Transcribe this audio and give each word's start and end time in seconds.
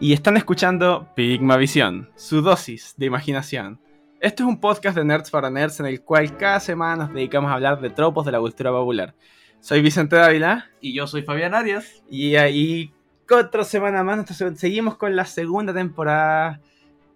y 0.00 0.12
están 0.12 0.36
escuchando 0.36 1.08
Pigmavisión, 1.14 2.10
su 2.16 2.40
dosis 2.40 2.94
de 2.96 3.06
imaginación. 3.06 3.80
Este 4.20 4.42
es 4.42 4.48
un 4.48 4.58
podcast 4.60 4.96
de 4.96 5.04
Nerds 5.04 5.30
para 5.30 5.50
Nerds 5.50 5.80
en 5.80 5.86
el 5.86 6.02
cual 6.02 6.36
cada 6.36 6.60
semana 6.60 7.04
nos 7.04 7.14
dedicamos 7.14 7.50
a 7.50 7.54
hablar 7.54 7.80
de 7.80 7.90
tropos 7.90 8.24
de 8.26 8.32
la 8.32 8.38
cultura 8.40 8.70
popular. 8.70 9.14
Soy 9.60 9.82
Vicente 9.82 10.16
Dávila 10.16 10.70
Y 10.80 10.94
yo 10.94 11.06
soy 11.06 11.22
Fabián 11.22 11.54
Arias. 11.54 12.02
y 12.10 12.36
ahí 12.36 12.92
otra 13.30 13.62
semana 13.62 14.02
más 14.02 14.26
seguimos 14.56 14.96
con 14.96 15.14
la 15.14 15.24
segunda 15.24 15.72
temporada. 15.72 16.60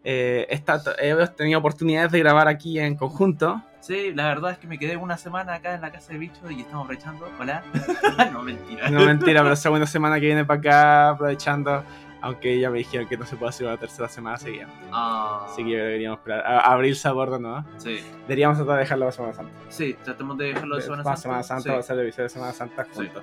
Eh, 0.05 0.47
esta- 0.51 0.81
hemos 0.99 1.35
tenido 1.35 1.59
oportunidades 1.59 2.13
de 2.13 2.19
grabar 2.21 2.47
aquí 2.49 2.79
en 2.79 2.95
conjunto. 2.97 3.63
Sí, 3.81 4.13
la 4.15 4.29
verdad 4.29 4.53
es 4.53 4.59
que 4.59 4.67
me 4.67 4.79
quedé 4.79 4.97
una 4.97 5.19
semana 5.19 5.55
acá 5.55 5.75
en 5.75 5.81
la 5.81 5.91
casa 5.91 6.13
de 6.13 6.19
bicho 6.19 6.51
y 6.51 6.61
estamos 6.61 6.85
aprovechando. 6.85 7.29
Hola. 7.41 7.65
no, 8.33 8.43
mentira. 8.43 8.91
No 8.91 9.05
mentira, 9.05 9.43
pero 9.43 9.57
segunda 9.57 9.87
semana 9.87 10.21
que 10.21 10.27
viene 10.27 10.45
para 10.45 10.61
acá 10.61 11.09
aprovechando. 11.11 11.83
Aunque 12.25 12.59
ya 12.59 12.71
me 12.71 12.79
dijeron 12.79 13.07
que 13.07 13.19
no 13.19 13.27
se 13.27 13.37
puede 13.37 13.51
hacer 13.51 13.67
una 13.67 13.77
tercera 13.77 14.09
semana 14.09 14.39
seguida. 14.39 14.67
Ah, 14.91 15.45
Así 15.47 15.63
que 15.65 15.77
deberíamos 15.77 16.19
esperar 16.21 16.41
a, 16.47 16.61
a 16.61 16.73
abrir 16.73 16.97
sabor 16.97 17.31
de 17.31 17.39
nuevo. 17.41 17.65
sí, 17.77 18.01
Deberíamos 18.23 18.57
tratar 18.57 18.77
de 18.77 18.81
dejarlo 18.81 19.05
para 19.05 19.13
Semana 19.13 19.35
Santa. 19.35 19.53
sí, 19.69 19.97
tratemos 20.03 20.39
de 20.39 20.45
dejarlo 20.47 20.77
de 20.77 20.83
Semana 20.83 21.03
Santa. 21.05 21.17
Semana 21.21 21.43
Santa, 21.43 21.63
Sí. 21.63 21.69
va 21.69 21.79
a 21.79 21.83
ser 21.83 21.99
el 21.99 22.03
episodio 22.07 22.23
de 22.25 22.29
Semana 22.31 22.53
Santa 22.53 22.87
juntos. 22.95 23.23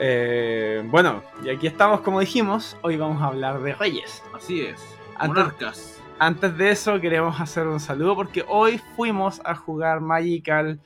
Eh, 0.00 0.82
bueno, 0.86 1.22
y 1.44 1.50
aquí 1.50 1.66
estamos, 1.66 2.00
como 2.00 2.20
dijimos. 2.20 2.76
Hoy 2.82 2.96
vamos 2.96 3.20
a 3.22 3.26
hablar 3.26 3.60
de 3.62 3.74
Reyes. 3.74 4.22
Así 4.34 4.62
es. 4.62 4.80
Monarcas. 5.24 6.00
Antes 6.20 6.56
de 6.58 6.70
eso, 6.70 7.00
queremos 7.00 7.40
hacer 7.40 7.66
un 7.66 7.78
saludo 7.80 8.14
porque 8.16 8.44
hoy 8.48 8.78
fuimos 8.96 9.40
a 9.44 9.54
jugar 9.54 10.00
Magic 10.00 10.48
al, 10.48 10.80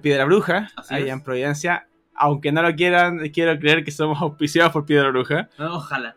Piedra 0.00 0.24
Bruja, 0.24 0.68
Así 0.76 0.94
es. 0.94 1.06
en 1.08 1.22
Providencia. 1.22 1.86
Aunque 2.14 2.52
no 2.52 2.62
lo 2.62 2.74
quieran, 2.74 3.18
quiero 3.30 3.58
creer 3.58 3.84
que 3.84 3.90
somos 3.90 4.20
auspiciados 4.22 4.72
por 4.72 4.84
Piedra 4.86 5.10
Bruja. 5.10 5.48
No, 5.58 5.74
ojalá. 5.76 6.14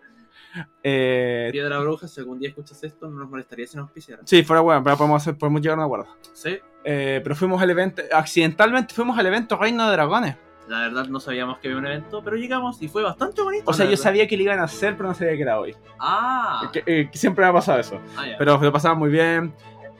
Eh, 0.83 1.49
Piedra 1.51 1.79
Bruja, 1.79 2.07
si 2.07 2.19
algún 2.19 2.39
día 2.39 2.49
escuchas 2.49 2.83
esto, 2.83 3.07
no 3.09 3.19
nos 3.19 3.29
molestaría 3.29 3.67
si 3.67 3.77
nos 3.77 3.83
auspiciaran. 3.85 4.27
sí, 4.27 4.43
fuera 4.43 4.61
bueno, 4.61 4.83
pero 4.83 4.97
podemos, 4.97 5.21
hacer, 5.21 5.37
podemos 5.37 5.61
llegar 5.61 5.77
a 5.77 5.81
un 5.81 5.85
acuerdo. 5.85 6.07
Sí, 6.33 6.57
Eh, 6.83 7.19
pero 7.23 7.35
fuimos 7.35 7.61
al 7.61 7.69
evento, 7.69 8.01
accidentalmente 8.13 8.93
fuimos 8.93 9.17
al 9.17 9.25
evento 9.25 9.57
Reino 9.57 9.85
de 9.87 9.91
Dragones. 9.93 10.35
la 10.67 10.79
verdad 10.79 11.05
no 11.07 11.19
sabíamos 11.19 11.59
que 11.59 11.67
había 11.67 11.79
un 11.79 11.85
evento, 11.87 12.23
pero 12.23 12.37
llegamos 12.37 12.81
y 12.81 12.87
fue 12.87 13.03
bastante 13.03 13.41
bonito. 13.41 13.63
O 13.69 13.73
sea, 13.73 13.85
yo 13.85 13.91
verdad. 13.91 14.03
sabía 14.03 14.27
que 14.27 14.35
lo 14.37 14.43
iban 14.43 14.59
a 14.59 14.63
hacer, 14.63 14.95
pero 14.97 15.09
no 15.09 15.15
sabía 15.15 15.35
que 15.35 15.41
era 15.41 15.59
hoy. 15.59 15.75
Ah, 15.99 16.69
Que, 16.73 16.83
eh, 16.85 17.09
que 17.11 17.17
siempre 17.17 17.43
me 17.45 17.49
ha 17.49 17.53
pasado 17.53 17.79
eso. 17.79 17.99
ah, 18.17 18.27
ya. 18.27 18.37
Pero 18.37 18.57
lo 18.59 18.71
pasaba 18.71 18.95
muy 18.95 19.09
bien. 19.09 19.53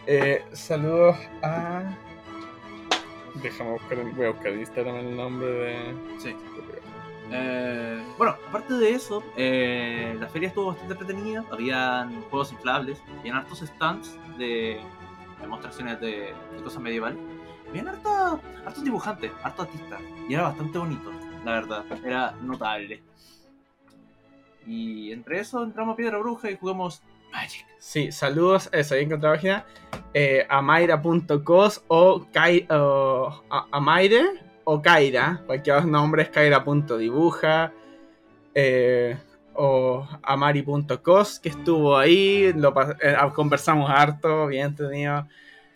Eh, 0.08 0.44
saludos 0.54 1.18
a. 1.44 1.82
Déjame 3.44 3.72
buscar, 3.74 3.98
voy 4.16 4.26
a 4.28 4.30
buscar 4.30 4.48
en 4.54 4.60
Instagram 4.60 4.96
el 4.96 5.16
nombre 5.18 5.48
de. 5.52 5.76
Sí. 6.20 6.36
Eh, 7.32 8.04
bueno, 8.18 8.36
aparte 8.48 8.74
de 8.76 8.92
eso, 8.92 9.24
eh, 9.36 10.16
la 10.20 10.28
feria 10.28 10.50
estuvo 10.50 10.68
bastante 10.68 10.94
entretenida. 10.94 11.44
Habían 11.52 12.22
juegos 12.24 12.52
inflables, 12.52 13.02
habían 13.20 13.38
hartos 13.38 13.60
stands 13.60 14.18
de 14.38 14.80
demostraciones 15.42 16.00
de, 16.00 16.34
cosas 16.64 16.82
medievales. 16.82 17.18
Habían 17.70 17.88
harta- 17.88 18.40
hartos 18.66 18.84
dibujantes, 18.84 19.32
hartos 19.44 19.66
artistas. 19.68 20.02
Y 20.30 20.34
era 20.34 20.44
bastante 20.44 20.78
bonito, 20.78 21.12
la 21.44 21.52
verdad. 21.54 21.84
Era 22.04 22.32
notable. 22.42 23.02
Y 24.68 25.12
entre 25.12 25.40
eso 25.40 25.64
entramos 25.64 25.94
a 25.94 25.96
Piedra 25.98 26.18
Bruja 26.18 26.50
y 26.50 26.58
jugamos 26.58 27.02
Magic. 27.32 27.66
Sí, 27.80 28.12
saludos, 28.12 28.70
eso, 28.72 28.96
ahí 28.96 29.04
encontré 29.04 29.28
la 29.30 29.36
página. 29.36 29.66
Eh, 30.14 30.46
amaira.cos 30.50 31.84
o, 31.88 32.26
Kai, 32.32 32.66
a- 32.70 33.66
Amaire 33.72 34.24
o 34.66 34.82
Kaira. 34.82 35.42
Cualquiera 35.46 35.80
de 35.80 35.84
los 35.84 35.92
nombres, 35.92 36.30
Kaira.dibuja. 36.30 37.72
Eh, 38.54 39.16
o 39.56 40.08
amari.cos 40.22 41.40
que 41.40 41.50
estuvo 41.50 41.98
ahí. 41.98 42.52
Lo, 42.54 42.74
eh, 43.02 43.16
conversamos 43.34 43.90
harto, 43.90 44.48
bien 44.48 44.68
entretenido. 44.68 45.26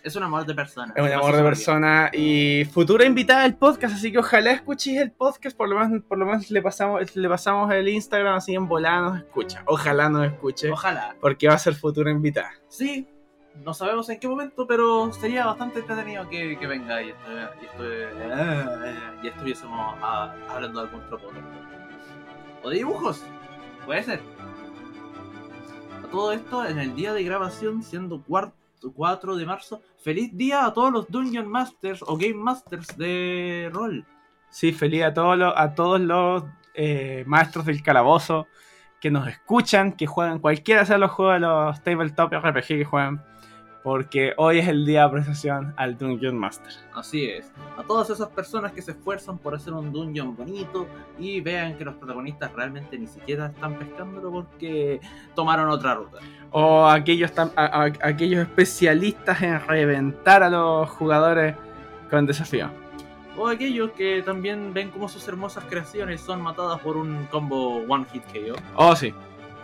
Es 0.04 0.16
un 0.16 0.24
amor 0.24 0.46
de 0.46 0.56
persona. 0.56 0.94
Es 0.96 1.04
un 1.04 1.12
amor 1.12 1.36
de 1.36 1.44
persona 1.44 2.10
y 2.14 2.64
futura 2.72 3.06
invitada 3.06 3.44
del 3.44 3.56
podcast, 3.56 3.96
así 3.96 4.12
que 4.14 4.20
ojalá 4.20 4.52
escuches 4.52 4.96
el 4.96 5.12
podcast, 5.12 5.58
por 5.58 5.68
lo 5.68 5.78
menos, 5.78 6.04
por 6.04 6.18
lo 6.18 6.26
menos 6.26 6.50
le 6.50 6.62
pasamos, 6.62 7.16
le 7.16 7.30
pasamos 7.30 7.72
el 7.74 7.90
Instagram 7.90 8.36
así 8.36 8.56
en 8.56 8.68
volada 8.68 9.02
nos 9.02 9.18
escucha. 9.18 9.62
Ojalá 9.66 10.10
nos 10.10 10.26
escuche. 10.26 10.72
Ojalá. 10.72 11.16
porque 11.20 11.50
va 11.50 11.56
a 11.56 11.60
ser 11.60 11.76
futura 11.76 12.12
invitada. 12.12 12.52
Sí, 12.70 13.08
no 13.64 13.74
sabemos 13.74 14.10
en 14.10 14.20
qué 14.20 14.28
momento, 14.28 14.66
pero 14.68 15.12
sería 15.14 15.46
bastante 15.46 15.80
entretenido 15.80 16.28
que, 16.30 16.58
que 16.58 16.68
venga 16.68 17.02
y, 17.02 17.10
estu- 17.10 18.10
y, 19.22 19.26
y 19.26 19.28
estuviésemos 19.28 19.96
hablando 20.02 20.82
de 20.82 20.88
algún 20.88 21.06
tropo. 21.08 21.28
O 22.64 22.70
de 22.70 22.78
dibujos, 22.78 23.24
puede 23.86 24.04
ser. 24.04 24.22
A 26.04 26.08
todo 26.12 26.32
esto, 26.32 26.66
en 26.66 26.80
el 26.80 26.96
día 26.96 27.14
de 27.14 27.24
grabación, 27.24 27.84
siendo 27.84 28.22
cuarto, 28.22 28.56
4 28.96 29.36
de 29.36 29.46
marzo, 29.46 29.82
feliz 30.02 30.36
día 30.36 30.66
a 30.66 30.74
todos 30.74 30.92
los 30.92 31.08
Dungeon 31.10 31.48
Masters 31.48 32.02
o 32.08 32.16
Game 32.18 32.36
Masters 32.36 32.98
de 32.98 33.70
rol. 33.74 34.06
Sí, 34.50 34.72
feliz 34.72 35.04
a 35.04 35.14
todos 35.14 35.38
los, 35.38 35.54
a 35.56 35.76
todos 35.76 36.00
los 36.00 36.44
eh, 36.74 37.24
maestros 37.28 37.66
del 37.66 37.84
calabozo 37.84 38.48
que 39.02 39.12
nos 39.12 39.28
escuchan, 39.28 39.94
que 39.94 40.08
juegan 40.08 40.40
cualquiera 40.40 40.86
sea 40.86 40.98
los 40.98 41.12
juegos 41.12 41.36
de 41.36 41.40
los 41.42 41.84
tabletop 41.84 42.34
RPG 42.34 42.66
que 42.68 42.86
juegan, 42.86 43.24
porque 43.84 44.34
hoy 44.38 44.60
es 44.60 44.68
el 44.68 44.86
día 44.86 45.02
de 45.02 45.06
apreciación 45.08 45.74
al 45.78 45.98
Dungeon 45.98 46.38
Master. 46.38 46.72
Así 46.94 47.26
es. 47.26 47.52
A 47.78 47.84
todas 47.84 48.10
esas 48.10 48.28
personas 48.30 48.72
que 48.74 48.82
se 48.82 48.92
esfuerzan 48.92 49.38
por 49.38 49.56
hacer 49.56 49.74
un 49.74 49.92
dungeon 49.94 50.36
bonito 50.36 50.86
y 51.18 51.40
vean 51.40 51.78
que 51.78 51.86
los 51.86 51.96
protagonistas 51.96 52.52
realmente 52.54 52.98
ni 53.00 53.08
siquiera 53.08 53.48
están 53.48 53.76
pescándolo 53.80 54.32
porque 54.32 55.00
tomaron 55.34 55.70
otra 55.70 55.96
ruta. 55.96 56.18
O 56.52 56.86
aquellos, 56.86 57.32
a- 57.38 57.52
a- 57.56 57.84
aquellos 58.04 58.42
especialistas 58.42 59.42
en 59.42 59.60
reventar 59.66 60.44
a 60.44 60.50
los 60.50 60.90
jugadores 60.90 61.56
con 62.10 62.26
desafío. 62.26 62.70
O 63.38 63.48
aquellos 63.48 63.92
que 63.92 64.22
también 64.22 64.74
ven 64.74 64.90
cómo 64.90 65.08
sus 65.08 65.26
hermosas 65.30 65.64
creaciones 65.70 66.20
son 66.20 66.42
matadas 66.42 66.80
por 66.82 66.98
un 66.98 67.26
combo 67.32 67.78
One 67.88 68.06
Hit 68.12 68.24
KO. 68.34 68.56
Oh, 68.76 68.94
sí. 68.96 69.14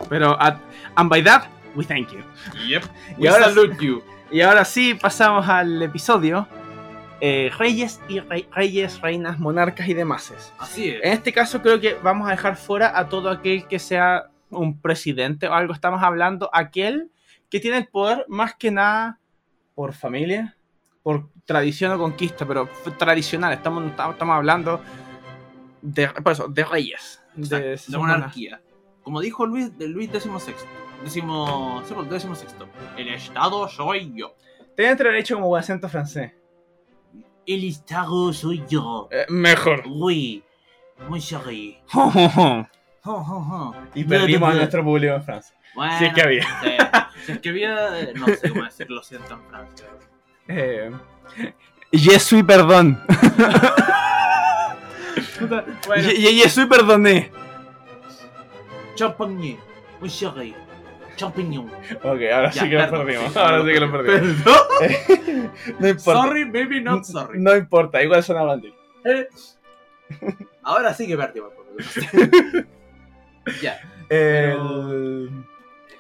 Pero, 0.08 0.42
at- 0.42 0.60
and 0.96 1.10
by 1.10 1.22
that, 1.24 1.44
we 1.76 1.84
thank 1.86 2.10
you. 2.12 2.20
Yep. 2.68 2.84
Y 3.18 3.22
We 3.22 3.30
ahora- 3.30 3.46
salute 3.46 3.78
you. 3.86 4.04
Y 4.32 4.42
ahora 4.42 4.66
sí, 4.66 4.94
pasamos 4.96 5.48
al 5.48 5.82
episodio. 5.82 6.48
eh, 7.22 7.50
reyes 7.58 8.02
y 8.10 8.20
rey- 8.20 8.48
reyes, 8.52 9.00
reinas, 9.02 9.40
monarcas 9.40 9.88
y 9.88 9.94
demás. 9.94 10.34
Así 10.60 10.90
es. 10.90 11.02
En 11.04 11.14
este 11.14 11.32
caso 11.32 11.62
creo 11.62 11.80
que 11.80 11.96
vamos 12.04 12.28
a 12.28 12.32
dejar 12.32 12.58
fuera 12.58 12.98
a 13.00 13.08
todo 13.08 13.30
aquel 13.30 13.68
que 13.68 13.80
sea 13.80 14.26
un 14.50 14.80
presidente 14.82 15.48
o 15.48 15.54
algo. 15.54 15.74
Estamos 15.74 16.04
hablando 16.04 16.50
aquel 16.54 17.10
que 17.50 17.60
tiene 17.62 17.78
el 17.78 17.88
poder 17.88 18.26
más 18.28 18.56
que 18.56 18.70
nada 18.70 19.20
por 19.76 19.94
familia, 19.94 20.58
por 21.04 21.30
tradición 21.46 21.94
o 21.94 21.98
conquista, 21.98 22.46
pero 22.46 22.68
tradicional. 22.98 23.54
Estamos, 23.54 23.86
estamos 23.92 24.36
hablando 24.36 24.82
de, 25.82 26.10
por 26.10 26.34
eso, 26.34 26.48
de 26.50 26.66
reyes. 26.66 27.22
Exacto, 27.38 27.92
De, 27.92 27.98
monarquía. 27.98 28.62
Como 29.04 29.22
dijo 29.22 29.46
Luis, 29.46 29.76
de 29.78 29.88
Luis 29.88 30.10
XVI. 30.12 30.54
Decimo, 31.04 31.82
sí, 31.88 31.94
pues, 31.94 32.10
décimo 32.10 32.36
sexto. 32.36 32.68
El 32.98 33.10
Estado 33.10 33.68
soy 33.70 34.12
yo. 34.16 34.36
Tiene 34.76 34.92
entre 34.92 35.10
derecho 35.10 35.36
como 35.36 35.56
acento 35.56 35.88
francés. 35.90 36.34
El 37.46 37.64
Estado 37.64 38.34
soy 38.34 38.64
yo. 38.68 39.08
Eh, 39.12 39.26
mejor. 39.30 39.84
Oui. 39.88 40.44
Muy 41.08 41.20
chéri. 41.20 41.78
y 43.94 44.04
perdimos 44.06 44.50
a 44.50 44.54
nuestro 44.56 44.84
público 44.84 45.14
en 45.14 45.24
Francia. 45.24 45.56
Bueno, 45.76 45.98
Si 46.00 46.06
es 46.06 46.14
que 46.14 46.22
había. 46.22 46.44
sí. 46.62 46.70
Si 47.26 47.32
es 47.34 47.40
que 47.40 47.50
había, 47.50 48.00
eh, 48.00 48.14
no 48.16 48.26
sé 48.28 48.50
cómo 48.50 48.64
decirlo, 48.64 49.04
siento 49.04 49.34
en 49.34 49.44
Francia. 49.50 49.88
Eh, 50.48 50.92
je 51.92 52.20
suis 52.20 52.44
perdón. 52.44 53.00
Bueno, 55.88 56.04
Je, 56.04 56.16
je- 56.16 56.36
je 56.44 56.50
suis 56.50 56.66
perdoné. 56.68 57.32
champagne, 58.96 59.58
muy 60.00 60.10
chéri. 60.10 60.56
Champiñón. 61.16 61.68
Ok, 62.04 62.22
ahora 62.34 62.52
Ya, 62.52 62.62
sí 62.64 62.70
que 62.70 62.76
lo 62.76 62.82
perdón, 62.90 63.06
perdimos. 63.06 63.34
sí, 63.34 63.40
ahora 63.40 63.62
sí 63.62 63.68
que 63.74 63.80
lo 63.80 63.92
perdimos. 63.92 64.46
no 65.80 65.88
importa. 65.88 66.22
Sorry, 66.24 66.46
maybe 66.46 66.82
not 66.82 67.04
sorry. 67.04 67.40
No 67.40 67.56
importa, 67.56 68.04
igual 68.04 68.24
son 68.24 68.46
Bandit. 68.46 68.74
Eh, 69.06 69.28
Ahora 70.64 70.94
sí 70.94 71.08
que 71.08 71.18
perdimos. 71.18 71.52
ya. 73.62 73.80
El... 74.10 75.30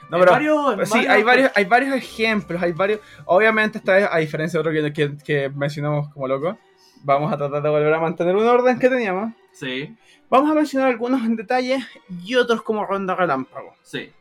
No, 0.10 0.20
pero 0.20 0.32
varios- 0.34 0.90
sí, 0.90 1.00
hay 1.08 1.24
varios, 1.24 1.52
hay 1.56 1.66
varios 1.66 1.96
ejemplos, 1.96 2.62
hay 2.62 2.72
varios. 2.74 3.00
Obviamente, 3.26 3.80
esta 3.80 3.96
vez, 3.96 4.08
a 4.12 4.18
diferencia 4.20 4.62
de 4.62 4.70
otro 4.70 4.72
que, 4.72 4.94
que, 4.94 5.18
que 5.24 5.50
mencionamos 5.50 6.10
como 6.14 6.28
loco, 6.28 6.58
vamos 7.04 7.34
a 7.34 7.38
tratar 7.38 7.62
de 7.64 7.70
volver 7.70 7.94
a 7.94 8.00
mantener 8.00 8.36
un 8.36 8.46
orden 8.48 8.78
que 8.80 8.90
teníamos. 8.90 9.34
Sí, 9.52 9.96
Vamos 10.30 10.50
a 10.52 10.56
mencionar 10.56 10.90
algunos 10.90 11.24
en 11.24 11.36
detalle 11.36 11.86
y 12.24 12.36
otros 12.36 12.62
como 12.64 12.84
ronda 12.86 13.16
relámpago. 13.16 13.74
sí. 13.84 14.12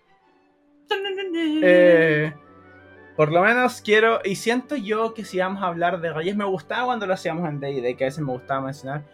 Eh, 1.63 2.35
por 3.17 3.31
lo 3.33 3.43
menos 3.43 3.81
quiero, 3.81 4.21
y 4.25 4.37
siento 4.37 4.77
yo 4.77 5.15
que 5.15 5.25
si 5.25 5.39
vamos 5.39 5.63
a 5.63 5.67
hablar 5.67 6.01
de 6.01 6.13
reyes, 6.13 6.37
me 6.37 6.45
gustaba 6.45 6.87
cuando 6.87 7.07
lo 7.07 7.15
hacíamos 7.15 7.49
en 7.49 7.61
D&D, 7.61 7.97
que 7.97 8.05
a 8.05 8.09
veces 8.09 8.25
me 8.25 8.33
gustaba 8.33 8.61
mencionar 8.63 9.05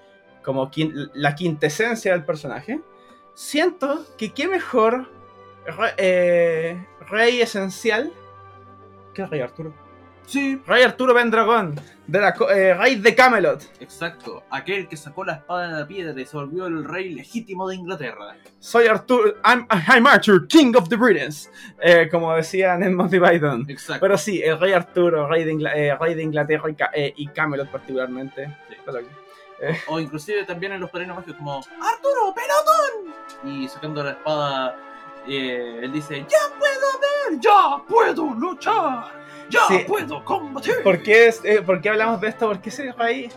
como 0.43 0.71
la 1.15 1.35
quintesencia 1.35 2.13
del 2.13 2.25
personaje. 2.25 2.81
Siento 3.35 4.07
que 4.17 4.33
qué 4.33 4.49
mejor 4.49 5.11
eh, 5.99 6.87
rey 7.11 7.41
esencial. 7.41 8.13
¿Qué 9.15 9.23
es 9.23 9.31
Rey 9.31 9.41
Arturo? 9.41 9.75
Sí, 10.31 10.63
Rey 10.65 10.85
Arturo 10.85 11.13
Pendragón, 11.13 11.75
de 12.07 12.21
la, 12.21 12.33
eh, 12.55 12.73
rey 12.75 12.95
de 12.95 13.17
Camelot. 13.17 13.63
exacto. 13.81 14.45
Aquel 14.51 14.87
que 14.87 14.97
sacó 14.97 15.25
la 15.25 15.33
espada 15.35 15.67
de 15.67 15.81
la 15.81 15.87
piedra 15.89 16.21
y 16.21 16.25
se 16.25 16.37
volvió 16.37 16.67
el 16.69 16.85
rey 16.85 17.13
legítimo 17.15 17.69
de 17.69 17.75
Inglaterra. 17.75 18.37
Soy 18.61 18.87
Arturo, 18.87 19.35
I'm, 19.45 19.67
I'm 19.89 20.07
Arthur, 20.07 20.47
King 20.47 20.75
of 20.77 20.89
the 20.89 20.95
Britons. 20.95 21.51
Eh, 21.83 22.09
como 22.09 22.33
decían 22.37 22.81
en 22.85 22.95
Monty 22.95 23.19
Python. 23.19 23.67
Exacto. 23.69 24.01
Pero 24.03 24.17
sí, 24.17 24.41
el 24.41 24.61
rey 24.61 24.73
Arturo, 24.73 25.27
rey 25.27 25.43
de, 25.43 25.53
Ingla- 25.53 25.73
eh, 25.75 25.97
rey 26.01 26.15
de 26.15 26.23
Inglaterra 26.23 26.71
y, 26.71 26.77
eh, 26.95 27.13
y 27.17 27.27
Camelot 27.27 27.69
particularmente. 27.69 28.47
Sí. 28.69 28.77
Pero- 28.87 29.01
O 29.89 29.99
inclusive 29.99 30.45
también 30.45 30.73
en 30.75 30.81
los 30.81 30.91
padrinos 30.91 31.17
mágicos 31.17 31.37
como 31.39 31.57
¡Arturo, 31.57 32.35
pelotón! 32.35 33.53
Y 33.53 33.69
sacando 33.69 34.05
la 34.05 34.13
espada, 34.13 34.77
eh, 35.27 35.81
él 35.83 35.93
dice 35.93 36.21
¡Ya 36.21 36.57
puedo 36.57 37.33
ver! 37.33 37.41
¡Ya 37.41 37.83
puedo 37.87 38.33
luchar! 38.35 39.20
¡Ya 39.51 39.61
Sí. 39.69 39.85
puedo 39.87 40.25
combatir! 40.25 40.75
¿Por 40.83 41.03
qué, 41.03 41.27
es- 41.29 41.45
eh, 41.45 41.61
¿Por 41.61 41.81
qué 41.81 41.91
hablamos 41.91 42.21
de 42.21 42.29
esto? 42.29 42.49
Porque 42.49 42.69
es 42.71 42.79
el 42.79 42.95
rey. 42.95 43.29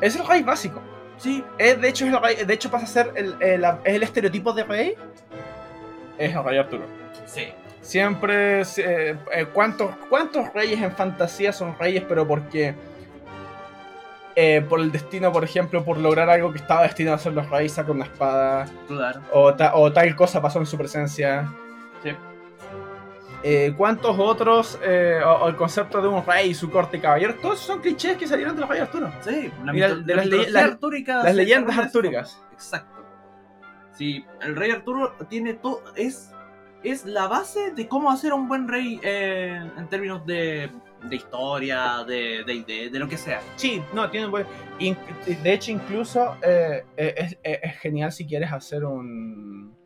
Es 0.00 0.16
el 0.16 0.26
rey 0.26 0.42
básico. 0.42 0.80
Sí, 1.16 1.42
Es, 1.58 1.80
de, 1.80 1.88
hecho, 1.88 2.06
es 2.06 2.12
el 2.12 2.20
rey- 2.20 2.44
de 2.44 2.54
hecho, 2.54 2.70
pasa 2.70 2.84
a 2.84 2.88
ser 2.88 3.12
el, 3.16 3.34
el- 3.40 3.64
el 3.84 4.02
estereotipo 4.02 4.52
de 4.52 4.64
rey. 4.64 4.94
Es 6.18 6.34
el 6.34 6.44
rey 6.44 6.58
Arturo. 6.58 6.84
sí. 7.26 7.48
Siempre. 7.80 8.60
eh, 8.60 9.16
eh, 9.32 9.46
¿cuántos, 9.52 9.94
¿Cuántos 10.10 10.52
reyes 10.52 10.78
en 10.82 10.92
fantasía 10.92 11.52
son 11.54 11.74
reyes, 11.78 12.04
pero 12.06 12.26
porque. 12.28 12.74
eh, 14.36 14.64
por 14.68 14.78
el 14.80 14.92
destino, 14.92 15.32
por 15.32 15.42
ejemplo, 15.42 15.84
por 15.84 15.96
lograr 15.98 16.28
algo 16.30 16.52
que 16.52 16.58
estaba 16.58 16.82
destinado 16.82 17.16
a 17.16 17.18
ser 17.18 17.32
los 17.32 17.48
reyes, 17.50 17.72
saca 17.72 17.90
una 17.90 18.04
espada. 18.04 18.66
Claro. 18.86 19.20
O, 19.32 19.54
ta- 19.54 19.74
o 19.74 19.92
tal 19.92 20.14
cosa 20.14 20.40
pasó 20.42 20.58
en 20.60 20.66
su 20.66 20.76
presencia. 20.76 21.48
Eh, 23.44 23.72
¿Cuántos 23.76 24.18
otros, 24.18 24.78
eh, 24.82 25.20
o, 25.24 25.44
o 25.44 25.48
el 25.48 25.54
concepto 25.56 26.02
de 26.02 26.08
un 26.08 26.24
rey, 26.26 26.52
su 26.54 26.70
corte 26.70 27.00
caballero, 27.00 27.36
todos 27.36 27.60
son 27.60 27.80
clichés 27.80 28.16
que 28.16 28.26
salieron 28.26 28.54
de 28.56 28.62
los 28.62 28.68
reyes 28.68 28.86
Arturo. 28.86 29.12
Sí, 29.20 29.50
la, 29.64 29.72
Mira, 29.72 29.94
de 29.94 30.14
la 30.14 30.24
las 30.24 30.26
ley- 30.26 30.38
mitología 30.40 31.22
las- 31.22 31.34
leyendas 31.36 31.78
artúricas. 31.78 32.42
Exacto. 32.52 32.98
Sí, 33.92 34.24
el 34.42 34.56
rey 34.56 34.70
Arturo 34.72 35.12
tiene 35.28 35.54
todo. 35.54 35.82
Es, 35.94 36.32
es 36.82 37.04
la 37.04 37.28
base 37.28 37.72
de 37.74 37.86
cómo 37.88 38.10
hacer 38.10 38.32
un 38.32 38.48
buen 38.48 38.66
rey 38.68 39.00
eh, 39.02 39.60
en 39.76 39.88
términos 39.88 40.26
de, 40.26 40.70
de 41.04 41.16
historia, 41.16 42.04
de, 42.06 42.42
de, 42.44 42.64
de, 42.66 42.90
de 42.90 42.98
lo 42.98 43.08
que 43.08 43.16
sea. 43.16 43.40
Sí, 43.56 43.80
no, 43.92 44.10
tiene 44.10 44.26
un 44.26 44.32
buen. 44.32 44.46
De 45.42 45.52
hecho, 45.52 45.70
incluso 45.70 46.36
eh, 46.42 46.84
eh, 46.96 47.14
es, 47.16 47.38
es- 47.42 47.58
es 47.62 47.78
genial 47.78 48.10
si 48.10 48.26
quieres 48.26 48.52
hacer 48.52 48.84
un 48.84 49.77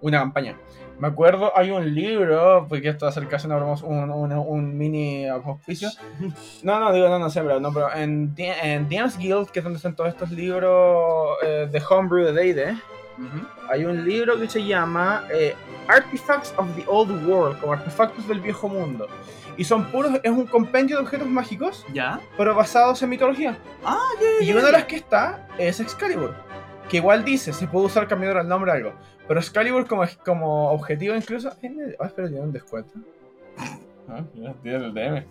una 0.00 0.18
campaña. 0.20 0.56
Me 0.98 1.06
acuerdo, 1.06 1.52
hay 1.56 1.70
un 1.70 1.94
libro, 1.94 2.66
porque 2.68 2.88
esto 2.88 3.06
va 3.06 3.12
a 3.12 3.46
una 3.46 3.64
un, 3.84 4.10
un, 4.10 4.32
un 4.32 4.76
mini 4.76 5.26
auspicio. 5.28 5.88
No, 6.64 6.80
no, 6.80 6.92
digo, 6.92 7.08
no, 7.08 7.18
no 7.20 7.30
sé, 7.30 7.40
pero, 7.42 7.60
no, 7.60 7.72
pero 7.72 7.94
en, 7.94 8.34
en 8.36 8.88
DM's 8.88 9.16
Guild, 9.16 9.48
que 9.50 9.60
es 9.60 9.62
donde 9.64 9.76
están 9.76 9.94
todos 9.94 10.10
estos 10.10 10.30
libros 10.32 11.36
eh, 11.44 11.68
de 11.70 11.82
Homebrew 11.88 12.26
de 12.26 12.32
D&D, 12.32 12.72
Ujú. 12.72 13.46
hay 13.70 13.84
un 13.84 14.04
libro 14.04 14.38
que 14.38 14.48
se 14.48 14.64
llama 14.64 15.24
eh, 15.32 15.54
Artifacts 15.88 16.52
of 16.56 16.66
the 16.76 16.84
Old 16.88 17.26
World, 17.28 17.60
como 17.60 17.72
artefactos 17.72 18.26
del 18.26 18.40
viejo 18.40 18.68
mundo. 18.68 19.06
Y 19.56 19.64
son 19.64 19.84
puros, 19.90 20.12
es 20.22 20.30
un 20.30 20.46
compendio 20.46 20.96
de 20.96 21.02
objetos 21.02 21.26
mágicos, 21.28 21.84
¿Ya? 21.92 22.20
pero 22.36 22.54
basados 22.54 23.02
en 23.02 23.08
mitología. 23.08 23.56
Ah, 23.84 23.98
ya, 24.20 24.44
Y 24.46 24.52
una 24.52 24.64
de 24.66 24.72
las 24.72 24.84
que 24.84 24.96
está 24.96 25.46
es 25.58 25.80
Excalibur. 25.80 26.34
Que 26.88 26.98
igual 26.98 27.24
dice, 27.24 27.52
se 27.52 27.66
puede 27.66 27.86
usar 27.86 28.06
cambiando 28.08 28.40
el 28.40 28.48
nombre 28.48 28.70
a 28.70 28.74
algo. 28.74 28.92
Pero 29.28 29.40
Excalibur 29.40 29.86
como, 29.86 30.04
como 30.24 30.70
objetivo 30.72 31.14
incluso... 31.14 31.48
Ah, 31.50 32.06
espera, 32.06 32.28
tiene 32.28 32.40
un 32.40 32.52
descuento. 32.52 32.94
Ah, 34.08 34.24
mira, 34.34 34.54
tiene 34.62 34.76
el 34.86 34.94
DM. 34.94 35.24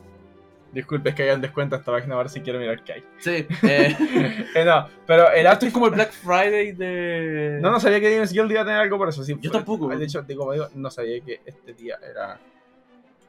Disculpe, 0.72 1.10
es 1.10 1.16
que 1.16 1.24
hay 1.24 1.34
un 1.36 1.42
descuento 1.42 1.76
en 1.76 1.80
esta 1.82 1.92
página, 1.92 2.14
a 2.16 2.18
ver 2.20 2.30
si 2.30 2.42
quiero 2.42 2.60
mirar 2.60 2.84
qué 2.84 2.94
hay. 2.94 3.04
Sí. 3.20 3.48
Eh, 3.64 3.96
Eh, 4.56 4.66
no, 4.66 4.88
pero 5.06 5.32
el 5.32 5.38
esto 5.38 5.50
arte 5.50 5.68
es 5.68 5.74
como 5.74 5.88
el 5.88 5.94
Black 5.94 6.12
Friday 6.12 6.74
de. 6.74 7.60
No, 7.62 7.72
no 7.72 7.80
sabía 7.80 8.00
que 8.00 8.14
Games 8.14 8.32
Guild 8.34 8.52
iba 8.52 8.62
a 8.62 8.66
tener 8.66 8.80
algo 8.80 8.98
por 8.98 9.10
eso. 9.10 9.24
Sí, 9.24 9.34
Yo 9.40 9.50
fue- 9.50 9.60
tampoco. 9.60 9.88
De 9.88 10.04
hecho, 10.04 10.22
digo, 10.24 10.42
como 10.42 10.54
digo, 10.54 10.68
no 10.76 10.92
sabía 10.92 11.20
que 11.22 11.42
este 11.46 11.74
día 11.74 11.98
era... 12.08 12.40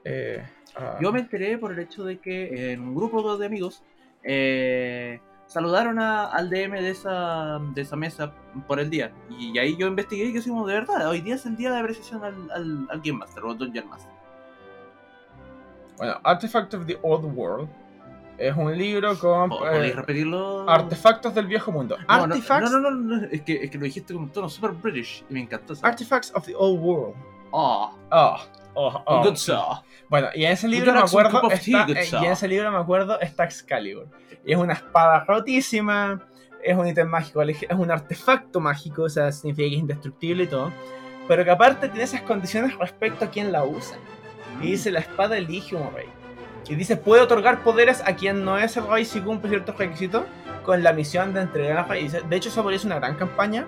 Eh, 0.04 0.42
ah, 0.76 0.98
Yo 1.00 1.12
me 1.12 1.20
enteré 1.20 1.56
por 1.58 1.72
el 1.72 1.78
hecho 1.78 2.04
de 2.04 2.18
que 2.18 2.72
en 2.72 2.80
un 2.80 2.94
grupo 2.94 3.36
de 3.38 3.46
amigos 3.46 3.82
eh, 4.24 5.20
saludaron 5.48 5.98
a- 5.98 6.26
al 6.26 6.48
DM 6.48 6.80
de 6.80 6.90
esa, 6.90 7.58
de 7.74 7.80
esa 7.82 7.96
mesa 7.96 8.32
por 8.68 8.78
el 8.78 8.88
día. 8.90 9.10
Y 9.36 9.58
ahí 9.58 9.76
yo 9.76 9.86
investigué 9.88 10.26
y 10.26 10.28
que 10.32 10.38
decimos, 10.38 10.66
de 10.68 10.74
verdad, 10.74 11.08
hoy 11.08 11.20
día 11.20 11.34
es 11.34 11.44
el 11.46 11.56
día 11.56 11.72
de 11.72 11.78
apreciación 11.80 12.22
al, 12.22 12.50
al, 12.52 12.86
al 12.90 13.00
Game 13.00 13.18
Master 13.18 13.44
o 13.44 13.54
Dungeon 13.54 13.88
Master. 13.88 14.12
Bueno, 15.96 16.20
Artifact 16.22 16.74
of 16.74 16.86
the 16.86 16.96
Old 17.02 17.24
World 17.36 17.68
es 18.36 18.56
un 18.56 18.76
libro 18.78 19.18
con... 19.18 19.48
¿Po- 19.48 19.66
eh, 19.66 19.70
¿Podéis 19.72 19.96
repetirlo? 19.96 20.70
artefactos 20.70 21.34
del 21.34 21.46
viejo 21.48 21.72
mundo. 21.72 21.96
No, 22.08 22.18
no, 22.26 22.34
Artifacts, 22.34 22.70
no, 22.70 22.78
no, 22.78 22.90
no, 22.92 23.16
no, 23.16 23.26
es, 23.32 23.42
que, 23.42 23.64
es 23.64 23.70
que 23.70 23.78
lo 23.78 23.84
dijiste 23.84 24.14
con 24.14 24.22
un 24.24 24.30
tono 24.30 24.48
super 24.48 24.70
British 24.70 25.24
y 25.28 25.34
me 25.34 25.40
encantó. 25.40 25.72
eso. 25.72 25.84
Artifacts 25.84 26.30
of 26.36 26.44
the 26.46 26.54
Old 26.54 26.80
World. 26.80 27.16
Ah, 27.52 27.92
Oh, 28.10 28.36
oh, 28.74 29.02
oh. 29.06 29.22
good 29.24 29.36
sir. 29.36 29.56
Bueno, 30.08 30.28
y 30.34 30.44
en 30.44 30.52
ese 30.52 30.68
libro 30.68 30.92
me 30.92 31.00
acuerdo 31.00 31.50
está, 31.50 31.84
tea, 31.84 32.00
eh, 32.00 32.08
y 32.12 32.24
en 32.24 32.32
ese 32.32 32.48
libro 32.48 32.70
me 32.70 32.78
acuerdo 32.78 33.20
está 33.20 33.44
Excalibur. 33.44 34.06
Y 34.44 34.52
es 34.52 34.58
una 34.58 34.74
espada 34.74 35.24
rotísima, 35.24 36.22
es 36.62 36.76
un 36.76 36.86
ítem 36.86 37.08
mágico, 37.08 37.42
es 37.42 37.58
un 37.70 37.90
artefacto 37.90 38.60
mágico, 38.60 39.02
o 39.02 39.08
sea, 39.08 39.32
significa 39.32 39.68
que 39.68 39.74
es 39.74 39.80
indestructible 39.80 40.44
y 40.44 40.46
todo. 40.46 40.72
Pero 41.26 41.44
que 41.44 41.50
aparte 41.50 41.88
tiene 41.88 42.04
esas 42.04 42.22
condiciones 42.22 42.78
respecto 42.78 43.24
a 43.26 43.30
quién 43.30 43.52
la 43.52 43.64
usa. 43.64 43.98
Y 44.62 44.70
dice, 44.72 44.90
la 44.90 45.00
espada 45.00 45.36
elige 45.36 45.76
un 45.76 45.92
rey. 45.92 46.06
Y 46.68 46.74
dice, 46.74 46.96
puede 46.96 47.22
otorgar 47.22 47.62
poderes 47.62 48.02
a 48.06 48.16
quien 48.16 48.44
no 48.44 48.58
es 48.58 48.76
el 48.76 48.86
rey 48.86 49.04
si 49.04 49.20
cumple 49.20 49.50
ciertos 49.50 49.76
requisitos 49.76 50.24
con 50.64 50.82
la 50.82 50.92
misión 50.92 51.34
de 51.34 51.42
entregar 51.42 51.78
al 51.78 51.88
rey. 51.88 52.00
Y 52.00 52.04
dice, 52.04 52.22
De 52.22 52.36
hecho, 52.36 52.48
eso 52.48 52.62
podría 52.62 52.78
ser 52.78 52.86
una 52.88 53.00
gran 53.00 53.16
campaña. 53.16 53.66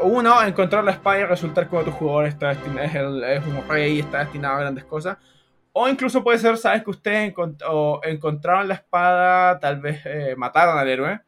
Uno, 0.00 0.42
encontrar 0.42 0.84
la 0.84 0.92
espada 0.92 1.18
y 1.20 1.24
resultar 1.24 1.68
como 1.68 1.82
tu 1.82 1.90
jugador 1.90 2.26
está 2.26 2.52
es, 2.52 2.94
el- 2.94 3.24
es 3.24 3.46
un 3.46 3.66
rey 3.68 3.96
y 3.96 4.00
está 4.00 4.18
destinado 4.20 4.56
a 4.56 4.60
grandes 4.60 4.84
cosas. 4.84 5.18
O 5.72 5.88
incluso 5.88 6.22
puede 6.24 6.38
ser, 6.38 6.56
sabes 6.56 6.82
que 6.82 6.90
ustedes 6.90 7.32
encontraron 8.02 8.68
la 8.68 8.74
espada, 8.74 9.58
tal 9.60 9.80
vez 9.80 10.00
eh, 10.04 10.34
mataron 10.36 10.78
al 10.78 10.88
héroe. 10.88 11.20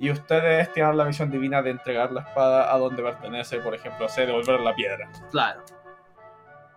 Y 0.00 0.10
ustedes 0.12 0.72
tienen 0.72 0.96
la 0.96 1.04
misión 1.04 1.28
divina 1.28 1.60
de 1.60 1.70
entregar 1.70 2.12
la 2.12 2.20
espada 2.20 2.72
a 2.72 2.78
donde 2.78 3.02
pertenece, 3.02 3.58
por 3.58 3.74
ejemplo, 3.74 4.06
o 4.06 4.08
devolver 4.14 4.60
la 4.60 4.72
piedra. 4.72 5.10
Claro. 5.32 5.62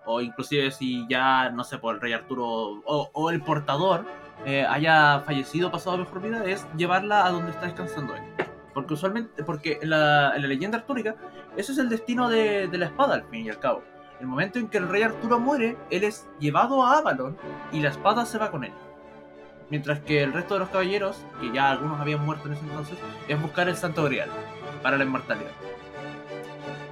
O 0.06 0.22
inclusive 0.22 0.72
si 0.72 1.06
ya, 1.08 1.50
no 1.52 1.64
sé, 1.64 1.78
por 1.78 1.94
el 1.94 2.02
rey 2.02 2.14
Arturo 2.14 2.82
o, 2.84 3.30
el 3.30 3.42
portador 3.44 4.06
eh, 4.44 4.66
haya 4.68 5.20
fallecido, 5.20 5.70
pasado 5.70 6.00
mejor 6.00 6.22
vida, 6.22 6.44
es 6.46 6.66
llevarla 6.76 7.28
a 7.28 7.30
donde 7.30 7.52
está 7.52 7.68
descansando 7.68 8.16
él. 8.16 8.24
Porque 8.74 8.94
usualmente, 8.94 9.44
porque 9.44 9.80
en 9.82 9.90
la, 9.90 10.34
en 10.36 10.42
la 10.42 10.48
leyenda 10.48 10.78
artúrica, 10.78 11.16
ese 11.58 11.72
es 11.74 11.78
el 11.78 11.90
destino 11.90 12.30
de, 12.30 12.68
de 12.68 12.78
la 12.78 12.86
espada, 12.86 13.16
al 13.16 13.24
fin 13.26 13.46
y 13.46 13.50
al 13.50 13.60
cabo. 13.60 13.84
El 14.20 14.28
momento 14.28 14.60
en 14.60 14.68
que 14.68 14.78
el 14.78 14.88
rey 14.88 15.02
Arturo 15.04 15.40
muere, 15.40 15.76
él 15.90 16.04
es 16.04 16.28
llevado 16.40 16.84
a 16.86 16.98
Avalon 17.00 17.36
y 17.72 17.82
la 17.82 17.90
espada 17.90 18.26
se 18.26 18.38
va 18.38 18.52
con 18.52 18.64
él. 18.64 18.72
Mientras 19.70 20.00
que 20.02 20.22
el 20.22 20.32
resto 20.34 20.54
de 20.54 20.60
los 20.62 20.70
caballeros, 20.70 21.26
que 21.40 21.52
ya 21.52 21.72
algunos 21.72 22.00
habían 22.00 22.24
muerto 22.26 22.48
en 22.48 22.54
ese 22.54 22.62
entonces, 22.64 22.98
es 23.28 23.42
buscar 23.42 23.68
el 23.68 23.76
Santo 23.76 24.04
Grial 24.04 24.30
para 24.84 24.98
la 24.98 25.04
inmortalidad. 25.06 25.50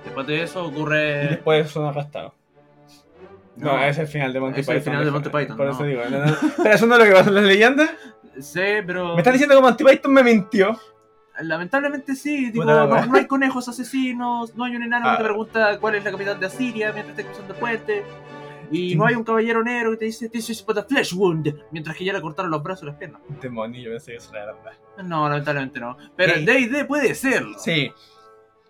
Después 0.04 0.26
de 0.28 0.42
eso 0.44 0.66
Y 0.66 0.68
ocurre... 0.70 1.28
después 1.28 1.70
son 1.70 1.86
arrestados. 1.86 2.34
No, 3.58 3.74
No. 3.78 3.84
es 3.84 3.98
el 3.98 4.08
final 4.08 4.32
de 4.34 4.40
Monty 4.40 4.62
Es 4.62 4.68
el 4.70 4.78
Python. 4.78 4.92
final 4.94 5.06
de 5.06 5.12
Monty 5.12 5.30
Python, 5.30 5.58
Por 5.58 5.66
no. 5.68 5.72
eso 5.74 5.84
digo. 5.84 6.02
no. 6.10 6.36
Pero 6.58 6.70
eso 6.76 6.86
no 6.88 6.96
es 6.96 7.00
lo 7.00 7.06
que 7.06 7.12
pasa 7.12 7.30
en 7.30 7.36
las 7.36 7.44
leyendas. 7.46 7.90
Sí, 8.40 8.62
pero... 8.88 9.16
Me 9.16 9.18
están 9.18 9.34
diciendo 9.34 9.54
que 9.54 9.62
Monty 9.62 9.84
Python 9.84 10.14
me 10.14 10.24
mintió. 10.24 10.80
Lamentablemente 11.41 12.15
sí, 12.15 12.51
la 12.53 12.86
no, 12.86 13.15
hay 13.15 13.27
conejos 13.27 13.67
asesinos, 13.69 14.55
no 14.55 14.63
hay 14.65 14.75
un 14.75 14.84
enano 14.84 15.08
Ah. 15.10 15.12
que 15.13 15.17
te 15.24 15.29
pregunta 15.29 15.79
cuál 15.79 15.96
es 15.96 16.03
la 16.03 16.12
capital 16.12 16.39
de 16.39 16.46
Asiria 16.46 16.91
mientras 16.91 17.17
estás 17.17 17.25
cruzando 17.25 17.53
el 17.53 17.60
puente, 17.60 18.03
y 18.72 18.96
no 18.96 19.05
hay 19.05 19.15
un 19.15 19.24
caballero 19.24 19.63
negro 19.63 19.91
que 19.91 19.98
te 19.98 20.05
dice, 20.05 20.29
this 20.29 20.50
is 20.50 20.65
but 20.65 20.77
a 20.77 20.84
flesh 20.84 21.13
wound, 21.13 21.53
mientras 21.72 21.96
que 21.96 22.05
ya 22.05 22.13
le 22.13 22.22
cortaron 22.22 22.51
los 22.51 22.62
brazos 22.62 22.84
y 22.84 22.86
las 22.88 22.96
piernas. 22.96 23.22
Demonio, 23.41 23.81
yo 23.81 23.89
pensé 23.91 24.12
que 24.12 24.17
eso 24.17 24.34
era 24.36 24.53
verdad. 24.53 24.74
No, 25.03 25.27
lamentablemente 25.29 25.79
no. 25.79 25.98
Pero 26.15 26.36
en 26.36 26.46
D&D 26.46 26.86
puede 26.86 27.15
serlo. 27.15 27.58
Sí. 27.58 27.91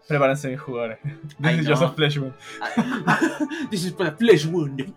Prepárense 0.07 0.49
mis 0.49 0.59
jugadores. 0.59 0.99
This 1.41 1.59
is 1.59 1.67
no. 1.67 1.75
Joseph 1.75 1.95
Fleshman. 1.95 2.33
this 3.69 3.83
is 3.85 3.95
but 3.95 4.07
a 4.07 4.11
flesh 4.11 4.45
wound. 4.45 4.93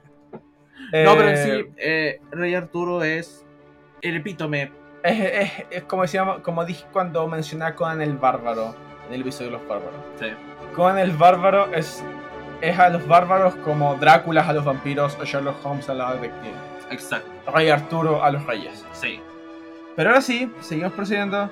No, 0.92 1.16
pero 1.16 1.28
en 1.28 1.36
sí, 1.38 1.72
eh, 1.78 2.20
Rey 2.30 2.54
Arturo 2.54 3.02
es 3.02 3.44
el 4.02 4.16
epítome. 4.16 4.70
Es, 5.02 5.20
es, 5.20 5.50
es 5.70 5.82
como 5.84 6.02
decíamos, 6.02 6.38
como 6.40 6.64
dije 6.64 6.84
cuando 6.92 7.26
mencioné 7.26 7.64
a 7.66 7.74
Conan 7.74 8.00
el 8.02 8.16
Bárbaro 8.16 8.74
en 9.08 9.14
el 9.14 9.20
episodio 9.22 9.50
de 9.50 9.58
los 9.58 9.68
bárbaros. 9.68 10.00
Sí. 10.18 10.26
Conan 10.74 10.98
el 10.98 11.10
Bárbaro 11.12 11.72
es, 11.74 12.02
es 12.60 12.78
a 12.78 12.88
los 12.88 13.06
bárbaros 13.06 13.54
como 13.56 13.96
Drácula 13.96 14.46
a 14.48 14.52
los 14.52 14.64
vampiros 14.64 15.18
o 15.20 15.24
Sherlock 15.24 15.64
Holmes 15.66 15.88
a 15.88 15.94
los 15.94 16.12
detectives. 16.20 16.56
Exacto, 16.90 17.30
Rey 17.52 17.68
Arturo 17.70 18.22
a 18.22 18.30
los 18.30 18.44
reyes. 18.46 18.84
sí. 18.92 19.20
Pero 19.94 20.08
ahora 20.08 20.22
sí, 20.22 20.50
seguimos 20.60 20.92
procediendo. 20.94 21.50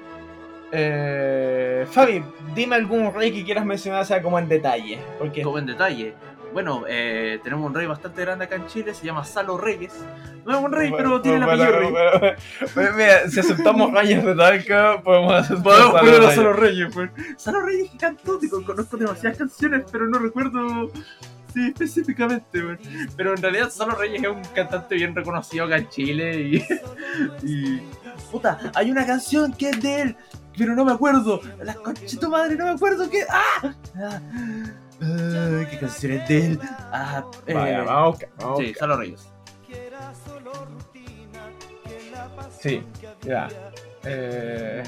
Eh, 0.72 1.84
Fabi, 1.90 2.24
dime 2.54 2.76
algún 2.76 3.12
rey 3.12 3.32
que 3.32 3.44
quieras 3.44 3.66
mencionar, 3.66 4.00
o 4.00 4.04
sea, 4.04 4.22
como 4.22 4.38
en 4.38 4.48
detalle. 4.48 4.98
Porque 5.18 5.42
Como 5.42 5.58
en 5.58 5.66
detalle. 5.66 6.14
Bueno, 6.52 6.84
eh, 6.88 7.38
tenemos 7.42 7.66
un 7.66 7.74
rey 7.74 7.86
bastante 7.86 8.22
grande 8.22 8.44
acá 8.44 8.56
en 8.56 8.66
Chile, 8.66 8.94
se 8.94 9.06
llama 9.06 9.24
Salo 9.24 9.56
Reyes. 9.56 9.92
No 10.44 10.58
es 10.58 10.64
un 10.64 10.72
rey, 10.72 10.90
pero 10.90 11.10
Bueno, 11.10 11.22
tiene 11.22 11.38
el 11.38 11.44
bueno, 11.44 11.62
apellido 11.64 12.20
rey. 12.74 12.92
Mira, 12.96 13.28
si 13.28 13.40
aceptamos 13.40 13.92
reyes 13.92 14.24
de 14.24 14.34
Talca, 14.34 15.00
podemos 15.02 15.46
Podemos 15.48 15.92
Salo 15.92 15.96
a 15.96 16.02
Reyes. 16.02 16.34
Salo 16.34 16.52
Reyes, 16.52 16.94
pues. 16.94 17.10
Salo 17.36 17.60
Reyes 17.60 17.90
que 17.90 18.48
conozco 18.64 18.96
demasiadas 18.96 19.38
canciones, 19.38 19.84
pero 19.90 20.06
no 20.06 20.18
recuerdo 20.18 20.90
sí, 21.52 21.68
específicamente, 21.68 22.62
weón. 22.62 22.78
Pero 23.16 23.34
en 23.34 23.42
realidad 23.42 23.70
Salo 23.70 23.94
Reyes 23.94 24.22
es 24.22 24.28
un 24.28 24.42
cantante 24.54 24.94
bien 24.94 25.14
reconocido 25.14 25.64
acá 25.66 25.76
en 25.78 25.88
Chile 25.88 26.40
y. 26.40 26.56
y- 27.46 27.82
Puta, 28.30 28.58
hay 28.74 28.90
una 28.90 29.06
canción 29.06 29.52
que 29.52 29.70
es 29.70 29.82
de 29.82 30.02
él, 30.02 30.16
pero 30.56 30.74
no 30.74 30.84
me 30.84 30.92
acuerdo. 30.92 31.40
La 31.62 31.74
concha 31.74 32.02
de 32.02 32.16
tu 32.16 32.28
madre, 32.28 32.54
no 32.56 32.66
me 32.66 32.72
acuerdo 32.72 33.08
qué. 33.10 33.24
¡Ah! 33.28 33.74
ah, 33.96 34.20
ah, 35.02 35.64
¿Qué 35.70 35.78
canción 35.78 36.12
es 36.12 36.28
de 36.28 36.46
él? 36.46 36.60
Ah, 36.92 37.24
eh, 37.46 37.54
Vaya, 37.54 37.82
vamos 37.82 38.18
Sí. 38.58 38.74
Salo 38.74 38.96
Reyes. 38.96 39.28
Sí, 42.60 42.82
ya. 43.22 43.48
Eh, 44.04 44.82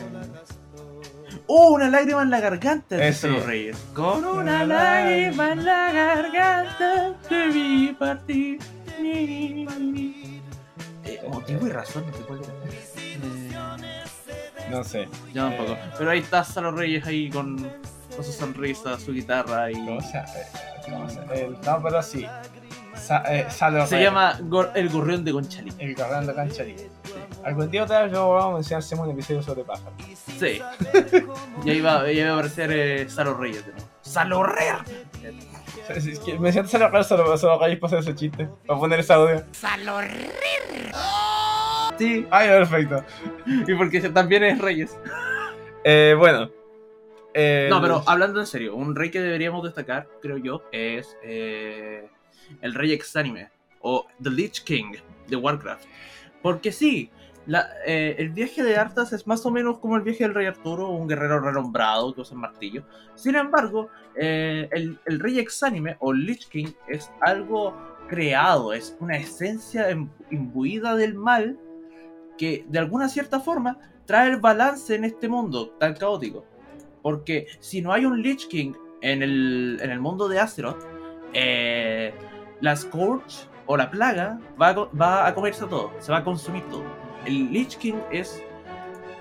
¡Oh, 1.47 1.73
una 1.75 1.89
lágrima 1.89 2.23
en 2.23 2.31
la 2.31 2.41
garganta! 2.41 2.97
de 2.97 3.09
Eh, 3.09 3.13
Salo 3.13 3.41
sí. 3.41 3.47
Reyes. 3.47 3.77
Con 3.95 4.25
una 4.25 4.41
Una 4.41 4.65
lágrima 4.67 5.53
en 5.53 5.65
la 5.65 5.93
garganta 5.93 7.19
te 7.29 7.49
vi 7.49 7.93
partir. 7.99 8.59
Ni, 9.01 9.27
ni, 9.27 9.65
ni, 9.65 9.77
ni. 9.93 10.43
Eh, 11.05 11.21
oh, 11.27 11.41
tengo 11.41 11.67
razón, 11.69 12.05
no 12.07 12.13
te 12.13 12.23
puedo 12.25 12.43
creer. 12.43 12.83
Eh, 13.23 14.71
no 14.71 14.85
sé. 14.85 15.09
yo 15.33 15.49
tampoco. 15.49 15.77
Pero 15.99 16.11
ahí 16.11 16.19
está 16.21 16.45
Salo 16.45 16.71
Reyes 16.73 17.07
ahí 17.07 17.31
con, 17.31 17.57
con 18.15 18.25
su 18.25 18.33
sonrisa, 18.33 18.99
su 18.99 19.13
guitarra 19.13 19.71
y. 19.71 19.75
¿Cómo 19.75 20.01
se 20.01 20.13
llama? 20.13 20.29
¿Cómo 20.85 21.09
se 21.11 21.17
llama? 21.21 21.35
El- 21.35 21.57
No, 21.65 21.83
pero 21.83 22.03
sí. 22.03 22.27
Sa, 22.95 23.23
eh, 23.35 23.47
Salo 23.51 23.87
Se 23.87 24.01
llama 24.01 24.39
Gor- 24.43 24.71
El 24.75 24.89
Gorrión 24.91 25.25
de 25.25 25.33
Conchalí. 25.33 25.73
El 25.79 25.95
Corrán 25.97 26.27
de 26.27 26.35
Cancharí. 26.35 26.77
Algún 27.45 27.71
día 27.71 27.83
otra 27.85 28.03
vez 28.03 28.13
vamos 28.13 28.45
a 28.45 28.55
mencionar, 28.55 28.79
hacemos 28.81 29.07
un 29.07 29.13
episodio 29.15 29.43
sobre 29.43 29.65
pájaros. 29.65 29.93
Sí. 30.39 30.61
y 31.65 31.71
ahí 31.71 31.81
va, 31.81 32.03
ahí 32.03 32.23
va 32.23 32.31
a 32.31 32.33
aparecer 32.35 32.71
eh, 32.73 33.09
Salo 33.09 33.35
Reyes 33.35 33.65
de 33.67 33.73
nuevo. 33.73 33.89
¡Salo 34.03 34.43
Reyes! 34.45 34.75
Es 35.89 36.19
que 36.21 36.39
Me 36.39 36.53
siento 36.53 36.71
Salo 36.71 36.89
Reyes 36.91 37.07
solo, 37.09 37.37
solo 37.39 37.59
Reyes 37.59 37.81
para 37.81 37.99
hacer 37.99 38.11
ese 38.11 38.15
chiste. 38.19 38.49
Para 38.67 38.79
poner 38.79 39.01
ese 39.01 39.13
audio. 39.15 39.43
Sí, 41.99 42.27
Ay, 42.31 42.49
perfecto. 42.49 43.05
y 43.47 43.75
porque 43.75 44.01
también 44.11 44.45
es 44.45 44.59
Reyes. 44.61 44.97
Eh, 45.85 46.15
bueno. 46.19 46.51
Eh, 47.35 47.69
No, 47.71 47.81
pero 47.81 48.03
hablando 48.07 48.41
en 48.41 48.47
serio, 48.47 48.75
un 48.77 48.95
rey 48.95 49.11
que 49.11 49.21
deberíamos 49.21 49.63
destacar, 49.65 50.09
creo 50.21 50.37
yo, 50.37 50.63
es 50.73 51.17
eh, 51.23 52.09
el 52.61 52.75
rey 52.75 52.93
exánime 52.93 53.51
o 53.81 54.07
The 54.23 54.31
Lich 54.31 54.63
King 54.65 54.93
de 55.29 55.37
Warcraft. 55.37 55.85
Porque 56.43 56.73
sí, 56.73 57.11
la- 57.47 57.69
eh, 57.87 58.17
el 58.19 58.31
viaje 58.31 58.63
de 58.63 58.77
Arthas 58.77 59.13
es 59.13 59.27
más 59.27 59.45
o 59.47 59.51
menos 59.51 59.79
como 59.79 59.97
el 59.97 60.03
viaje 60.03 60.25
del 60.25 60.35
rey 60.35 60.47
Arturo, 60.47 60.89
un 60.91 61.09
guerrero 61.09 61.41
renombrado 61.41 62.15
que 62.15 62.21
usa 62.21 62.37
martillo. 62.37 62.85
Sin 63.15 63.35
embargo, 63.37 63.89
eh, 64.17 64.69
el, 64.73 64.99
el 65.07 65.19
rey 65.21 65.39
exánime 65.39 65.97
o 66.01 66.13
Lich 66.13 66.49
King 66.49 66.69
es 66.87 67.11
algo 67.21 67.75
creado, 68.09 68.73
es 68.75 68.95
una 69.01 69.17
esencia 69.17 69.91
im- 69.91 70.11
imbuida 70.31 70.95
del 70.97 71.15
mal 71.15 71.59
que 72.37 72.65
de 72.69 72.79
alguna 72.79 73.09
cierta 73.09 73.41
forma 73.41 73.79
trae 74.05 74.29
el 74.31 74.37
balance 74.39 74.95
en 74.95 75.05
este 75.05 75.29
mundo 75.29 75.71
tan 75.79 75.95
caótico. 75.95 76.45
Porque 77.03 77.47
si 77.61 77.83
no 77.83 77.93
hay 77.93 78.05
un 78.05 78.23
Lich 78.23 78.49
King 78.49 78.73
en 79.01 79.23
el, 79.23 79.79
en 79.83 79.91
el 79.91 80.01
mundo 80.01 80.29
de 80.29 80.39
Azeroth, 80.39 80.85
eh, 81.35 82.15
la 82.61 82.77
Scourge 82.77 83.49
o 83.67 83.77
la 83.77 83.91
plaga 83.91 84.39
va 84.61 84.69
a, 84.69 84.75
va 84.75 85.27
a 85.27 85.35
comerse 85.35 85.67
todo, 85.67 85.91
se 85.99 86.13
va 86.13 86.19
a 86.19 86.25
consumir 86.25 86.63
todo. 86.71 86.85
El 87.27 87.53
Lich 87.53 87.77
King 87.79 87.95
es, 88.11 88.43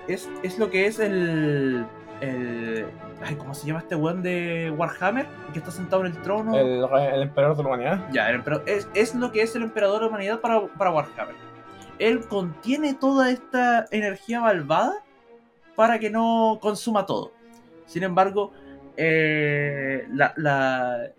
es, 0.08 0.30
es 0.42 0.58
lo 0.58 0.70
que 0.70 0.86
es 0.86 0.98
el, 1.00 1.84
el... 2.20 2.86
Ay, 3.24 3.36
¿Cómo 3.36 3.54
se 3.54 3.66
llama 3.66 3.78
este 3.80 3.94
weón 3.94 4.22
de 4.22 4.72
Warhammer? 4.76 5.26
Que 5.52 5.60
está 5.60 5.70
sentado 5.70 6.04
en 6.04 6.12
el 6.12 6.22
trono. 6.22 6.56
El, 6.56 6.84
el 7.14 7.22
emperador 7.22 7.56
de 7.56 7.62
la 7.62 7.68
humanidad. 7.68 8.08
Ya, 8.12 8.28
el 8.28 8.36
emperador- 8.36 8.64
es, 8.66 8.88
es 8.94 9.14
lo 9.14 9.30
que 9.30 9.42
es 9.42 9.54
el 9.54 9.62
emperador 9.62 9.98
de 9.98 10.02
la 10.02 10.08
humanidad 10.08 10.40
para, 10.40 10.66
para 10.66 10.90
Warhammer. 10.90 11.34
Él 12.00 12.26
contiene 12.26 12.94
toda 12.94 13.30
esta 13.30 13.86
energía 13.92 14.40
malvada 14.40 15.04
para 15.76 16.00
que 16.00 16.10
no 16.10 16.58
consuma 16.60 17.06
todo. 17.06 17.32
Sin 17.92 18.02
embargo, 18.04 18.52
eh, 18.96 20.06
la, 20.14 20.32
la- 20.36 21.10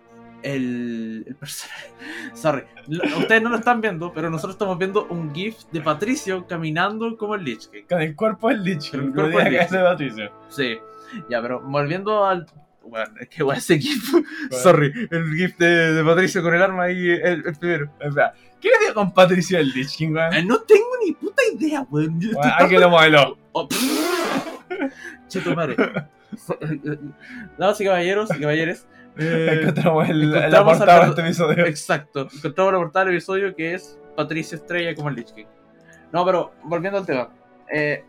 el, 0.42 1.24
el 1.27 1.36
personaje... 1.36 1.89
Sorry, 2.34 2.63
lo- 2.88 3.03
ustedes 3.20 3.42
no 3.44 3.50
lo 3.50 3.58
están 3.58 3.80
viendo, 3.80 4.12
pero 4.12 4.30
nosotros 4.32 4.56
estamos 4.56 4.77
viendo 4.80 5.06
un 5.06 5.34
GIF 5.36 5.56
de 5.72 5.82
Patricio 5.82 6.48
caminando 6.48 7.15
como 7.15 7.36
el 7.36 7.44
Lich 7.44 7.70
King. 7.70 7.84
Con 7.88 8.01
el 8.01 8.15
cuerpo 8.15 8.50
del 8.50 8.63
Lich 8.63 8.89
Con 8.92 9.00
el 9.01 9.06
King. 9.08 9.13
cuerpo 9.13 9.38
del 9.38 9.48
Lich 9.50 9.53
que 9.60 9.60
hace 9.65 9.77
Patricio. 9.80 10.32
Sí, 10.50 10.77
ya, 11.30 11.42
pero 11.42 11.62
volviendo 11.62 12.25
al... 12.25 12.48
Bueno, 12.86 13.13
es 13.20 13.30
que 13.30 13.44
bueno, 13.44 13.60
ese 13.60 13.77
GIF... 13.80 14.03
Sorry, 14.50 14.92
el 15.12 15.34
GIF 15.36 15.58
de, 15.58 15.94
de 15.94 16.03
Patricio 16.03 16.42
con 16.42 16.56
el 16.56 16.62
arma 16.63 16.84
ahí, 16.86 17.08
el, 17.10 17.44
el 17.46 17.56
primero. 17.60 17.92
Espera, 18.00 18.34
¿qué 18.60 18.70
le 18.70 18.86
dio 18.86 18.94
con 18.96 19.13
Patricio 19.13 19.60
el 19.60 19.70
Lich 19.70 19.96
King, 19.96 20.10
weón? 20.13 20.34
Eh, 20.34 20.44
no 20.44 20.60
tengo 20.62 20.88
ni 21.06 21.12
puta 21.13 21.42
idea, 21.53 21.86
weón. 21.89 22.18
Bueno, 22.20 22.32
estoy 22.42 22.51
alguien 22.58 22.82
lo 22.82 22.89
modeló. 22.89 23.38
Oh, 23.53 23.70
Cheto 25.30 25.56
madre. 25.56 25.75
Damas 27.58 27.80
y 27.82 27.86
caballeros 27.86 28.30
y 28.36 28.40
caballeres. 28.40 28.88
eh, 29.18 29.60
Encontramos 29.62 30.10
el, 30.10 30.32
la 30.32 30.63
portada 30.66 31.04
de 31.06 31.10
este 31.10 31.22
episodio. 31.22 31.66
exacto. 31.66 32.28
Encontramos 32.36 32.74
la 32.74 32.80
portada 32.80 33.06
del 33.06 33.16
episodio 33.16 33.56
que 33.56 33.74
es 33.75 34.00
Patricia 34.16 34.56
Estrella 34.56 34.96
como 34.96 35.10
el 35.10 35.16
Lich 35.16 35.34
King. 35.34 35.46
No, 36.12 36.25
pero 36.25 36.52
volviendo 36.63 37.00
al 37.00 37.06
tema. 37.06 37.30
Eh, 37.72 38.04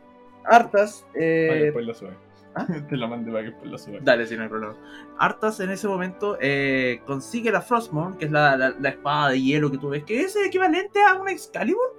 Artas. 0.44 1.04
Para 1.12 1.20
que 1.20 1.58
Eh, 1.58 1.62
después 1.64 1.86
lo 1.86 1.94
sube. 1.94 2.12
¿Ah? 2.56 2.66
Te 2.88 2.96
lo 2.96 3.08
mandé 3.08 3.32
para 3.32 3.42
que 3.42 3.50
después 3.50 3.68
lo 3.68 3.76
sube. 3.78 3.98
dale, 4.00 4.26
si 4.28 4.36
no 4.36 4.44
hay 4.44 4.48
problema. 4.48 4.76
Artas 5.18 5.58
en 5.58 5.70
ese 5.70 5.88
momento 5.88 6.38
eh, 6.40 7.00
consigue 7.04 7.50
la 7.50 7.60
Frostmourne, 7.60 8.16
que 8.16 8.26
es 8.26 8.30
la, 8.30 8.56
la- 8.56 8.74
la 8.78 8.88
espada 8.90 9.30
de 9.30 9.42
hielo 9.42 9.72
que 9.72 9.78
tú 9.78 9.88
ves, 9.88 10.04
que 10.04 10.20
es 10.20 10.36
equivalente 10.36 11.00
a 11.02 11.14
una 11.14 11.32
Excalibur, 11.32 11.96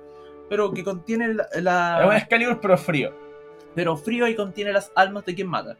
pero 0.47 0.71
que 0.73 0.85
contiene 0.85 1.33
la- 1.33 1.47
la... 1.61 1.99
Es 2.03 2.07
un 2.07 2.15
Excalibur 2.15 2.61
pero 2.61 2.77
frío. 2.77 3.13
pero 3.75 3.97
frío 3.97 4.29
y 4.29 4.35
contiene 4.37 4.71
las 4.71 4.93
almas 4.95 5.25
de 5.25 5.35
quien 5.35 5.49
mata. 5.49 5.75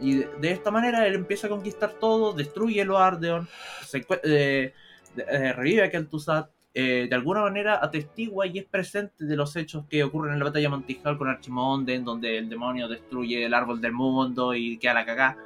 Y 0.00 0.16
de, 0.16 0.50
esta 0.50 0.70
manera 0.70 1.06
él 1.06 1.14
empieza 1.14 1.46
a 1.46 1.50
conquistar 1.50 1.92
todo, 2.00 2.32
destruye 2.32 2.84
los 2.84 2.98
Ardeon, 2.98 3.48
se 3.86 4.06
eh, 4.24 4.72
eh, 5.16 5.52
revive 5.52 5.84
a 5.84 5.90
Kel'Thuzad, 5.90 6.48
eh, 6.72 7.08
de 7.10 7.16
alguna 7.16 7.40
manera 7.42 7.84
atestigua 7.84 8.46
y 8.46 8.60
es 8.60 8.64
presente 8.64 9.24
de 9.24 9.34
los 9.34 9.56
hechos 9.56 9.86
que 9.88 10.04
ocurren 10.04 10.34
en 10.34 10.38
la 10.38 10.44
batalla 10.44 10.70
Montijal 10.70 11.18
con 11.18 11.28
Archimonde, 11.28 11.94
en 11.94 12.04
donde 12.04 12.38
el 12.38 12.48
demonio 12.48 12.86
destruye 12.86 13.44
el 13.44 13.54
árbol 13.54 13.80
del 13.80 13.92
mundo 13.92 14.54
y 14.54 14.78
queda 14.78 14.94
la 14.94 15.04
cagá. 15.04 15.36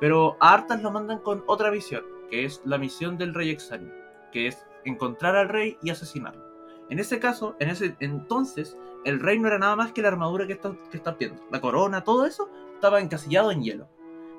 Pero 0.00 0.38
a 0.40 0.54
Arthas 0.54 0.82
lo 0.82 0.90
mandan 0.90 1.18
con 1.18 1.44
otra 1.46 1.70
visión, 1.70 2.02
que 2.30 2.46
es 2.46 2.62
la 2.64 2.78
misión 2.78 3.18
del 3.18 3.34
rey 3.34 3.50
Exánime, 3.50 3.92
que 4.32 4.46
es 4.46 4.64
encontrar 4.86 5.36
al 5.36 5.50
rey 5.50 5.76
y 5.82 5.90
asesinarlo. 5.90 6.42
En 6.88 6.98
ese 6.98 7.18
caso, 7.18 7.56
en 7.60 7.68
ese 7.68 7.94
entonces, 8.00 8.76
el 9.04 9.20
rey 9.20 9.38
no 9.38 9.48
era 9.48 9.58
nada 9.58 9.76
más 9.76 9.92
que 9.92 10.00
la 10.00 10.08
armadura 10.08 10.46
que 10.46 10.54
estás 10.54 10.72
que 10.90 10.96
estás 10.96 11.18
viendo. 11.18 11.42
La 11.50 11.60
corona, 11.60 12.04
todo 12.04 12.24
eso, 12.24 12.48
estaba 12.84 13.00
encasillado 13.00 13.50
en 13.50 13.62
hielo. 13.62 13.88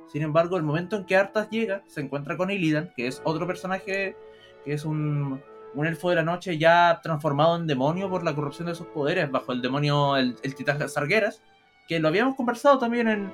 Sin 0.08 0.22
embargo, 0.22 0.56
el 0.56 0.62
momento 0.62 0.96
en 0.96 1.06
que 1.06 1.16
Arthas 1.16 1.50
llega, 1.50 1.82
se 1.88 2.00
encuentra 2.02 2.38
con 2.38 2.52
Illidan, 2.52 2.94
que 2.96 3.08
es 3.08 3.22
otro 3.24 3.48
personaje 3.48 4.16
que 4.64 4.74
es 4.74 4.86
un, 4.86 5.42
un 5.74 5.88
elfo 5.88 6.12
de 6.12 6.18
la 6.18 6.22
noche 6.24 6.60
ya 6.60 7.00
transformado 7.02 7.56
en 7.56 7.66
demonio 7.66 8.08
por 8.08 8.24
la 8.24 8.36
corrupción 8.36 8.68
de 8.68 8.76
sus 8.76 8.86
poderes, 8.86 9.32
bajo 9.32 9.52
el 9.52 9.64
demonio, 9.64 10.16
el, 10.16 10.36
el 10.44 10.54
titán 10.54 10.88
Sargueras, 10.88 11.42
que 11.88 12.00
lo 12.00 12.08
habíamos 12.08 12.36
conversado 12.36 12.78
también 12.78 13.08
en, 13.08 13.32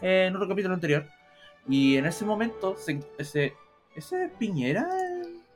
en 0.00 0.34
otro 0.34 0.48
capítulo 0.48 0.72
anterior. 0.72 1.04
Y 1.68 1.96
en 1.98 2.06
ese 2.06 2.24
momento, 2.24 2.74
se- 2.78 3.04
ese, 3.18 3.52
ese 3.94 4.30
Piñera, 4.38 4.88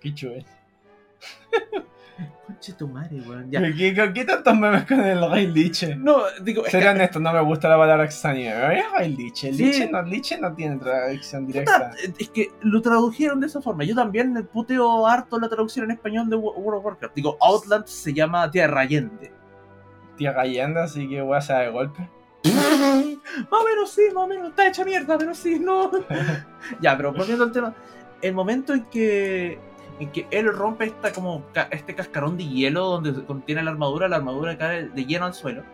Qué 0.00 0.14
chulo. 0.14 0.34
conche 2.46 2.72
tu 2.72 2.88
madre, 2.88 3.20
weón. 3.26 3.50
Ya. 3.50 3.60
¿Qué, 3.60 3.94
qué, 3.94 4.12
qué 4.12 4.24
tantos 4.24 4.56
memes 4.56 4.84
con 4.86 5.00
el 5.00 5.30
Rey 5.30 5.46
Liche? 5.46 5.94
No, 5.96 6.18
digo, 6.42 6.64
es 6.66 6.72
que- 6.72 7.18
no 7.20 7.32
me 7.32 7.40
gusta 7.42 7.68
la 7.68 7.76
palabra 7.78 8.04
exánime. 8.04 8.50
pero 8.52 8.70
Es 8.72 8.84
Rey 8.98 9.14
Liche. 9.16 9.52
Sí. 9.52 9.64
Liche 9.64 9.88
no, 9.90 10.02
Liche 10.02 10.38
no 10.38 10.54
tiene 10.54 10.76
traducción 10.76 11.46
directa. 11.46 11.90
Puta, 11.90 12.12
es 12.18 12.28
que 12.30 12.50
lo 12.62 12.80
tradujeron 12.82 13.40
de 13.40 13.46
esa 13.46 13.60
forma. 13.62 13.84
Yo 13.84 13.94
también 13.94 14.48
puteo 14.52 15.06
harto 15.06 15.38
la 15.38 15.48
traducción 15.48 15.84
en 15.86 15.92
español 15.92 16.28
de 16.28 16.36
Wo- 16.36 16.54
World 16.56 16.78
of 16.80 16.84
Warcraft. 16.86 17.14
Digo, 17.14 17.36
Outland 17.40 17.86
se 17.86 18.12
llama 18.12 18.50
Tierra 18.50 18.80
Allende. 18.80 19.32
Tía 20.16 20.32
Gallenda, 20.32 20.84
así 20.84 21.08
que 21.08 21.22
voy 21.22 21.34
a 21.36 21.38
hacer 21.38 21.66
de 21.66 21.70
golpe. 21.70 22.08
Más 22.44 23.60
o 23.60 23.64
menos 23.64 23.90
sí, 23.90 24.02
más 24.14 24.24
o 24.24 24.26
menos. 24.26 24.48
Está 24.50 24.66
hecha 24.68 24.84
mierda, 24.84 25.16
pero 25.18 25.34
sí, 25.34 25.58
no. 25.58 25.90
ya, 26.80 26.96
pero 26.96 27.12
volviendo 27.12 27.44
al 27.44 27.52
tema. 27.52 27.74
El 28.20 28.34
momento 28.34 28.72
en 28.74 28.84
que, 28.86 29.58
en 30.00 30.10
que 30.12 30.26
él 30.30 30.52
rompe 30.52 30.84
esta, 30.86 31.12
como, 31.12 31.44
este 31.70 31.94
cascarón 31.94 32.36
de 32.36 32.46
hielo 32.48 32.84
donde 32.84 33.24
contiene 33.24 33.62
la 33.62 33.70
armadura, 33.72 34.08
la 34.08 34.16
armadura 34.16 34.56
cae 34.56 34.88
de 34.88 35.04
lleno 35.04 35.26
al 35.26 35.34
suelo. 35.34 35.64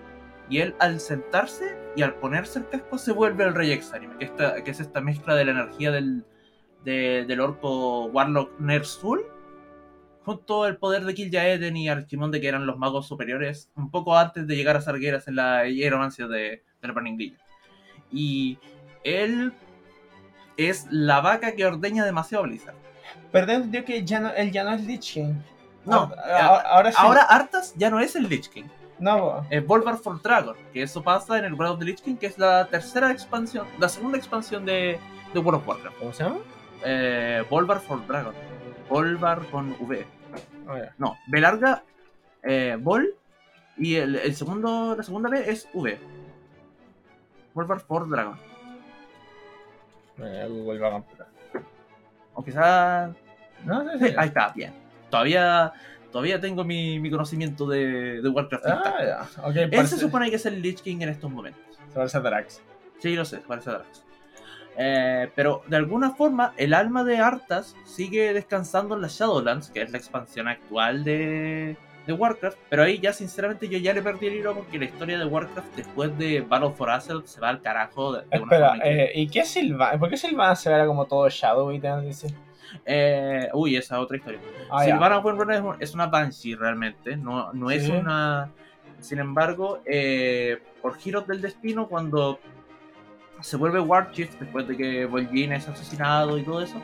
Y 0.49 0.59
él 0.59 0.75
al 0.79 1.01
sentarse 1.01 1.77
y 1.97 2.03
al 2.03 2.15
ponerse 2.15 2.59
el 2.59 2.69
casco 2.69 2.99
se 2.99 3.13
vuelve 3.13 3.45
el 3.45 3.55
rey 3.55 3.73
exánime, 3.73 4.17
que, 4.19 4.25
esta, 4.27 4.63
que 4.63 4.71
es 4.71 4.81
esta 4.81 5.01
mezcla 5.01 5.35
de 5.35 5.45
la 5.47 5.53
energía 5.53 5.91
del, 5.91 6.25
de- 6.85 7.25
del 7.27 7.41
orco 7.41 8.07
Warlock 8.07 8.59
Ner'zhul, 8.61 9.25
junto 10.25 10.65
al 10.65 10.77
poder 10.79 11.05
de 11.05 11.15
Kil'jaeden 11.15 11.77
y 11.77 11.89
Archimonde, 11.89 12.41
que 12.41 12.49
eran 12.49 12.67
los 12.67 12.79
magos 12.79 13.07
superiores, 13.07 13.71
un 13.77 13.91
poco 13.91 14.17
antes 14.17 14.47
de 14.47 14.57
llegar 14.57 14.77
a 14.77 14.81
Sargeras 14.81 15.29
en 15.29 15.37
la 15.37 15.67
hieromancia 15.69 16.27
de, 16.27 16.63
de 16.81 16.89
la 16.89 16.93
Burning. 16.93 17.35
Y 18.11 18.59
él 19.03 19.53
es 20.57 20.87
la 20.91 21.21
vaca 21.21 21.55
que 21.55 21.67
ordeña 21.67 22.05
demasiado 22.05 22.45
Blizzard. 22.45 22.77
Pero 23.35 23.47
tengo 23.47 23.57
entendido 23.65 23.85
que 23.85 24.05
ya 24.05 24.21
no, 24.21 24.31
él 24.31 24.53
ya 24.53 24.63
no 24.63 24.73
es 24.75 24.83
Lich 24.83 25.13
King. 25.15 25.35
No, 25.85 26.13
Ah, 26.17 26.39
ahora, 26.47 26.61
ahora 26.69 26.93
sí. 26.93 26.97
Ahora 27.01 27.23
Arthas 27.23 27.75
ya 27.77 27.91
no 27.91 27.99
es 27.99 28.15
el 28.15 28.29
Lich 28.29 28.49
King, 28.49 28.67
No, 29.01 29.45
es 29.51 29.67
Volvar 29.67 29.97
for 29.97 30.23
Dragon, 30.23 30.55
que 30.73 30.85
eso 30.85 31.03
pasa 31.03 31.37
en 31.39 31.45
el 31.45 31.55
World 31.55 31.73
of 31.73 31.79
the 31.81 31.85
Lich 31.85 32.01
King, 32.01 32.15
que 32.17 32.27
es 32.27 32.39
la 32.39 32.69
tercera 32.69 33.11
expansión, 33.11 33.67
la 33.81 33.89
segunda 33.89 34.17
expansión 34.19 34.65
de, 34.65 35.01
de 35.33 35.39
World 35.41 35.61
of 35.63 35.67
Warcraft. 35.69 35.99
¿cómo 35.99 36.13
se 36.13 36.23
llama? 36.23 36.37
Eh, 36.85 37.43
Volvar 37.51 37.81
for 37.81 38.07
Dragon. 38.07 38.35
Volvar 38.89 39.45
con 39.51 39.75
V. 39.81 40.07
Ya. 40.69 40.95
No, 40.99 41.19
B 41.27 41.41
larga, 41.41 41.83
eh, 42.45 42.79
Vol, 42.81 43.17
y 43.77 43.97
el, 43.97 44.15
el 44.15 44.37
segundo, 44.37 44.95
la 44.97 45.03
segunda 45.03 45.29
B 45.29 45.43
es 45.51 45.69
V. 45.75 45.99
Volvar 47.53 47.81
for 47.81 48.09
Dragon. 48.09 48.39
Eh, 50.19 50.47
Google 50.49 50.79
va 50.79 50.89
a 50.89 50.93
computar. 50.93 51.27
O 52.37 52.43
quizá... 52.45 53.13
No, 53.65 53.83
sí, 53.93 53.99
Sí, 53.99 54.09
sí. 54.09 54.15
ahí 54.19 54.29
está, 54.29 54.53
bien. 54.55 54.73
Todavía, 55.11 55.73
todavía 56.11 56.41
tengo 56.41 56.65
mi, 56.65 56.99
mi 56.99 57.11
conocimiento 57.11 57.67
de, 57.67 58.21
de 58.23 58.29
Warcraft. 58.29 58.67
Ah, 58.67 58.97
ya. 59.01 59.43
Ok, 59.45 59.57
Él 59.57 59.71
parece, 59.71 59.95
se 59.97 60.01
supone 60.01 60.31
que 60.31 60.37
es 60.37 60.47
el 60.47 60.61
Lich 60.61 60.81
King 60.83 60.99
en 61.01 61.09
estos 61.11 61.31
momentos. 61.31 61.63
se 61.89 61.95
parece 61.95 62.17
a 62.17 62.21
Drax. 62.21 62.63
Sí, 62.99 63.15
lo 63.15 63.25
sé, 63.25 63.39
parece 63.39 63.71
Drax. 63.71 64.05
Eh, 64.77 65.31
pero 65.37 65.63
de 65.69 65.77
alguna 65.77 66.11
forma, 66.15 66.53
el 66.57 66.75
alma 66.75 67.05
de 67.05 67.19
Arthas 67.19 67.77
sigue 67.85 68.33
descansando 68.33 68.97
en 68.97 69.03
las 69.03 69.13
Shadowlands, 69.19 69.71
que 69.71 69.83
es 69.83 69.93
la 69.93 69.99
expansión 69.99 70.49
actual 70.49 71.05
de, 71.05 71.77
de 72.09 72.13
Warcraft. 72.13 72.59
Pero 72.71 72.83
ahí 72.83 72.99
ya, 72.99 73.13
sinceramente, 73.13 73.69
yo 73.69 73.79
ya 73.79 73.93
le 73.93 74.03
perdí 74.03 74.27
el 74.27 74.35
hilo 74.35 74.55
porque 74.55 74.79
la 74.79 74.87
historia 74.87 75.17
de 75.17 75.27
Warcraft 75.27 75.77
después 75.77 76.19
de 76.19 76.41
Battle 76.41 76.73
for 76.73 76.91
Azeroth 76.91 77.27
se 77.27 77.41
va 77.41 77.51
al 77.51 77.63
carajo 77.63 78.15
de, 78.15 78.23
de 78.23 78.27
una 78.27 78.37
Espera, 78.39 78.69
forma 78.71 78.85
eh, 78.85 79.13
¿y 79.15 79.29
qué 79.29 79.41
es 79.41 79.49
Silvan? 79.49 79.99
¿Por 80.01 80.11
qué 80.11 80.17
Silvan 80.17 80.57
se 80.57 80.73
ve 80.75 80.87
como 80.87 81.07
todo 81.07 81.29
Shadow 81.29 81.71
y 81.71 81.79
tal? 81.79 82.05
Dice? 82.05 82.35
Eh, 82.85 83.49
uy, 83.53 83.77
esa 83.77 83.97
es 83.97 84.01
otra 84.03 84.17
historia. 84.17 84.41
Ah. 84.71 84.85
Silvana 84.85 85.19
Windrunner 85.19 85.57
es 85.57 85.63
un- 85.63 85.77
es 85.81 85.95
una 85.95 86.07
Banshee 86.07 86.55
realmente, 86.55 87.17
no, 87.17 87.53
no 87.53 87.71
es 87.71 87.85
Sí. 87.85 87.91
una... 87.93 88.51
Sin 89.01 89.19
embargo, 89.19 89.81
eh, 89.85 90.63
por 90.81 90.97
giros 90.97 91.27
del 91.27 91.43
destino, 91.43 91.89
cuando 91.89 92.41
se 93.41 93.57
vuelve 93.57 93.79
Warchief, 93.81 94.39
después 94.41 94.67
de 94.67 94.77
que 94.77 95.05
Vol'jin 95.05 95.53
es 95.53 95.69
asesinado 95.69 96.39
y 96.39 96.43
todo 96.43 96.63
eso, 96.63 96.81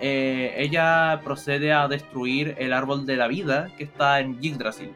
eh, 0.00 0.54
ella 0.56 1.20
procede 1.22 1.72
a 1.72 1.86
destruir 1.86 2.56
el 2.58 2.72
árbol 2.72 3.06
de 3.06 3.16
la 3.16 3.28
vida 3.28 3.68
que 3.78 3.84
está 3.84 4.18
en 4.18 4.40
Yggdrasil. 4.40 4.92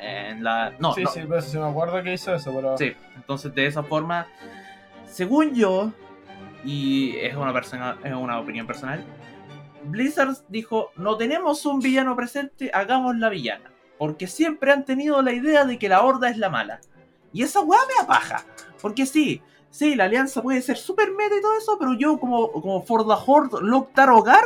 En 0.00 0.44
la... 0.44 0.74
No, 0.78 0.92
sí, 0.92 1.02
no, 1.02 1.10
sí, 1.10 1.20
pero 1.28 1.40
sí 1.40 1.58
me 1.58 1.66
acuerdo 1.68 2.00
que 2.02 2.12
hizo 2.12 2.32
eso, 2.34 2.52
pero... 2.54 2.78
Sí, 2.78 2.92
entonces 3.16 3.52
de 3.54 3.66
esa 3.66 3.82
forma, 3.82 4.26
según 5.06 5.54
yo, 5.54 5.90
y 6.64 7.16
es 7.16 7.34
una, 7.34 7.52
persona, 7.52 7.96
es 8.04 8.12
una 8.12 8.38
opinión 8.38 8.66
personal, 8.66 9.02
Blizzard 9.90 10.36
dijo, 10.48 10.90
no 10.96 11.16
tenemos 11.16 11.64
un 11.66 11.80
villano 11.80 12.14
presente, 12.16 12.70
hagamos 12.72 13.16
la 13.16 13.28
villana. 13.28 13.72
Porque 13.98 14.26
siempre 14.26 14.72
han 14.72 14.84
tenido 14.84 15.22
la 15.22 15.32
idea 15.32 15.64
de 15.64 15.78
que 15.78 15.88
la 15.88 16.02
horda 16.02 16.28
es 16.28 16.36
la 16.36 16.50
mala. 16.50 16.80
Y 17.32 17.42
esa 17.42 17.60
weá 17.60 17.80
me 17.88 18.04
apaja. 18.04 18.44
Porque 18.82 19.06
sí, 19.06 19.42
sí, 19.70 19.94
la 19.94 20.04
alianza 20.04 20.42
puede 20.42 20.60
ser 20.62 20.76
super 20.76 21.10
meta 21.12 21.34
y 21.36 21.40
todo 21.40 21.56
eso, 21.56 21.76
pero 21.78 21.94
yo 21.94 22.18
como, 22.18 22.52
como 22.52 22.82
For 22.82 23.06
the 23.06 23.14
Horde 23.26 23.58
Loktar 23.62 24.10
Hogar, 24.10 24.44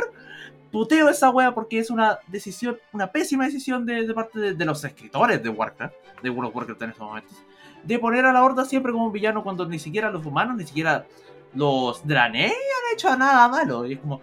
puteo 0.71 1.09
esa 1.09 1.29
weá 1.29 1.53
porque 1.53 1.79
es 1.79 1.89
una 1.89 2.19
decisión, 2.27 2.77
una 2.93 3.11
pésima 3.11 3.45
decisión 3.45 3.85
de, 3.85 4.13
parte 4.13 4.39
de, 4.39 4.53
de 4.53 4.65
los 4.65 4.83
escritores 4.83 5.43
de 5.43 5.49
Warcraft, 5.49 5.95
de 6.23 6.29
World 6.29 6.49
of 6.49 6.55
Warcraft 6.55 6.81
en 6.83 6.89
estos 6.91 7.05
momentos 7.05 7.45
de 7.83 7.99
poner 7.99 8.25
a 8.25 8.33
la 8.33 8.43
Horda 8.43 8.65
siempre 8.65 8.91
como 8.91 9.05
un 9.05 9.11
villano 9.11 9.43
cuando 9.43 9.65
ni 9.67 9.79
siquiera 9.79 10.11
los 10.11 10.25
humanos, 10.25 10.57
ni 10.57 10.65
siquiera 10.65 11.05
los 11.53 12.05
Draenei 12.05 12.51
han 12.51 12.93
hecho 12.93 13.15
nada 13.17 13.47
malo. 13.47 13.85
Y 13.85 13.93
es 13.93 13.99
como, 13.99 14.21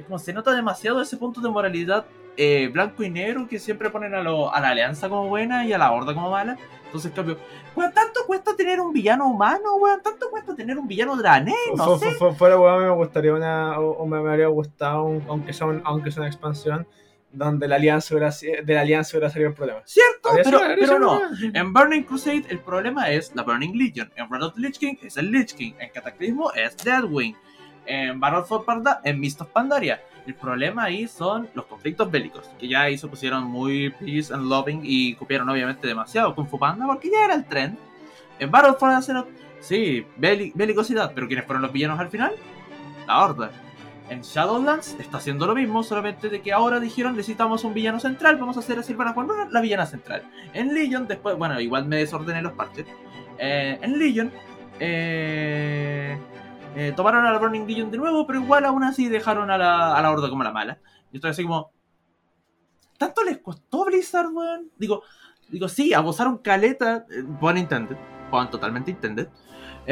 es 0.00 0.06
como 0.06 0.18
se 0.18 0.32
nota 0.32 0.52
demasiado 0.54 1.00
ese 1.00 1.16
punto 1.16 1.40
de 1.40 1.48
moralidad 1.50 2.04
eh, 2.36 2.68
blanco 2.72 3.02
y 3.02 3.10
negro 3.10 3.46
que 3.48 3.58
siempre 3.58 3.90
ponen 3.90 4.14
a, 4.14 4.22
lo- 4.22 4.52
a 4.54 4.60
la 4.60 4.68
Alianza 4.70 5.08
como 5.08 5.28
buena 5.28 5.64
y 5.66 5.72
a 5.72 5.78
la 5.78 5.92
Horda 5.92 6.14
como 6.14 6.30
mala. 6.30 6.56
Entonces, 6.86 7.10
en 7.10 7.14
cambio, 7.16 7.38
weón, 7.76 7.92
¿tanto 7.92 8.20
cuesta 8.26 8.56
tener 8.56 8.80
un 8.80 8.92
villano 8.92 9.26
humano, 9.28 9.76
weón? 9.76 10.00
¿Tanto 10.02 10.28
cuesta 10.30 10.54
tener 10.56 10.76
un 10.78 10.88
villano 10.88 11.16
Draenei? 11.16 11.54
No 11.76 11.98
sé. 11.98 12.10
fu- 12.12 12.30
fu- 12.30 12.34
Fuera 12.34 12.58
weón, 12.58 12.82
me 12.84 12.90
gustaría 12.90 13.32
una. 13.34 13.78
O, 13.78 13.90
o 13.92 14.06
me, 14.06 14.16
habría 14.18 14.48
gustado, 14.48 15.04
un- 15.04 15.22
aunque, 15.28 15.52
sea 15.52 15.66
un- 15.66 15.82
aunque 15.84 16.10
sea 16.10 16.22
una 16.22 16.28
expansión, 16.28 16.86
donde 17.32 17.68
la 17.68 17.76
alianza 17.76 18.12
hubiera, 18.14 18.30
de 18.64 18.74
la 18.74 18.80
alianza 18.80 19.16
hubiera 19.16 19.30
salido 19.30 19.50
el 19.50 19.54
problema. 19.54 19.82
¿Cierto? 19.84 20.30
Pero, 20.34 20.58
sido- 20.58 20.60
pero 20.80 20.98
no. 20.98 21.20
En 21.54 21.72
Burning 21.72 22.02
Crusade 22.02 22.44
el 22.48 22.58
problema 22.58 23.08
es 23.10 23.32
la 23.36 23.42
Burning 23.44 23.76
Legion. 23.76 24.10
En 24.16 24.28
Wrath 24.28 24.42
of 24.42 24.54
the 24.54 24.60
Lich 24.62 24.78
King 24.78 24.94
es 25.02 25.16
el 25.16 25.30
Lich 25.30 25.54
King. 25.54 25.74
En 25.78 25.90
Cataclismo 25.90 26.50
es 26.54 26.76
Deadwing. 26.78 27.36
En 27.86 28.20
Battle 28.20 28.42
for 28.44 28.64
Panda, 28.64 29.00
en 29.04 29.18
Mist 29.18 29.40
of 29.40 29.48
Pandaria. 29.48 30.00
El 30.26 30.34
problema 30.34 30.84
ahí 30.84 31.08
son 31.08 31.48
los 31.54 31.64
conflictos 31.64 32.10
bélicos, 32.10 32.48
que 32.58 32.68
ya 32.68 32.82
ahí 32.82 32.98
se 32.98 33.08
pusieron 33.08 33.44
muy 33.44 33.90
peace 33.90 34.32
and 34.32 34.44
loving 34.44 34.80
y 34.84 35.14
copiaron 35.14 35.48
obviamente 35.48 35.86
demasiado 35.88 36.34
Kung 36.34 36.46
Fu 36.46 36.58
Panda 36.58 36.86
porque 36.86 37.10
ya 37.10 37.24
era 37.24 37.34
el 37.34 37.44
trend. 37.46 37.76
En 38.38 38.50
Battle 38.50 38.74
for 38.78 38.90
Azeroth, 38.90 39.28
sí, 39.60 40.06
beli- 40.16 40.52
belicosidad, 40.54 41.12
pero 41.14 41.26
¿quiénes 41.26 41.46
fueron 41.46 41.62
los 41.62 41.72
villanos 41.72 41.98
al 41.98 42.08
final? 42.10 42.32
La 43.06 43.24
Horda. 43.24 43.50
En 44.08 44.22
Shadowlands 44.22 44.96
está 44.98 45.18
haciendo 45.18 45.46
lo 45.46 45.54
mismo, 45.54 45.82
solamente 45.82 46.28
de 46.28 46.42
que 46.42 46.52
ahora 46.52 46.80
dijeron 46.80 47.16
necesitamos 47.16 47.62
un 47.64 47.74
villano 47.74 48.00
central, 48.00 48.36
vamos 48.36 48.56
a 48.56 48.60
hacer 48.60 48.78
a 48.78 48.82
Silvana 48.82 49.12
Juan 49.12 49.28
la 49.50 49.60
villana 49.60 49.86
central. 49.86 50.22
En 50.52 50.74
Legion, 50.74 51.06
después, 51.06 51.36
bueno, 51.36 51.60
igual 51.60 51.86
me 51.86 51.96
desordené 51.96 52.42
los 52.42 52.52
parches. 52.52 52.86
Eh, 53.38 53.78
en 53.80 53.98
Legion, 53.98 54.32
eh, 54.80 56.18
eh, 56.74 56.92
tomaron 56.94 57.24
a 57.26 57.32
la 57.32 57.38
Burning 57.38 57.66
Legion 57.66 57.90
de 57.90 57.98
nuevo, 57.98 58.26
pero 58.26 58.40
igual 58.40 58.64
aún 58.64 58.84
así 58.84 59.08
dejaron 59.08 59.50
a 59.50 59.58
la, 59.58 59.96
a 59.96 60.02
la 60.02 60.10
Horda 60.10 60.28
como 60.28 60.44
la 60.44 60.52
mala. 60.52 60.78
Yo 61.12 61.16
estoy 61.16 61.30
así 61.30 61.42
como. 61.42 61.72
¿Tanto 62.98 63.24
les 63.24 63.38
costó 63.38 63.86
Blizzard, 63.86 64.30
weón? 64.30 64.70
Digo, 64.76 65.02
digo, 65.48 65.68
sí, 65.68 65.94
abusaron 65.94 66.38
caleta, 66.38 67.06
eh, 67.10 67.24
pun 67.40 67.56
intended, 67.56 67.96
pun 68.30 68.50
totalmente 68.50 68.90
intended, 68.90 69.28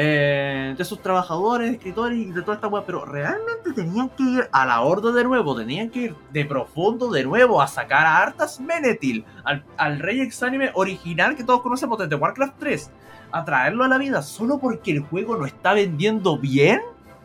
eh, 0.01 0.75
de 0.77 0.85
sus 0.85 1.01
trabajadores, 1.01 1.73
escritores 1.73 2.17
y 2.17 2.31
de 2.31 2.41
toda 2.41 2.55
esta 2.55 2.69
weá, 2.69 2.85
pero 2.85 3.03
realmente 3.03 3.73
tenían 3.75 4.07
que 4.07 4.23
ir 4.23 4.47
a 4.49 4.65
la 4.65 4.79
Horda 4.79 5.11
de 5.11 5.25
nuevo, 5.25 5.57
tenían 5.57 5.89
que 5.89 5.99
ir 5.99 6.15
de 6.31 6.45
profundo 6.45 7.11
de 7.11 7.25
nuevo 7.25 7.61
a 7.61 7.67
sacar 7.67 8.05
a 8.05 8.19
Arthas 8.19 8.61
Menethil, 8.61 9.25
al, 9.43 9.65
al 9.75 9.99
rey 9.99 10.21
exánime 10.21 10.71
original 10.73 11.35
que 11.35 11.43
todos 11.43 11.61
conocemos 11.61 11.99
desde 11.99 12.15
Warcraft 12.15 12.53
3, 12.59 12.91
a 13.33 13.43
traerlo 13.43 13.83
a 13.83 13.89
la 13.89 13.97
vida 13.97 14.21
solo 14.21 14.57
porque 14.57 14.91
el 14.91 15.01
juego 15.01 15.35
no 15.35 15.45
está 15.45 15.73
vendiendo 15.73 16.37
bien. 16.37 16.79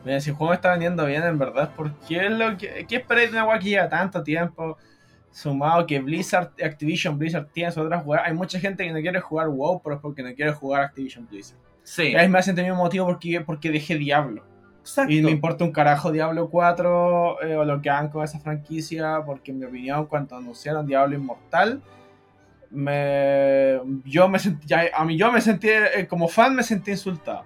Mira, 0.04 0.20
si 0.20 0.30
el 0.30 0.36
juego 0.36 0.52
está 0.52 0.72
vendiendo 0.72 1.06
bien, 1.06 1.22
en 1.22 1.38
verdad, 1.38 1.70
¿por 1.76 1.92
qué, 2.08 2.28
lo 2.28 2.56
que, 2.56 2.86
qué 2.88 2.96
esperáis 2.96 3.30
de 3.30 3.36
una 3.36 3.46
weá 3.46 3.60
que 3.60 3.88
tanto 3.88 4.20
tiempo? 4.24 4.78
Sumado 5.30 5.86
que 5.86 6.00
Blizzard, 6.00 6.50
Activision 6.60 7.20
Blizzard 7.20 7.46
tiene 7.52 7.70
otras 7.70 8.04
weas. 8.04 8.24
Hay 8.26 8.34
mucha 8.34 8.58
gente 8.58 8.84
que 8.84 8.92
no 8.92 9.00
quiere 9.00 9.20
jugar 9.20 9.48
WoW, 9.48 9.80
pero 9.80 9.94
es 9.94 10.02
porque 10.02 10.24
no 10.24 10.34
quiere 10.34 10.50
jugar 10.50 10.82
Activision 10.82 11.28
Blizzard. 11.28 11.73
Sí, 11.84 12.08
Y 12.08 12.16
a 12.16 12.22
mí 12.22 12.28
me 12.28 12.38
hacen 12.40 12.58
el 12.58 12.64
mismo 12.64 12.78
motivo 12.78 13.06
porque, 13.06 13.40
porque 13.42 13.70
dejé 13.70 13.96
Diablo. 13.96 14.42
exacto. 14.80 15.12
Y 15.12 15.22
me 15.22 15.30
importa 15.30 15.64
un 15.64 15.70
carajo 15.72 16.10
Diablo 16.10 16.48
4 16.50 17.42
eh, 17.42 17.56
o 17.56 17.64
lo 17.64 17.80
que 17.80 17.90
hagan 17.90 18.08
con 18.08 18.24
esa 18.24 18.40
franquicia, 18.40 19.22
porque 19.24 19.52
en 19.52 19.58
mi 19.60 19.66
opinión, 19.66 20.06
cuando 20.06 20.36
anunciaron 20.36 20.86
Diablo 20.86 21.14
Inmortal, 21.14 21.80
me, 22.70 23.80
yo 24.04 24.28
me 24.28 24.38
sentí, 24.38 24.66
ya- 24.66 24.90
a 24.94 25.04
mí 25.04 25.16
yo 25.16 25.30
me 25.30 25.40
sentí, 25.40 25.68
eh, 25.68 26.06
como 26.08 26.28
fan 26.28 26.54
me 26.54 26.62
sentí 26.62 26.90
insultado. 26.92 27.44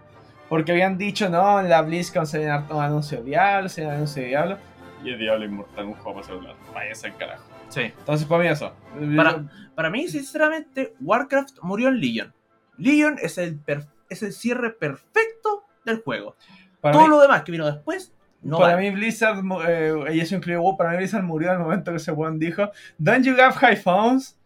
Porque 0.48 0.72
habían 0.72 0.96
dicho, 0.96 1.28
no, 1.28 1.60
en 1.60 1.68
la 1.68 1.82
BlizzCon 1.82 2.26
se 2.26 2.38
viene 2.38 2.58
un 2.70 2.80
anuncio 2.82 3.18
de 3.18 3.24
Diablo, 3.24 3.68
se 3.68 3.82
viene 3.82 3.90
un 3.92 3.96
anuncio 3.96 4.22
de 4.22 4.28
Diablo. 4.28 4.58
Y 5.04 5.12
es 5.12 5.18
Diablo 5.18 5.44
Inmortal, 5.44 5.84
un 5.84 5.92
juego 5.94 6.14
para 6.14 6.26
celular. 6.26 6.54
Váyase 6.72 7.08
al 7.08 7.16
carajo. 7.18 7.44
Sí. 7.68 7.80
Entonces, 7.82 8.26
para 8.26 8.42
mí 8.42 8.48
eso. 8.48 8.72
Para- 9.16 9.44
Para 9.74 9.90
mí, 9.90 10.08
sinceramente, 10.08 10.94
Warcraft 11.00 11.58
murió 11.62 11.88
en 11.88 12.00
Legion. 12.00 12.34
Legion 12.78 13.16
es 13.20 13.36
el, 13.38 13.58
per- 13.58 13.84
es 14.08 14.22
el 14.22 14.32
cierre 14.32 14.70
perfecto 14.70 15.64
del 15.84 16.02
juego. 16.02 16.36
para 16.80 16.92
Todo 16.92 17.04
mí- 17.04 17.08
lo 17.10 17.20
demás 17.20 17.42
que 17.42 17.52
vino 17.52 17.66
después, 17.66 18.12
no 18.42 18.58
para 18.58 18.76
vale. 18.76 18.90
mí 18.90 18.96
Blizzard, 18.96 19.42
eh, 19.68 19.94
y 20.14 20.20
eso 20.20 20.36
incluye 20.36 20.56
WoW, 20.58 20.76
para 20.76 20.90
mí 20.90 20.96
Blizzard 20.98 21.24
murió 21.24 21.50
el 21.52 21.58
momento 21.58 21.90
que 21.90 21.96
ese 21.96 22.12
weón 22.12 22.38
dijo, 22.38 22.70
Don't 22.98 23.24
you 23.24 23.34
have 23.40 23.54
high 23.54 23.76
phones? 23.76 24.38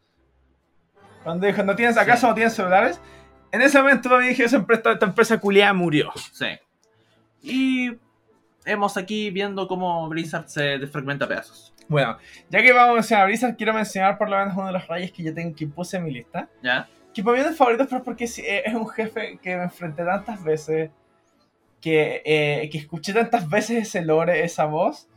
Cuando 1.23 1.47
dijo, 1.47 1.63
¿no 1.63 1.77
tienes, 1.77 1.97
¿acaso 1.99 2.23
Sí. 2.23 2.27
no 2.29 2.35
tienes 2.35 2.55
celulares? 2.55 3.01
En 3.53 3.61
ese 3.61 3.79
momento 3.79 4.09
para 4.09 4.23
mí 4.23 4.29
dije, 4.29 4.45
esa 4.45 4.57
empresa, 4.57 4.93
esta 4.93 5.07
empresa 5.07 5.39
culiada 5.39 5.73
murió. 5.75 6.11
Sí. 6.33 6.47
Y 7.43 7.93
hemos 8.65 8.97
aquí 8.97 9.31
viendo 9.31 9.69
cómo 9.69 10.09
Blizzard 10.09 10.49
se 10.49 10.79
desfragmenta 10.79 11.27
a 11.27 11.29
pedazos. 11.29 11.75
Bueno, 11.89 12.17
ya 12.49 12.63
que 12.63 12.73
vamos 12.73 12.91
a 12.93 12.95
mencionar 12.95 13.25
a 13.25 13.27
Blizzard, 13.27 13.57
quiero 13.57 13.75
mencionar 13.75 14.17
por 14.17 14.31
lo 14.31 14.39
menos 14.39 14.55
uno 14.57 14.67
de 14.69 14.73
los 14.73 14.89
reyes 14.89 15.13
que 15.13 15.23
yo 15.23 15.35
tengo 15.35 15.55
que 15.55 15.67
puse 15.67 15.99
en 15.99 16.05
mi 16.05 16.13
lista. 16.13 16.49
¿Ya? 16.63 16.89
Que 17.15 17.23
para 17.23 17.37
mí 17.37 17.43
es 17.43 17.51
de 17.51 17.57
favoritos, 17.57 17.87
pero 17.89 17.99
es 17.99 18.05
porque 18.05 18.27
sí, 18.27 18.43
eh, 18.43 18.63
es 18.65 18.75
un 18.75 18.89
jefe 18.89 19.39
que 19.43 19.57
me 19.57 19.65
enfrenté 19.65 20.05
tantas 20.05 20.43
veces, 20.43 20.91
que, 21.81 22.23
eh, 22.25 22.69
que 22.71 22.79
escuché 22.79 23.13
tantas 23.13 23.49
veces 23.49 23.89
ese 23.89 24.03
lore, 24.03 24.45
esa 24.45 24.65
voz, 24.65 25.09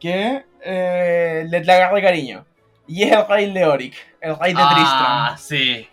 que 0.00 0.44
eh, 0.64 1.44
le, 1.48 1.64
le 1.64 1.72
agarre 1.72 2.00
cariño. 2.02 2.46
Y 2.86 3.02
es 3.04 3.12
el 3.12 3.26
rey 3.28 3.50
Leoric, 3.50 3.94
el 4.20 4.38
rey 4.38 4.52
de 4.54 4.60
Ah, 4.62 5.36
sí. 5.38 5.88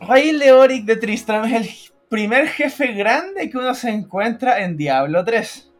Tristram. 0.00 0.08
Rey 0.10 0.32
Leoric 0.32 0.84
de 0.84 0.96
Tristram 0.96 1.44
es 1.46 1.52
el 1.54 1.68
primer 2.08 2.48
jefe 2.48 2.88
grande 2.92 3.48
que 3.50 3.56
uno 3.58 3.74
se 3.74 3.90
encuentra 3.90 4.60
en 4.60 4.76
Diablo 4.76 5.24
3. 5.24 5.72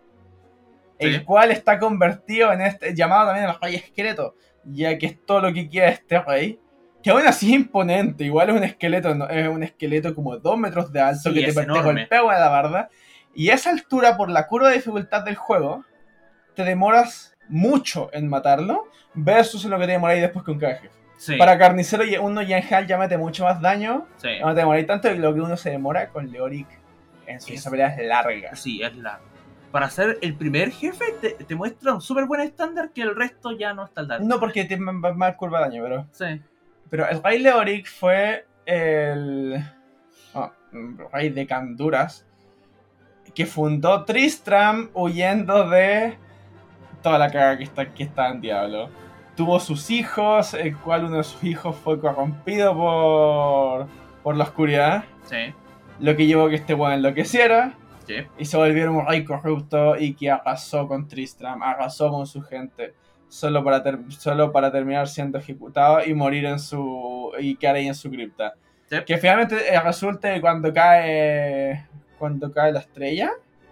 El 0.99 1.15
Sí. 1.19 1.25
cual 1.25 1.51
está 1.53 1.79
convertido 1.79 2.53
en 2.53 2.61
este, 2.61 2.95
llamado 2.95 3.27
también 3.29 3.49
el 3.49 3.61
rey 3.61 3.77
esqueleto, 3.77 4.35
ya 4.65 4.99
que 4.99 5.07
es 5.07 5.25
todo 5.25 5.41
lo 5.43 5.53
que 5.53 5.65
de 5.69 5.89
este 5.89 6.21
rey. 6.21 6.59
Que 7.09 7.13
aún 7.13 7.27
así 7.27 7.47
es 7.49 7.55
imponente, 7.55 8.23
igual 8.25 8.51
es 8.51 8.57
un 8.57 8.65
esqueleto, 8.65 9.15
no- 9.15 9.29
es 9.31 9.49
un 9.49 9.63
esqueleto 9.63 10.15
como 10.15 10.37
2 10.37 10.59
metros 10.59 10.93
de 10.93 11.01
alto 11.01 11.31
Sí, 11.31 11.35
que 11.35 11.41
te, 11.41 11.47
es 11.49 11.55
te 11.55 11.65
golpea 11.65 12.23
la 12.23 12.49
barda. 12.51 12.91
Y 13.35 13.49
a 13.49 13.55
esa 13.55 13.71
altura, 13.71 14.19
por 14.19 14.29
la 14.29 14.47
curva 14.47 14.69
de 14.69 14.75
dificultad 14.75 15.25
del 15.25 15.37
juego, 15.37 15.87
te 16.55 16.65
demoras 16.65 17.35
mucho 17.49 18.11
en 18.13 18.29
matarlo, 18.29 18.89
versus 19.15 19.65
en 19.65 19.71
lo 19.71 19.79
que 19.79 19.87
te 19.87 19.93
demoráis 19.93 20.21
después 20.21 20.45
con 20.45 20.59
cada 20.59 20.75
jefe. 20.75 20.91
Sí. 21.17 21.37
Para 21.37 21.57
carnicero, 21.57 22.05
y- 22.05 22.19
uno 22.19 22.43
ya 22.43 22.59
en 22.59 22.63
general 22.63 22.87
ya 22.87 22.99
mete 22.99 23.17
mucho 23.17 23.45
más 23.45 23.59
daño, 23.63 24.07
sí. 24.19 24.29
no 24.43 24.51
te 24.53 24.61
demoráis 24.61 24.87
tanto, 24.87 25.11
y 25.11 25.17
lo 25.17 25.33
que 25.33 25.41
uno 25.41 25.57
se 25.57 25.71
demora 25.71 26.11
con 26.11 26.31
Leoric 26.31 26.69
en 27.27 27.41
sus 27.41 27.53
Es- 27.53 27.67
peleas 27.67 27.97
largas. 28.03 28.61
Sí, 28.61 28.83
es 28.83 28.95
largo. 28.97 29.25
Para 29.73 29.89
ser 29.89 30.19
el 30.21 30.35
primer 30.35 30.73
jefe, 30.73 31.07
te, 31.23 31.31
te 31.31 31.55
muestra 31.55 31.95
un 31.95 32.03
súper 32.03 32.27
buen 32.27 32.43
estándar 32.43 32.91
que 32.91 33.01
el 33.01 33.17
resto 33.17 33.53
ya 33.53 33.73
no 33.73 33.87
está 33.87 34.03
al 34.03 34.09
dar. 34.09 34.21
No 34.21 34.39
porque 34.39 34.67
tiene 34.67 34.83
más, 34.93 35.17
más 35.17 35.35
curva 35.37 35.61
de 35.61 35.69
daño, 35.71 35.83
pero. 35.85 36.07
Sí. 36.13 36.43
Pero 36.91 37.09
el 37.09 37.23
rey 37.23 37.39
Leoric 37.39 37.87
fue 37.87 38.47
el. 38.67 39.63
ah, 40.35 40.53
rey 41.13 41.31
de 41.31 41.47
Canduras. 41.47 42.25
Que 43.35 43.47
fundó 43.47 44.05
Tristram 44.05 44.91
huyendo 44.95 45.69
de 45.69 46.17
toda 47.03 47.19
la 47.19 47.31
caga 47.31 47.59
que 47.59 47.65
está, 47.65 47.93
que 47.93 48.03
está 48.05 48.29
en 48.29 48.41
Diablo. 48.41 48.89
Tuvo 49.37 49.61
sus 49.61 49.91
hijos, 49.91 50.55
el 50.55 50.77
cual 50.77 51.05
uno 51.05 51.19
de 51.19 51.25
sus 51.25 51.45
hijos 51.45 51.77
fue 51.77 52.01
corrompido 52.01 52.75
por, 52.75 53.87
por 54.23 54.37
la 54.37 54.45
oscuridad. 54.45 55.05
Sí. 55.25 55.55
Lo 56.01 56.17
que 56.17 56.27
llevó 56.27 56.47
a 56.47 56.51
que 56.51 56.57
este 56.57 56.75
weón 56.75 56.95
enloqueciera. 56.95 57.75
Sí. 58.07 58.15
Y 58.39 58.45
se 58.47 58.57
volvieron 58.57 58.97
un 58.97 59.07
rey 59.07 59.23
corrupto 59.25 59.97
y 59.97 60.15
que 60.15 60.31
arrasó 60.31 60.89
con 60.89 61.07
Tristram, 61.07 61.63
arrasó 61.63 62.11
con 62.11 62.27
su 62.27 62.43
gente. 62.43 62.95
Solo 63.29 63.63
para, 63.63 63.83
ter- 63.83 63.99
solo 64.11 64.53
para 64.53 64.73
terminar 64.73 65.07
siendo 65.09 65.39
ejecutado 65.39 66.05
y 66.05 66.15
morir 66.15 66.45
en 66.47 66.59
su. 66.59 67.33
y 67.39 67.57
quedar 67.57 67.77
ahí 67.77 67.87
en 67.87 67.95
su 67.95 68.11
cripta. 68.11 68.55
Sí. 68.91 68.97
Que 69.07 69.19
finalmente 69.19 69.57
eh, 69.73 69.81
resulta 69.81 70.33
que 70.33 70.41
cuando 70.41 70.73
cae. 70.73 71.87
cuando 72.19 72.51
cae 72.53 72.73
la 72.73 72.81
estrella. 72.81 73.31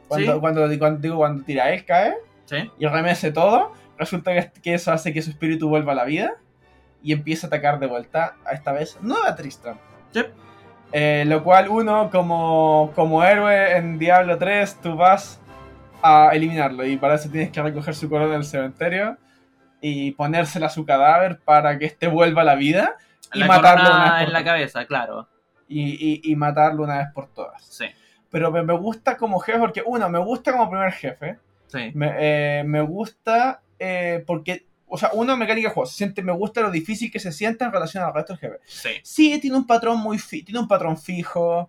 Cuando, 0.08 0.34
Sí. 0.34 0.40
cuando, 0.40 0.68
cuando, 0.78 0.98
digo, 1.00 1.16
cuando 1.16 1.42
tira 1.44 1.72
él 1.72 1.84
cae 1.84 2.14
Sí. 2.44 2.70
y 2.78 2.86
remece 2.86 3.32
todo. 3.32 3.72
Resulta 3.98 4.32
que, 4.62 4.74
eso 4.74 4.92
hace 4.92 5.12
que 5.12 5.22
su 5.22 5.30
espíritu 5.30 5.68
vuelva 5.68 5.92
a 5.92 5.96
la 5.96 6.04
vida. 6.04 6.34
Y 7.02 7.12
empieza 7.12 7.46
a 7.46 7.48
atacar 7.48 7.78
de 7.78 7.86
vuelta, 7.86 8.34
a 8.44 8.52
esta 8.52 8.72
vez, 8.72 8.98
no 9.00 9.16
a 9.24 9.34
Tristram. 9.36 9.78
Eh, 10.92 11.24
lo 11.26 11.42
cual 11.42 11.68
uno 11.68 12.10
como, 12.10 12.92
como 12.94 13.24
héroe 13.24 13.76
en 13.76 13.98
Diablo 13.98 14.38
3 14.38 14.80
tú 14.80 14.96
vas 14.96 15.40
a 16.02 16.30
eliminarlo 16.32 16.86
y 16.86 16.96
para 16.96 17.14
eso 17.16 17.28
tienes 17.28 17.50
que 17.50 17.60
recoger 17.60 17.94
su 17.94 18.08
corona 18.08 18.32
del 18.34 18.44
cementerio 18.44 19.16
y 19.88 20.10
ponérsela 20.12 20.66
a 20.66 20.70
su 20.70 20.84
cadáver 20.84 21.38
para 21.44 21.78
que 21.78 21.86
éste 21.86 22.06
vuelva 22.08 22.42
a 22.42 22.44
la 22.44 22.54
vida 22.54 22.96
y 23.32 23.38
La 23.40 23.46
matarlo 23.46 23.84
una 23.90 24.02
vez 24.04 24.10
por 24.12 24.20
en 24.20 24.32
la 24.32 24.38
todas. 24.40 24.44
cabeza, 24.44 24.86
claro. 24.86 25.28
y, 25.68 25.82
y- 25.82 26.20
y 26.32 26.36
matarlo 26.36 26.84
una 26.84 26.98
vez 26.98 27.08
por 27.14 27.26
todas. 27.28 27.62
Sí. 27.64 27.86
Pero 28.30 28.50
me, 28.50 28.62
me 28.62 28.72
gusta 28.74 29.16
como 29.16 29.38
jefe 29.38 29.58
porque 29.58 29.82
uno, 29.84 30.08
me 30.08 30.18
gusta 30.18 30.52
como 30.52 30.68
primer 30.70 30.92
jefe. 30.92 31.38
Sí. 31.66 31.90
Me, 31.94 32.12
eh, 32.18 32.64
me 32.64 32.80
gusta 32.80 33.60
eh, 33.78 34.22
porque, 34.26 34.66
o 34.86 34.96
sea, 34.96 35.10
uno 35.12 35.36
mecánica 35.36 35.68
de 35.68 35.74
juego, 35.74 35.86
se 35.86 35.96
siente, 35.96 36.22
me 36.22 36.32
gusta 36.32 36.60
lo 36.60 36.70
difícil 36.70 37.10
que 37.10 37.18
se 37.18 37.32
siente 37.32 37.64
en 37.64 37.72
relación 37.72 38.04
al 38.04 38.14
resto 38.14 38.32
del 38.34 38.40
jefe. 38.40 38.56
Sí. 38.64 38.90
Sí, 39.02 39.40
tiene 39.40 39.56
un 39.56 39.66
patrón 39.66 39.98
muy 39.98 40.18
fi- 40.18 40.42
tiene 40.42 40.60
un 40.60 40.68
patrón 40.68 40.96
fijo, 40.96 41.68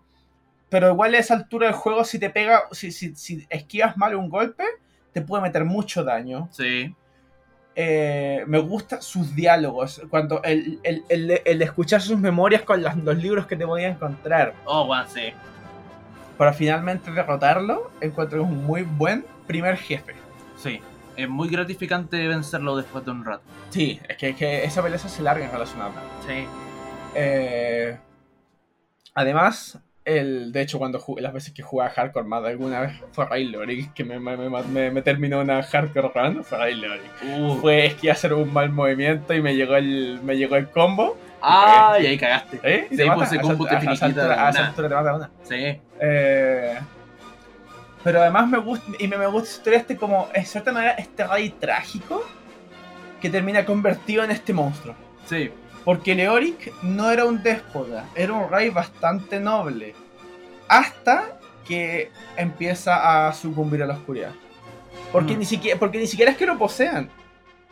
pero 0.70 0.90
igual 0.92 1.16
a 1.16 1.20
esa 1.20 1.34
altura 1.34 1.68
del 1.68 1.76
juego, 1.76 2.04
si 2.04 2.20
te 2.20 2.30
pega, 2.30 2.64
si, 2.72 2.92
si, 2.92 3.16
si 3.16 3.46
esquivas 3.50 3.98
mal 3.98 4.14
un 4.16 4.30
golpe, 4.30 4.64
te 5.14 5.22
puede 5.22 5.42
meter 5.44 5.66
mucho 5.66 6.04
daño. 6.04 6.48
Sí. 6.52 6.94
Eh, 7.80 8.44
me 8.48 8.58
gustan 8.58 9.04
sus 9.04 9.36
diálogos, 9.36 10.02
cuando 10.10 10.42
el, 10.42 10.80
el, 10.82 11.04
el- 11.10 11.42
el 11.46 11.62
escuchar 11.62 12.02
sus 12.02 12.18
memorias 12.18 12.64
con 12.64 12.82
las- 12.82 12.98
los 12.98 13.16
libros 13.18 13.46
que 13.46 13.56
te 13.56 13.68
podía 13.68 13.88
encontrar 13.88 14.56
Oh, 14.66 14.88
bueno, 14.88 15.06
sí. 15.08 15.32
para 16.40 16.54
finalmente 16.54 17.12
derrotarlo, 17.12 17.92
encuentro 18.02 18.42
un 18.42 18.66
muy 18.66 18.82
buen 18.82 19.24
primer 19.46 19.78
jefe. 19.78 20.14
Sí. 20.58 20.82
Es 21.16 21.30
muy 21.30 21.50
gratificante 21.50 22.28
vencerlo 22.28 22.76
después 22.78 23.06
de 23.06 23.12
un 23.12 23.24
rato. 23.24 23.44
Sí, 23.70 24.00
es 24.10 24.18
que, 24.18 24.36
que 24.36 24.64
esa 24.64 24.82
pelea 24.82 24.98
se 24.98 25.22
larga 25.22 25.46
en 25.46 25.52
relación 25.52 25.80
a 25.82 25.90
Sí. 26.26 26.46
Eh, 27.14 27.96
además, 29.14 29.78
el, 30.08 30.52
de 30.52 30.62
hecho, 30.62 30.78
cuando 30.80 31.00
jugué- 31.00 31.22
las 31.22 31.34
veces 31.34 31.54
que 31.54 31.62
jugué 31.62 31.86
a 31.86 31.90
Hardcore 31.90 32.26
más 32.26 32.42
de 32.44 32.50
alguna 32.50 32.80
vez 32.80 32.94
fue 33.12 33.26
Ray 33.26 33.46
Lorick 33.50 33.94
que 33.94 34.04
me, 34.04 34.20
me, 34.20 34.36
me- 34.38 34.50
me- 34.64 34.92
me 34.92 35.02
terminó 35.02 35.42
una 35.42 35.62
Hardcore 35.62 36.12
Run, 36.16 36.44
fue 36.44 36.58
Ray 36.58 36.76
Lorick. 36.76 37.12
Uh. 37.24 37.56
Fue 37.58 37.86
es 37.86 37.94
que 37.96 38.08
iba 38.08 38.14
a 38.14 38.16
hacer 38.16 38.34
un 38.34 38.52
mal 38.54 38.70
movimiento 38.72 39.34
y 39.34 39.42
me 39.42 39.56
llegó 39.56 39.76
el, 39.76 40.20
me 40.24 40.38
llegó 40.38 40.56
el 40.56 40.70
combo. 40.70 41.18
Ah, 41.42 41.98
y 42.02 42.06
ahí 42.08 42.18
cagaste. 42.18 42.60
¿eh? 42.64 42.88
Sí, 42.90 43.04
pues 43.14 43.32
ese 43.32 43.40
combo 43.42 43.66
te 43.68 43.76
a 43.76 43.80
finiquita 43.80 44.46
A 44.46 44.50
esa 44.50 44.60
una. 44.62 44.68
altura 44.70 44.90
te 44.90 44.96
mata 44.96 45.10
de 45.10 45.16
una. 45.16 45.30
Sí. 45.44 45.82
Eh, 46.00 46.80
pero 48.04 48.22
además 48.22 48.48
me 48.48 48.58
gusta, 48.60 48.86
y 49.00 49.08
me, 49.08 49.18
me 49.18 49.28
gusta 49.28 49.48
esta 49.50 49.58
historia 49.60 49.80
este 49.80 49.98
como, 49.98 50.30
en 50.34 50.46
cierta 50.46 50.72
manera, 50.72 50.94
este 50.94 51.28
rey 51.28 51.50
trágico 51.50 52.24
que 53.22 53.30
termina 53.30 53.66
convertido 53.66 54.24
en 54.24 54.32
este 54.32 54.54
monstruo. 54.54 54.96
Sí. 55.26 55.52
Porque 55.88 56.16
Leoric 56.16 56.74
no 56.84 57.10
era 57.10 57.24
un 57.24 57.42
déspota, 57.42 58.04
era 58.14 58.34
un 58.34 58.50
rey 58.52 58.70
bastante 58.70 59.40
noble. 59.40 59.96
Hasta 60.68 61.40
que 61.66 62.12
empieza 62.36 63.28
a 63.28 63.34
sucumbir 63.34 63.84
a 63.84 63.88
la 63.88 63.94
oscuridad. 63.94 64.32
Porque, 65.14 65.36
Mm. 65.36 65.40
ni, 65.40 65.46
siquiera, 65.46 65.80
porque 65.80 65.98
ni 65.98 66.06
siquiera 66.08 66.32
es 66.34 66.38
que 66.38 66.46
lo 66.46 66.58
posean. 66.58 67.10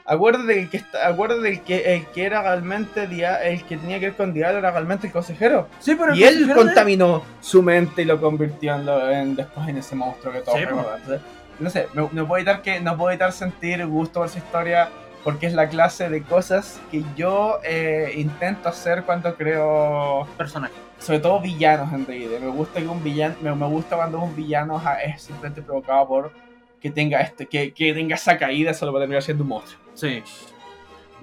Acuérdate 0.05 0.45
del 0.55 0.69
que, 0.69 0.81
acuérdate 1.03 1.41
del 1.41 1.61
que 1.61 1.95
el 1.95 2.05
que 2.07 2.23
era 2.23 2.41
realmente 2.41 3.05
dia- 3.07 3.43
el 3.43 3.65
que 3.65 3.75
tenía 3.75 3.99
que 3.99 4.05
ver 4.07 4.15
con 4.15 4.33
Diablo 4.33 4.59
era 4.59 4.71
realmente 4.71 5.07
el 5.07 5.13
consejero. 5.13 5.67
Sí, 5.79 5.95
pero 5.95 6.13
el 6.13 6.17
Y 6.19 6.23
él 6.23 6.35
consejero 6.35 6.59
de- 6.61 6.65
contaminó 6.67 7.23
su 7.41 7.61
mente 7.63 8.03
y 8.03 8.05
lo 8.05 8.21
convirtió 8.21 8.75
en, 8.75 8.85
lo- 8.85 9.11
en- 9.11 9.35
después 9.35 9.67
en 9.67 9.77
ese 9.77 9.93
monstruo 9.95 10.31
que 10.31 10.39
todos 10.39 10.57
Sí. 10.57 10.63
Entonces, 10.63 11.21
no 11.59 11.69
sé, 11.69 11.87
no, 11.93 12.09
no 12.13 12.25
puedo 12.27 12.37
evitar 12.39 12.61
que 12.61 12.79
no 12.79 12.95
puedo 12.95 13.09
evitar 13.09 13.33
sentir 13.33 13.85
gusto 13.87 14.19
por 14.21 14.27
esa 14.27 14.37
historia 14.37 14.89
porque 15.25 15.47
es 15.47 15.53
la 15.53 15.67
clase 15.67 16.07
de 16.07 16.21
cosas 16.21 16.79
que 16.91 17.03
yo 17.17 17.57
eh, 17.63 18.13
intento 18.15 18.69
hacer 18.69 19.03
cuando 19.05 19.35
creo 19.35 20.27
personaje. 20.37 20.75
sobre 20.99 21.19
todo 21.19 21.41
villanos 21.41 21.91
en 21.91 22.05
D&D. 22.05 22.39
Me 22.39 22.47
gusta 22.49 22.79
que 22.79 22.87
un 22.87 23.03
villano, 23.03 23.35
me, 23.41 23.53
me 23.55 23.65
gusta 23.65 23.95
cuando 23.95 24.19
un 24.21 24.35
villano 24.35 24.79
es 25.03 25.23
simplemente 25.23 25.63
provocado 25.63 26.07
por 26.07 26.31
que 26.79 26.91
tenga 26.91 27.21
este, 27.21 27.47
que, 27.47 27.73
que 27.73 27.91
tenga 27.91 28.13
esa 28.13 28.37
caída 28.37 28.71
solo 28.75 28.91
para 28.93 29.03
terminar 29.03 29.23
siendo 29.23 29.43
un 29.43 29.49
monstruo. 29.49 29.81
Sí. 29.95 30.21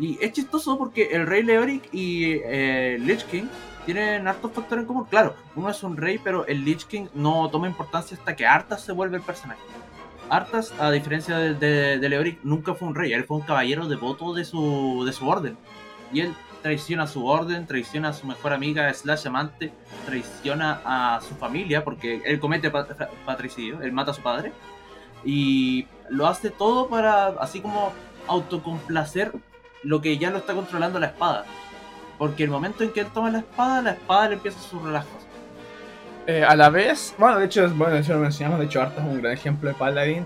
Y 0.00 0.18
es 0.20 0.32
chistoso 0.32 0.76
porque 0.76 1.10
el 1.12 1.24
rey 1.24 1.44
Leoric 1.44 1.88
y 1.92 2.40
eh, 2.44 2.98
Lich 2.98 3.24
King 3.26 3.46
tienen 3.86 4.26
hartos 4.26 4.50
factores 4.50 4.82
en 4.82 4.88
común. 4.88 5.06
Claro, 5.08 5.36
uno 5.54 5.70
es 5.70 5.80
un 5.84 5.96
rey, 5.96 6.18
pero 6.18 6.44
el 6.48 6.64
Lich 6.64 6.86
King 6.86 7.06
no 7.14 7.48
toma 7.50 7.68
importancia 7.68 8.16
hasta 8.16 8.34
que 8.34 8.44
Arthas 8.44 8.82
se 8.82 8.90
vuelve 8.90 9.18
el 9.18 9.22
personaje. 9.22 9.60
Arthas, 10.32 10.72
a 10.80 10.90
diferencia 10.90 11.36
de, 11.36 11.98
de, 11.98 12.08
Leoric, 12.08 12.38
nunca 12.42 12.74
fue 12.74 12.88
un 12.88 12.94
rey, 12.94 13.12
él 13.12 13.24
fue 13.24 13.36
un 13.36 13.42
caballero 13.42 13.86
devoto 13.86 14.32
de 14.32 14.46
su, 14.46 15.02
de 15.04 15.12
su 15.12 15.28
orden. 15.28 15.58
Y 16.10 16.20
él 16.20 16.34
traiciona 16.62 17.06
su 17.06 17.26
orden, 17.26 17.66
traiciona 17.66 18.08
a 18.08 18.12
su 18.14 18.26
mejor 18.26 18.52
amiga 18.52 18.92
slash 18.94 19.26
amante, 19.26 19.72
traiciona 20.06 20.80
a 20.84 21.20
su 21.20 21.34
familia 21.34 21.84
porque 21.84 22.22
él 22.24 22.40
comete 22.40 22.70
pat- 22.70 23.10
patricidio, 23.26 23.82
él 23.82 23.92
mata 23.92 24.12
a 24.12 24.14
su 24.14 24.22
padre. 24.22 24.52
Y 25.24 25.86
lo 26.08 26.26
hace 26.26 26.48
todo 26.50 26.88
para, 26.88 27.26
así 27.40 27.60
como 27.60 27.92
autocomplacer 28.26 29.32
lo 29.82 30.00
que 30.00 30.16
ya 30.16 30.30
lo 30.30 30.38
está 30.38 30.54
controlando 30.54 30.98
la 30.98 31.08
espada. 31.08 31.44
Porque 32.16 32.44
el 32.44 32.50
momento 32.50 32.84
en 32.84 32.92
que 32.92 33.00
él 33.00 33.08
toma 33.12 33.30
la 33.30 33.40
espada, 33.40 33.82
la 33.82 33.90
espada 33.92 34.28
le 34.28 34.34
empieza 34.34 34.60
sus 34.60 34.80
relajos. 34.80 35.26
Eh, 36.26 36.44
a 36.44 36.54
la 36.54 36.70
vez, 36.70 37.14
bueno, 37.18 37.38
de 37.38 37.46
hecho, 37.46 37.68
bueno, 37.74 37.96
hecho 37.96 38.14
lo 38.14 38.20
mencionamos, 38.20 38.60
de 38.60 38.66
hecho 38.66 38.80
Arthas 38.80 39.04
es 39.04 39.10
un 39.12 39.20
gran 39.20 39.32
ejemplo 39.32 39.68
de 39.68 39.74
Paladin, 39.74 40.24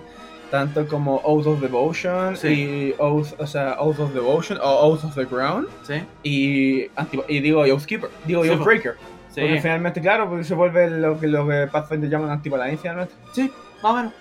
tanto 0.50 0.86
como 0.86 1.16
Oath 1.24 1.46
of 1.46 1.60
Devotion 1.60 2.36
Sí. 2.36 2.48
y 2.48 2.94
Oath, 2.98 3.28
o 3.38 3.46
sea, 3.46 3.76
Oath 3.80 3.98
of 4.00 4.12
Devotion 4.12 4.58
o 4.62 4.68
Oath 4.88 5.04
of 5.04 5.14
the 5.14 5.24
Ground 5.24 5.68
¿Sí? 5.82 6.02
y, 6.22 6.90
y 7.28 7.40
digo 7.40 7.60
Oathkeeper, 7.62 8.10
digo 8.26 8.44
Sí, 8.44 8.50
Oathbreaker. 8.50 8.94
Sí. 9.30 9.40
Porque 9.40 9.60
finalmente, 9.60 10.00
claro, 10.00 10.28
porque 10.28 10.44
se 10.44 10.54
vuelve 10.54 10.88
lo 10.90 11.18
que 11.18 11.26
los 11.28 11.48
que 11.48 11.66
Pathfinder 11.70 12.08
llaman 12.08 12.30
anti-Paladin 12.30 12.78
finalmente. 12.78 13.14
Sí, 13.32 13.50
más 13.82 13.92
o 13.92 13.96
menos. 13.96 14.12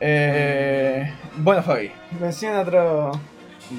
Eh, 0.00 1.12
bueno, 1.36 1.62
Fabi, 1.62 1.90
menciona 2.20 2.60
otro... 2.60 3.12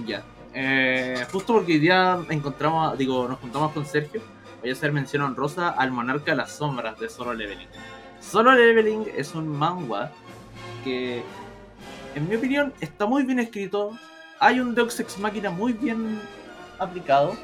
Ya. 0.05 0.23
Eh, 0.53 1.15
justo 1.31 1.53
porque 1.53 1.79
día 1.79 2.17
encontramos, 2.29 2.97
digo, 2.97 3.27
nos 3.27 3.39
juntamos 3.39 3.71
con 3.71 3.85
Sergio, 3.85 4.21
voy 4.65 4.71
a 4.71 4.73
hacer 4.73 4.91
mención 4.91 5.21
honrosa 5.21 5.69
al 5.69 5.91
Monarca 5.91 6.31
de 6.31 6.37
las 6.37 6.53
Sombras 6.53 6.99
de 6.99 7.07
Solo 7.07 7.35
Leveling. 7.35 7.67
Solo 8.19 8.51
Leveling 8.51 9.05
es 9.15 9.35
un 9.35 9.47
manga 9.47 10.11
que 10.83 11.21
en 12.15 12.27
mi 12.27 12.35
opinión, 12.35 12.73
está 12.81 13.05
muy 13.05 13.21
bien 13.25 13.37
escrito. 13.37 13.91
Hay 14.39 14.59
un 14.59 14.73
Deus 14.73 14.99
Ex 14.99 15.19
Máquina 15.19 15.51
muy 15.51 15.73
bien 15.73 16.19
aplicado, 16.79 17.35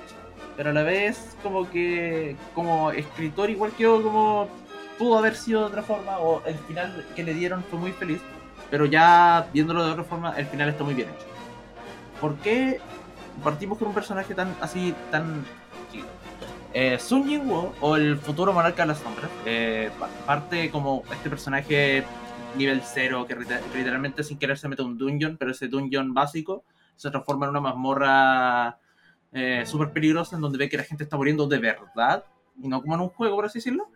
pero 0.58 0.72
a 0.72 0.74
la 0.74 0.82
vez 0.82 1.38
como 1.44 1.70
que 1.70 2.36
como 2.56 2.90
escritor 2.90 3.52
igual 3.52 3.72
que 3.74 3.84
yo, 3.84 4.02
como 4.02 4.48
pudo 4.98 5.20
haber 5.20 5.36
sido 5.36 5.60
de 5.60 5.68
otra 5.68 5.84
forma, 5.84 6.18
o 6.18 6.44
el 6.48 6.58
final 6.58 7.06
que 7.16 7.22
le 7.22 7.36
dieron 7.36 7.64
fue 7.70 7.78
muy 7.78 7.92
feliz, 7.92 8.20
pero 8.72 8.86
ya 8.86 9.48
viéndolo 9.54 9.86
de 9.86 9.92
otra 9.92 10.06
forma, 10.06 10.34
el 10.40 10.48
final 10.48 10.70
está 10.70 10.84
muy 10.84 10.96
bien 10.96 11.10
hecho. 11.10 11.28
¿Por 12.20 12.36
qué 12.38 12.80
partimos 13.44 13.78
con 13.78 13.90
un 13.90 13.94
personaje 13.94 14.34
tan 14.34 14.56
así, 14.60 14.96
tan? 15.12 15.46
Eh, 16.74 16.98
Sun 17.00 17.28
Jinwoo, 17.28 17.74
o 17.82 17.96
el 17.98 18.18
futuro 18.18 18.54
monarca 18.54 18.84
de 18.84 18.88
las 18.90 19.00
sombras, 19.00 19.30
eh, 19.46 19.90
pa- 20.00 20.08
parte 20.26 20.70
como 20.72 21.04
este 21.12 21.30
personaje 21.30 22.04
nivel 22.56 22.82
0 22.84 23.26
que 23.28 23.36
liter- 23.36 23.62
literalmente 23.76 24.24
sin 24.24 24.38
querer 24.38 24.58
se 24.58 24.68
mete 24.70 24.82
a 24.82 24.86
un 24.86 24.98
dungeon, 24.98 25.38
pero 25.38 25.52
ese 25.52 25.68
dungeon 25.68 26.14
básico 26.14 26.64
se 26.96 27.10
transforma 27.10 27.46
en 27.46 27.50
una 27.52 27.62
mazmorra 27.62 28.78
eh, 29.34 29.64
súper 29.66 29.92
peligrosa 29.92 30.36
en 30.36 30.42
donde 30.42 30.58
ve 30.58 30.68
que 30.70 30.76
la 30.78 30.84
gente 30.84 31.04
está 31.06 31.16
muriendo 31.18 31.48
de 31.48 31.58
verdad 31.58 32.26
y 32.62 32.68
no 32.68 32.82
como 32.82 32.96
en 32.96 33.02
un 33.02 33.10
juego, 33.10 33.36
por 33.38 33.46
así 33.46 33.60
decirlo. 33.60 33.88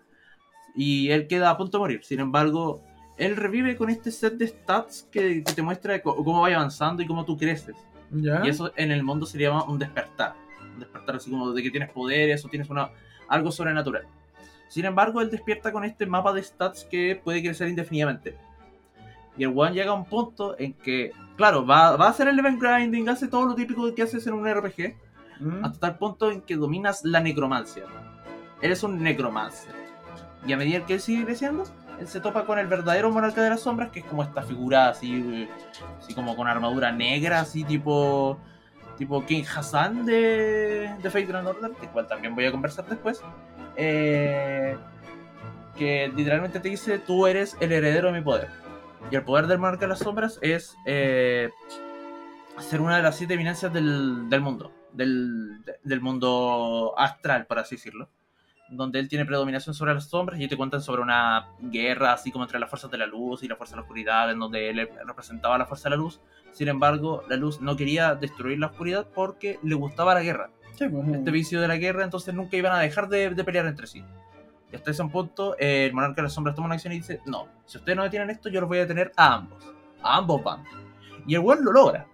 Y 0.75 1.09
él 1.11 1.27
queda 1.27 1.49
a 1.49 1.57
punto 1.57 1.77
de 1.77 1.79
morir. 1.81 2.03
Sin 2.03 2.19
embargo, 2.21 2.81
él 3.17 3.35
revive 3.37 3.75
con 3.77 3.89
este 3.89 4.11
set 4.11 4.33
de 4.35 4.47
stats 4.47 5.07
que, 5.11 5.43
que 5.43 5.53
te 5.53 5.61
muestra 5.61 6.01
cómo 6.01 6.41
va 6.41 6.47
avanzando 6.47 7.01
y 7.03 7.05
cómo 7.07 7.23
tú 7.25 7.37
creces. 7.37 7.75
¿Ya? 8.11 8.41
Y 8.45 8.49
eso 8.49 8.71
en 8.77 8.91
el 8.91 9.03
mundo 9.03 9.25
se 9.25 9.37
llama 9.37 9.63
un 9.65 9.77
despertar. 9.79 10.35
Despertar 10.77 11.15
así 11.15 11.29
como 11.29 11.51
de 11.51 11.63
que 11.63 11.71
tienes 11.71 11.89
poderes 11.89 12.43
o 12.45 12.49
tienes 12.49 12.69
una, 12.69 12.89
algo 13.27 13.51
sobrenatural. 13.51 14.05
Sin 14.67 14.85
embargo, 14.85 15.21
él 15.21 15.29
despierta 15.29 15.71
con 15.71 15.83
este 15.83 16.05
mapa 16.05 16.33
de 16.33 16.43
stats 16.43 16.85
que 16.85 17.19
puede 17.23 17.41
crecer 17.41 17.67
indefinidamente. 17.67 18.35
Y 19.37 19.43
el 19.43 19.53
one 19.55 19.73
llega 19.73 19.91
a 19.91 19.95
un 19.95 20.05
punto 20.05 20.55
en 20.57 20.73
que, 20.73 21.11
claro, 21.35 21.65
va, 21.65 21.97
va 21.97 22.07
a 22.07 22.09
hacer 22.09 22.27
el 22.27 22.39
event 22.39 22.61
grinding, 22.61 23.09
hace 23.09 23.27
todo 23.27 23.45
lo 23.45 23.55
típico 23.55 23.93
que 23.93 24.01
haces 24.01 24.25
en 24.27 24.33
un 24.33 24.49
RPG, 24.49 24.95
¿Mm? 25.39 25.65
hasta 25.65 25.79
tal 25.79 25.97
punto 25.97 26.31
en 26.31 26.41
que 26.41 26.55
dominas 26.55 27.03
la 27.03 27.19
necromancia. 27.19 27.83
Eres 28.61 28.83
un 28.83 29.03
necromancer. 29.03 29.73
Y 30.47 30.53
a 30.53 30.57
medida 30.57 30.85
que 30.85 30.93
él 30.93 31.01
sigue 31.01 31.25
creciendo, 31.25 31.65
él 31.99 32.07
se 32.07 32.19
topa 32.19 32.45
con 32.45 32.59
el 32.59 32.67
verdadero 32.67 33.11
monarca 33.11 33.41
de 33.41 33.49
las 33.49 33.61
sombras, 33.61 33.89
que 33.91 33.99
es 33.99 34.05
como 34.05 34.23
esta 34.23 34.41
figura 34.41 34.89
así, 34.89 35.13
eh, 35.13 35.49
así 35.99 36.13
como 36.13 36.35
con 36.35 36.47
armadura 36.47 36.91
negra, 36.91 37.41
así 37.41 37.63
tipo 37.63 38.37
tipo 38.97 39.25
King 39.25 39.43
Hassan 39.43 40.05
de, 40.05 40.93
de 41.01 41.09
Fate 41.09 41.25
Grand 41.25 41.47
Order, 41.47 41.71
del 41.71 41.89
cual 41.89 42.07
también 42.07 42.35
voy 42.35 42.45
a 42.45 42.51
conversar 42.51 42.85
después. 42.87 43.21
eh, 43.75 44.77
que 45.77 46.11
literalmente 46.15 46.59
te 46.61 46.69
dice, 46.69 46.99
tú 46.99 47.27
eres 47.27 47.57
el 47.59 47.71
heredero 47.73 48.07
de 48.11 48.19
mi 48.19 48.23
poder. 48.23 48.49
Y 49.11 49.15
el 49.15 49.23
poder 49.23 49.47
del 49.47 49.59
monarca 49.59 49.81
de 49.81 49.89
las 49.89 49.99
sombras 49.99 50.39
es 50.41 50.75
eh, 50.85 51.49
ser 52.59 52.79
una 52.81 52.95
de 52.97 53.03
las 53.03 53.17
siete 53.17 53.33
eminencias 53.33 53.71
del, 53.73 54.29
del 54.29 54.41
mundo, 54.41 54.71
del, 54.93 55.63
del 55.83 56.01
mundo 56.01 56.93
astral, 56.97 57.45
por 57.45 57.59
así 57.59 57.75
decirlo. 57.75 58.09
Donde 58.69 58.99
él 58.99 59.07
tiene 59.07 59.25
predominación 59.25 59.75
sobre 59.75 59.93
las 59.93 60.09
sombras 60.09 60.39
y 60.39 60.47
te 60.47 60.57
cuentan 60.57 60.81
sobre 60.81 61.01
una 61.01 61.49
guerra 61.61 62.13
así 62.13 62.31
como 62.31 62.45
entre 62.45 62.59
las 62.59 62.69
fuerzas 62.69 62.89
de 62.89 62.97
la 62.97 63.05
luz 63.05 63.43
y 63.43 63.47
la 63.47 63.55
fuerza 63.55 63.73
de 63.73 63.77
la 63.77 63.81
oscuridad, 63.83 64.31
en 64.31 64.39
donde 64.39 64.69
él 64.69 64.89
representaba 65.05 65.57
la 65.57 65.65
fuerza 65.65 65.89
de 65.89 65.95
la 65.95 66.01
luz. 66.01 66.19
Sin 66.51 66.67
embargo, 66.67 67.23
la 67.29 67.35
luz 67.35 67.61
no 67.61 67.75
quería 67.75 68.15
destruir 68.15 68.57
la 68.59 68.67
oscuridad 68.67 69.07
porque 69.13 69.59
le 69.61 69.75
gustaba 69.75 70.13
la 70.15 70.23
guerra 70.23 70.49
Sí, 70.77 70.87
pues, 70.89 71.07
este 71.09 71.31
vicio 71.31 71.61
de 71.61 71.67
la 71.67 71.77
guerra, 71.77 72.03
entonces 72.03 72.33
nunca 72.33 72.57
iban 72.57 72.73
a 72.73 72.79
dejar 72.79 73.07
de, 73.07 73.29
de 73.29 73.43
pelear 73.43 73.65
entre 73.65 73.87
sí. 73.87 74.03
Y 74.71 74.75
hasta 74.75 74.91
ese 74.91 75.05
punto, 75.05 75.55
eh, 75.59 75.85
el 75.85 75.93
monarca 75.93 76.15
de 76.17 76.23
las 76.23 76.33
sombras 76.33 76.55
toma 76.55 76.65
una 76.65 76.75
acción 76.75 76.91
y 76.91 76.97
dice, 76.97 77.21
no, 77.25 77.47
si 77.65 77.77
ustedes 77.77 77.95
no 77.95 78.03
detienen 78.03 78.29
esto, 78.29 78.49
yo 78.49 78.59
los 78.59 78.67
voy 78.67 78.79
a 78.79 78.81
detener 78.81 79.11
a 79.15 79.35
ambos. 79.35 79.63
A 80.01 80.17
ambos 80.17 80.43
bandos. 80.43 80.73
Y 81.27 81.35
el 81.35 81.41
one 81.45 81.61
lo 81.61 81.71
logra, 81.71 82.07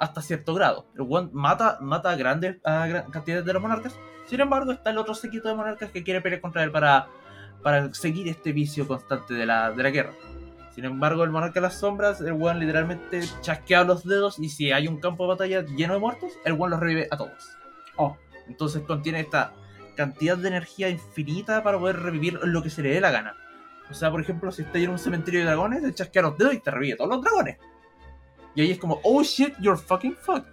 hasta 0.00 0.20
cierto 0.22 0.52
grado. 0.54 0.86
El 0.96 1.06
one 1.08 1.28
mata, 1.32 1.78
mata 1.80 2.10
a 2.10 2.16
grandes 2.16 2.56
a 2.64 2.86
gran- 2.86 3.10
cantidades 3.10 3.44
de 3.44 3.52
los 3.52 3.62
monarcas. 3.62 3.94
Sin 4.32 4.40
embargo, 4.40 4.72
está 4.72 4.88
el 4.88 4.96
otro 4.96 5.14
séquito 5.14 5.50
de 5.50 5.54
monarcas 5.54 5.90
que 5.90 6.02
quiere 6.02 6.22
pelear 6.22 6.40
contra 6.40 6.64
él 6.64 6.72
para, 6.72 7.06
para 7.62 7.92
seguir 7.92 8.28
este 8.28 8.52
vicio 8.52 8.88
constante 8.88 9.34
de 9.34 9.44
la, 9.44 9.72
de 9.72 9.82
la 9.82 9.90
guerra. 9.90 10.14
Sin 10.74 10.86
embargo, 10.86 11.22
el 11.22 11.28
monarca 11.28 11.60
de 11.60 11.66
las 11.66 11.78
sombras, 11.78 12.18
el 12.22 12.32
one 12.32 12.60
literalmente 12.60 13.20
chasquea 13.42 13.84
los 13.84 14.04
dedos 14.04 14.38
y 14.38 14.48
si 14.48 14.72
hay 14.72 14.88
un 14.88 15.00
campo 15.00 15.24
de 15.24 15.28
batalla 15.34 15.60
lleno 15.76 15.92
de 15.92 16.00
muertos, 16.00 16.32
el 16.46 16.54
one 16.54 16.70
los 16.70 16.80
revive 16.80 17.08
a 17.10 17.18
todos. 17.18 17.58
Oh. 17.96 18.16
Entonces 18.48 18.80
contiene 18.84 19.20
esta 19.20 19.52
cantidad 19.96 20.38
de 20.38 20.48
energía 20.48 20.88
infinita 20.88 21.62
para 21.62 21.78
poder 21.78 22.00
revivir 22.00 22.40
lo 22.42 22.62
que 22.62 22.70
se 22.70 22.80
le 22.80 22.88
dé 22.88 23.02
la 23.02 23.10
gana. 23.10 23.36
O 23.90 23.92
sea, 23.92 24.10
por 24.10 24.22
ejemplo, 24.22 24.50
si 24.50 24.62
estás 24.62 24.76
en 24.76 24.88
un 24.88 24.98
cementerio 24.98 25.40
de 25.40 25.46
dragones, 25.46 25.82
te 25.82 25.92
chasquea 25.92 26.22
los 26.22 26.38
dedos 26.38 26.54
y 26.54 26.60
te 26.60 26.70
revive 26.70 26.96
todos 26.96 27.10
los 27.10 27.20
dragones. 27.20 27.58
Y 28.54 28.62
ahí 28.62 28.70
es 28.70 28.78
como, 28.78 28.98
oh 29.04 29.22
shit, 29.22 29.52
you're 29.60 29.78
fucking 29.78 30.16
fucked. 30.16 30.51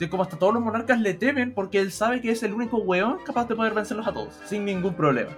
Así 0.00 0.08
como 0.08 0.22
hasta 0.22 0.38
todos 0.38 0.54
los 0.54 0.62
monarcas 0.62 0.98
le 0.98 1.12
temen 1.12 1.52
porque 1.52 1.78
él 1.78 1.92
sabe 1.92 2.22
que 2.22 2.30
es 2.30 2.42
el 2.42 2.54
único 2.54 2.78
weón 2.78 3.18
capaz 3.22 3.46
de 3.48 3.54
poder 3.54 3.74
vencerlos 3.74 4.06
a 4.06 4.14
todos, 4.14 4.32
sin 4.46 4.64
ningún 4.64 4.94
problema. 4.94 5.28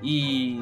Y 0.00 0.60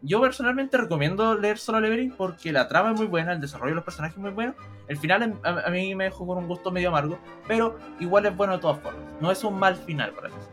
yo 0.00 0.20
personalmente 0.20 0.76
recomiendo 0.76 1.38
leer 1.38 1.56
Solo 1.58 1.78
Leveling 1.78 2.10
porque 2.10 2.50
la 2.50 2.66
trama 2.66 2.90
es 2.90 2.96
muy 2.96 3.06
buena, 3.06 3.32
el 3.32 3.40
desarrollo 3.40 3.70
de 3.70 3.74
los 3.76 3.84
personajes 3.84 4.16
es 4.16 4.20
muy 4.20 4.32
bueno. 4.32 4.56
El 4.88 4.96
final 4.96 5.22
em- 5.22 5.38
a, 5.44 5.70
mí 5.70 5.94
me 5.94 6.02
dejó 6.02 6.26
con 6.26 6.36
un 6.36 6.48
gusto 6.48 6.72
medio 6.72 6.88
amargo, 6.88 7.16
pero 7.46 7.78
igual 8.00 8.26
es 8.26 8.36
bueno 8.36 8.54
de 8.54 8.58
todas 8.58 8.80
formas. 8.80 9.04
No 9.20 9.30
es 9.30 9.44
un 9.44 9.56
mal 9.56 9.76
final 9.76 10.10
para 10.10 10.26
eso. 10.26 10.50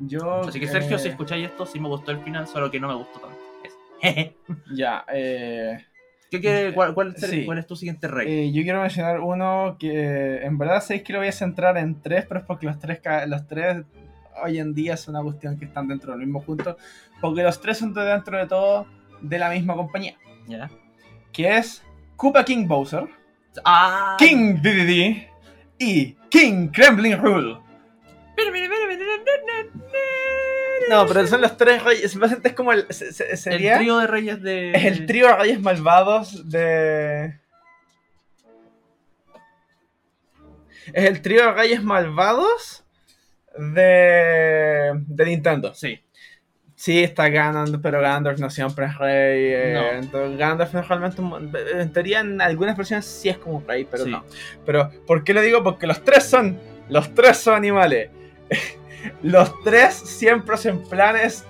Yo, 0.00 0.40
Así 0.40 0.58
que 0.58 0.66
Sergio, 0.66 0.96
eh, 0.96 0.98
si 0.98 1.06
escucháis 1.06 1.50
esto, 1.50 1.66
sí 1.66 1.78
me 1.78 1.86
gustó 1.86 2.10
el 2.10 2.18
final, 2.18 2.48
solo 2.48 2.68
que 2.68 2.80
no 2.80 2.88
me 2.88 2.94
gustó 2.94 3.20
tanto. 3.20 3.38
Ya, 4.74 5.04
eh, 5.12 5.86
¿Qué 6.30 6.40
quiere, 6.40 6.72
cuál, 6.72 6.94
cuál, 6.94 7.16
Sí. 7.16 7.44
cuál 7.44 7.58
es 7.58 7.66
tu 7.66 7.74
siguiente 7.76 8.06
rey? 8.08 8.26
eh, 8.28 8.52
yo 8.52 8.62
quiero 8.62 8.80
mencionar 8.80 9.20
uno 9.20 9.76
que 9.78 10.42
en 10.44 10.58
verdad 10.58 10.80
sabéis 10.80 11.02
que 11.02 11.12
lo 11.12 11.18
voy 11.18 11.28
a 11.28 11.32
centrar 11.32 11.76
en 11.76 12.00
tres, 12.00 12.24
pero 12.28 12.40
es 12.40 12.46
porque 12.46 12.66
los 12.66 12.78
tres, 12.78 13.00
los 13.26 13.46
tres 13.48 13.82
hoy 14.42 14.58
en 14.58 14.72
día 14.72 14.94
es 14.94 15.08
una 15.08 15.22
cuestión 15.22 15.58
que 15.58 15.64
están 15.64 15.88
dentro 15.88 16.12
del 16.12 16.20
mismo 16.20 16.40
punto, 16.42 16.76
porque 17.20 17.42
los 17.42 17.60
tres 17.60 17.78
son 17.78 17.92
de 17.92 18.02
dentro 18.02 18.38
de 18.38 18.46
todo 18.46 18.86
de 19.20 19.38
la 19.38 19.50
misma 19.50 19.74
compañía, 19.74 20.14
¿Ya? 20.46 20.70
que 21.32 21.56
es 21.56 21.82
Koopa 22.16 22.44
King 22.44 22.66
Bowser, 22.68 23.04
¡Ah! 23.64 24.16
King 24.18 24.54
DDD 24.62 25.26
y 25.78 26.12
King 26.30 26.68
Kremlin 26.68 27.18
Rule. 27.18 27.58
No, 30.90 31.06
pero 31.06 31.26
son 31.26 31.40
los 31.40 31.56
tres 31.56 31.82
reyes. 31.84 32.16
Básicamente 32.18 32.48
es 32.48 32.54
como 32.54 32.72
el. 32.72 32.86
se- 32.90 33.12
se- 33.12 33.30
El 33.30 33.38
sería. 33.38 33.78
trío 33.78 33.98
de 33.98 34.06
reyes 34.06 34.42
de. 34.42 34.72
es 34.72 34.84
el 34.84 35.06
trío 35.06 35.28
de 35.28 35.36
reyes 35.36 35.60
malvados 35.60 36.50
de. 36.50 37.38
Es 40.92 41.04
el 41.04 41.22
trío 41.22 41.46
de 41.46 41.52
reyes 41.52 41.82
malvados 41.82 42.84
de. 43.56 44.92
de 45.06 45.24
Nintendo. 45.26 45.74
Sí. 45.74 46.00
Sí, 46.74 47.04
está 47.04 47.28
Ganondorf, 47.28 47.82
pero 47.82 48.00
Ganondorf 48.00 48.38
no 48.40 48.48
siempre 48.48 48.86
es 48.86 48.96
rey. 48.96 49.52
eh, 49.52 49.72
No. 49.74 49.98
entonces 49.98 50.38
Ganondorf 50.38 50.74
es 50.74 50.88
realmente 50.88 51.20
un- 51.20 51.52
En 51.74 51.92
teoría, 51.92 52.20
en 52.20 52.40
algunas 52.40 52.74
versiones 52.76 53.04
sí 53.04 53.28
es 53.28 53.36
como 53.36 53.58
un 53.58 53.68
rey, 53.68 53.86
pero 53.88 54.04
Sí. 54.04 54.10
no. 54.10 54.24
Pero, 54.64 54.90
¿por 55.06 55.22
qué 55.22 55.34
lo 55.34 55.42
digo? 55.42 55.62
Porque 55.62 55.86
los 55.86 56.02
tres 56.02 56.24
son. 56.24 56.58
Los 56.88 57.14
tres 57.14 57.36
son 57.36 57.54
animales. 57.54 58.10
Los 59.22 59.52
tres 59.62 59.94
siempre 59.94 60.54
hacen 60.54 60.82
planes 60.82 61.44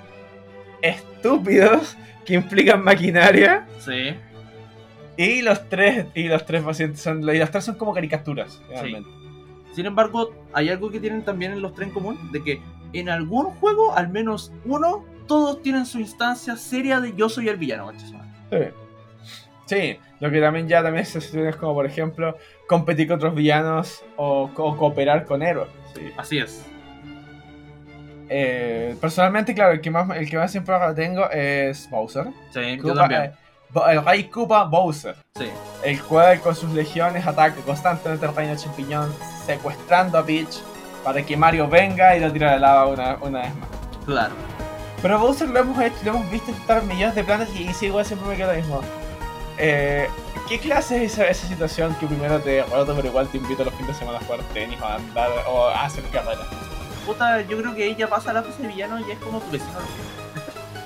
estúpidos 0.82 1.96
que 2.24 2.34
implican 2.34 2.82
maquinaria. 2.82 3.66
Sí. 3.78 4.14
Y 5.16 5.42
los 5.42 5.68
tres. 5.68 6.06
Y 6.14 6.24
los 6.28 6.44
tres 6.46 6.62
pacientes 6.62 7.00
son. 7.00 7.22
Y 7.28 7.38
los 7.38 7.50
tres 7.50 7.64
son 7.64 7.74
como 7.76 7.92
caricaturas, 7.92 8.60
realmente. 8.68 9.08
Sin 9.72 9.86
embargo, 9.86 10.34
hay 10.52 10.68
algo 10.68 10.90
que 10.90 10.98
tienen 11.00 11.22
también 11.24 11.52
en 11.52 11.62
los 11.62 11.74
tres 11.74 11.88
en 11.88 11.94
común, 11.94 12.32
de 12.32 12.42
que 12.42 12.60
en 12.92 13.08
algún 13.08 13.46
juego, 13.46 13.94
al 13.94 14.08
menos 14.08 14.52
uno, 14.64 15.04
todos 15.28 15.62
tienen 15.62 15.86
su 15.86 16.00
instancia 16.00 16.56
seria 16.56 17.00
de 17.00 17.14
yo 17.14 17.28
soy 17.28 17.48
el 17.48 17.56
villano. 17.56 17.92
Sí. 17.98 18.58
Sí, 19.66 19.98
lo 20.18 20.28
que 20.32 20.40
también 20.40 20.66
ya 20.66 20.82
también 20.82 21.06
se 21.06 21.20
situaciones 21.20 21.54
como 21.54 21.74
por 21.74 21.86
ejemplo 21.86 22.36
competir 22.66 23.06
con 23.06 23.18
otros 23.18 23.36
villanos 23.36 24.02
o, 24.16 24.50
co- 24.52 24.76
cooperar 24.76 25.24
con 25.24 25.44
héroes. 25.44 25.68
Sí. 25.94 26.00
Así 26.16 26.38
es. 26.38 26.66
Eh, 28.32 28.94
personalmente, 29.00 29.52
claro, 29.54 29.72
el 29.72 29.80
que 29.80 29.90
más 29.90 30.08
el 30.16 30.30
que 30.30 30.38
más 30.38 30.52
siempre 30.52 30.74
tengo 30.94 31.28
es 31.30 31.90
Bowser. 31.90 32.26
Sí, 32.54 32.76
yo 32.76 32.82
Koopa, 32.84 33.00
también. 33.00 33.22
eh, 33.22 33.32
el 33.90 34.04
rey 34.04 34.24
Koopa 34.24 34.64
Bowser. 34.64 35.16
Sí. 35.36 35.50
El 35.82 36.00
cual 36.02 36.40
con 36.40 36.54
sus 36.54 36.70
legiones 36.70 37.26
ataca 37.26 37.60
constantemente 37.62 38.24
al 38.24 38.34
reino 38.36 38.54
champiñón, 38.56 39.12
secuestrando 39.44 40.16
a 40.16 40.24
Peach 40.24 40.60
para 41.02 41.22
que 41.22 41.36
Mario 41.36 41.66
venga 41.66 42.16
y 42.16 42.20
lo 42.20 42.30
tire 42.32 42.46
a 42.46 42.52
la 42.52 42.58
lava 42.58 42.86
una, 42.86 43.16
una 43.20 43.40
vez 43.40 43.54
más. 43.56 43.68
Claro. 44.06 44.34
Pero 45.02 45.18
Bowser 45.18 45.48
lo 45.48 45.58
hemos, 45.60 45.82
hecho, 45.82 45.96
lo 46.04 46.10
hemos 46.12 46.30
visto 46.30 46.50
intentar 46.50 46.84
millones 46.84 47.14
de 47.16 47.24
planes 47.24 47.48
y, 47.56 47.62
y 47.68 47.74
sí, 47.74 47.86
igual 47.86 48.04
siempre 48.04 48.28
me 48.28 48.36
queda 48.36 48.52
lo 48.52 48.58
mismo. 48.58 48.80
Eh, 49.58 50.08
¿Qué 50.48 50.58
clase 50.58 51.04
es 51.04 51.14
esa, 51.14 51.26
esa 51.26 51.46
situación 51.48 51.94
que 51.96 52.06
primero 52.06 52.38
te 52.38 52.62
roto 52.62 52.94
pero 52.94 53.08
igual 53.08 53.26
te 53.28 53.38
invito 53.38 53.64
los 53.64 53.74
fines 53.74 53.88
de 53.88 53.94
semana 53.94 54.18
a 54.18 54.20
jugar 54.24 54.40
tenis 54.52 54.80
o 54.80 54.84
a 54.84 54.94
andar 54.96 55.30
o 55.48 55.66
a 55.68 55.84
hacer 55.84 56.04
carrera? 56.04 56.42
Puta, 57.10 57.40
yo 57.40 57.58
creo 57.58 57.74
que 57.74 57.86
ella 57.86 58.08
pasa 58.08 58.32
la 58.32 58.40
fase 58.40 58.62
de 58.62 58.68
villano 58.68 59.00
y 59.00 59.10
es 59.10 59.18
como 59.18 59.40
tu 59.40 59.50
vecino. 59.50 59.80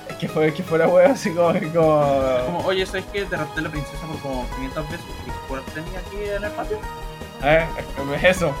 Es 0.09 0.15
que 0.15 0.27
fue 0.27 0.51
que 0.51 0.63
fuera 0.63 0.87
wea 0.87 1.11
así 1.11 1.29
como... 1.31 1.53
como... 1.71 2.41
Como, 2.45 2.59
oye, 2.65 2.83
¿sabes 2.83 3.05
qué? 3.13 3.25
Te 3.25 3.37
rapté 3.37 3.61
la 3.61 3.69
princesa 3.69 4.07
por 4.07 4.17
como 4.21 4.49
500 4.55 4.89
veces. 4.89 5.05
Y 5.27 5.29
¿Recuerdas 5.29 5.65
que 5.69 5.81
tenía 5.81 5.99
aquí 5.99 6.29
en 6.35 6.43
el 6.43 6.51
patio? 6.51 6.79
Eh, 7.43 7.67
es 8.15 8.23
eso. 8.23 8.55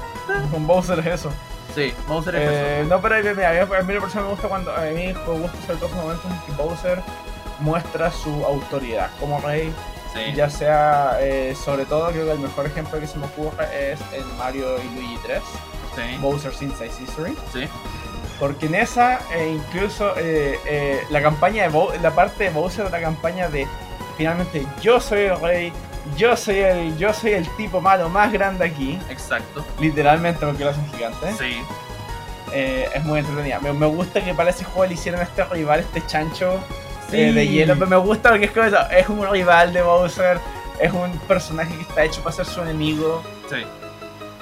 Con 0.51 0.67
Bowser 0.67 0.99
es 0.99 1.07
eso. 1.07 1.31
Sí, 1.73 1.91
Bowser 2.07 2.35
es 2.35 2.41
Eh, 2.51 2.85
no, 2.87 3.01
pero 3.01 3.15
mira, 3.35 3.49
a 3.49 3.65
mí, 3.65 3.75
a 3.75 3.81
mí 3.81 3.93
la 3.95 3.99
persona 3.99 4.25
me 4.25 4.29
gusta 4.29 4.47
cuando. 4.47 4.71
A 4.71 4.81
mí 4.81 5.07
me 5.07 5.13
gusta 5.13 5.57
sobre 5.65 5.79
todo 5.79 5.89
los 5.89 5.97
momentos 5.97 6.25
en 6.31 6.39
que 6.45 6.61
Bowser 6.61 7.01
muestra 7.61 8.11
su 8.11 8.45
autoridad 8.45 9.09
como 9.19 9.39
rey. 9.41 9.69
eso. 9.69 9.95
Sí. 10.13 10.33
Ya 10.35 10.49
sea, 10.51 11.17
eh, 11.19 11.55
sobre 11.55 11.85
todo, 11.85 12.09
creo 12.11 12.25
que 12.25 12.31
el 12.31 12.39
mejor 12.39 12.67
ejemplo 12.67 12.99
que 12.99 13.07
se 13.07 13.17
me 13.17 13.25
ocurre 13.25 13.91
es 13.91 13.99
en 14.13 14.37
Mario 14.37 14.77
y 14.77 14.95
Luigi 14.95 15.17
3, 15.23 15.41
Sí. 15.95 16.17
Bowser's 16.19 16.61
Inside 16.61 16.91
History. 17.01 17.35
Sí. 17.53 17.67
Porque 18.39 18.65
en 18.65 18.75
esa, 18.75 19.19
eh, 19.33 19.57
incluso 19.57 20.13
eh, 20.17 20.59
eh, 20.65 21.03
la 21.09 21.21
campaña 21.21 21.63
de 21.63 21.69
Bow- 21.69 21.93
la 22.01 22.11
parte 22.11 22.45
de 22.45 22.49
Bowser, 22.49 22.91
la 22.91 22.99
campaña 22.99 23.47
de 23.47 23.65
finalmente 24.17 24.65
yo 24.81 24.99
soy 24.99 25.21
el 25.21 25.39
rey, 25.39 25.73
yo 26.17 26.35
soy 26.35 26.57
el, 26.59 26.97
yo 26.97 27.13
soy 27.13 27.31
el 27.31 27.47
tipo 27.55 27.79
malo 27.81 28.09
más 28.09 28.31
grande 28.33 28.65
aquí, 28.65 28.99
Exacto. 29.09 29.65
literalmente 29.79 30.45
porque 30.45 30.63
lo 30.65 30.71
hacen 30.71 30.85
gigante. 30.91 31.31
Sí. 31.37 31.61
Eh, 32.53 32.89
es 32.93 33.03
muy 33.03 33.19
entretenida. 33.19 33.59
Me, 33.59 33.73
me 33.73 33.85
gusta 33.87 34.23
que 34.23 34.33
para 34.33 34.49
ese 34.49 34.63
juego 34.65 34.85
le 34.85 34.93
hicieron 34.93 35.19
a 35.21 35.23
este 35.23 35.43
rival, 35.45 35.79
este 35.79 36.05
chancho 36.05 36.59
Sí. 37.09 37.17
eh, 37.21 37.31
de 37.33 37.47
hielo. 37.47 37.73
Pero 37.75 37.87
me 37.87 37.95
gusta 37.97 38.29
porque 38.29 38.45
es 38.45 38.51
como 38.51 38.65
eso, 38.65 38.77
es 38.91 39.07
un 39.09 39.29
rival 39.31 39.71
de 39.73 39.81
Bowser, 39.81 40.39
es 40.79 40.91
un 40.91 41.11
personaje 41.27 41.73
que 41.75 41.81
está 41.83 42.03
hecho 42.03 42.21
para 42.21 42.35
ser 42.35 42.45
su 42.45 42.61
enemigo. 42.61 43.21
Sí. 43.49 43.63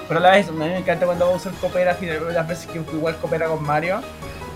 Pero 0.08 0.20
a 0.20 0.22
la 0.22 0.30
vez, 0.32 0.48
a 0.48 0.52
mí 0.52 0.58
me 0.58 0.78
encanta 0.78 1.06
cuando 1.06 1.26
Bowser 1.28 1.52
coopera, 1.54 1.94
final- 1.94 2.32
las 2.34 2.46
veces 2.46 2.66
que 2.66 2.78
igual 2.78 3.16
coopera 3.16 3.46
con 3.48 3.62
Mario. 3.62 4.00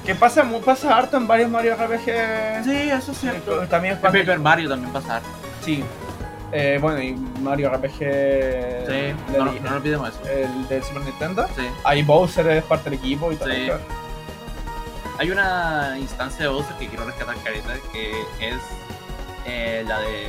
Que 0.04 0.14
pasa, 0.14 0.44
pasa 0.64 0.96
harto 0.96 1.16
en 1.16 1.26
varios 1.26 1.50
Mario 1.50 1.74
RPG. 1.76 2.64
Sí, 2.64 2.90
eso 2.90 3.12
es 3.12 3.18
cierto. 3.18 3.58
También 3.68 3.94
En 3.94 4.00
cuando- 4.00 4.18
Paper 4.18 4.38
Mario 4.38 4.68
también 4.68 4.92
pasa 4.92 5.16
harto. 5.16 5.28
Sí. 5.64 5.84
Eh, 6.50 6.78
bueno, 6.80 7.02
y 7.02 7.12
Mario 7.42 7.68
RPG. 7.70 8.86
Sí, 8.86 9.14
no, 9.36 9.44
no, 9.44 9.52
no 9.52 9.76
olvidemos 9.76 10.08
eso. 10.08 10.20
el 10.30 10.66
del 10.68 10.82
Super 10.82 11.02
Nintendo. 11.02 11.46
Sí. 11.54 11.62
Ahí 11.84 12.02
Bowser 12.02 12.46
es 12.48 12.64
parte 12.64 12.88
del 12.88 12.98
equipo 12.98 13.30
y 13.32 13.36
todo. 13.36 13.50
Sí. 13.50 13.68
Hay 15.18 15.30
una 15.30 15.96
instancia 15.98 16.44
de 16.44 16.48
Bowser 16.50 16.74
que 16.76 16.86
quiero 16.88 17.04
rescatar, 17.04 17.34
carita, 17.44 17.74
que 17.92 18.12
es 18.40 18.56
eh, 19.46 19.84
la 19.86 19.98
de 20.00 20.28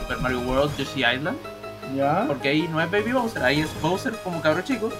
Super 0.00 0.18
Mario 0.18 0.40
World 0.40 0.76
Yoshi 0.76 1.04
Island. 1.04 1.38
¿Ya? 1.94 2.24
Porque 2.26 2.48
ahí 2.48 2.68
no 2.68 2.80
es 2.80 2.90
Baby 2.90 3.12
Bowser, 3.12 3.42
ahí 3.44 3.60
es 3.60 3.80
Bowser 3.80 4.12
como 4.24 4.40
cabro 4.40 4.62
chico. 4.62 4.90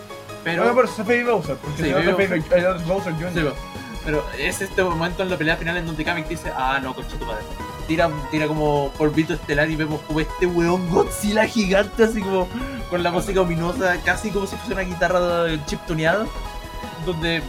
Pero, 0.45 0.63
Pero, 0.63 0.75
pero 0.77 0.87
eso 0.89 1.03
es 1.03 1.09
Baby 1.09 1.25
Bowser, 1.25 1.57
porque 1.57 1.83
Sí, 1.83 1.93
Baby 1.93 2.13
Baby- 2.13 2.85
Bowser 2.87 3.13
Jr. 3.15 3.53
pero 4.05 4.25
es 4.39 4.61
este 4.61 4.83
momento 4.85 5.23
en 5.25 5.31
la 5.31 5.37
pelea 5.37 5.57
final 5.57 5.77
en 5.77 5.87
donde 5.87 6.05
Kamek 6.05 6.29
dice, 6.29 6.53
ah, 6.57 6.79
no, 6.81 6.95
concha 6.95 7.17
tu 7.19 7.27
padre. 7.27 7.43
Tira, 7.89 8.09
tira 8.31 8.47
como 8.47 8.91
polvito 8.99 9.35
estelar 9.35 9.69
y 9.71 9.77
vemos 9.77 10.01
como 10.03 10.21
este 10.21 10.47
weón 10.47 10.89
Godzilla 10.91 11.47
gigante, 11.47 12.05
así 12.05 12.21
como 12.21 12.47
con 12.91 13.03
la 13.03 13.11
música 13.11 13.41
ominosa, 13.41 13.97
casi 14.05 14.31
como 14.31 14.47
si 14.47 14.57
fuese 14.57 14.73
una 14.75 14.83
guitarra 14.83 15.45
de 15.45 15.65
chip 15.67 15.81
tuneado. 15.87 16.27
Donde 17.05 17.43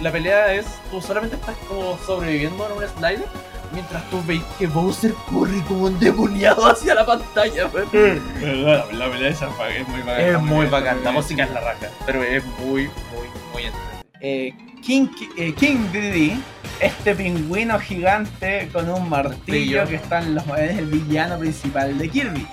la 0.00 0.12
pelea 0.12 0.52
es, 0.54 0.66
tú 0.90 1.00
solamente 1.00 1.36
estás 1.36 1.56
como 1.68 1.98
sobreviviendo 2.06 2.66
en 2.66 2.72
un 2.72 2.84
slider, 2.88 3.26
mientras 3.72 4.08
tú 4.10 4.22
veis 4.26 4.42
que 4.58 4.66
Bowser 4.66 5.12
corre 5.30 5.60
como 5.68 5.88
endemoniado 5.88 6.66
hacia 6.66 6.94
la 6.94 7.04
pantalla, 7.06 7.66
weón. 7.66 8.20
La, 8.64 8.84
la 8.92 9.10
pelea 9.10 9.30
de 9.30 9.78
es 9.80 9.88
muy 9.88 10.00
bacán. 10.02 10.20
Es 10.20 10.40
muy 10.42 10.66
bacán, 10.66 11.04
la 11.04 11.12
música 11.12 11.44
es 11.44 11.50
la 11.50 11.60
raja, 11.60 11.88
pero 12.04 12.22
es 12.22 12.44
muy, 12.58 12.84
muy, 12.84 13.28
muy 13.52 13.62
entretenida. 13.64 14.02
Eh, 14.20 14.54
King, 14.82 15.08
eh, 15.36 15.52
King 15.54 15.78
Dedede, 15.92 16.36
este 16.80 17.14
pingüino 17.14 17.78
gigante 17.80 18.68
con 18.72 18.88
un 18.88 19.08
martillo 19.08 19.78
Martillo. 19.78 19.86
que 19.86 19.96
está 19.96 20.20
en 20.20 20.34
los 20.34 20.44
es 20.58 20.78
el 20.78 20.86
villano 20.86 21.38
principal 21.38 21.96
de 21.98 22.08
Kirby. 22.08 22.46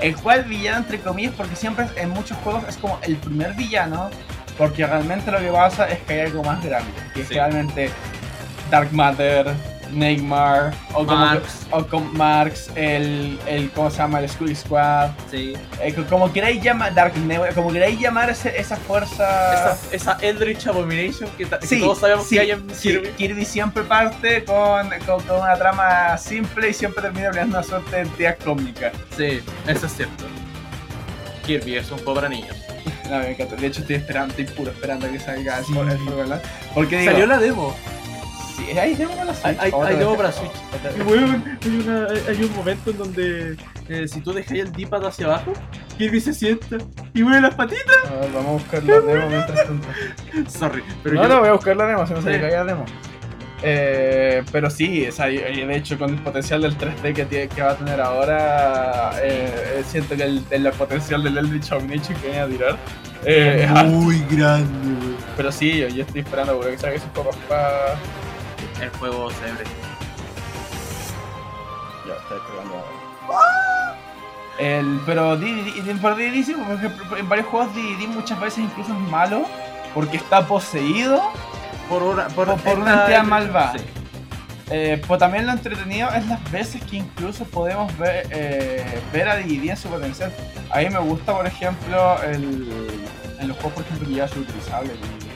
El 0.00 0.16
cual 0.16 0.44
villano 0.44 0.78
entre 0.78 0.98
comillas 1.00 1.34
porque 1.36 1.54
siempre 1.56 1.86
en 1.96 2.10
muchos 2.10 2.36
juegos 2.38 2.64
es 2.68 2.76
como 2.78 2.98
el 3.02 3.16
primer 3.16 3.54
villano 3.54 4.10
porque 4.56 4.86
realmente 4.86 5.30
lo 5.30 5.38
que 5.38 5.50
pasa 5.50 5.88
es 5.88 5.98
que 6.00 6.14
hay 6.14 6.20
algo 6.26 6.42
más 6.42 6.62
grande, 6.64 6.90
que 7.14 7.22
es 7.22 7.28
Sí. 7.28 7.34
realmente 7.34 7.90
Dark 8.70 8.92
Matter, 8.92 9.52
Neymar 9.92 10.72
o 10.92 11.04
como, 11.06 11.16
Marx. 11.16 11.66
o 11.70 11.86
con 11.86 12.16
Marx, 12.16 12.70
el, 12.74 13.38
el 13.46 13.70
¿cómo 13.72 13.90
se 13.90 13.98
llama? 13.98 14.20
El 14.20 14.28
Skull 14.28 14.54
Squad, 14.56 15.10
Sí. 15.30 15.54
eh, 15.82 15.92
co- 15.94 16.04
como 16.06 16.32
queráis 16.32 16.62
llamar 16.62 16.94
Dark 16.94 17.16
Nebula, 17.16 17.52
como 17.52 17.72
queráis 17.72 17.98
llamar 17.98 18.30
ese- 18.30 18.58
esa 18.58 18.76
fuerza 18.76 19.74
esa, 19.74 19.78
esa 19.92 20.18
Eldritch 20.20 20.66
Abomination 20.66 21.28
que, 21.36 21.46
Sí, 21.66 21.80
todos 21.80 21.98
sabemos 21.98 22.26
sí, 22.26 22.34
que 22.36 22.40
hay 22.40 22.50
en 22.52 22.70
sí, 22.74 22.88
Kirby. 22.90 23.08
Kirby 23.10 23.44
siempre 23.44 23.82
parte 23.84 24.44
con, 24.44 24.88
con, 25.06 25.22
con 25.24 25.40
una 25.40 25.56
trama 25.56 26.16
simple 26.18 26.70
y 26.70 26.74
siempre 26.74 27.02
termina 27.02 27.30
creando 27.30 27.58
una 27.58 27.66
suerte 27.66 27.96
de 27.96 28.02
entidad 28.02 28.36
cómica. 28.44 28.92
Sí, 29.16 29.40
eso 29.66 29.86
es 29.86 29.92
cierto. 29.96 30.24
Kirby 31.46 31.76
es 31.76 31.90
un 31.90 32.00
para 32.00 32.28
niños. 32.28 32.56
No, 33.10 33.18
me 33.18 33.32
encanta. 33.32 33.56
De 33.56 33.66
hecho, 33.66 33.80
estoy 33.80 33.96
esperando, 33.96 34.28
estoy 34.36 34.44
puro 34.54 34.70
esperando 34.70 35.04
a 35.06 35.10
que 35.10 35.18
salga 35.18 35.58
el 35.58 35.64
juego, 35.64 36.16
¿verdad? 36.16 36.40
Porque 36.72 36.98
digo, 37.00 37.10
Salió 37.10 37.26
la 37.26 37.38
demo. 37.38 37.74
Sí, 38.66 38.78
hay 38.78 38.94
demo 38.94 39.12
para 39.12 39.24
la 39.26 39.34
Switch. 39.34 39.46
Hay, 39.46 39.56
hay, 39.60 39.72
hay 39.86 39.96
demo 39.96 40.16
para 40.16 40.32
Switch. 40.32 40.50
Y 40.96 41.00
weón, 41.02 41.58
hay, 41.62 41.76
una, 41.76 42.06
hay 42.28 42.42
un 42.42 42.56
momento 42.56 42.90
en 42.90 42.98
donde 42.98 43.56
eh, 43.88 44.08
si 44.08 44.20
tú 44.20 44.32
dejas 44.32 44.52
el 44.52 44.72
D-pad 44.72 45.06
hacia 45.06 45.26
abajo, 45.26 45.52
Kirby 45.98 46.20
se 46.20 46.32
sienta 46.32 46.78
y 47.14 47.22
mueve 47.22 47.40
las 47.42 47.54
patitas. 47.54 47.96
A 48.10 48.20
ver, 48.20 48.30
vamos 48.32 48.46
a 48.48 48.52
buscar 48.52 48.84
la 48.84 49.00
demo 49.00 49.28
mientras 49.28 49.66
tanto. 49.66 49.88
Sorry, 50.48 50.82
pero 51.02 51.16
no, 51.16 51.22
yo, 51.22 51.28
no, 51.28 51.40
voy 51.40 51.48
a 51.48 51.52
buscar 51.52 51.76
la 51.76 51.86
demo, 51.86 52.06
si 52.06 52.14
no 52.14 52.22
se 52.22 52.32
Sí. 52.32 52.38
me 52.38 52.40
cae 52.40 52.50
la 52.52 52.64
demo. 52.64 52.84
Eh, 53.62 54.42
pero 54.52 54.70
sí, 54.70 55.06
o 55.06 55.12
sea, 55.12 55.26
de 55.26 55.76
hecho 55.76 55.98
con 55.98 56.10
el 56.10 56.22
potencial 56.22 56.62
del 56.62 56.78
3D 56.78 57.12
que, 57.14 57.24
tiene, 57.26 57.48
que 57.48 57.60
va 57.60 57.72
a 57.72 57.76
tener 57.76 58.00
ahora, 58.00 59.10
eh, 59.22 59.52
eh, 59.76 59.82
siento 59.86 60.16
que 60.16 60.22
el, 60.22 60.42
el 60.50 60.70
potencial 60.72 61.22
del 61.22 61.36
Eldritch 61.36 61.70
Omnichon 61.70 62.16
que 62.16 62.28
viene 62.28 62.40
a 62.40 62.46
tirar 62.48 62.78
eh, 63.24 63.62
es 63.64 63.70
alto. 63.70 63.92
muy 63.92 64.18
grande, 64.30 64.88
weón. 65.04 65.16
Pero 65.36 65.52
sí, 65.52 65.76
yo, 65.78 65.88
yo 65.88 66.04
estoy 66.04 66.22
esperando 66.22 66.56
porque 66.58 66.78
saque 66.78 66.98
sus 66.98 67.10
copas 67.10 67.36
para... 67.48 67.98
El 68.80 68.90
juego 68.90 69.30
se 69.30 69.44
ve. 69.44 69.64
Ya, 72.06 72.14
está 72.14 72.34
esperando 72.36 72.84
El, 74.58 75.00
pero 75.06 75.36
DDD 75.36 76.44
sí, 76.44 76.54
por 76.54 76.74
ejemplo, 76.74 77.16
en 77.16 77.28
varios 77.28 77.46
juegos 77.48 77.74
DDD 77.74 78.08
muchas 78.08 78.40
veces 78.40 78.58
incluso 78.64 78.92
es 78.92 78.98
malo 79.10 79.42
porque 79.94 80.16
está 80.16 80.46
poseído 80.46 81.20
Por 81.88 82.02
una, 82.02 82.28
por, 82.28 82.46
Por- 82.48 82.60
por 82.60 82.78
una 82.78 83.00
entidad 83.02 83.24
malvada. 83.24 83.72
Sí. 83.78 83.84
Eh, 84.72 85.02
pues 85.08 85.18
también 85.18 85.46
lo 85.46 85.52
entretenido 85.52 86.08
es 86.10 86.24
las 86.28 86.48
veces 86.52 86.80
que 86.84 86.96
incluso 86.98 87.44
podemos 87.44 87.96
ver, 87.98 88.28
eh, 88.30 89.00
ver 89.12 89.28
a 89.28 89.36
DD 89.36 89.68
en 89.70 89.76
su 89.76 89.88
potencial. 89.88 90.32
A 90.70 90.78
mí 90.78 90.88
me 90.90 91.00
gusta, 91.00 91.34
por 91.36 91.44
ejemplo, 91.46 92.22
el, 92.22 93.00
en 93.40 93.48
los 93.48 93.56
juegos, 93.56 93.72
por 93.74 93.82
ejemplo, 93.84 94.06
que 94.08 94.14
ya 94.14 94.24
es 94.26 94.36
utilizable 94.36 94.92
DD. 94.92 95.29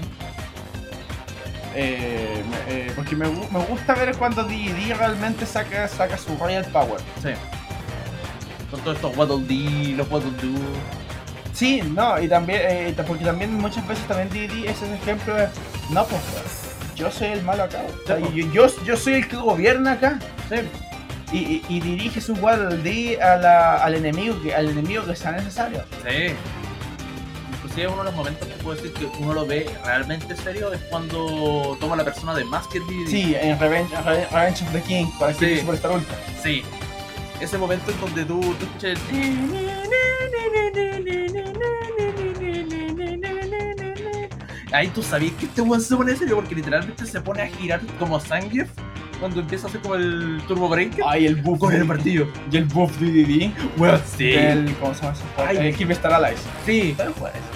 Eh, 1.75 2.43
eh, 2.69 2.93
porque 2.95 3.17
me, 3.17 3.27
me 3.29 3.59
gusta 3.69 3.95
ver 3.95 4.15
cuando 4.17 4.45
DD 4.45 4.95
realmente 4.97 5.45
saca, 5.47 5.89
saca 5.89 6.17
su 6.17 6.37
Royal 6.37 6.65
Power. 6.67 7.01
Sí. 7.23 7.31
Con 8.71 8.81
todos 8.81 8.97
estos 8.97 9.17
Waddle 9.17 9.45
Dee, 9.47 9.95
los 9.97 10.11
Waddle 10.11 10.31
Doo. 10.43 10.59
Sí, 11.53 11.81
no, 11.83 12.21
y 12.21 12.29
también, 12.29 12.61
eh, 12.65 12.95
porque 13.07 13.25
también 13.25 13.55
muchas 13.55 13.87
veces 13.87 14.05
también 14.07 14.29
DD 14.31 14.69
es 14.69 14.83
ese 14.83 14.95
ejemplo 14.95 15.35
de, 15.35 15.47
no, 15.91 16.05
pues, 16.07 16.21
yo 16.97 17.11
soy 17.11 17.29
el 17.29 17.43
malo 17.43 17.65
acá. 17.65 17.83
o 18.03 18.07
sea, 18.07 18.17
pues. 18.17 18.35
yo, 18.35 18.53
yo, 18.53 18.85
yo 18.85 18.97
soy 18.97 19.15
el 19.15 19.29
que 19.29 19.37
gobierna 19.37 19.93
acá. 19.93 20.19
Sí. 20.49 20.57
y, 21.33 21.39
y- 21.39 21.65
y 21.69 21.81
dirige 21.81 22.21
su 22.21 22.35
Waddle 22.35 23.21
a 23.21 23.37
la- 23.37 23.77
al 23.77 23.95
enemigo 23.95 24.41
que 24.43 24.55
al 24.55 24.69
enemigo 24.69 25.05
que 25.05 25.17
sea 25.17 25.33
necesario. 25.33 25.83
Sí. 26.07 26.35
Inclusive 27.77 27.89
uno 27.93 28.03
de 28.03 28.05
los 28.05 28.15
momentos 28.15 28.47
que 28.47 28.55
puedo 28.63 28.77
decir 28.77 28.93
que 28.93 29.07
uno 29.19 29.35
lo 29.35 29.47
ve 29.47 29.69
realmente 29.85 30.37
serio 30.37 30.73
es 30.73 30.81
cuando 30.83 31.77
toma 31.81 31.97
la 31.97 32.05
persona 32.05 32.33
de 32.33 32.45
Masker 32.45 32.83
DD. 32.83 33.09
Sí, 33.09 33.35
en 33.37 33.59
Revenge, 33.59 33.93
Re- 34.05 34.27
Revenge 34.31 34.63
of 34.65 34.73
the 34.73 34.81
King, 34.83 35.07
para 35.19 35.33
Sí. 35.33 35.41
que 35.41 35.61
Superstar 35.61 35.91
Ultra. 35.91 36.17
Sí. 36.41 36.63
Ese 37.41 37.59
momento 37.59 37.91
en 37.91 38.01
donde 38.01 38.25
tú, 38.25 38.41
tú 38.41 38.65
escuchas 38.65 38.97
el... 39.13 40.55
Ahí 44.73 44.89
tú 44.89 45.03
sabías 45.03 45.33
que 45.35 45.47
este 45.47 45.61
weón 45.63 45.81
se 45.81 45.95
pone 45.97 46.17
serio 46.17 46.35
porque 46.37 46.55
literalmente 46.55 47.07
se 47.07 47.21
pone 47.21 47.43
a 47.43 47.47
girar 47.47 47.81
como 47.99 48.19
Zangief 48.19 48.69
cuando 49.21 49.41
empieza 49.41 49.67
a 49.67 49.69
hacer 49.71 49.81
como 49.81 49.95
el 49.95 50.43
Turbo 50.49 50.69
Breaker 50.69 51.05
Ay, 51.07 51.27
el 51.27 51.37
buff 51.37 51.61
con 51.61 51.73
el 51.73 51.85
martillo. 51.85 52.27
Y 52.51 52.57
el 52.57 52.65
buff 52.65 52.97
de 52.99 53.07
DD. 53.07 53.53
Sí. 54.17 54.25
Del, 54.31 54.75
¿Cómo 54.81 54.93
se 54.95 55.03
llama? 55.03 55.17
Ay. 55.37 55.57
El 55.59 55.77
Keep 55.77 55.93
Star 55.93 56.13
Allies. 56.15 56.41
Sí. 56.67 56.95
¿Sabes 56.97 57.15
cuál 57.19 57.33
es? 57.35 57.54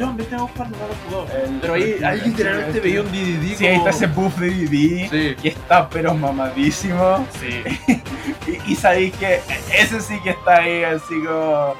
Yo 0.00 0.06
en 0.10 0.16
vez 0.16 0.30
de 0.30 0.36
buscarlo 0.38 0.76
no 0.78 0.88
lo 0.88 1.26
jugó. 1.26 1.38
El- 1.44 1.60
Pero 1.60 1.74
ahí, 1.74 1.96
ahí 2.02 2.20
literalmente 2.24 2.80
veía 2.80 3.02
un 3.02 3.08
DDD 3.12 3.56
Sí, 3.58 3.66
ahí 3.66 3.76
como... 3.76 3.88
está 3.88 4.04
ese 4.04 4.12
buff 4.14 4.36
de 4.38 4.50
DD. 4.50 5.10
Sí. 5.10 5.36
Y 5.42 5.48
está 5.48 5.88
pero 5.90 6.14
mamadísimo. 6.14 7.26
Sí. 7.38 7.62
Y, 8.46 8.72
y 8.72 8.74
sabéis 8.76 9.14
que 9.16 9.40
ese 9.78 10.00
sí 10.00 10.18
que 10.24 10.30
está 10.30 10.56
ahí 10.56 10.82
así 10.82 11.14
como... 11.24 11.74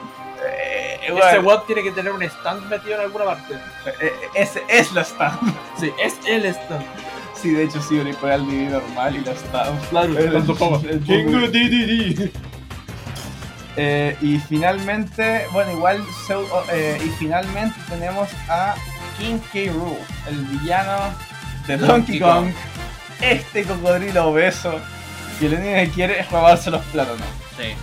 eh, 0.47 1.01
Ese 1.09 1.39
bueno, 1.39 1.62
tiene 1.62 1.83
que 1.83 1.91
tener 1.93 2.12
un 2.12 2.23
stand 2.23 2.68
metido 2.68 2.97
en 2.97 3.01
alguna 3.01 3.25
parte. 3.25 3.55
eh, 4.01 4.12
ese 4.35 4.62
es 4.68 4.93
la 4.93 5.01
stand. 5.03 5.39
Sí, 5.81 5.91
es 6.05 6.14
el 6.27 6.45
stand. 6.45 6.85
Sí, 7.41 7.53
de 7.53 7.64
hecho 7.64 7.81
sí, 7.81 7.95
le 8.05 8.12
pone 8.14 8.35
al 8.35 8.47
DD 8.47 8.71
normal 8.71 9.16
y 9.16 9.25
la 9.25 9.33
stand. 9.33 9.81
Claro, 9.89 10.18
El- 10.18 10.47
toma. 10.47 10.79
el- 10.89 11.03
Tengo 11.05 11.39
DDD. 11.49 12.31
Eh, 13.77 14.16
y 14.21 14.39
finalmente, 14.39 15.47
bueno, 15.53 15.73
igual, 15.73 16.03
pseudo- 16.27 16.64
eh, 16.73 17.01
y 17.05 17.09
finalmente 17.18 17.79
tenemos 17.89 18.29
a 18.49 18.75
King 19.18 19.39
K. 19.53 19.73
Rool, 19.73 19.97
el 20.29 20.37
villano 20.47 21.14
de 21.66 21.77
Donkey 21.77 22.18
Donkey 22.18 22.21
Kong. 22.21 22.45
Kong. 22.47 22.55
Este 23.21 23.64
cocodrilo 23.64 24.29
obeso 24.29 24.81
que 25.39 25.49
lo 25.49 25.57
único 25.57 25.75
que 25.75 25.91
quiere 25.91 26.21
es 26.21 26.31
robarse 26.31 26.71
los 26.71 26.85
plátanos. 26.87 27.27
Sí. 27.57 27.75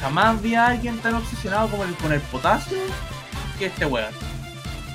Jamás 0.00 0.40
vi 0.40 0.54
a 0.54 0.66
alguien 0.68 0.98
tan 0.98 1.14
obsesionado 1.14 1.68
como 1.68 1.84
el, 1.84 1.94
con 1.96 2.12
el 2.12 2.20
potasio 2.20 2.78
que 3.58 3.66
este 3.66 3.86
weón. 3.86 4.12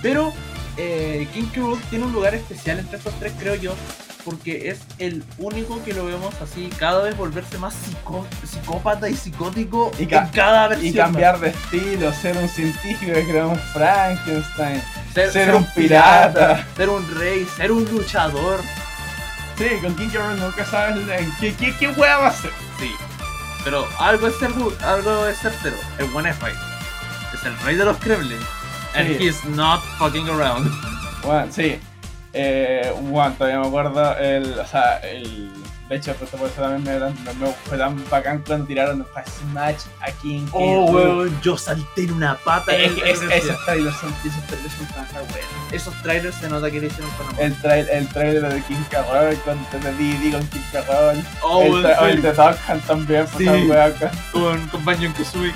Pero 0.02 0.34
eh, 0.78 1.28
King 1.34 1.46
K. 1.54 1.60
Rool 1.62 1.80
tiene 1.90 2.06
un 2.06 2.14
lugar 2.14 2.34
especial 2.34 2.80
entre 2.80 2.98
estos 2.98 3.14
tres, 3.20 3.34
creo 3.38 3.56
yo, 3.56 3.76
porque 4.24 4.70
es 4.70 4.80
el 5.00 5.24
único 5.38 5.84
que 5.84 5.94
lo 5.94 6.06
vemos 6.06 6.34
así 6.42 6.70
cada 6.78 7.02
vez 7.04 7.16
volverse 7.18 7.58
más 7.58 7.74
psicó- 7.74 8.26
psicópata 8.50 9.10
y 9.10 9.16
psicótico 9.16 9.92
Y 10.00 10.06
ca- 10.08 10.24
en 10.24 10.28
cada 10.30 10.68
versión. 10.68 10.94
Y 10.94 10.98
cambiar 10.98 11.40
de 11.40 11.50
estilo, 11.50 12.14
ser 12.14 12.38
un 12.38 12.48
científico 12.48 13.12
que 13.14 13.24
crea 13.26 13.48
un 13.48 13.60
Frankenstein, 13.74 14.82
ser, 15.14 15.32
ser 15.32 15.56
un 15.56 15.66
pirata. 15.74 16.66
ser 16.76 16.90
un 16.90 17.16
rey, 17.20 17.46
ser 17.58 17.72
un 17.72 17.84
luchador. 17.86 18.60
Sí, 19.58 19.68
con 19.82 19.96
King. 19.96 20.10
Rool 20.14 20.40
nunca 20.40 20.66
sabes 20.66 20.98
qué, 21.40 21.54
qué, 21.54 21.76
qué 21.78 21.88
wea 21.90 22.18
va 22.18 22.28
a 22.30 22.34
ser. 22.34 22.52
Sí. 22.80 22.92
Pero 23.64 23.88
algo 24.00 24.28
es, 24.28 24.38
certero, 24.40 24.74
algo 24.84 25.28
es 25.28 25.38
certero. 25.40 25.76
El 26.00 26.06
buen 26.08 26.26
es 26.26 26.40
rey. 26.40 26.54
Es 27.34 27.44
el 27.46 27.56
rey 27.60 27.76
de 27.76 27.86
los 27.86 27.98
Kremlin. 27.98 28.40
And 28.96 29.08
Sí. 29.18 29.28
he's 29.28 29.44
not 29.46 29.82
fucking 30.00 30.28
around. 30.30 30.70
Bueno, 31.24 31.48
sí. 31.52 31.80
Eh, 32.34 32.94
bueno, 33.02 33.34
todavía 33.38 33.60
me 33.60 33.68
acuerdo 33.68 34.18
el, 34.18 34.58
o 34.60 34.66
sea, 34.66 34.98
el, 35.00 35.52
de 35.90 35.96
hecho, 35.98 36.14
pues, 36.18 36.30
por 36.30 36.48
eso 36.48 36.62
también 36.62 36.84
me, 36.84 37.06
me- 37.10 37.34
me 37.34 37.52
fue 37.66 37.78
tan 37.78 38.02
bacán 38.10 38.42
cuando 38.48 38.66
tiraron 38.66 39.06
Fast 39.14 39.28
Smash 39.42 39.82
aquí 40.00 40.38
en 40.38 40.48
Oh, 40.54 40.86
weón, 40.86 41.42
yo 41.42 41.58
salté 41.58 42.04
en 42.04 42.14
una 42.14 42.36
pata. 42.38 42.74
Es 42.74 42.88
en 42.92 42.96
que 42.96 43.02
el- 43.02 43.10
es- 43.10 43.22
en 43.22 43.32
el- 43.32 43.38
esos 43.38 43.66
trailers 43.66 43.98
son, 43.98 44.16
esos 44.26 44.48
trailers 44.48 44.74
son 44.74 44.88
tan 44.88 45.08
buenos. 45.12 45.74
Esos 45.74 46.02
trailers 46.02 46.36
se 46.36 46.50
nota 46.50 46.72
que 46.72 46.80
le 46.80 46.88
hicieron 46.88 47.12
con 47.12 47.28
amor. 47.28 47.42
El, 47.42 47.62
trail, 47.62 47.90
el 47.90 48.08
trailer 48.08 48.54
de 48.54 48.62
King 48.64 48.84
Carroll 48.90 49.36
con 49.42 49.58
de 49.82 49.92
DVD 49.92 50.32
con 50.32 50.48
King 50.48 50.60
Carroll. 50.72 51.24
Oh, 51.42 51.64
el, 51.64 51.72
tra- 51.86 52.00
sí, 52.00 52.06
el 52.12 52.22
de 52.22 52.30
Hunt 52.30 52.86
también, 52.88 53.26
pues 53.34 53.50
Sí. 53.50 53.72
acá. 53.72 54.12
con, 54.32 54.68
con 54.70 54.86
Banjo 54.86 55.14
Kazooie. 55.18 55.54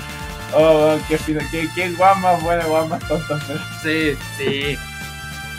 Oh, 0.54 0.96
qué, 1.08 1.18
qué, 1.50 1.68
qué 1.74 1.90
guay 1.92 2.20
más 2.20 2.42
buena, 2.42 2.64
guay 2.66 2.86
más 2.88 3.00
tonta, 3.08 3.38
pero. 3.48 3.58
Sí, 3.82 4.16
sí. 4.36 4.78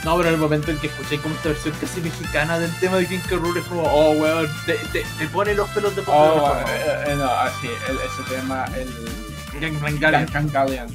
No, 0.08 0.16
pero 0.16 0.30
en 0.30 0.36
el 0.36 0.40
momento 0.40 0.72
en 0.72 0.78
que 0.78 0.88
escuché 0.88 1.18
como 1.20 1.36
esta 1.36 1.50
versión 1.50 1.76
casi 1.82 2.00
mexicana 2.00 2.58
del 2.60 2.72
tema 2.80 2.96
de 2.96 3.08
King 3.08 3.20
K. 3.28 3.36
Rool 3.36 3.58
es 3.58 3.66
como, 3.66 3.82
oh, 3.84 4.12
weón, 4.12 4.50
te, 4.66 4.76
te, 4.94 5.04
te 5.20 5.28
pone 5.28 5.54
los 5.54 5.68
pelos 5.72 5.94
de 5.98 6.02
punta 6.02 6.18
Oh, 6.18 6.40
bueno, 6.40 6.46
forma. 6.56 6.72
eh, 6.72 7.04
eh, 7.08 7.16
no, 7.18 7.30
así, 7.30 7.68
el, 7.90 7.96
ese 7.98 8.34
tema, 8.34 8.66
el. 8.78 10.00
Gang. 10.00 10.32
Cancalian. 10.32 10.88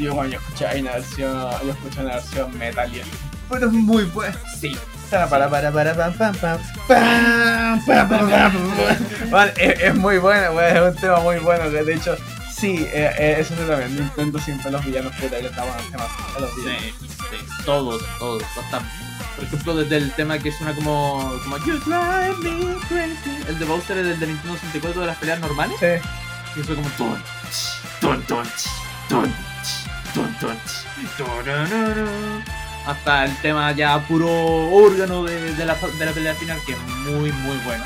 Yo 0.00 0.14
cuando 0.14 0.32
yo 0.32 0.40
escuché 0.40 0.66
ahí 0.66 0.80
una 0.80 0.92
versión, 0.94 1.32
yo 1.64 1.70
escuché 1.70 2.00
una 2.00 2.14
versión 2.14 2.58
metal 2.58 2.92
y 2.92 3.02
pero 3.48 3.66
es 3.66 3.72
muy 3.72 4.02
buena. 4.04 4.34
Sí. 4.60 4.76
Para, 5.12 5.28
para, 5.28 5.48
para, 5.48 5.70
para, 5.70 5.94
pam, 5.94 6.12
pam, 6.14 6.34
pam, 6.34 6.58
pam, 6.88 7.84
pam, 7.86 8.08
pam, 8.08 8.30
pam. 8.30 9.30
Bueno, 9.30 9.52
es, 9.58 9.80
es 9.80 9.94
muy 9.94 10.18
bueno, 10.18 10.52
weón, 10.54 10.76
es 10.76 10.94
un 10.94 11.00
tema 11.00 11.20
muy 11.20 11.38
bueno. 11.38 11.70
Que 11.70 11.84
de 11.84 11.94
hecho, 11.94 12.16
sí, 12.60 12.86
eh, 12.92 13.10
eh, 13.18 13.36
eso 13.38 13.54
sí 13.56 13.62
también. 13.66 13.96
Nintendo 13.96 14.38
siempre 14.38 14.70
los 14.70 14.84
villanos 14.84 15.14
puta 15.16 15.38
le 15.38 15.48
daban 15.50 15.74
a 15.78 16.40
los 16.40 16.56
villanos. 16.56 16.82
Sí, 16.82 16.94
sí, 17.30 17.36
todos, 17.64 18.02
todos, 18.18 18.42
hasta 18.42 18.80
por 19.36 19.44
ejemplo 19.44 19.74
desde 19.76 19.96
el 19.96 20.12
tema 20.12 20.38
que 20.38 20.52
suena 20.52 20.74
como 20.74 21.32
como 21.44 21.56
You 21.58 21.78
drive 21.78 22.36
me 22.42 22.74
crazy, 22.88 23.42
el 23.48 23.58
de 23.58 23.64
Bowser 23.64 23.98
es 23.98 24.06
del 24.06 24.20
de 24.20 24.26
Nintendo 24.26 24.54
64 24.56 25.00
de 25.00 25.06
las 25.06 25.16
peleas 25.16 25.40
normales, 25.40 25.76
Sí. 25.80 25.86
y 26.56 26.60
eso 26.60 26.74
como 26.74 26.88
ton, 26.90 27.22
ton, 28.00 28.22
ton, 28.24 28.46
ton, 29.08 29.34
ton, 30.14 30.34
ton, 30.38 30.56
hasta 32.86 33.24
el 33.24 33.36
tema 33.42 33.72
ya 33.72 33.98
puro 34.06 34.28
órgano 34.72 35.24
de, 35.24 35.54
de 35.54 35.64
la, 35.64 35.74
de 35.74 36.06
la 36.06 36.12
pelea 36.12 36.34
final 36.34 36.58
que 36.66 36.72
es 36.72 36.78
muy 37.06 37.30
muy 37.32 37.56
bueno. 37.58 37.84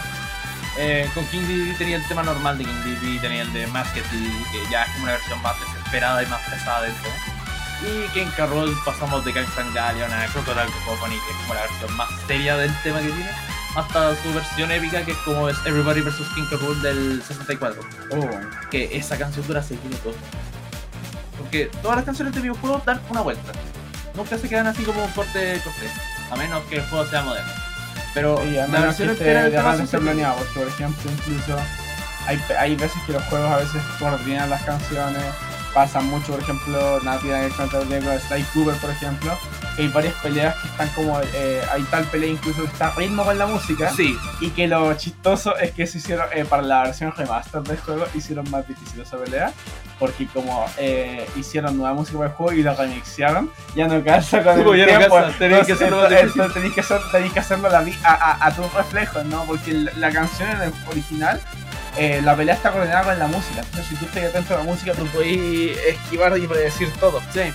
Eh, 0.76 1.08
con 1.14 1.24
King 1.26 1.42
Dedede 1.42 1.74
tenía 1.74 1.96
el 1.96 2.08
tema 2.08 2.22
normal 2.22 2.58
de 2.58 2.64
King 2.64 2.82
Dedede, 2.84 3.20
tenía 3.20 3.42
el 3.42 3.52
de 3.52 3.66
Masked 3.68 4.02
Dedede, 4.06 4.44
que 4.50 4.70
ya 4.70 4.82
es 4.82 4.90
como 4.90 5.04
una 5.04 5.12
versión 5.12 5.40
más 5.42 5.54
desesperada 5.60 6.22
y 6.22 6.26
más 6.26 6.40
pesada 6.42 6.82
del 6.82 6.94
tema. 6.94 7.14
Y 7.82 8.08
que 8.12 8.22
en 8.22 8.30
Carroll 8.30 8.76
pasamos 8.84 9.24
de 9.24 9.32
Gangsta 9.32 9.62
Galleon 9.74 10.12
a 10.12 10.26
Crocodile 10.26 10.66
Cacophony, 10.66 11.14
que 11.14 11.30
es 11.30 11.36
como 11.42 11.54
la 11.54 11.60
versión 11.62 11.96
más 11.96 12.08
seria 12.26 12.56
del 12.56 12.74
tema 12.82 12.98
que 13.00 13.06
tiene, 13.08 13.30
hasta 13.76 14.16
su 14.22 14.34
versión 14.34 14.70
épica, 14.72 15.04
que 15.04 15.12
es 15.12 15.18
como 15.18 15.48
es 15.48 15.56
Everybody 15.64 16.00
vs. 16.00 16.28
King 16.34 16.46
Carroll 16.50 16.82
del 16.82 17.22
64, 17.22 17.80
Oh, 18.12 18.30
que 18.70 18.96
esa 18.96 19.16
canción 19.16 19.46
dura 19.46 19.62
6 19.62 19.80
minutos. 19.84 20.16
Porque 21.38 21.66
todas 21.82 21.96
las 21.98 22.04
canciones 22.04 22.34
de 22.34 22.40
videojuegos 22.40 22.84
dan 22.84 23.00
una 23.10 23.20
vuelta. 23.20 23.52
Nunca 24.14 24.38
se 24.38 24.48
quedan 24.48 24.66
así 24.66 24.82
como 24.82 25.04
un 25.04 25.10
corte 25.10 25.60
corte, 25.62 25.90
a 26.30 26.36
menos 26.36 26.62
que 26.64 26.76
el 26.76 26.86
juego 26.88 27.04
sea 27.06 27.22
moderno. 27.22 27.63
Pero 28.14 28.38
a 28.38 28.44
la 28.44 28.80
versión 28.80 29.10
entera 29.10 29.42
de 29.44 29.50
tema 29.50 29.62
más 29.64 29.76
son 29.76 29.84
esté 29.86 29.96
siete- 29.98 30.04
planeado, 30.04 30.36
porque 30.36 30.60
por 30.60 30.68
ejemplo 30.68 31.10
incluso 31.10 31.56
hay, 32.26 32.40
hay 32.58 32.76
veces 32.76 32.96
que 33.06 33.12
los 33.12 33.22
juegos 33.24 33.50
a 33.50 33.56
veces 33.56 33.82
coordinan 33.98 34.48
las 34.50 34.62
canciones, 34.62 35.22
pasan 35.74 36.06
mucho, 36.06 36.32
por 36.32 36.40
ejemplo, 36.40 37.00
nada 37.02 37.18
tiene 37.18 37.36
que 37.48 37.66
ver 37.88 38.02
con 38.04 38.20
Sly 38.20 38.42
Cooper, 38.54 38.76
por 38.76 38.90
ejemplo, 38.90 39.36
hay 39.76 39.88
varias 39.88 40.14
peleas 40.14 40.54
que 40.56 40.68
están 40.68 40.88
como, 40.90 41.20
eh, 41.34 41.60
hay 41.72 41.82
tal 41.84 42.04
pelea 42.04 42.30
incluso 42.30 42.62
que 42.62 42.68
está 42.68 42.90
ritmo 42.92 43.24
con 43.24 43.36
la 43.36 43.46
música, 43.46 43.90
Sí, 43.90 44.16
y 44.40 44.50
que 44.50 44.68
lo 44.68 44.94
chistoso 44.94 45.56
es 45.58 45.72
que 45.72 45.86
se 45.86 45.98
hicieron, 45.98 46.26
eh, 46.32 46.44
para 46.44 46.62
la 46.62 46.84
versión 46.84 47.12
remaster 47.12 47.62
del 47.62 47.78
juego, 47.78 48.06
hicieron 48.14 48.48
más 48.50 48.66
difícil 48.68 49.00
esa 49.00 49.16
pelea, 49.18 49.52
porque 49.98 50.26
como 50.26 50.64
eh, 50.78 51.26
hicieron 51.36 51.76
nueva 51.76 51.94
música 51.94 52.18
para 52.18 52.30
el 52.30 52.36
juego 52.36 52.52
y 52.52 52.62
la 52.62 52.74
remixearon, 52.74 53.50
ya 53.74 53.88
no 53.88 54.02
calza 54.04 54.42
con 54.42 54.58
el 54.60 54.64
ya 54.78 54.92
no 54.92 54.98
tiempo. 54.98 55.16
calza, 55.16 55.38
tenés 55.38 55.60
que 55.60 55.66
que, 55.66 55.72
hacerlo 57.40 57.68
a, 57.68 57.78
a, 57.78 58.14
a, 58.14 58.46
a 58.46 58.54
tus 58.54 58.72
reflejos, 58.74 59.24
¿no? 59.26 59.44
Porque 59.44 59.72
la, 59.72 59.92
la 59.96 60.10
canción 60.12 60.50
en 60.50 60.62
el 60.62 60.72
original, 60.88 61.40
eh, 61.96 62.20
la 62.22 62.36
pelea 62.36 62.54
está 62.54 62.72
coordinada 62.72 63.04
con 63.04 63.18
la 63.18 63.26
música. 63.26 63.60
Entonces, 63.60 63.86
si 63.86 63.96
tú 63.96 64.06
estás 64.06 64.24
atento 64.24 64.54
a 64.54 64.58
la 64.58 64.64
música, 64.64 64.92
tú 64.92 65.06
puedes 65.06 65.78
esquivar 65.86 66.36
y 66.38 66.46
predecir 66.46 66.90
todo. 66.94 67.20
sí. 67.32 67.52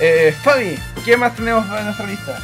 Eh, 0.00 0.34
Fabi, 0.42 0.76
¿qué 1.04 1.16
más 1.16 1.36
tenemos 1.36 1.64
en 1.78 1.84
nuestra 1.84 2.06
lista? 2.06 2.38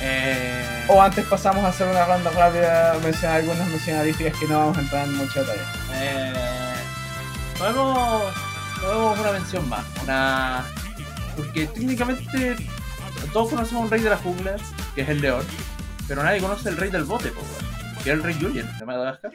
Eh... 0.00 0.84
O 0.88 1.02
antes 1.02 1.24
pasamos 1.26 1.62
a 1.64 1.68
hacer 1.68 1.86
una 1.86 2.06
ronda 2.06 2.30
rápida, 2.30 2.96
mencionar 3.04 3.40
algunas 3.40 3.68
mencionaríficas 3.68 4.38
que 4.38 4.46
no 4.46 4.58
vamos 4.58 4.78
a 4.78 4.80
entrar 4.80 5.04
en 5.04 5.16
mucho 5.16 5.40
detalle. 5.40 5.60
Eh, 5.96 6.74
podemos, 7.58 8.22
podemos 8.80 9.18
una 9.18 9.32
mención 9.32 9.68
más, 9.68 9.84
una 10.02 10.64
porque 11.36 11.66
técnicamente 11.66 12.56
todos 13.32 13.50
conocemos 13.50 13.84
un 13.84 13.90
rey 13.90 14.00
de 14.00 14.10
la 14.10 14.16
jungla, 14.16 14.56
que 14.94 15.02
es 15.02 15.08
el 15.10 15.20
león, 15.20 15.44
pero 16.08 16.22
nadie 16.22 16.40
conoce 16.40 16.70
el 16.70 16.76
rey 16.78 16.90
del 16.90 17.04
bote, 17.04 17.30
weón, 17.30 17.77
que 18.08 18.12
es 18.12 18.18
el 18.18 18.22
rey 18.22 18.36
Julien 18.40 18.78
de 18.78 18.84
Madagascar. 18.86 19.32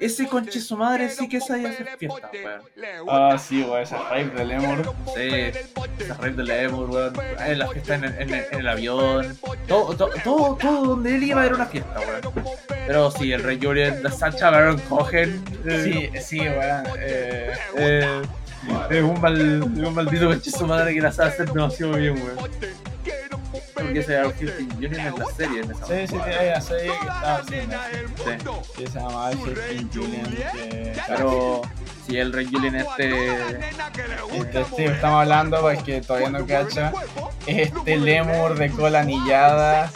Ese 0.00 0.26
conche 0.26 0.58
su 0.60 0.76
madre 0.76 1.08
sí 1.10 1.28
que 1.28 1.38
sabía 1.40 1.68
hacer 1.68 1.88
fiesta, 1.98 2.30
weón. 2.32 3.06
Ah, 3.08 3.36
sí, 3.38 3.62
güey, 3.62 3.82
esa 3.82 3.98
rave 4.08 4.30
de 4.30 4.44
Lemur. 4.44 4.94
Sí, 5.14 5.20
ese 5.98 6.14
rey 6.18 6.32
del 6.32 6.46
Lemur, 6.46 6.88
weón, 6.90 7.12
en 7.46 7.58
la 7.58 7.68
fiesta 7.68 7.94
en 7.96 8.04
el, 8.04 8.14
en 8.22 8.30
el- 8.34 8.44
en 8.52 8.58
el 8.60 8.68
avión, 8.68 9.38
todo, 9.68 9.94
todo, 9.94 10.10
todo, 10.24 10.56
todo 10.56 10.84
donde 10.86 11.14
él 11.14 11.22
iba 11.24 11.44
era 11.44 11.54
una 11.54 11.66
fiesta, 11.66 12.00
weón. 12.00 12.46
Pero 12.86 13.10
sí, 13.10 13.32
el 13.32 13.42
rey 13.42 13.58
Julien, 13.62 14.02
la 14.02 14.10
Sancha 14.10 14.48
Baron 14.50 14.78
Cogen, 14.88 15.44
eh, 15.66 16.10
Sí, 16.12 16.20
sí, 16.20 16.40
weón. 16.40 16.84
Eh, 16.98 17.52
Eh, 17.76 18.22
es 18.90 19.02
un, 19.02 19.20
mal, 19.20 19.36
es 19.76 19.86
un 19.86 19.94
maldito 19.94 20.26
conche 20.26 20.50
su 20.50 20.66
madre 20.66 20.94
que 20.94 21.00
la 21.02 21.12
sabe 21.12 21.28
hacer 21.30 21.52
demasiado 21.52 21.92
bien, 21.96 22.14
weón. 22.14 22.50
Porque 23.72 23.98
ese 24.00 24.12
era 24.14 24.24
Austin 24.24 24.70
Junior 24.72 24.94
en 24.94 25.18
la 25.18 25.26
serie 25.26 25.60
en 25.62 25.70
esa 25.70 25.86
sí, 25.86 25.94
sí, 26.06 26.06
sí, 26.08 26.20
hay 26.20 26.48
una 26.48 26.60
serie 26.60 26.90
que 26.90 27.06
estaba 27.06 27.36
haciendo. 27.36 28.62
Sí. 28.64 28.72
Que 28.76 28.86
se 28.90 28.98
llama 28.98 29.30
King 29.30 29.88
Julian. 29.92 30.36
Que, 30.52 31.02
Pero 31.08 31.62
si 32.06 32.16
el 32.18 32.32
Rey 32.32 32.46
Julian 32.50 32.76
este. 32.76 33.48
Este, 34.32 34.64
sí, 34.76 34.84
estamos 34.84 35.22
hablando 35.22 35.60
porque 35.60 36.00
todavía 36.00 36.30
no 36.30 36.46
cacha. 36.46 36.92
Es 37.46 37.68
este 37.72 37.96
lemur 37.96 38.54
de 38.56 38.70
cola 38.70 39.00
anillada 39.00 39.90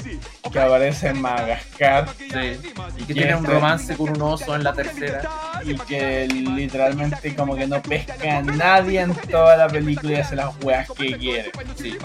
que 0.53 0.61
aparece 0.61 1.09
en 1.09 1.21
Madagascar 1.21 2.09
Sí. 2.17 2.61
Y 2.99 3.05
que 3.05 3.13
Y 3.13 3.15
tiene 3.15 3.35
un 3.37 3.45
este- 3.45 3.55
romance 3.55 3.97
con 3.97 4.11
un 4.11 4.23
oso 4.23 4.55
en 4.55 4.65
la 4.65 4.73
tercera. 4.73 5.23
y 5.65 5.75
que 5.75 6.27
literalmente 6.29 7.35
como 7.35 7.57
que 7.57 7.67
no 7.67 7.83
pesca 7.83 8.39
a 8.39 8.43
nadie 8.43 9.01
en 9.01 9.13
toda 9.15 9.57
la 9.57 9.67
película 9.69 10.13
y 10.13 10.17
hace 10.17 10.37
las 10.37 10.55
weas 10.63 10.89
que 10.91 11.17
quiere. 11.19 11.51
Sí. 11.77 11.99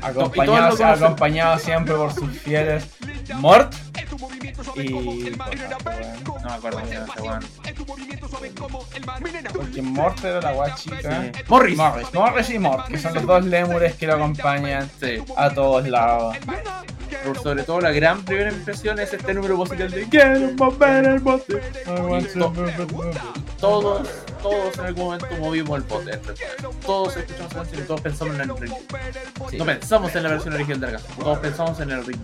Acompañado, 0.00 0.84
acompañado 0.86 1.58
siempre 1.58 1.94
por 1.94 2.12
sus 2.14 2.30
fieles 2.38 2.84
Mort 3.36 3.74
y... 4.76 4.88
No 4.90 6.44
me 6.44 6.52
acuerdo 6.52 6.80
llama 6.80 7.12
ese 7.14 7.22
weón. 7.22 7.44
Porque 9.52 9.82
Mort 9.82 10.24
era 10.24 10.40
la 10.40 10.52
wea 10.54 10.74
chica. 10.74 11.22
Sí. 11.34 11.42
Morris. 11.48 11.76
Morris, 11.76 12.14
Morris 12.14 12.50
y 12.50 12.58
Mort, 12.58 12.88
que 12.88 12.98
son 12.98 13.14
los 13.14 13.26
dos 13.26 13.44
lemures 13.44 13.94
que 13.94 14.06
lo 14.06 14.14
acompañan 14.14 14.90
Sí. 15.00 15.22
a 15.36 15.50
todos 15.50 15.86
lados. 15.88 16.36
Pero 17.10 17.34
sobre 17.40 17.62
todo 17.62 17.80
la 17.80 17.90
gran 17.92 18.24
primera 18.24 18.50
impresión 18.50 18.98
es 18.98 19.12
este 19.12 19.34
número 19.34 19.56
musical 19.56 19.90
de 19.90 20.08
Quiero 20.08 20.52
mover 20.56 21.06
el 21.06 21.20
bote. 21.20 21.54
It. 21.56 22.28
Todos, 23.60 24.08
todos 24.42 24.78
en 24.78 24.84
algún 24.86 25.04
momento 25.04 25.26
movimos 25.38 25.76
el 25.78 25.84
bote. 25.84 26.04
de 26.06 26.12
este. 26.12 26.34
Todos 26.84 27.16
escuchamos 27.16 27.52
la 27.52 27.58
canción 27.60 27.82
y 27.82 27.86
todos 27.86 28.00
pensamos 28.00 28.34
en 28.34 28.40
el 28.40 28.56
Rick. 28.56 28.72
Sí. 29.50 29.56
No 29.58 29.64
pensamos 29.64 30.16
en 30.16 30.22
la 30.22 30.28
versión 30.30 30.54
original 30.54 30.80
de 30.80 30.86
la 30.86 30.92
canción, 30.94 31.18
todos 31.18 31.38
pensamos 31.38 31.80
en 31.80 31.90
el 31.90 32.04
Rick. 32.06 32.18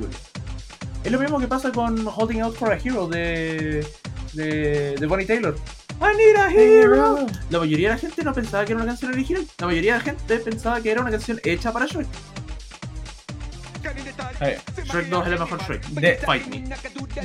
Es 1.04 1.12
lo 1.12 1.18
mismo 1.18 1.38
que 1.38 1.48
pasa 1.48 1.72
con 1.72 2.06
Holding 2.06 2.40
Out 2.42 2.56
for 2.56 2.72
a 2.72 2.76
Hero 2.76 3.08
de, 3.08 3.86
de, 4.32 4.94
de 4.96 5.06
Bonnie 5.06 5.26
Taylor. 5.26 5.54
I 6.00 6.16
need 6.16 6.36
a 6.36 6.48
hero. 6.50 7.26
La 7.50 7.58
mayoría 7.58 7.88
de 7.88 7.94
la 7.94 8.00
gente 8.00 8.22
no 8.22 8.32
pensaba 8.32 8.64
que 8.64 8.72
era 8.72 8.82
una 8.82 8.90
canción 8.90 9.12
original. 9.12 9.46
La 9.58 9.66
mayoría 9.66 9.92
de 9.94 9.98
la 9.98 10.04
gente 10.04 10.38
pensaba 10.38 10.80
que 10.80 10.90
era 10.90 11.00
una 11.00 11.10
canción 11.10 11.40
hecha 11.42 11.72
para 11.72 11.86
Shrek. 11.86 12.06
Shrek 14.84 15.06
2 15.08 15.26
es 15.26 15.32
el 15.32 15.38
mejor 15.40 15.58
Shrek. 15.64 15.84
De- 15.86 16.16
Fight 16.18 16.46
me. 16.46 16.64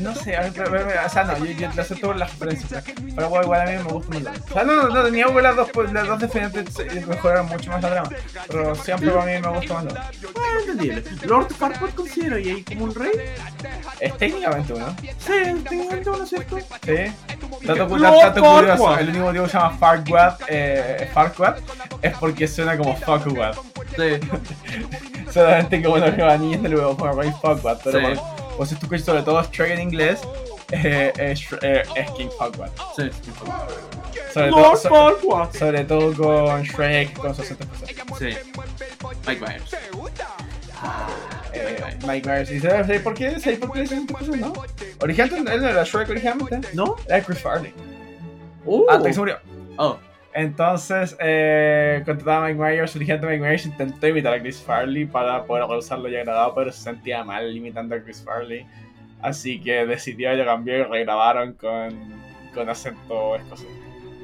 No 0.01 0.15
sé, 0.15 0.35
a 0.35 0.41
pero- 0.51 0.71
pero- 0.71 0.89
o 1.05 1.09
sea, 1.09 1.23
no, 1.25 1.37
yo, 1.37 1.45
yo 1.45 1.69
le 1.73 1.81
acepto 1.81 2.13
las 2.13 2.31
referencias. 2.31 2.83
Pero 2.83 3.27
igual, 3.27 3.43
igual 3.43 3.61
a 3.61 3.65
mí 3.65 3.71
me 3.77 3.83
gusta 3.83 4.19
la 4.19 4.31
O 4.31 4.53
sea, 4.53 4.63
no, 4.63 4.75
no, 4.75 4.89
no, 4.89 5.03
tenía 5.03 5.25
que 5.25 5.41
las 5.41 5.55
dos, 5.55 5.69
pues, 5.71 5.93
las 5.93 6.07
dos 6.07 6.19
se- 6.31 7.05
mejoraron 7.05 7.47
mucho 7.47 7.69
más 7.71 7.81
la 7.83 7.89
trama. 7.91 8.09
Pero 8.47 8.75
siempre 8.75 9.11
para 9.11 9.25
mí 9.25 9.31
me 9.41 9.47
gusta 9.59 9.73
más 9.75 9.85
la 9.93 10.01
Ah, 10.01 10.11
entendible. 10.61 11.03
Lord 11.25 11.53
Farquaad 11.53 11.89
considero 11.91 12.39
y 12.39 12.49
ahí 12.49 12.63
como 12.63 12.85
un 12.85 12.95
rey. 12.95 13.11
Es 13.99 14.17
técnicamente 14.17 14.73
uno. 14.73 14.95
Sí, 15.19 15.33
técnicamente 15.69 16.09
uno 16.09 16.25
cierto. 16.25 16.57
Sí. 16.83 16.95
Dato, 17.63 17.87
curioso, 17.87 18.97
el 18.99 19.09
único 19.09 19.25
motivo 19.25 19.43
que 19.45 19.51
se 19.51 19.57
llama 19.57 19.77
Farquaad, 19.77 20.35
eh, 20.47 21.09
Farquaad 21.13 21.55
es 22.01 22.17
porque 22.17 22.47
suena 22.47 22.75
como 22.77 22.95
Fuckwad. 22.97 23.55
Sí. 23.95 24.19
Solamente 25.33 25.81
que 25.81 25.87
bueno, 25.87 26.15
que 26.15 26.21
no 26.57 26.69
le 26.69 26.75
voy 26.75 26.95
a 27.07 27.11
poner 27.11 27.25
Ray 27.25 27.31
Fuckwad, 27.41 27.77
pero 27.83 27.99
Sí. 27.99 28.05
por- 28.57 28.67
si 28.67 28.75
tú 28.75 28.85
escuchas 28.85 29.05
sobre 29.05 29.21
todo 29.23 29.41
Shrek 29.51 29.71
en 29.71 29.81
inglés, 29.81 30.19
eh, 30.71 31.11
eh, 31.17 31.83
es 31.95 32.11
King. 32.11 32.27
Sí. 32.95 33.09
Sobre 34.33 34.49
todo, 34.49 34.59
Lord 34.61 34.77
so- 34.79 34.89
Farquaad. 34.89 35.53
sobre 35.59 35.83
todo 35.85 36.13
con 36.15 36.63
Shrek, 36.63 37.13
con 37.17 37.35
sus 37.35 37.51
otras 37.51 37.69
cosas. 37.69 37.89
Sí. 38.19 38.37
Mike 39.27 39.41
Myers. 39.45 39.73
Eh, 41.53 41.97
Mike 42.05 42.27
Myers. 42.27 42.51
¿Y 42.51 42.59
sabes 42.59 42.87
sabes 42.87 43.01
por 43.01 43.13
qué? 43.13 43.39
¿Sabes 43.39 43.59
por 43.59 43.71
qué 43.71 43.85
cosas, 44.11 44.35
no? 44.37 44.53
Originalmente, 45.01 45.53
él 45.53 45.61
no 45.61 45.67
era 45.69 45.83
Shrek 45.83 46.09
originalmente. 46.09 46.67
¿No? 46.73 46.95
Era 47.07 47.21
Chris 47.23 47.39
Farley. 47.39 47.73
Uh. 48.65 48.85
Que 49.03 49.13
se 49.13 49.19
murió. 49.19 49.37
Oh. 49.77 49.97
Entonces, 50.35 51.15
eh, 51.19 52.01
contrataba 52.05 52.45
a 52.45 52.49
Mike 52.49 52.59
Myers, 52.59 52.95
originalmente 52.95 53.35
Mike 53.37 53.47
Myers 53.47 53.65
intentó 53.67 54.07
imitar 54.07 54.33
a 54.33 54.39
Chris 54.41 54.59
Farley 54.61 55.05
para 55.05 55.43
poder 55.45 55.63
usarlo 55.65 56.09
y 56.09 56.15
agradado, 56.15 56.55
pero 56.55 56.71
se 56.71 56.81
sentía 56.81 57.23
mal 57.23 57.55
imitando 57.55 57.95
a 57.95 57.99
Chris 58.01 58.23
Farley. 58.25 58.65
Así 59.21 59.61
que 59.61 59.85
decidió, 59.85 60.33
lo 60.33 60.43
cambió 60.45 60.79
y 60.79 60.83
regrabaron 60.83 61.53
con, 61.53 61.93
con 62.53 62.67
acento 62.67 63.35
escocés. 63.35 63.67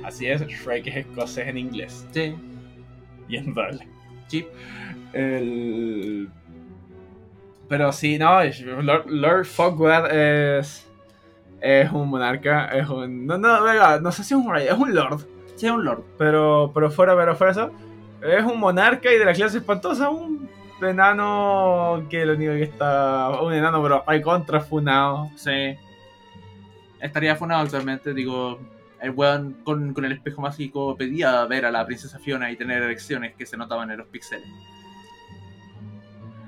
Así 0.04 0.28
es, 0.28 0.42
Shrek 0.48 0.88
es 0.88 0.96
escocés 0.98 1.48
en 1.48 1.58
inglés 1.58 2.06
Sí. 2.12 2.36
y 3.28 3.38
en 3.38 3.54
doble. 3.54 3.88
Chip. 4.28 4.48
El... 5.14 6.30
Pero 7.68 7.92
sí, 7.92 8.18
no, 8.18 8.40
Lord, 8.82 9.06
Lord 9.08 9.46
Fogward 9.46 10.12
es, 10.12 10.90
es 11.62 11.92
un 11.92 12.10
monarca, 12.10 12.66
es 12.68 12.90
un... 12.90 13.28
No, 13.28 13.38
no, 13.38 13.64
venga, 13.64 14.00
no 14.00 14.12
sé 14.12 14.24
si 14.24 14.34
es 14.34 14.40
un 14.40 14.52
rey, 14.52 14.66
es 14.68 14.74
un 14.74 14.94
lord. 14.96 15.22
Sí, 15.60 15.66
es 15.66 15.74
un 15.74 15.84
lord. 15.84 16.04
Pero, 16.18 16.72
pero 16.74 16.90
fuera, 16.90 17.18
pero 17.18 17.36
fuera 17.36 17.52
eso, 17.52 17.72
es 18.22 18.46
un 18.46 18.58
monarca 18.58 19.12
y 19.12 19.18
de 19.18 19.26
la 19.26 19.34
clase 19.34 19.58
espantosa, 19.58 20.10
un 20.10 20.50
enano 20.82 22.06
que 22.10 22.26
lo 22.26 22.36
único 22.36 22.54
que 22.54 22.64
está. 22.64 23.42
Un 23.42 23.52
enano, 23.52 23.84
pero 23.84 24.02
hay 24.08 24.22
contra 24.22 24.62
funado. 24.62 25.30
Sí. 25.36 25.76
Estaría 27.02 27.36
funado 27.36 27.64
actualmente, 27.64 28.14
digo. 28.14 28.58
El 29.02 29.12
weón 29.12 29.58
con, 29.66 29.94
con 29.94 30.06
el 30.06 30.14
espejo 30.14 30.42
mágico 30.42 30.96
pedía 30.96 31.46
ver 31.46 31.66
a 31.66 31.72
la 31.72 31.86
princesa 31.86 32.20
Fiona 32.20 32.52
y 32.52 32.58
tener 32.58 32.82
erecciones 32.84 33.34
que 33.36 33.46
se 33.46 33.58
notaban 33.58 33.92
en 33.92 33.98
los 33.98 34.08
píxeles. 34.08 34.48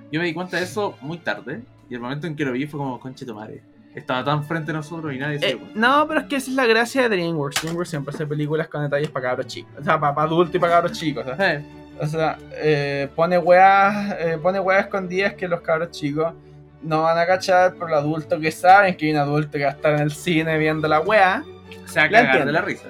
Yo 0.10 0.22
me 0.22 0.26
di 0.26 0.34
cuenta 0.34 0.56
de 0.56 0.64
eso 0.64 0.98
muy 1.02 1.18
tarde. 1.18 1.64
Y 1.90 1.96
el 1.96 2.00
momento 2.00 2.28
en 2.28 2.36
que 2.38 2.46
lo 2.46 2.54
vi 2.54 2.66
fue 2.66 2.78
como, 2.78 2.98
conche 2.98 3.26
tu 3.26 3.36
madre. 3.36 3.62
Estaba 3.96 4.24
tan 4.24 4.44
frente 4.46 4.72
a 4.72 4.76
nosotros 4.76 5.14
y 5.14 5.18
nadie 5.18 5.40
se 5.40 5.50
Eh, 5.52 5.60
no, 5.76 6.08
pero 6.08 6.22
es 6.22 6.26
que 6.28 6.38
esa 6.38 6.50
es 6.50 6.56
la 6.56 6.66
gracia 6.66 7.04
de 7.04 7.10
DreamWorks. 7.10 7.62
DreamWorks 7.62 7.90
siempre 7.90 8.14
hace 8.16 8.26
películas 8.26 8.68
con 8.70 8.82
detalles 8.84 9.10
para 9.10 9.30
cabros 9.30 9.48
chicos. 9.48 9.72
O 9.80 9.84
sea, 9.84 10.00
para, 10.00 10.16
para 10.16 10.28
adultos 10.28 10.56
y 10.56 10.60
para 10.60 10.74
cabros 10.74 10.92
chicos. 10.98 11.26
O 11.28 11.36
sea, 11.36 11.54
Eh, 11.56 11.66
O 12.00 12.08
sea, 12.08 12.38
eh, 12.54 13.10
pone 13.16 13.38
weas, 13.38 14.16
eh, 14.20 14.38
pone 14.42 14.60
weas 14.60 14.86
escondidas 14.86 15.34
que 15.34 15.48
los 15.48 15.62
cabros 15.62 15.92
chicos 15.92 16.34
no 16.82 17.04
van 17.04 17.18
a 17.18 17.28
cachar, 17.28 17.74
pero 17.74 17.90
los 17.90 18.00
adultos 18.00 18.40
que 18.40 18.50
saben 18.52 18.96
que 18.98 19.06
hay 19.06 19.12
un 19.12 19.18
adulto 19.20 19.52
que 19.52 19.66
va 19.66 19.70
a 19.70 19.74
estar 19.74 19.94
en 19.94 20.00
el 20.02 20.12
cine 20.12 20.58
viendo 20.58 20.88
la 20.88 21.00
wea. 21.02 21.44
se 21.86 22.00
va 22.00 22.06
a 22.06 22.10
cagar 22.10 22.46
de 22.46 22.52
la 22.52 22.62
risa. 22.62 22.86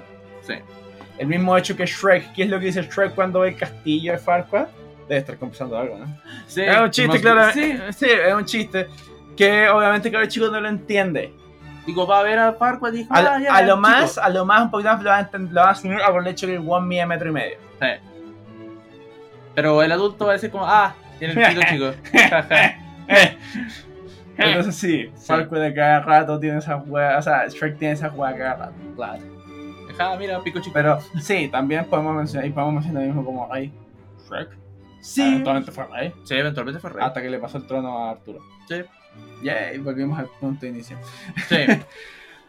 Sí. 0.48 0.54
El 1.18 1.28
mismo 1.28 1.58
hecho 1.58 1.76
que 1.76 1.86
Shrek. 1.86 2.32
¿Qué 2.34 2.44
es 2.44 2.50
lo 2.50 2.60
que 2.60 2.68
dice 2.68 2.84
Shrek 2.84 3.14
cuando 3.14 3.42
ve 3.42 3.50
el 3.50 3.56
castillo 3.58 4.14
de 4.14 4.18
Farquaad? 4.18 4.68
Debe 5.10 5.20
estar 5.20 5.36
conversando 5.38 5.78
algo, 5.78 5.98
¿no? 5.98 6.06
Sí, 6.48 6.62
es 6.62 6.80
un 6.80 6.90
chiste, 6.92 7.20
claro. 7.20 7.52
Sí, 7.54 7.74
Sí. 7.90 8.06
es 8.06 8.34
un 8.34 8.46
chiste. 8.46 8.88
Que 9.36 9.70
obviamente 9.70 10.08
el 10.08 10.12
cabro 10.14 10.28
chico 10.28 10.48
no 10.48 10.60
lo 10.60 10.70
entiende. 10.70 11.34
digo, 11.86 12.06
va 12.06 12.20
a 12.20 12.24
ver 12.24 12.40
a 12.40 12.54
Farquaad 12.54 12.94
y 12.94 12.98
dijo, 13.00 13.14
A, 13.14 13.20
ah, 13.20 13.40
ya, 13.40 13.56
a 13.56 13.62
lo 13.62 13.76
chico. 13.76 13.82
más, 13.82 14.18
a 14.18 14.30
lo 14.30 14.46
más 14.46 14.62
un 14.64 14.72
poquito 14.72 14.90
más 14.90 15.04
lo 15.04 15.10
va 15.62 15.68
a, 15.68 15.72
asumir 15.72 16.00
por 16.10 16.22
el 16.22 16.28
hecho 16.28 16.48
que 16.48 16.56
el 16.56 16.64
one 16.68 16.88
mide 16.88 17.06
metro 17.06 17.30
y 17.30 17.34
medio. 17.34 17.58
Sí. 17.80 17.88
Pero 19.56 19.82
el 19.84 19.92
adulto 19.92 20.26
va 20.26 20.32
a 20.32 20.34
decir 20.34 20.52
como, 20.52 20.66
ah, 20.66 20.96
tiene 21.20 21.34
el 21.34 21.66
chico. 21.66 21.92
Entonces 24.38 24.76
sí, 24.76 25.12
Farquaad 25.26 25.62
de 25.62 25.74
cada 25.74 26.00
rato 26.02 26.40
tiene 26.40 26.58
esas 26.58 26.82
weas, 26.88 27.20
o 27.20 27.22
sea, 27.22 27.48
Shrek 27.48 27.78
tiene 27.78 27.94
esas 27.94 28.14
weas 28.16 28.36
cada 28.36 28.56
rato. 28.56 28.74
Claro. 28.96 29.22
Mira, 30.18 30.42
pico 30.42 30.60
chico. 30.60 30.74
Pero 30.74 31.00
sí, 31.22 31.48
también 31.50 31.86
podemos 31.86 32.16
mencionar, 32.16 32.48
y 32.48 32.52
podemos 32.52 32.76
mencionar 32.76 33.04
lo 33.04 33.08
mismo 33.08 33.26
como 33.26 33.48
Rey. 33.52 33.72
Shrek. 34.28 34.50
sí. 35.02 35.22
Eventualmente 35.22 35.72
fue 35.72 35.86
Rey. 35.86 36.14
Sí, 36.24 36.36
eventualmente 36.36 36.80
fue 36.80 36.90
rey. 36.90 37.06
Hasta 37.06 37.22
que 37.22 37.30
le 37.30 37.40
pasó 37.40 37.58
el 37.58 37.68
trono 37.68 38.06
a 38.06 38.12
Arturo. 38.12 38.40
Sí. 38.68 38.84
Yay, 39.44 39.78
volvimos 39.80 40.18
al 40.20 40.28
punto 40.40 40.62
de 40.66 40.70
inicio. 40.72 40.98
Sí. 41.48 41.58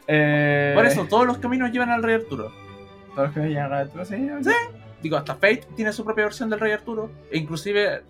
Eh, 0.09 0.73
Por 0.75 0.85
eso, 0.85 1.05
todos 1.07 1.25
los 1.25 1.39
caminos 1.39 1.71
llevan 1.71 1.91
al 1.91 2.03
rey 2.03 2.17
Arturo. 2.17 2.51
Todos 3.15 3.29
los 3.29 3.33
que 3.35 3.49
llegan 3.49 3.73
a 3.73 3.79
Arturo, 3.79 4.05
sí. 4.05 4.17
Sí. 4.43 4.51
Digo, 5.01 5.17
hasta 5.17 5.35
Fate 5.35 5.63
tiene 5.77 5.93
su 5.93 6.05
propia 6.05 6.25
versión 6.25 6.51
del 6.51 6.59
rey 6.59 6.73
Arturo. 6.73 7.09
E 7.31 7.39
inclusive, 7.39 8.03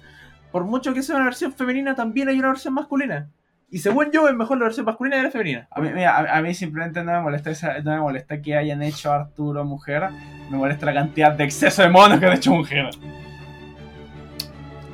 por 0.50 0.64
mucho 0.64 0.94
que 0.94 1.02
sea 1.02 1.16
una 1.16 1.26
versión 1.26 1.52
femenina, 1.52 1.94
también 1.94 2.28
hay 2.30 2.38
una 2.38 2.48
versión 2.48 2.72
masculina. 2.72 3.28
Y 3.70 3.78
según 3.80 4.10
yo, 4.10 4.26
es 4.26 4.34
mejor 4.34 4.56
la 4.58 4.64
versión 4.64 4.86
masculina 4.86 5.16
que 5.18 5.22
la 5.24 5.30
femenina. 5.30 5.68
A 5.70 5.80
mí, 5.82 5.90
mira, 5.94 6.16
a, 6.16 6.38
a 6.38 6.42
mí 6.42 6.54
simplemente 6.54 7.04
no 7.04 7.12
me 7.12 7.20
molesta 7.20 7.50
esa- 7.50 7.78
no 7.80 7.90
me 7.92 8.00
molesta 8.00 8.40
que 8.40 8.56
hayan 8.56 8.82
hecho 8.82 9.12
a 9.12 9.16
Arturo 9.16 9.62
mujer. 9.66 10.08
Me 10.50 10.56
molesta 10.56 10.86
la 10.86 10.94
cantidad 10.94 11.32
de 11.32 11.44
exceso 11.44 11.82
de 11.82 11.90
monos 11.90 12.18
que 12.18 12.26
han 12.26 12.32
hecho 12.32 12.52
mujer. 12.52 12.88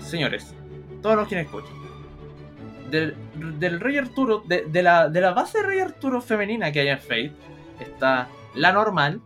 Señores, 0.01 0.53
todos 1.01 1.15
los 1.17 1.29
quienes 1.29 1.47
escuchan. 1.47 1.78
Del, 2.91 3.81
rey 3.81 3.99
Arturo, 3.99 4.43
de, 4.47 4.65
de 4.67 4.83
la, 4.83 5.09
de 5.09 5.21
la 5.21 5.33
base 5.33 5.63
rey 5.63 5.81
Arturo 5.81 6.21
femenina 6.21 6.73
que 6.73 6.81
hay 6.81 6.89
en 6.89 6.99
Fate, 6.99 7.33
está 7.81 8.29
la 8.55 8.73
normal, 8.73 9.21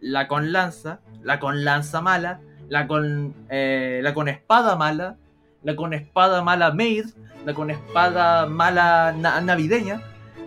la 0.00 0.28
con 0.28 0.52
lanza, 0.52 1.00
la 1.22 1.38
con 1.38 1.64
lanza 1.64 2.00
mala, 2.00 2.40
la 2.68 2.86
con, 2.86 3.34
eh, 3.50 4.00
la 4.02 4.14
con 4.14 4.28
espada 4.28 4.76
mala, 4.76 5.16
la 5.62 5.76
con 5.76 5.92
espada 5.92 6.42
mala 6.42 6.72
maid, 6.72 7.06
la 7.44 7.54
con 7.54 7.70
espada 7.70 8.46
mala 8.46 9.12
na- 9.16 9.40
navideña, 9.40 10.00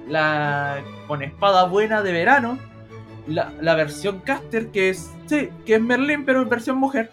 la 0.09 0.81
con 1.07 1.21
espada 1.21 1.65
buena 1.65 2.01
de 2.01 2.11
verano, 2.11 2.57
la, 3.27 3.51
la 3.61 3.75
versión 3.75 4.19
caster 4.19 4.67
que 4.67 4.89
es, 4.89 5.11
sí, 5.27 5.49
que 5.65 5.75
es 5.75 5.81
Merlin 5.81 6.25
pero 6.25 6.41
en 6.41 6.49
versión 6.49 6.77
mujer, 6.77 7.11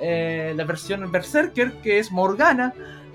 eh, 0.00 0.54
la 0.56 0.64
versión 0.64 1.10
Berserker 1.12 1.72
que 1.82 1.98
es 1.98 2.10
Morgana, 2.10 2.72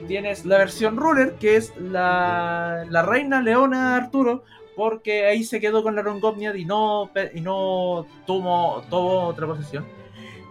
tienes 0.07 0.45
la 0.45 0.57
versión 0.57 0.97
Ruler 0.97 1.35
que 1.39 1.55
es 1.57 1.75
la, 1.77 2.85
la 2.89 3.01
reina 3.03 3.41
Leona 3.41 3.95
Arturo, 3.95 4.43
porque 4.75 5.25
ahí 5.25 5.43
se 5.43 5.59
quedó 5.59 5.83
con 5.83 5.95
la 5.95 6.01
Rongomniad 6.01 6.53
y 6.55 6.65
no, 6.65 7.09
y 7.33 7.41
no 7.41 8.05
tomó, 8.25 8.81
tomó 8.89 9.23
otra 9.27 9.47
posesión. 9.47 9.85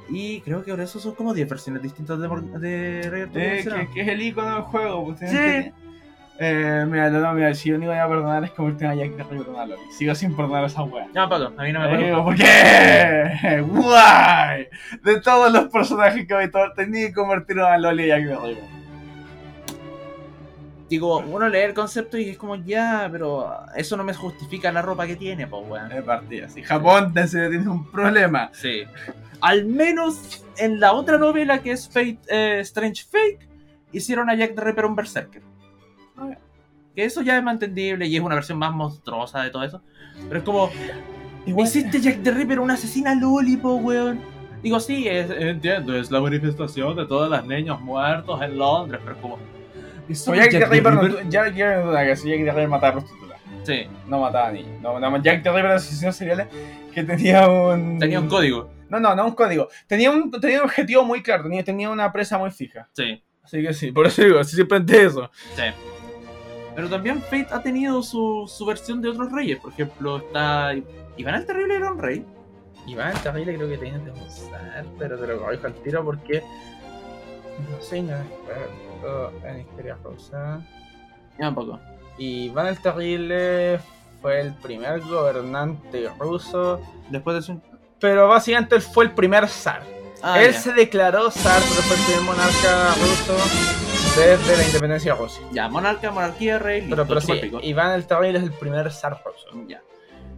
Y 0.09 0.41
creo 0.43 0.63
que 0.63 0.71
ahora 0.71 0.85
eso 0.85 0.99
son 0.99 1.15
como 1.15 1.33
10 1.33 1.49
versiones 1.49 1.83
distintas 1.83 2.19
de, 2.19 2.29
de 2.59 3.11
Rey 3.11 3.23
Arturo. 3.23 3.43
Eh, 3.43 3.65
que, 3.65 3.95
que 3.95 4.01
es 4.03 4.09
el 4.09 4.23
icono 4.23 4.55
del 4.55 4.63
juego. 4.63 5.05
Pues, 5.07 5.21
Sí. 5.21 5.27
que- 5.37 5.73
Eh, 6.41 6.85
mira, 6.89 7.11
no, 7.11 7.21
no, 7.21 7.33
mira, 7.33 7.55
si 7.55 7.69
yo 7.69 7.77
único 7.77 7.93
que 7.93 7.97
voy 7.99 8.05
a 8.05 8.09
perdonar 8.09 8.43
es 8.45 8.51
convertir 8.51 8.89
a 8.89 8.95
Jack 8.97 9.11
de 9.13 9.23
Rey 9.23 9.41
a 9.57 9.67
Loli. 9.67 9.81
Sigo 9.97 10.15
sin 10.17 10.35
perdonar 10.35 10.65
a 10.65 10.67
esa 10.67 10.83
wea. 10.83 11.07
Ya, 11.15 11.29
Paco, 11.29 11.53
a 11.57 11.63
mí 11.63 11.73
no 11.73 11.79
me 11.79 11.85
Eh, 11.87 11.89
acuerdo. 11.89 12.05
digo, 12.07 12.25
¿Por 12.25 12.35
qué? 12.35 13.61
Guay. 13.69 14.67
De 15.05 15.21
todos 15.21 15.53
los 15.53 15.67
personajes 15.69 16.27
que 16.27 16.35
había 16.35 16.51
tenía 16.75 17.07
que 17.07 17.15
convertir 17.15 17.61
a 17.61 17.79
Loli 17.79 18.05
y 18.05 18.09
Jack 18.09 18.25
de 18.25 18.37
Rey. 18.37 18.59
Digo, 20.95 21.19
uno 21.19 21.49
lee 21.49 21.59
el 21.59 21.75
concepto 21.75 22.17
y 22.17 22.29
es 22.29 22.39
como, 22.39 22.55
ya, 22.55 23.09
pero 23.11 23.53
eso 23.75 23.97
no 23.97 24.05
me 24.05 24.15
justifica 24.15 24.71
la 24.71 24.81
ropa 24.81 25.09
que 25.09 25.17
tiene, 25.17 25.45
pues, 25.49 25.65
weón. 25.69 25.89
De 25.89 26.01
partida. 26.05 26.49
Si 26.49 26.63
Japón 26.63 27.13
serio 27.27 27.51
tiene 27.51 27.69
un 27.69 27.91
problema. 27.91 28.49
Sí. 28.53 28.85
Al 29.41 29.65
menos 29.67 30.45
en 30.57 30.79
la 30.79 30.93
otra 30.93 31.19
novela 31.19 31.59
que 31.61 31.73
es 31.73 31.89
Fate, 31.89 32.19
eh, 32.29 32.61
Strange 32.61 33.03
Fake, 33.11 33.49
hicieron 33.91 34.31
a 34.31 34.37
Jack 34.37 34.55
the 34.55 34.61
Ripper 34.61 34.85
un 34.85 34.95
berserker. 34.95 35.43
Que 36.95 37.05
eso 37.05 37.23
ya 37.23 37.37
es 37.39 37.43
más 37.43 37.55
entendible 37.55 38.07
y 38.07 38.15
es 38.17 38.23
una 38.23 38.37
versión 38.37 38.57
más 38.59 38.73
monstruosa 38.73 39.43
de 39.43 39.51
todo 39.51 39.65
eso. 39.65 39.83
Pero 40.29 40.39
es 40.39 40.45
como. 40.45 40.71
Hiciste 41.45 42.01
Jack 42.01 42.23
the 42.23 42.31
Ripper 42.31 42.61
una 42.61 42.75
asesina 42.75 43.17
Lollipop, 43.17 43.85
weón. 43.85 44.21
Digo, 44.63 44.79
sí, 44.79 45.09
es- 45.09 45.29
entiendo, 45.29 45.97
es 45.99 46.09
la 46.13 46.21
manifestación 46.21 46.95
de 46.95 47.05
todos 47.05 47.29
los 47.29 47.45
niños 47.49 47.81
muertos 47.81 48.41
en 48.43 48.57
Londres, 48.57 49.01
pero 49.05 49.17
como. 49.21 49.39
Eso 50.09 50.27
Como 50.31 50.41
de 50.41 50.51
Jack 50.51 50.63
the 50.65 50.67
Ripper, 50.75 50.93
no, 50.95 51.03
Ripper- 51.03 51.29
Jack, 51.29 51.55
Jack 51.55 51.85
no 51.85 51.93
Jack 51.93 52.19
the 52.23 52.35
Ripper 52.51 52.69
mataba 52.69 52.93
prostitutas. 52.95 53.41
Sí, 53.65 53.87
No 54.09 54.21
mataba 54.21 54.53
ni. 54.53 54.63
No, 54.83 54.99
no, 55.01 55.23
Jack 55.23 55.43
the 55.43 55.51
Ripper 55.51 55.65
era 55.65 55.75
asesino 55.77 56.13
serial 56.13 56.49
que 56.93 57.03
tenía 57.05 57.49
un. 57.49 57.99
tenía 57.99 58.21
un 58.21 58.29
código. 58.29 58.71
No, 58.91 59.01
no, 59.01 59.15
no 59.15 59.27
un 59.27 59.35
código. 59.35 59.69
Tenía 59.87 60.11
un, 60.11 60.31
tenía 60.31 60.59
un 60.59 60.65
objetivo 60.65 61.05
muy 61.05 61.23
claro, 61.23 61.45
tenía, 61.45 61.65
tenía 61.65 61.91
una 61.91 62.13
presa 62.13 62.39
muy 62.39 62.51
fija. 62.51 62.89
Sí, 62.93 63.23
Así 63.43 63.63
que 63.63 63.75
sí, 63.75 63.93
por 63.93 64.07
eso 64.07 64.23
digo, 64.23 64.43
sí, 64.45 64.55
siempre 64.57 64.79
ante 64.79 65.05
eso. 65.05 65.31
sí. 65.57 65.63
Pero 66.77 66.89
también 66.89 67.23
Fate 67.23 67.47
ha 67.53 67.63
tenido 67.63 68.03
su, 68.03 68.51
su 68.53 68.67
versión 68.67 69.01
de 69.01 69.09
otros 69.09 69.31
reyes. 69.31 69.59
Por 69.61 69.73
ejemplo, 69.73 70.17
está. 70.17 70.73
Iván 71.17 71.37
el 71.37 71.47
Terrible 71.47 71.77
era 71.77 71.93
un 71.93 71.99
rey. 72.01 72.25
Iván 72.89 73.13
el 73.13 73.19
Terrible 73.23 73.55
creo 73.55 73.69
que 73.69 73.79
tenía 73.79 74.03
que 74.05 74.11
usar, 74.11 74.85
pero 74.99 75.17
te 75.19 75.27
lo 75.29 75.39
corrijo 75.39 75.67
al 75.69 75.75
tiro 75.75 76.05
porque. 76.05 76.43
No 77.71 77.81
sé, 77.81 78.03
no 78.03 78.15
en 79.45 79.61
historia 79.61 79.97
rusa. 80.03 80.61
Ya 81.39 81.49
un 81.49 81.55
poco. 81.55 81.81
Iván 82.19 82.67
el 82.69 82.79
Terrible 82.81 83.81
fue 84.23 84.41
el 84.41 84.55
primer 84.55 85.01
gobernante 85.01 86.09
ruso, 86.19 86.81
Después 87.11 87.37
de 87.37 87.43
su. 87.43 87.61
pero 88.01 88.29
básicamente 88.29 88.77
él 88.77 88.83
fue 88.83 89.05
el 89.05 89.13
primer 89.13 89.49
zar. 89.49 89.83
Ah, 90.23 90.41
él 90.43 90.55
se 90.55 90.73
declaró 90.73 91.31
zar, 91.31 91.61
pero 91.61 91.83
fue 91.83 91.97
el 91.97 92.03
primer 92.05 92.23
monarca 92.23 92.95
ruso 92.95 93.37
desde 94.17 94.57
la 94.57 94.65
independencia 94.65 95.13
de 95.13 95.21
Rusia. 95.21 95.45
Ya, 95.53 95.69
monarca, 95.69 96.11
monarquía, 96.11 96.59
rey. 96.59 96.87
Pero, 96.89 97.03
listo, 97.03 97.07
pero 97.09 97.21
chupa 97.21 97.35
sí, 97.35 97.41
el. 97.63 97.65
Iván 97.69 97.93
el 97.93 98.07
Terrible 98.07 98.39
es 98.39 98.45
el 98.45 98.53
primer 98.53 98.91
zar 98.93 99.21
ruso. 99.25 99.67
Ya. 99.69 99.83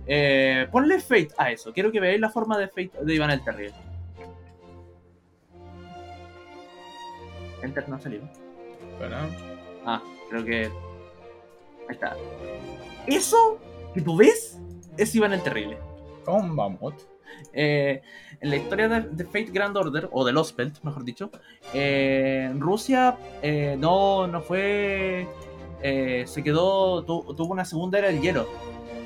Eh, 0.08 0.66
ponle 0.72 0.98
Fate 1.00 1.28
a 1.36 1.50
eso. 1.50 1.72
Quiero 1.72 1.92
que 1.92 2.00
veáis 2.00 2.20
la 2.20 2.30
forma 2.30 2.58
de 2.58 2.68
Fate 2.68 2.92
de 3.02 3.14
Iván 3.14 3.30
el 3.30 3.44
Terrible. 3.44 3.74
Enter 7.62 7.88
no 7.88 7.98
salió. 8.00 8.20
Ah, 9.84 10.02
creo 10.30 10.44
que. 10.44 10.64
Ahí 11.88 11.94
está. 11.94 12.16
Eso 13.06 13.58
que 13.94 14.00
tú 14.00 14.16
ves 14.16 14.58
es 14.96 15.14
Iván 15.14 15.32
el 15.32 15.42
Terrible. 15.42 15.78
mamut. 16.26 16.94
Eh, 17.52 18.00
en 18.40 18.50
la 18.50 18.56
historia 18.56 18.88
de, 18.88 19.00
de 19.02 19.24
Fate 19.24 19.50
Grand 19.52 19.76
Order, 19.76 20.08
o 20.12 20.24
de 20.24 20.32
Lost 20.32 20.56
Belt, 20.56 20.82
mejor 20.82 21.04
dicho, 21.04 21.30
eh, 21.74 22.50
Rusia 22.58 23.16
eh, 23.42 23.76
no, 23.78 24.26
no 24.26 24.40
fue. 24.40 25.28
eh, 25.82 26.24
se 26.26 26.42
quedó. 26.42 27.04
tu- 27.04 27.34
tuvo 27.34 27.52
una 27.52 27.64
segunda 27.64 27.98
era 27.98 28.08
del 28.08 28.20
hielo. 28.20 28.46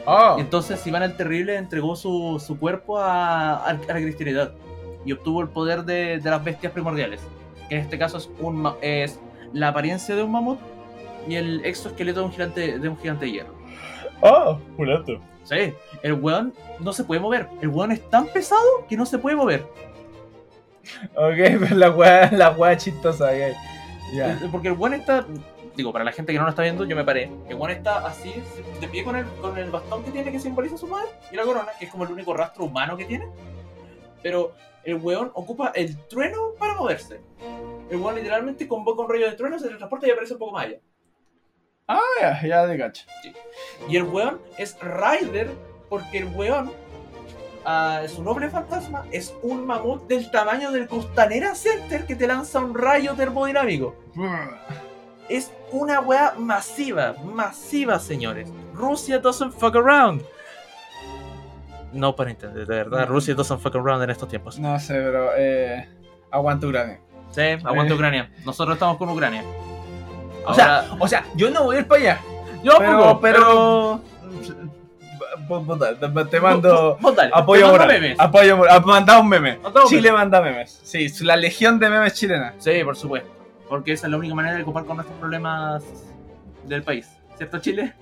Oh, 0.06 0.36
Entonces 0.38 0.84
Iván 0.86 1.02
el 1.02 1.14
Terrible 1.16 1.56
entregó 1.56 1.94
su, 1.94 2.42
su 2.44 2.58
cuerpo 2.58 2.98
a, 2.98 3.76
la 3.86 3.94
cristianidad 3.94 4.52
y 5.04 5.12
obtuvo 5.12 5.42
el 5.42 5.48
poder 5.48 5.84
de, 5.84 6.18
de 6.18 6.30
las 6.30 6.42
bestias 6.42 6.72
primordiales. 6.72 7.20
Que 7.68 7.74
en 7.76 7.80
este 7.82 7.98
caso 7.98 8.16
es, 8.16 8.30
un, 8.40 8.72
es 8.80 9.20
la 9.52 9.68
apariencia 9.68 10.14
de 10.14 10.22
un 10.22 10.32
mamut 10.32 10.58
y 11.28 11.34
el 11.34 11.64
exoesqueleto 11.64 12.20
de 12.20 12.26
un 12.26 12.32
gigante 12.32 12.78
de, 12.78 12.88
un 12.88 12.98
gigante 12.98 13.26
de 13.26 13.32
hierro. 13.32 13.54
Oh, 14.20 14.58
pulato. 14.76 15.20
Sí, 15.44 15.72
el 16.02 16.12
weón 16.14 16.52
no 16.78 16.92
se 16.92 17.04
puede 17.04 17.20
mover. 17.20 17.48
El 17.60 17.68
weón 17.68 17.92
es 17.92 18.08
tan 18.10 18.26
pesado 18.26 18.86
que 18.88 18.96
no 18.96 19.06
se 19.06 19.18
puede 19.18 19.36
mover. 19.36 19.66
Ok, 21.14 21.36
pero 21.60 21.76
la 21.76 21.90
weá, 21.90 22.30
la 22.32 22.50
weá 22.50 22.76
chistosa, 22.76 23.26
ok. 23.26 23.56
Ya. 24.12 24.32
Eh, 24.32 24.48
Porque 24.50 24.68
el 24.68 24.74
weón 24.74 24.94
está. 24.94 25.26
Digo, 25.76 25.92
para 25.92 26.04
la 26.04 26.12
gente 26.12 26.32
que 26.32 26.38
no 26.38 26.44
lo 26.44 26.50
está 26.50 26.62
viendo, 26.62 26.84
yo 26.84 26.96
me 26.96 27.04
paré. 27.04 27.30
El 27.48 27.54
weón 27.54 27.70
está 27.70 28.06
así, 28.06 28.34
de 28.80 28.88
pie 28.88 29.04
con 29.04 29.16
el, 29.16 29.24
con 29.40 29.56
el 29.56 29.70
bastón 29.70 30.02
que 30.04 30.10
tiene 30.10 30.30
que 30.30 30.38
simboliza 30.38 30.76
su 30.76 30.86
madre 30.86 31.08
y 31.32 31.36
la 31.36 31.44
corona, 31.44 31.68
que 31.78 31.86
es 31.86 31.90
como 31.90 32.04
el 32.04 32.12
único 32.12 32.34
rastro 32.34 32.64
humano 32.64 32.96
que 32.96 33.04
tiene. 33.04 33.26
Pero 34.22 34.52
el 34.84 34.96
weón 34.96 35.30
ocupa 35.34 35.72
el 35.74 35.96
trueno 36.08 36.52
para 36.58 36.74
moverse. 36.74 37.20
El 37.90 37.98
weón 37.98 38.14
literalmente 38.14 38.68
convoca 38.68 39.02
un 39.02 39.10
rayo 39.10 39.28
de 39.28 39.36
trueno, 39.36 39.58
se 39.58 39.68
transporta 39.68 40.06
y 40.06 40.10
aparece 40.10 40.34
un 40.34 40.38
poco 40.38 40.52
más 40.52 40.66
allá. 40.66 40.78
Ah, 41.88 42.00
ya, 42.20 42.42
ya 42.46 42.66
de 42.66 42.78
cacho. 42.78 43.04
Y 43.88 43.96
el 43.96 44.04
weón 44.04 44.40
es 44.56 44.78
Rider 44.80 45.50
porque 45.88 46.18
el 46.18 46.26
weón, 46.26 46.70
ah, 47.64 48.02
su 48.06 48.22
noble 48.22 48.48
fantasma, 48.48 49.04
es 49.10 49.34
un 49.42 49.66
mamut 49.66 50.06
del 50.06 50.30
tamaño 50.30 50.70
del 50.70 50.86
Costanera 50.86 51.56
Center 51.56 52.06
que 52.06 52.14
te 52.14 52.28
lanza 52.28 52.60
un 52.60 52.76
rayo 52.76 53.14
termodinámico. 53.16 53.96
Es 55.28 55.50
una 55.72 56.00
weá 56.00 56.34
masiva, 56.38 57.14
masiva, 57.24 57.98
señores. 57.98 58.52
Rusia 58.72 59.18
doesn't 59.18 59.52
fuck 59.52 59.74
around. 59.74 60.22
No 61.92 62.14
para 62.14 62.30
entender, 62.30 62.68
de 62.68 62.76
verdad, 62.76 63.08
Rusia 63.08 63.34
doesn't 63.34 63.60
fuck 63.60 63.74
around 63.74 64.04
en 64.04 64.10
estos 64.10 64.28
tiempos. 64.28 64.60
No 64.60 64.78
sé, 64.78 64.94
pero 64.94 65.30
eh, 65.36 65.88
aguanta 66.30 66.68
Ucrania. 66.68 67.00
Sí, 67.30 67.42
aguanta 67.64 67.94
Ucrania. 67.94 68.30
Nosotros 68.44 68.74
estamos 68.76 68.96
con 68.96 69.08
Ucrania. 69.10 69.44
O 70.46 70.54
sea, 70.54 70.86
o 70.98 71.06
sea, 71.08 71.24
yo 71.36 71.50
no 71.50 71.64
voy 71.64 71.76
a 71.76 71.78
ir 71.80 71.86
para 71.86 72.00
allá. 72.00 72.20
yo 72.62 72.72
pero- 72.78 73.20
pero- 73.20 74.00
puta, 75.48 75.94
te- 75.98 76.40
mando 76.40 76.96
apoyo 77.32 77.32
te 77.32 77.32
mando 77.32 77.68
moral. 77.70 77.88
memes. 77.88 78.20
Apoyo 78.20 78.56
moral. 78.56 78.76
Ah, 78.76 78.86
Manda 78.86 79.18
un 79.20 79.28
meme. 79.28 79.58
Manda 79.58 79.82
un 79.82 79.88
Chile 79.88 80.12
manda 80.12 80.40
memes. 80.40 80.80
Sí, 80.82 81.08
la 81.24 81.36
legión 81.36 81.78
de 81.78 81.88
memes 81.90 82.14
chilena. 82.14 82.54
Sí, 82.58 82.82
por 82.84 82.96
supuesto. 82.96 83.30
Porque 83.68 83.92
esa 83.92 84.06
es 84.06 84.10
la 84.10 84.16
única 84.16 84.34
manera 84.34 84.56
de 84.56 84.64
copar 84.64 84.84
con 84.84 84.96
nuestros 84.96 85.18
problemas 85.18 85.84
del 86.64 86.82
país. 86.82 87.08
¿Cierto, 87.40 87.58
Chile? 87.58 87.94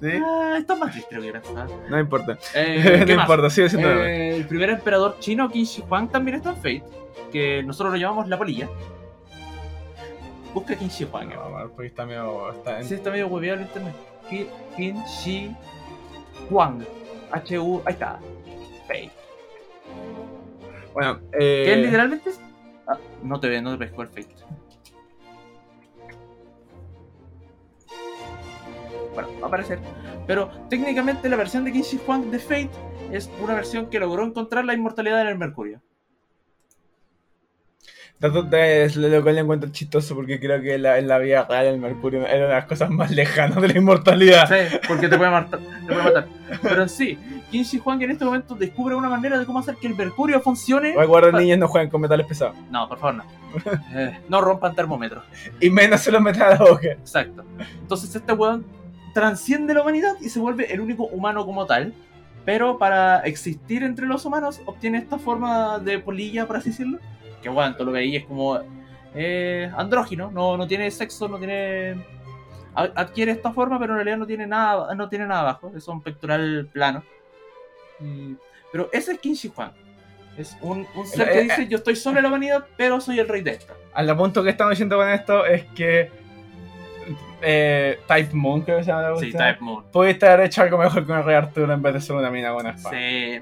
¿Sí? 0.00 0.08
Ah, 0.24 0.56
está 0.58 0.74
más 0.76 0.92
triste 0.92 1.14
lo 1.16 1.20
que 1.20 1.30
pensaba. 1.32 1.66
No 1.90 2.00
importa. 2.00 2.38
Eh, 2.54 3.04
no 3.06 3.12
importa, 3.20 3.50
sigue 3.50 3.68
siendo. 3.68 3.86
Eh, 4.02 4.36
el 4.36 4.46
primer 4.46 4.70
emperador 4.70 5.16
chino, 5.20 5.50
Qin 5.50 5.64
Shi 5.66 5.82
Huang, 5.82 6.08
también 6.08 6.38
está 6.38 6.50
en 6.50 6.56
Fate. 6.56 6.82
Que 7.30 7.62
nosotros 7.62 7.92
lo 7.92 7.98
llamamos 7.98 8.28
la 8.28 8.38
polilla. 8.38 8.70
Busca 10.54 10.74
Qin 10.74 10.88
Shi 10.88 11.04
Huang. 11.04 11.32
eh. 11.32 11.34
No, 11.34 11.68
porque 11.74 11.88
está 11.88 12.06
medio. 12.06 12.50
Está 12.52 12.78
en- 12.80 12.84
Sí, 12.86 12.94
está 12.94 13.10
medio 13.10 13.26
hueveado 13.26 13.58
el 13.60 13.66
internet. 13.66 13.94
Qin- 14.30 15.04
Shi 15.06 15.54
Huang. 16.48 16.82
H-U. 17.30 17.82
Ahí 17.84 17.92
está. 17.92 18.18
Fate. 18.86 19.10
Bueno, 20.94 21.20
eh. 21.32 21.62
Que 21.66 21.72
es 21.74 21.78
literalmente. 21.78 22.30
es- 22.30 22.40
Ah, 22.88 22.96
no 23.22 23.38
te 23.38 23.48
ve, 23.50 23.60
no 23.60 23.72
te 23.72 23.76
pescó 23.84 24.00
el 24.00 24.08
Fate. 24.08 24.28
Bueno, 29.14 29.28
va 29.40 29.44
a 29.44 29.46
aparecer. 29.48 29.78
Pero 30.26 30.48
técnicamente 30.70 31.28
la 31.28 31.36
versión 31.36 31.64
de 31.64 31.72
Qin 31.72 31.82
Shi 31.82 32.00
Huang 32.06 32.30
de 32.30 32.38
Fate 32.38 32.70
es 33.12 33.30
una 33.42 33.54
versión 33.54 33.86
que 33.90 33.98
logró 34.00 34.24
encontrar 34.24 34.64
la 34.64 34.74
inmortalidad 34.74 35.20
en 35.22 35.28
el 35.28 35.38
Mercurio. 35.38 35.80
Tanto 38.18 38.46
es 38.56 38.94
lo 38.96 39.24
que 39.24 39.32
le 39.32 39.40
encuentro 39.40 39.68
chistoso 39.72 40.14
porque 40.14 40.38
creo 40.38 40.62
que 40.62 40.78
la- 40.78 40.96
en 40.98 41.08
la 41.08 41.18
vida 41.18 41.44
real 41.44 41.66
el 41.66 41.80
Mercurio 41.80 42.20
era 42.24 42.36
una 42.36 42.46
de 42.46 42.60
las 42.60 42.66
cosas 42.66 42.88
más 42.88 43.10
lejanas 43.10 43.60
de 43.60 43.66
la 43.68 43.78
inmortalidad. 43.78 44.46
Sí, 44.48 44.76
porque 44.86 45.08
te 45.08 45.18
puede 45.18 45.30
matar. 45.32 45.58
Te 45.58 45.86
puede 45.92 46.04
matar. 46.04 46.28
Pero 46.62 46.82
en 46.82 46.88
sí, 46.88 47.18
Qin 47.50 47.64
Shi 47.64 47.78
Huang 47.84 48.00
en 48.02 48.12
este 48.12 48.24
momento 48.24 48.54
descubre 48.54 48.94
una 48.94 49.08
manera 49.08 49.36
de 49.40 49.44
cómo 49.44 49.58
hacer 49.58 49.74
que 49.74 49.88
el 49.88 49.96
Mercurio 49.96 50.40
funcione. 50.40 50.94
Recuerden, 50.96 51.34
niños 51.34 51.58
no 51.58 51.66
juegan 51.66 51.90
con 51.90 52.00
metales 52.00 52.26
pesados. 52.28 52.56
No, 52.70 52.88
por 52.88 52.98
favor, 52.98 53.16
no. 53.16 53.24
Eh, 53.92 54.20
no 54.28 54.40
rompan 54.40 54.74
termómetros. 54.76 55.24
Y 55.60 55.68
menos 55.68 56.00
se 56.00 56.12
los 56.12 56.22
metan 56.22 56.42
a 56.42 56.50
la 56.50 56.58
boca. 56.70 56.86
Exacto. 56.92 57.44
Entonces 57.80 58.14
este 58.14 58.32
weón 58.32 58.64
transciende 59.12 59.74
la 59.74 59.82
humanidad 59.82 60.14
y 60.20 60.28
se 60.28 60.38
vuelve 60.40 60.72
el 60.72 60.80
único 60.80 61.04
humano 61.06 61.44
como 61.46 61.66
tal. 61.66 61.92
Pero 62.44 62.76
para 62.78 63.20
existir 63.20 63.84
entre 63.84 64.06
los 64.06 64.24
humanos 64.24 64.60
obtiene 64.66 64.98
esta 64.98 65.18
forma 65.18 65.78
de 65.78 65.98
polilla, 66.00 66.46
por 66.46 66.56
así 66.56 66.70
decirlo. 66.70 66.98
Que 67.40 67.48
bueno, 67.48 67.76
tú 67.76 67.84
lo 67.84 67.92
veis 67.92 68.16
es 68.20 68.24
como 68.26 68.58
eh, 69.14 69.70
andrógino, 69.76 70.30
no, 70.30 70.56
no 70.56 70.66
tiene 70.66 70.90
sexo, 70.90 71.28
no 71.28 71.38
tiene... 71.38 72.04
Adquiere 72.74 73.32
esta 73.32 73.52
forma, 73.52 73.78
pero 73.78 73.92
en 73.92 73.96
realidad 73.98 74.16
no 74.16 74.26
tiene 74.26 74.46
nada, 74.46 74.94
no 74.94 75.08
tiene 75.08 75.26
nada 75.26 75.42
abajo. 75.42 75.72
Es 75.76 75.86
un 75.88 76.00
pectoral 76.02 76.68
plano. 76.72 77.04
Y- 78.00 78.34
Pero 78.72 78.88
ese 78.92 79.12
es 79.12 79.18
Qin 79.18 79.34
Shi 79.34 79.52
Huang. 79.54 79.72
Es 80.38 80.56
un, 80.62 80.86
un 80.96 81.06
ser 81.06 81.28
Eh, 81.28 81.32
que 81.32 81.38
eh, 81.38 81.42
dice, 81.42 81.68
yo 81.68 81.76
estoy 81.76 81.94
sobre 81.94 82.22
la 82.22 82.28
humanidad, 82.28 82.64
pero 82.78 82.98
soy 83.00 83.18
el 83.20 83.28
rey 83.28 83.42
de 83.42 83.50
esta. 83.50 83.74
Al 83.92 84.16
punto 84.16 84.42
que 84.42 84.48
estamos 84.48 84.70
diciendo 84.70 84.96
con 84.96 85.08
esto 85.10 85.44
es 85.44 85.64
que. 85.74 86.10
Eh, 87.40 87.98
Type 88.06 88.34
Moon, 88.34 88.62
creo 88.62 88.78
que 88.78 88.84
se 88.84 88.90
llama 88.90 89.10
la 89.10 89.16
Sí, 89.16 89.32
Type 89.32 89.58
Moon. 89.60 89.84
Pudiste 89.92 90.26
haber 90.26 90.46
hecho 90.46 90.62
algo 90.62 90.78
mejor 90.78 91.04
con 91.06 91.18
el 91.18 91.24
Rey 91.24 91.34
Arturo 91.34 91.72
en 91.72 91.82
vez 91.82 91.94
de 91.94 92.00
ser 92.00 92.16
una 92.16 92.30
mina 92.30 92.52
con 92.52 92.60
una 92.60 92.74
espada. 92.74 92.96
Sí. 92.96 93.40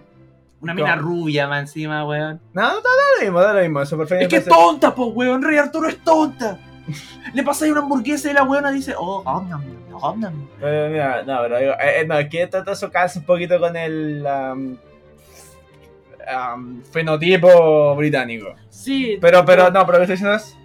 Una 0.60 0.74
mina 0.74 0.96
¿Cómo? 0.96 1.08
rubia 1.08 1.48
más 1.48 1.60
encima, 1.60 2.04
weón. 2.06 2.40
No, 2.52 2.62
no, 2.62 2.68
da 2.68 2.90
lo 3.18 3.24
mismo, 3.24 3.40
da 3.40 3.52
lo 3.54 3.60
mismo. 3.60 3.80
Eso. 3.82 4.02
Es 4.02 4.28
que 4.28 4.36
es 4.36 4.44
tonta, 4.44 4.94
po, 4.94 5.06
weón. 5.06 5.42
Rey 5.42 5.56
Arturo 5.56 5.88
es 5.88 5.98
tonta. 6.04 6.58
Le 7.34 7.42
pasáis 7.42 7.72
una 7.72 7.80
hamburguesa 7.80 8.30
y 8.30 8.34
la 8.34 8.42
weona 8.42 8.70
dice, 8.70 8.94
oh, 8.96 9.22
om, 9.24 9.48
nom, 9.48 9.62
nom, 9.90 10.02
om, 10.02 10.20
nom. 10.20 10.48
Pero 10.58 10.90
mira, 10.90 11.22
no, 11.22 11.38
pero 11.42 11.58
digo, 11.58 11.72
eh, 11.72 12.00
eh, 12.00 12.06
no, 12.06 12.16
que 12.28 12.46
todo 12.46 12.72
eso 12.72 12.90
calza 12.90 13.20
un 13.20 13.24
poquito 13.24 13.58
con 13.60 13.76
el 13.76 14.26
um, 14.26 14.76
um, 16.54 16.82
fenotipo 16.82 17.94
británico. 17.96 18.54
Sí, 18.68 19.18
Pero, 19.20 19.44
pero, 19.44 19.70
no, 19.70 19.86
pero 19.86 19.98
lo 19.98 20.06
que 20.06 20.12
estoy 20.12 20.28
diciendo 20.28 20.36
es 20.36 20.56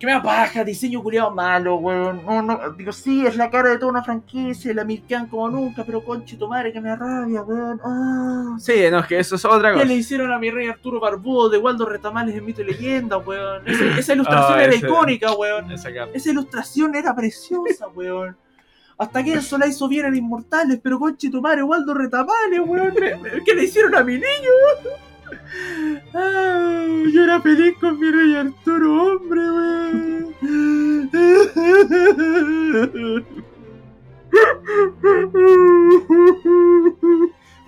que 0.00 0.06
me 0.06 0.12
da 0.12 0.22
paja, 0.22 0.64
diseño 0.64 1.02
culiado 1.02 1.30
malo, 1.30 1.76
weón. 1.76 2.22
No, 2.26 2.42
no, 2.42 2.70
digo, 2.72 2.90
sí, 2.90 3.24
es 3.26 3.36
la 3.36 3.50
cara 3.50 3.68
de 3.68 3.78
toda 3.78 3.92
una 3.92 4.02
franquicia, 4.02 4.74
la 4.74 4.82
milquean 4.82 5.26
como 5.28 5.48
nunca, 5.50 5.84
pero 5.84 6.02
conche 6.02 6.36
tu 6.36 6.48
madre 6.48 6.72
que 6.72 6.80
me 6.80 6.96
rabia, 6.96 7.42
weón. 7.42 7.80
Ah. 7.84 8.56
Sí, 8.58 8.74
no, 8.90 9.00
es 9.00 9.06
que 9.06 9.18
eso 9.20 9.36
es 9.36 9.44
otra 9.44 9.68
¿Qué 9.70 9.74
cosa. 9.74 9.84
le 9.86 9.94
hicieron 9.94 10.32
a 10.32 10.38
mi 10.38 10.50
rey 10.50 10.68
Arturo 10.68 10.98
Barbudo 10.98 11.50
de 11.50 11.58
Waldo 11.58 11.84
Retamales 11.86 12.34
en 12.34 12.44
Mito 12.44 12.62
y 12.62 12.64
Leyenda, 12.64 13.18
weón? 13.18 13.62
Esa, 13.68 13.84
esa 13.98 14.12
ilustración 14.14 14.58
Ah, 14.58 14.64
era 14.64 14.74
ese- 14.74 14.86
icónica, 14.86 15.32
weón. 15.34 15.70
Esa 15.70 16.30
ilustración 16.30 16.94
era 16.94 17.14
preciosa, 17.14 17.86
weón. 17.94 18.36
Hasta 18.98 19.22
que 19.24 19.34
eso 19.34 19.56
la 19.58 19.66
hizo 19.66 19.86
bien 19.88 20.06
en 20.06 20.16
Inmortales, 20.16 20.78
pero 20.82 20.98
conche 20.98 21.30
tu 21.30 21.40
madre, 21.40 21.62
Waldo 21.62 21.94
Retamales, 21.94 22.60
weón. 22.66 22.94
¿Qué 23.44 23.54
le 23.54 23.64
hicieron 23.64 23.94
a 23.94 24.02
mi 24.02 24.14
niño? 24.14 24.50
Ay, 26.14 27.12
yo 27.12 27.24
era 27.24 27.40
feliz 27.40 27.74
con 27.80 27.98
mi 27.98 28.10
rey 28.10 28.36
Arturo, 28.36 29.14
hombre, 29.14 29.40
weón. 29.40 30.34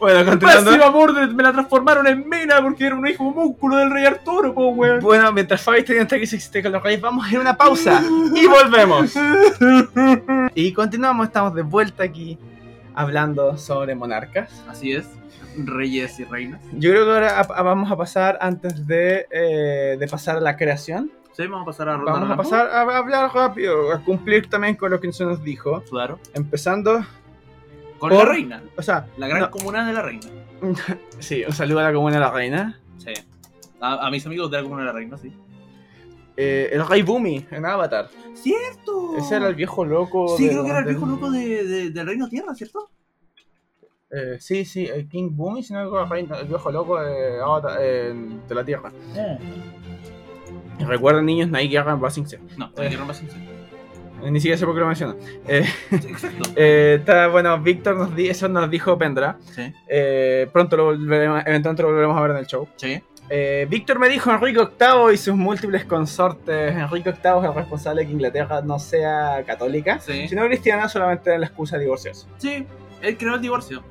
Bueno, 0.03 0.25
continuando. 0.29 0.71
Máxima 0.73 0.91
Mordred 0.91 1.31
me 1.31 1.45
la 1.45 1.53
transformaron 1.53 2.09
en 2.09 2.29
mina 2.29 2.61
porque 2.61 2.87
era 2.87 2.97
un 2.97 3.07
hijo 3.07 3.23
músculo 3.23 3.77
del 3.77 3.89
rey 3.89 4.05
Arturo, 4.05 4.53
po, 4.53 4.71
weón. 4.71 4.99
Bueno, 4.99 5.31
mientras 5.31 5.63
Fabi 5.63 5.85
está 5.87 6.17
que 6.17 6.25
existe 6.25 6.61
con 6.61 6.73
los 6.73 6.83
reyes, 6.83 7.01
vamos 7.01 7.25
a 7.25 7.31
ir 7.31 7.37
a 7.37 7.41
una 7.41 7.57
pausa 7.57 8.03
y 8.35 8.47
volvemos. 8.47 9.15
Y 10.57 10.73
continuamos, 10.73 11.29
estamos 11.29 11.55
de 11.55 11.63
vuelta 11.63 12.03
aquí 12.03 12.37
hablando 12.95 13.57
sobre 13.57 13.95
monarcas. 13.95 14.51
Así 14.69 14.93
es, 14.93 15.07
reyes 15.57 16.19
y 16.21 16.25
reinas. 16.25 16.61
Yo 16.73 16.91
creo 16.91 17.05
que 17.05 17.11
ahora 17.13 17.39
a- 17.39 17.41
a- 17.43 17.63
vamos 17.63 17.91
a 17.91 17.97
pasar, 17.97 18.39
antes 18.41 18.87
de, 18.87 19.27
eh, 19.31 19.97
de 19.99 20.09
pasar 20.09 20.37
a 20.37 20.41
la 20.41 20.57
creación, 20.57 21.11
Sí, 21.35 21.47
vamos 21.47 21.63
a 21.63 21.65
pasar 21.65 21.89
a 21.89 21.97
vamos 21.97 22.31
a 22.31 22.37
pasar 22.37 22.67
a 22.69 22.83
a 22.83 22.99
hablar 22.99 23.31
rápido, 23.35 23.91
a 23.93 24.01
cumplir 24.05 24.51
también 24.51 24.75
con 24.77 24.91
lo 24.91 25.01
que 25.01 25.11
se 25.15 25.25
nos 25.25 25.43
dijo. 25.43 25.83
Claro. 25.89 26.19
Empezando, 26.35 27.05
Con 27.99 28.11
Por- 28.11 28.25
la 28.27 28.33
reina. 28.33 28.63
o 28.77 28.83
sea, 28.83 29.07
La 29.17 29.29
gran 29.29 29.41
no, 29.43 29.51
comuna 29.51 29.87
de 29.87 29.93
la 29.95 30.03
reina. 30.03 30.27
sí, 31.21 31.43
un 31.47 31.53
saludo 31.55 31.79
a 31.79 31.85
la 31.85 31.93
comuna 31.93 32.15
de 32.15 32.21
la 32.21 32.31
reina. 32.33 32.81
Sí. 32.99 33.13
A, 33.81 34.11
mis 34.11 34.27
amigos 34.27 34.51
de 34.51 34.57
la 34.59 34.63
comuna 34.65 34.81
de 34.83 34.87
la 34.87 34.93
reina, 34.93 35.17
sí. 35.19 35.33
Eh, 36.37 36.71
el 36.73 36.87
rey 36.87 37.03
Bumi 37.03 37.47
en 37.51 37.65
Avatar. 37.65 38.09
¡Cierto! 38.35 39.17
Ese 39.19 39.37
era 39.37 39.49
el 39.49 39.55
viejo 39.55 39.85
loco. 39.85 40.37
Sí, 40.37 40.45
de- 40.45 40.51
creo 40.51 40.65
que 40.65 40.71
era 40.71 40.79
el 40.81 40.85
viejo 40.87 41.07
loco 41.07 41.31
de, 41.31 41.65
de- 41.65 41.91
del 41.91 42.07
Reino 42.07 42.29
Tierra, 42.29 42.55
¿cierto? 42.55 42.91
Eh, 44.15 44.37
sí, 44.41 44.65
sí, 44.67 44.87
el 44.87 45.09
King 45.09 45.31
Boomy, 45.33 45.63
sino 45.63 45.91
que 46.09 46.19
el, 46.21 46.47
viejo 46.47 46.71
loco 46.71 47.01
de, 47.01 47.41
Avatar- 47.41 47.79
eh, 47.81 48.15
de 48.49 48.55
la 48.55 48.65
Tierra. 48.65 48.93
Y 50.79 50.85
Recuerden, 50.85 51.25
niños, 51.27 51.49
no 51.49 51.59
hay 51.59 51.69
guerra 51.69 51.93
en 51.93 52.01
Basing 52.01 52.27
C. 52.27 52.39
No, 52.57 52.67
Eh. 52.67 52.71
la 52.83 52.89
Tierra 52.89 53.05
más 53.05 53.17
sincera. 53.19 53.41
Eh, 54.23 54.31
Ni 54.31 54.39
siquiera 54.41 54.57
sé 54.59 54.65
por 54.67 54.75
qué 54.75 54.81
lo 54.81 54.87
menciono. 54.87 55.17
Eh, 55.49 55.65
Sí, 55.91 55.97
Exacto. 56.09 56.51
eh, 56.57 56.97
está, 57.01 57.29
bueno, 57.29 57.59
Víctor 57.61 57.97
nos 57.97 58.15
di, 58.15 58.29
eso 58.29 58.49
nos 58.49 58.71
dijo 58.71 58.97
Pendra. 58.99 59.39
Sí, 59.45 59.73
Eh, 59.89 60.49
pronto 60.53 60.77
lo 60.77 60.85
volveremos, 60.87 61.43
eventualmente 61.47 61.83
lo 61.83 61.89
volveremos 61.89 62.17
a 62.17 62.21
ver 62.23 62.31
en 62.33 62.37
el 62.39 62.47
show. 62.47 62.69
sí. 62.77 63.03
Eh, 63.35 63.67
Víctor 63.71 63.99
me 63.99 64.11
dijo 64.11 64.31
Enrique 64.31 64.59
VIII 64.79 65.15
y 65.15 65.17
sus 65.17 65.35
múltiples 65.35 65.87
consortes. 65.87 66.75
Enrique 66.77 67.13
VIII 67.13 67.39
es 67.39 67.45
el 67.45 67.55
responsable 67.55 68.01
de 68.03 68.07
que 68.09 68.13
Inglaterra 68.13 68.61
no 68.61 68.79
sea 68.79 69.43
católica, 69.47 70.01
Sí. 70.01 70.29
sino 70.29 70.45
cristiana, 70.45 70.87
solamente 70.87 71.33
en 71.33 71.41
la 71.41 71.47
excusa 71.47 71.77
de 71.79 71.85
divorciarse. 71.85 72.27
Sí, 72.37 72.67
él 73.01 73.17
creó 73.17 73.37
el 73.37 73.41
divorcio. 73.41 73.83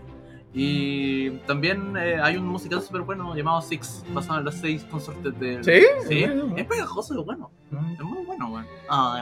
Y 0.54 1.30
también 1.48 1.96
eh, 1.96 2.20
hay 2.22 2.36
un 2.36 2.46
musical 2.46 2.82
súper 2.82 3.02
bueno 3.02 3.34
llamado 3.36 3.62
Six, 3.62 4.04
basado 4.14 4.40
en 4.40 4.46
las 4.46 4.56
seis 4.56 4.84
consortes 4.84 5.40
del. 5.40 5.64
¿Sí? 5.64 5.82
Sí, 6.10 6.26
Bueno. 6.26 6.54
es 6.58 6.66
pegajoso 6.66 7.20
y 7.20 7.24
bueno. 7.24 7.52
Mm. 7.70 7.94
Es 7.94 8.02
muy 8.02 8.26
bueno, 8.26 8.52
weón. 8.52 8.66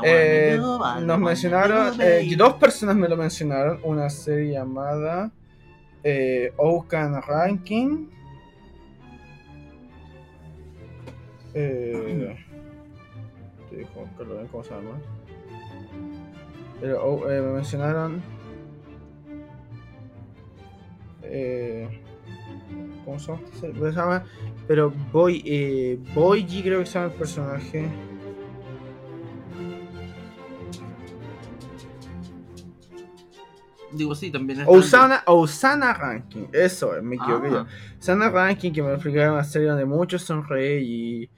Eh, 0.04 0.60
nos 1.02 1.20
mencionaron, 1.20 1.94
eh, 2.02 2.28
dos 2.36 2.54
personas 2.56 2.96
me 2.96 3.08
lo 3.08 3.16
mencionaron, 3.16 3.80
una 3.84 4.10
serie 4.10 4.54
llamada 4.54 5.32
eh, 6.04 6.54
Oaken 6.58 7.22
Ranking. 7.22 8.08
Eh, 11.54 12.38
te 13.70 13.76
dijo, 13.78 14.08
cómo 14.52 14.64
se 14.64 14.70
llama. 14.72 15.00
Pero 16.80 17.04
oh, 17.04 17.30
eh, 17.30 17.42
me 17.42 17.54
mencionaron. 17.54 18.22
Eh, 21.24 22.02
¿Cómo 23.06 23.18
se 23.20 23.32
llama? 23.92 24.24
pero 24.68 24.92
Boy, 25.12 25.42
eh, 25.46 25.98
Boyji 26.14 26.62
creo 26.62 26.80
que 26.82 26.86
se 26.86 26.94
llama 27.00 27.12
el 27.12 27.18
personaje. 27.18 27.90
Digo, 33.92 34.14
sí, 34.14 34.30
también 34.30 34.60
está. 34.60 34.72
Osana, 34.72 35.24
Osana 35.26 35.94
Ranking, 35.94 36.46
eso 36.52 36.96
es, 36.96 37.02
me 37.02 37.16
equivoqué 37.16 37.48
Ah, 37.48 37.52
yo. 37.52 37.66
Osana 38.00 38.30
Ranking, 38.30 38.72
que 38.72 38.84
me 38.84 38.94
explicaron 38.94 39.34
una 39.34 39.44
serie 39.44 39.68
donde 39.68 39.86
muchos 39.86 40.22
son 40.22 40.48
rey 40.48 40.84
y 40.84 41.30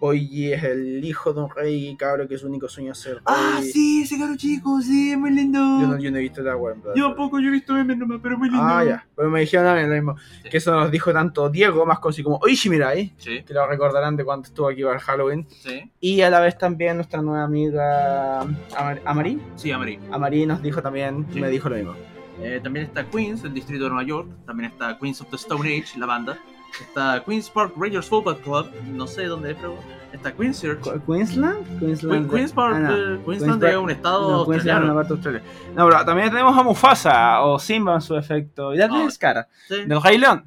Boyi 0.00 0.52
es 0.52 0.62
el 0.64 1.04
hijo 1.04 1.32
de 1.32 1.40
un 1.42 1.50
rey 1.50 1.88
y 1.88 1.96
cabro 1.96 2.28
que 2.28 2.38
su 2.38 2.46
único 2.46 2.68
sueño 2.68 2.92
es 2.92 2.98
ser 2.98 3.14
rey. 3.14 3.22
Ah, 3.26 3.60
sí, 3.62 4.02
ese 4.02 4.18
caro 4.18 4.36
chico, 4.36 4.80
sí, 4.80 5.10
es 5.12 5.18
muy 5.18 5.30
lindo. 5.30 5.58
Yo 5.58 5.86
no, 5.88 5.98
yo 5.98 6.10
no 6.10 6.18
he 6.18 6.20
visto 6.20 6.40
la 6.42 6.56
web, 6.56 6.76
Yo 6.94 7.06
tampoco, 7.08 7.40
yo 7.40 7.48
he 7.48 7.50
visto 7.52 7.72
memes 7.74 7.98
nomás, 7.98 8.20
pero 8.22 8.38
muy 8.38 8.48
lindo. 8.48 8.62
Ah, 8.64 8.84
ya, 8.84 9.06
pero 9.16 9.28
me 9.30 9.40
dijeron 9.40 9.74
mí 9.74 9.82
lo 9.88 9.94
mismo. 9.94 10.16
Sí. 10.42 10.50
Que 10.50 10.56
eso 10.58 10.72
nos 10.72 10.90
dijo 10.90 11.12
tanto 11.12 11.48
Diego, 11.50 11.84
más 11.84 11.98
conocido 11.98 12.24
como 12.30 12.38
Oishimirai, 12.42 13.12
Sí, 13.18 13.42
que 13.42 13.52
lo 13.54 13.66
recordarán 13.66 14.16
de 14.16 14.24
cuando 14.24 14.46
estuvo 14.46 14.68
aquí 14.68 14.82
para 14.84 15.00
Halloween. 15.00 15.46
sí. 15.50 15.90
Y 16.00 16.20
a 16.22 16.30
la 16.30 16.40
vez 16.40 16.56
también 16.56 16.96
nuestra 16.96 17.20
nueva 17.20 17.42
amiga 17.44 18.40
Amar- 18.76 19.02
Amari. 19.04 19.40
Sí, 19.56 19.70
Amari. 19.72 19.98
Amari 20.12 20.46
nos 20.46 20.62
dijo 20.62 20.80
también, 20.82 21.26
Sí. 21.32 21.40
me 21.40 21.48
dijo 21.48 21.68
lo 21.68 21.76
mismo. 21.76 21.94
Eh, 22.40 22.60
también 22.62 22.86
está 22.86 23.04
Queens, 23.04 23.42
el 23.42 23.52
distrito 23.52 23.84
de 23.84 23.90
Nueva 23.90 24.06
York. 24.06 24.28
También 24.46 24.70
está 24.70 24.96
Queens 24.96 25.20
of 25.20 25.28
the 25.30 25.34
Stone 25.36 25.68
Age, 25.68 25.98
la 25.98 26.06
banda. 26.06 26.38
Está 26.80 27.22
Queens 27.24 27.50
Park 27.50 27.72
Rangers 27.76 28.08
Football 28.08 28.38
Club, 28.38 28.70
no 28.86 29.06
sé 29.06 29.24
dónde 29.26 29.52
es, 29.52 29.56
pero. 29.60 29.76
Está 30.12 30.32
Queenschurch. 30.32 30.80
¿Qu- 30.80 31.04
¿Queensland? 31.04 31.78
Queensland. 31.80 32.30
Queens 32.30 32.50
Park, 32.52 32.74
Ah, 32.76 32.78
no. 32.80 32.96
eh, 32.96 33.20
Queensland 33.26 33.60
Queens 33.60 33.74
es 33.74 33.80
un 33.82 33.90
estado 33.90 34.30
No, 34.30 34.46
Queensland 34.46 34.58
es 34.84 34.90
una 34.90 34.92
australiano. 34.92 34.94
parte 34.94 35.12
australia. 35.12 35.42
No, 35.76 35.86
pero 35.88 36.04
también 36.06 36.30
tenemos 36.30 36.56
a 36.56 36.62
Mufasa 36.62 37.42
o 37.42 37.58
Simba 37.58 37.94
en 37.94 38.00
su 38.00 38.16
efecto. 38.16 38.74
Y 38.74 38.78
también 38.78 39.02
Ah. 39.02 39.08
es 39.08 39.18
cara. 39.18 39.48
Del 39.68 40.02
Rey 40.02 40.16
León. 40.16 40.44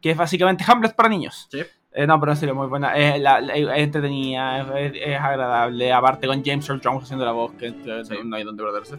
Que 0.00 0.12
es 0.12 0.16
básicamente 0.16 0.64
Hamlet 0.66 0.94
para 0.94 1.08
niños. 1.08 1.48
Sí. 1.50 1.62
Eh, 1.94 2.06
no, 2.06 2.18
pero 2.20 2.32
en 2.32 2.38
serio, 2.38 2.54
muy 2.54 2.68
buena. 2.68 2.96
Es, 2.96 3.20
la- 3.20 3.40
la- 3.40 3.54
es 3.54 3.68
entretenida, 3.82 4.78
es, 4.78 4.92
es 4.94 5.18
agradable. 5.20 5.92
Aparte 5.92 6.26
con 6.28 6.42
James 6.44 6.66
Earl 6.68 6.80
Jones 6.82 7.02
haciendo 7.02 7.24
la 7.24 7.32
voz, 7.32 7.52
que 7.54 7.70
Sí. 7.70 8.14
no 8.24 8.36
hay 8.36 8.44
donde 8.44 8.62
perderse. 8.62 8.96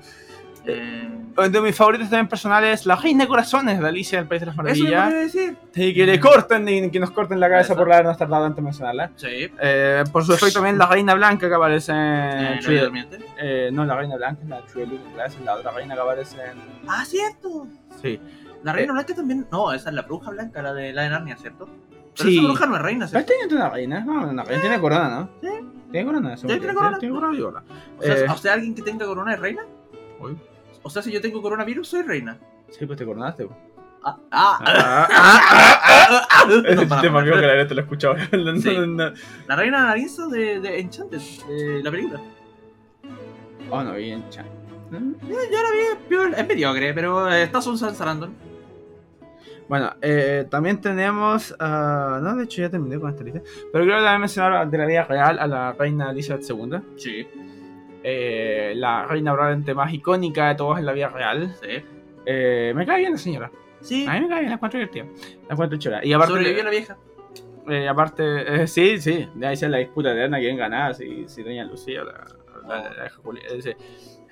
Eh, 0.66 1.09
Uno 1.36 1.49
de 1.49 1.61
mis 1.61 1.76
favoritos 1.76 2.09
también 2.09 2.28
personales 2.28 2.82
es 2.82 2.86
La 2.86 2.95
Reina 2.95 3.24
de 3.24 3.28
Corazones 3.28 3.80
de 3.80 3.88
Alicia 3.88 4.20
del 4.20 4.28
País 4.28 4.41
de 4.41 4.45
las 4.45 4.53
eso 4.55 4.61
Maravillas. 4.64 5.03
podría 5.03 5.20
decir. 5.20 5.57
Sí, 5.74 5.93
que 5.93 6.05
le 6.05 6.20
corten 6.20 6.70
y 6.70 6.89
que 6.91 6.99
nos 6.99 7.11
corten 7.11 7.39
la 7.39 7.49
cabeza 7.49 7.74
Esa. 7.74 7.76
por 7.82 7.91
habernos 7.91 8.18
tardado 8.18 8.43
tanto 8.45 8.59
en 8.59 8.66
mencionarla. 8.66 9.11
Sí. 9.16 9.51
Eh, 9.59 10.03
por 10.11 10.24
su 10.24 10.34
efecto 10.34 10.55
también 10.55 10.78
La 10.78 10.86
Reina 10.86 11.16
Blanca 11.16 11.47
que 11.49 11.55
aparece 11.55 11.91
en 11.91 11.97
Eh, 12.70 13.20
eh, 13.39 13.70
no, 13.74 13.84
la 13.84 13.95
reina 13.95 14.16
blanca 14.16 14.41
la 14.47 14.61
Glass, 15.16 15.36
es 15.36 15.41
la 15.41 15.55
otra 15.55 15.72
reina 15.72 15.95
que 15.95 16.01
aparece 16.01 16.38
en. 16.38 16.57
Ah, 16.88 17.03
cierto. 17.05 17.68
Sí. 18.01 18.20
La 18.64 18.72
reina 18.74 18.93
blanca 18.93 19.14
también. 19.16 19.45
No, 19.51 19.74
esa 19.74 19.89
es 19.89 19.95
la 19.95 20.03
bruja 20.03 20.30
blanca, 20.32 20.61
la 20.61 20.74
de 20.74 20.93
la 20.93 21.01
de 21.03 21.09
Narnia, 21.09 21.36
¿cierto? 21.38 21.68
Pero 22.16 22.30
Sí. 22.30 22.38
esa 22.38 22.45
bruja 22.47 22.66
no 22.68 22.76
es 22.76 22.82
reina, 22.84 23.07
¿cierto? 23.07 23.34
este 23.34 23.47
tiene 23.47 23.55
una 23.61 23.70
reina, 23.72 23.99
no, 24.01 24.30
una 24.30 24.43
reina 24.43 24.61
tiene 24.61 24.80
corona, 24.80 25.09
¿no? 25.09 25.30
Sí. 25.41 25.47
Tiene 25.91 26.05
corona, 26.05 26.34
eso. 26.36 26.47
Tiene 26.47 26.74
corona. 26.74 26.97
Tiene 26.99 27.16
corona 27.16 27.64
Eh, 28.01 28.26
o 28.30 28.38
sea, 28.38 28.53
alguien 28.53 28.76
que 28.76 28.82
tenga 28.84 29.05
corona 29.05 29.34
es 29.34 29.39
reina. 29.39 29.64
Uy. 30.20 30.38
O 30.84 30.89
sea, 30.89 31.01
si 31.01 31.11
yo 31.11 31.21
tengo 31.21 31.41
coronavirus, 31.41 31.88
soy 31.88 32.01
reina. 32.03 32.38
Sí, 32.69 32.86
pues 32.86 32.97
te 32.97 33.05
coronaste. 33.05 33.45
po. 33.45 33.55
Ah, 34.05 34.17
ah, 34.31 34.59
Ah, 34.61 35.07
ah, 35.09 36.27
ah, 36.29 36.47
Ese 36.67 36.86
para. 36.88 37.01
creo 37.01 37.36
que 37.39 37.47
la 37.47 37.55
neta 37.55 37.73
lo 37.73 37.81
no, 38.34 38.86
no. 38.88 39.13
La 39.47 39.55
reina 39.55 39.88
Narisa 39.88 40.27
de, 40.27 40.59
de 40.59 40.79
Enchanted, 40.79 41.19
de 41.47 41.81
la 41.84 41.89
película. 41.91 42.19
Oh, 43.69 43.81
no, 43.81 43.93
bien, 43.93 44.29
chan. 44.29 44.45
Eh, 44.45 44.99
Yo 45.29 45.38
la 46.17 46.27
vi, 46.34 46.36
es 46.38 46.47
mediocre, 46.47 46.93
pero 46.93 47.31
eh, 47.31 47.43
está 47.43 47.61
Susan 47.61 47.95
Sarandon. 47.95 48.34
Bueno, 49.69 49.93
eh, 50.01 50.45
también 50.49 50.81
tenemos. 50.81 51.55
ah, 51.59 52.19
no, 52.21 52.36
de 52.36 52.43
hecho 52.43 52.61
ya 52.61 52.69
terminé 52.69 52.99
con 52.99 53.09
esta 53.09 53.23
lista. 53.23 53.39
Pero 53.71 53.86
creo 53.86 53.97
que 53.97 54.03
también 54.03 54.19
mencionar 54.21 54.69
de 54.69 54.77
la 54.77 54.86
vida 54.86 55.03
real 55.05 55.39
a 55.39 55.47
la 55.47 55.71
reina 55.71 56.11
Elizabeth 56.11 56.43
II. 56.49 56.79
Sí, 56.97 57.25
eh, 58.04 58.74
la 58.76 59.06
reina 59.06 59.34
probablemente 59.34 59.74
más 59.74 59.93
icónica 59.93 60.49
de 60.49 60.56
todos 60.56 60.78
en 60.80 60.86
la 60.86 60.91
vida 60.93 61.10
real. 61.10 61.56
sí. 61.62 61.84
Eh, 62.26 62.72
me 62.76 62.86
cae 62.86 62.99
bien 62.99 63.12
la 63.14 63.18
señora. 63.18 63.51
Sí, 63.82 64.06
A 64.08 64.14
mí 64.14 64.22
me 64.22 64.30
cae 64.30 64.39
bien, 64.39 64.49
la 64.49 64.56
encuentro 64.56 64.80
divertida. 64.80 65.06
La 65.47 65.54
encuentro 65.54 65.78
chula. 65.78 66.06
Y 66.06 66.14
aparte. 66.14 66.34
sobrevivió 66.34 66.64
la 66.64 66.70
vieja. 66.70 66.97
Eh, 67.68 67.88
aparte, 67.88 68.64
eh, 68.64 68.68
sí, 68.68 68.97
sí, 68.99 69.28
de 69.36 69.47
ahí 69.47 69.56
se 69.56 69.70
la 69.70 69.78
disputa 69.78 70.12
eterna 70.12 70.38
quién 70.38 70.58
ganaba, 70.58 70.93
si, 70.93 71.28
si 71.28 71.43
doña 71.43 71.64
Lucía 71.66 72.01
o 72.01 72.06
la, 72.06 72.26
la, 72.68 72.78
la, 72.78 72.93
la 72.93 73.06
eh. 73.06 73.78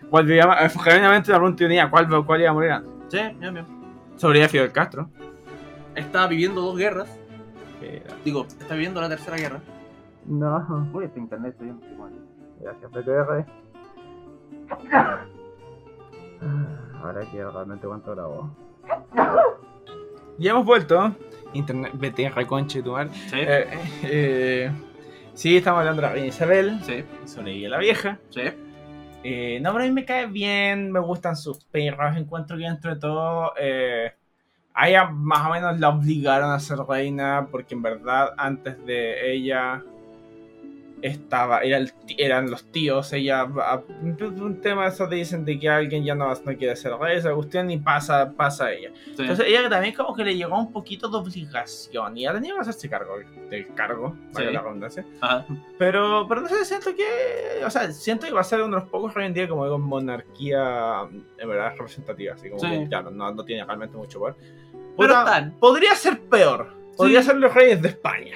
¿Cuál 0.10 0.30
eh, 0.32 0.42
genuinamente 0.84 1.32
la 1.32 1.38
pregunta 1.38 1.58
tenía 1.58 1.90
cuál, 1.90 2.26
cuál 2.26 2.42
iba 2.42 2.50
a 2.50 2.54
morir 2.54 2.72
antes. 2.72 2.92
Sí, 3.10 3.20
ya. 3.40 3.66
Sobrevivió 4.18 4.50
Fidel 4.50 4.72
Castro. 4.72 5.10
Está 5.96 6.28
viviendo 6.28 6.62
dos 6.62 6.78
guerras. 6.78 7.18
Digo, 8.24 8.46
está 8.48 8.76
viviendo 8.76 9.02
la 9.02 9.10
tercera 9.10 9.38
guerra. 9.38 9.60
No, 10.26 10.90
Uy, 10.94 11.06
este 11.06 11.20
internet 11.20 11.54
está 11.54 11.64
bien. 11.64 11.80
igual. 11.92 12.12
Gracias, 12.62 12.91
PTR. 12.91 13.45
Ahora 17.01 17.22
quiero 17.32 17.51
realmente 17.51 17.88
cuánto 17.88 18.12
grabó. 18.14 18.55
Ya 20.38 20.51
hemos 20.51 20.66
vuelto. 20.66 21.16
Internet, 21.53 21.91
BTR, 21.93 22.45
conche 22.45 22.82
tu 22.82 22.91
madre. 22.93 23.09
Sí, 23.14 23.36
Eh, 23.39 23.68
eh, 24.03 24.72
sí, 25.34 25.57
estamos 25.57 25.80
hablando 25.80 26.01
de 26.01 26.07
la 26.07 26.14
reina 26.14 26.28
Isabel. 26.28 26.80
sí, 26.84 27.03
Sobre 27.26 27.53
ella 27.53 27.70
la 27.70 27.78
vieja. 27.80 28.20
sí. 28.30 28.41
Eh, 29.24 29.59
no, 29.62 29.72
pero 29.72 29.84
a 29.84 29.88
mí 29.88 29.93
me 29.93 30.03
cae 30.03 30.26
bien, 30.26 30.91
me 30.91 30.99
gustan 30.99 31.36
sus 31.36 31.64
perros, 31.66 32.18
encuentro 32.18 32.57
que 32.57 32.64
dentro 32.64 32.95
de 32.95 32.99
todo 32.99 33.51
eh, 33.55 34.14
a 34.74 34.89
ella 34.89 35.12
más 35.12 35.45
o 35.47 35.51
menos 35.51 35.80
la 35.80 35.89
obligaron 35.89 36.49
a 36.49 36.59
ser 36.59 36.80
reina 36.80 37.47
porque 37.51 37.76
en 37.76 37.84
verdad 37.84 38.34
antes 38.36 38.84
de 38.84 39.32
ella 39.32 39.84
estaba, 41.02 41.60
era 41.60 41.78
el 41.78 41.91
eran 42.18 42.49
los 42.52 42.66
tíos, 42.72 43.14
ella, 43.14 43.45
un 43.45 44.60
tema 44.62 44.88
eso 44.88 45.08
te 45.08 45.16
dicen 45.16 45.45
de 45.45 45.58
que 45.60 45.70
alguien 45.70 46.04
ya 46.04 46.14
no, 46.16 46.28
no 46.34 46.58
quiere 46.58 46.76
ser 46.76 46.93
rey, 46.97 47.18
esa 47.18 47.34
cuestión 47.34 47.72
y 47.72 47.78
pasa, 47.78 48.32
pasa 48.36 48.66
a 48.66 48.74
ella. 48.74 48.91
sí. 49.06 49.16
Entonces 49.22 49.45
ella 49.47 49.70
también 49.70 49.93
como 49.95 50.14
que 50.16 50.24
le 50.24 50.36
llegó 50.36 50.58
un 50.58 50.72
poquito 50.72 51.08
de 51.10 51.18
obligación 51.18 52.18
y 52.18 52.22
ella 52.22 52.34
tenía 52.34 52.54
que 52.56 52.60
hacerse 52.62 52.89
cargo 52.89 53.16
del 53.49 53.74
cargo, 53.74 54.16
para 54.34 54.47
Sí. 54.47 54.54
la 54.54 54.62
redundancia. 54.62 55.06
Ajá. 55.22 55.45
Pero, 55.78 56.26
pero 56.28 56.41
no 56.41 56.47
sé, 56.49 56.64
siento 56.66 56.95
que. 56.95 57.64
O 57.66 57.70
sea, 57.70 57.91
siento 57.91 58.28
que 58.28 58.34
va 58.34 58.41
a 58.41 58.43
ser 58.45 58.62
uno 58.62 58.76
de 58.78 58.82
los 58.84 58.89
pocos 58.89 59.16
hoy 59.16 59.26
en 59.26 59.34
día 59.34 59.47
como 59.47 59.64
digo, 59.66 59.78
monarquía 59.80 61.02
en 61.38 61.47
verdad 61.49 61.72
representativa. 61.72 62.34
Así 62.36 62.49
como 62.49 62.60
Sí. 62.62 62.68
que 62.70 62.88
ya 62.89 63.02
no, 63.02 63.12
no, 63.12 63.43
tiene 63.45 63.64
realmente 63.66 63.97
mucho 63.97 64.20
poder. 64.20 64.36
Pero 64.97 65.14
están. 65.20 65.52
podría 65.60 65.95
ser 65.95 66.20
peor. 66.22 66.74
Podría 66.97 67.24
ser 67.24 67.38
los 67.38 67.54
reyes 67.54 67.82
de 67.82 67.89
España. 67.89 68.36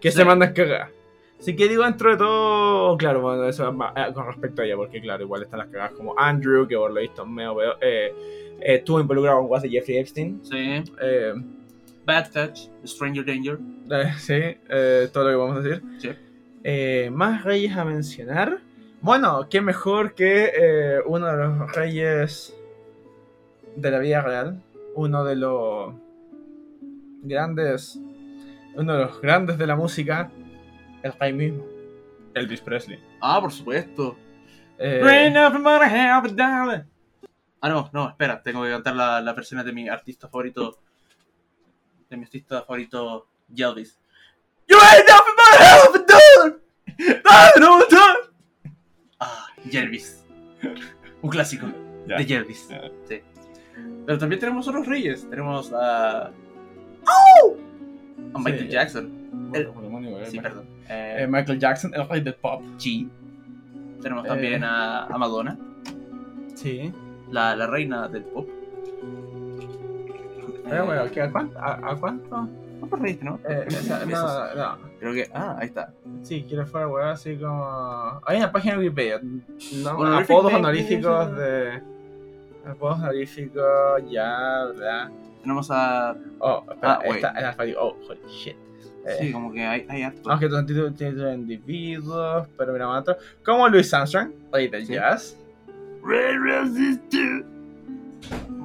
Que 0.00 0.10
se 0.10 0.24
mandan 0.24 0.52
cagadas. 0.52 0.90
Así 1.44 1.54
que 1.54 1.68
digo, 1.68 1.84
dentro 1.84 2.10
de 2.10 2.16
todo, 2.16 2.96
claro, 2.96 3.20
bueno, 3.20 3.44
eso 3.46 3.68
es 3.68 3.74
más- 3.74 3.92
eh, 3.96 4.10
con 4.14 4.24
respecto 4.26 4.62
a 4.62 4.64
ella, 4.64 4.76
porque 4.76 4.98
claro, 4.98 5.24
igual 5.24 5.42
están 5.42 5.58
las 5.58 5.68
cagadas 5.68 5.92
como 5.92 6.18
Andrew, 6.18 6.66
que 6.66 6.74
por 6.74 6.90
lo 6.90 6.98
visto 7.02 7.26
medio 7.26 7.54
veo, 7.54 7.72
eh, 7.82 8.14
eh, 8.60 8.76
estuvo 8.76 8.98
involucrado 8.98 9.40
con 9.40 9.48
guas 9.48 9.62
de 9.62 9.68
Jeffrey 9.68 9.98
Epstein. 9.98 10.40
Sí. 10.42 10.82
Eh, 11.02 11.34
Bad 12.06 12.30
Touch, 12.32 12.60
Stranger 12.86 13.26
Danger. 13.26 13.58
Sí, 14.16 14.56
todo 15.12 15.24
lo 15.24 15.30
que 15.30 15.36
vamos 15.36 15.56
a 15.58 15.60
decir. 15.60 15.82
Sí. 15.98 17.10
Más 17.10 17.44
reyes 17.44 17.76
a 17.76 17.84
mencionar. 17.84 18.60
Bueno, 19.02 19.46
qué 19.50 19.60
mejor 19.60 20.14
que 20.14 21.02
uno 21.04 21.26
de 21.26 21.36
los 21.44 21.72
reyes 21.74 22.56
de 23.76 23.90
la 23.90 23.98
vida 23.98 24.22
real. 24.22 24.62
Uno 24.94 25.24
de 25.24 25.36
los 25.36 25.94
grandes. 27.22 28.00
Uno 28.76 28.94
de 28.94 29.04
los 29.04 29.20
grandes 29.20 29.58
de 29.58 29.66
la 29.66 29.76
música. 29.76 30.30
El 31.04 31.12
rey 31.20 31.32
mismo. 31.32 31.64
Elvis 32.34 32.60
Presley. 32.60 32.98
Ah, 33.20 33.40
por 33.40 33.52
supuesto. 33.52 34.16
Eh, 34.78 34.98
Ah, 37.60 37.68
no, 37.68 37.88
no, 37.92 38.08
espera, 38.08 38.42
tengo 38.42 38.64
que 38.64 38.70
cantar 38.70 38.96
la, 38.96 39.20
la 39.20 39.32
versión 39.32 39.64
de 39.64 39.72
mi 39.72 39.88
artista 39.88 40.28
favorito. 40.28 40.78
De 42.10 42.16
mi 42.16 42.24
artista 42.24 42.62
favorito, 42.62 43.28
Jelvis. 43.54 43.98
You 44.68 44.76
ain't 44.78 45.06
nothing 45.08 45.34
but 45.36 45.60
a 45.60 45.64
hell 45.64 45.88
of 45.88 45.94
a 45.94 45.98
dude! 45.98 47.22
I 47.24 47.50
know 47.58 47.76
a 47.80 47.86
dude! 47.88 48.72
Ah, 49.20 49.46
Jelvis. 49.70 50.24
Un 51.22 51.30
clásico 51.30 51.66
de 52.06 52.24
Jelvis. 52.24 52.68
Ya. 52.68 52.82
Sí. 53.08 53.20
Pero 54.06 54.18
también 54.18 54.40
tenemos 54.40 54.66
otros 54.68 54.86
reyes. 54.86 55.28
Tenemos 55.30 55.72
a. 55.72 56.26
A 56.26 56.32
Michael 58.38 58.66
Sí. 58.66 58.68
Jackson. 58.68 59.23
El- 59.52 59.66
Eh, 59.66 60.26
Sí, 60.26 60.40
perdón. 60.40 60.64
eh, 60.88 61.16
Eh, 61.20 61.26
Michael 61.26 61.58
Jackson, 61.58 61.92
el 61.94 62.08
rey 62.08 62.20
del 62.20 62.34
pop. 62.34 62.62
Chi. 62.76 63.08
Tenemos 64.02 64.24
Eh. 64.24 64.28
también 64.28 64.64
a, 64.64 65.06
a 65.06 65.18
Madonna, 65.18 65.56
Sí. 66.54 66.92
la, 67.30 67.54
la 67.56 67.66
reina 67.66 68.08
del 68.08 68.24
pop. 68.24 68.48
Eh, 70.66 70.80
bueno, 70.84 71.02
¿qué- 71.12 71.22
¿a 71.22 71.30
cuánto? 71.30 71.58
¿A, 71.58 71.90
a 71.90 71.96
cuánto? 71.96 72.48
¿Cuántos 72.80 73.00
reyes 73.00 73.18
tenemos? 73.18 73.40
Eh, 73.48 73.64
esa- 73.68 74.04
no, 74.06 74.54
no. 74.56 74.78
Creo 74.98 75.12
que. 75.14 75.30
Ah, 75.34 75.56
ahí 75.58 75.66
está. 75.66 75.92
Sí, 76.22 76.44
quiero 76.48 76.66
fuera, 76.66 76.88
weón, 76.88 77.08
así 77.08 77.36
como. 77.36 78.20
Hay 78.26 78.38
una 78.38 78.50
página 78.52 78.74
de 78.74 78.80
Wikipedia. 78.80 79.20
¿no? 79.22 79.90
Honorific 79.98 80.30
apodos 80.36 80.54
honoríficos 80.54 81.28
sí. 81.30 81.34
de. 81.36 81.82
Apodos 82.66 82.98
honoríficos, 82.98 84.10
ya, 84.10 84.64
¿verdad? 84.74 85.10
Tenemos 85.42 85.70
a. 85.70 86.16
Oh, 86.38 86.64
espera, 86.70 86.98
Ah, 87.02 87.06
está 87.06 87.30
el 87.32 87.44
alfabeto. 87.44 87.80
Oh, 87.82 87.96
holy 88.08 88.20
shit. 88.28 88.56
Eh, 89.06 89.16
Sí, 89.20 89.32
como 89.32 89.52
que 89.52 89.62
hay, 89.64 89.86
hay 89.88 90.02
harto. 90.02 90.30
Aunque 90.30 90.48
son 90.48 90.66
títulos 90.66 90.94
títulos 90.94 91.24
de 91.26 91.34
individuos, 91.34 92.48
pero 92.56 92.72
mira, 92.72 92.88
otro. 92.88 93.16
Como 93.44 93.68
Louis 93.68 93.92
Armstrong, 93.92 94.30
rey 94.52 94.68
del 94.68 94.86
Sí. 94.86 94.94
jazz. 94.94 95.36
Red 96.04 96.36
Roses 96.38 97.00
2. 97.10 97.44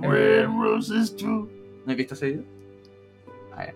Red 0.02 0.46
Roses 0.48 1.16
2. 1.18 1.24
¿No 1.86 1.92
has 1.92 1.96
visto 1.96 2.14
ese 2.14 2.26
video? 2.28 2.44
Ah, 3.56 3.66
ya. 3.66 3.72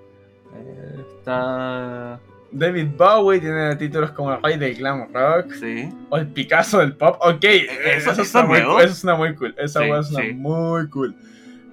Eh, 0.55 1.05
está. 1.17 2.19
David 2.51 2.87
Bowie 2.97 3.39
tiene 3.39 3.75
títulos 3.77 4.11
como 4.11 4.31
el 4.33 4.43
rey 4.43 4.57
del 4.59 4.75
glam 4.75 5.07
rock. 5.11 5.51
Sí. 5.53 5.89
O 6.09 6.17
el 6.17 6.27
Picasso 6.27 6.79
del 6.79 6.93
pop. 6.95 7.17
Ok, 7.21 7.43
eso, 7.43 8.11
eso 8.11 8.11
está 8.11 8.21
está 8.21 8.45
muy, 8.45 8.59
nuevo. 8.59 8.79
eso 8.79 8.93
suena 8.93 9.17
muy 9.17 9.33
cool. 9.35 9.55
Esa 9.57 9.79
Sí, 9.81 9.87
suena 9.87 10.03
sí. 10.03 10.33
muy 10.33 10.87
cool. 10.89 11.15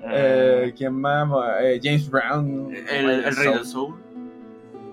Eh, 0.04 0.64
Eh, 0.68 0.74
¿Quién 0.76 0.94
más? 0.94 1.28
Eh, 1.60 1.78
James 1.82 2.08
Brown. 2.08 2.74
el, 2.74 3.10
el 3.10 3.22
rey 3.24 3.32
Soul. 3.34 3.54
del 3.54 3.64
soul. 3.66 3.94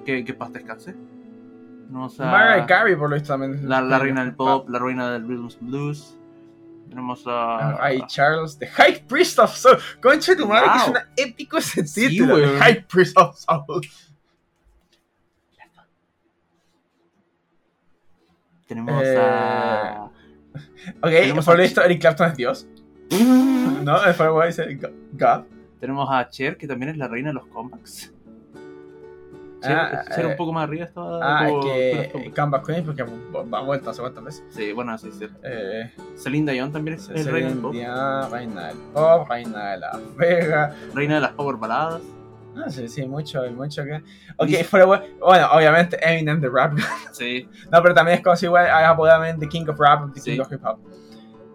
Que, 0.08 0.24
que 0.24 0.34
paz 0.34 0.54
descanse. 0.54 0.96
Tenemos 1.88 2.18
a. 2.22 2.26
Mariah 2.32 2.66
Carey, 2.66 2.96
por 2.96 3.10
lo 3.10 3.16
visto 3.16 3.28
también. 3.34 3.68
La, 3.68 3.82
la 3.82 4.00
reina 4.00 4.24
del 4.24 4.34
pop, 4.36 4.70
la 4.70 4.80
reina 4.80 5.12
del 5.12 5.28
rhythm 5.28 5.50
blues. 5.60 6.18
Tenemos 6.88 7.24
a. 7.28 7.76
Ray 7.78 8.02
Charles, 8.08 8.58
The 8.58 8.68
High 8.68 9.04
Priest 9.06 9.38
of 9.38 9.54
Soul. 9.54 9.78
Concha 10.02 10.32
de 10.32 10.38
tu 10.42 10.48
madre, 10.48 10.70
que 10.72 10.80
suena 10.80 11.10
épico 11.18 11.58
ese 11.58 11.84
título. 11.84 12.38
The. 12.38 12.58
High 12.58 12.86
Priest 12.88 13.18
of 13.18 13.36
Soul. 13.38 13.82
Tenemos 18.68 19.04
Eh, 19.04 19.18
a. 19.20 20.10
Ok, 21.02 21.10
Tenemos 21.12 21.46
por 21.46 21.58
lo 21.58 21.64
visto 21.64 21.82
Eric 21.84 22.00
Clapton 22.02 22.28
es 22.32 22.38
Dios. 22.38 22.68
No, 23.84 24.04
el 24.04 24.14
Firewall 24.14 24.48
dice 24.48 24.74
Go- 24.76 24.90
God. 25.14 25.44
Tenemos 25.80 26.10
a 26.12 26.28
Cher, 26.30 26.58
que 26.58 26.68
también 26.68 26.92
es 26.92 26.98
la 26.98 27.08
reina 27.08 27.30
de 27.30 27.36
los 27.36 27.46
compacts. 27.48 28.12
Cher, 29.62 29.76
Ah, 29.76 30.04
eh, 30.16 30.26
un 30.26 30.36
poco 30.36 30.54
más 30.54 30.64
arriba 30.66 30.86
estaba. 30.86 31.20
Ah, 31.22 31.48
como- 31.50 31.72
es 31.74 32.12
que 32.14 32.32
Canvas 32.32 32.64
Queen, 32.66 32.86
porque 32.86 33.04
va 33.04 33.62
vuelta 33.62 33.92
sé 33.94 34.02
cuántas 34.02 34.24
veces. 34.24 34.44
Sí, 34.50 34.72
bueno, 34.72 34.98
sí, 34.98 35.10
sí. 35.12 35.28
Eh, 35.44 35.92
Celine 36.16 36.52
Dion 36.52 36.72
también 36.72 36.98
es 36.98 37.08
reina 37.26 37.50
del 37.50 37.58
pop. 37.60 37.74
Reina 38.32 38.68
del 38.68 38.78
pop, 38.94 39.28
reina 39.30 39.72
de 39.72 39.78
la 39.78 40.00
Vega. 40.16 40.76
Reina 40.94 41.16
de 41.16 41.22
las 41.22 41.32
power 41.32 41.56
baladas. 41.58 42.02
Ah, 42.56 42.70
sí, 42.70 42.88
sí, 42.88 43.06
mucho, 43.08 43.42
mucho 43.52 43.84
que. 43.84 44.02
Ok, 44.38 44.50
fuera 44.64 44.86
Bueno, 44.86 45.48
obviamente 45.52 45.98
Eminem 46.02 46.40
the 46.42 46.50
Rap. 46.50 46.74
Sí. 47.12 47.48
no, 47.72 47.82
pero 47.82 47.94
también 47.96 48.18
es 48.18 48.24
como 48.24 48.36
si 48.36 48.46
igual 48.46 48.68
apodadamente 48.70 49.46
The 49.46 49.50
King 49.50 49.66
of 49.70 49.80
Rap, 49.80 50.14
The 50.14 50.20
Sí. 50.20 50.32
King 50.34 50.42
of 50.42 50.52
Hip 50.52 50.64
Hop. 50.66 50.80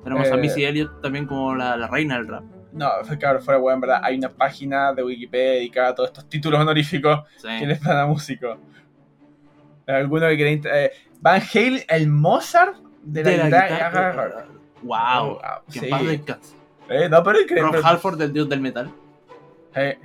Tenemos 0.02 0.26
Eh, 0.28 0.32
a 0.32 0.36
Missy 0.36 0.64
Elliott 0.64 1.00
también 1.00 1.26
como 1.26 1.54
la, 1.54 1.76
la 1.76 1.86
reina 1.86 2.16
del 2.16 2.26
rap. 2.28 2.42
No, 2.72 2.90
claro, 3.18 3.40
fuera 3.40 3.60
en 3.74 3.80
verdad. 3.80 4.00
Hay 4.02 4.16
una 4.16 4.28
página 4.30 4.92
de 4.92 5.02
Wikipedia 5.04 5.52
dedicada 5.52 5.88
a 5.88 5.94
todos 5.94 6.08
estos 6.08 6.28
títulos 6.28 6.58
honoríficos 6.60 7.20
Sí. 7.36 7.48
que 7.58 7.66
les 7.66 7.80
dan 7.82 7.98
a 7.98 8.06
músicos. 8.06 8.58
Alguno 9.86 10.26
que 10.28 10.36
quiera. 10.36 10.76
eh, 10.84 10.92
Van 11.20 11.40
Halen, 11.54 11.82
el 11.88 12.08
Mozart 12.08 12.76
de 13.02 13.24
la, 13.24 13.30
De 13.30 13.36
la 13.36 13.44
guitarra. 13.46 14.10
guitarra. 14.10 14.46
Wow. 14.82 15.26
Wow, 15.28 15.38
Que 15.72 15.80
sí. 15.80 15.90
Eh, 16.88 17.08
no, 17.08 17.22
pero 17.22 17.38
es 17.38 17.46
que. 17.46 17.56
Ron 17.60 17.70
pero- 17.72 17.86
Halford 17.86 18.18
del 18.18 18.32
dios 18.32 18.48
del 18.48 18.60
metal. 18.60 18.90
eh, 19.74 19.98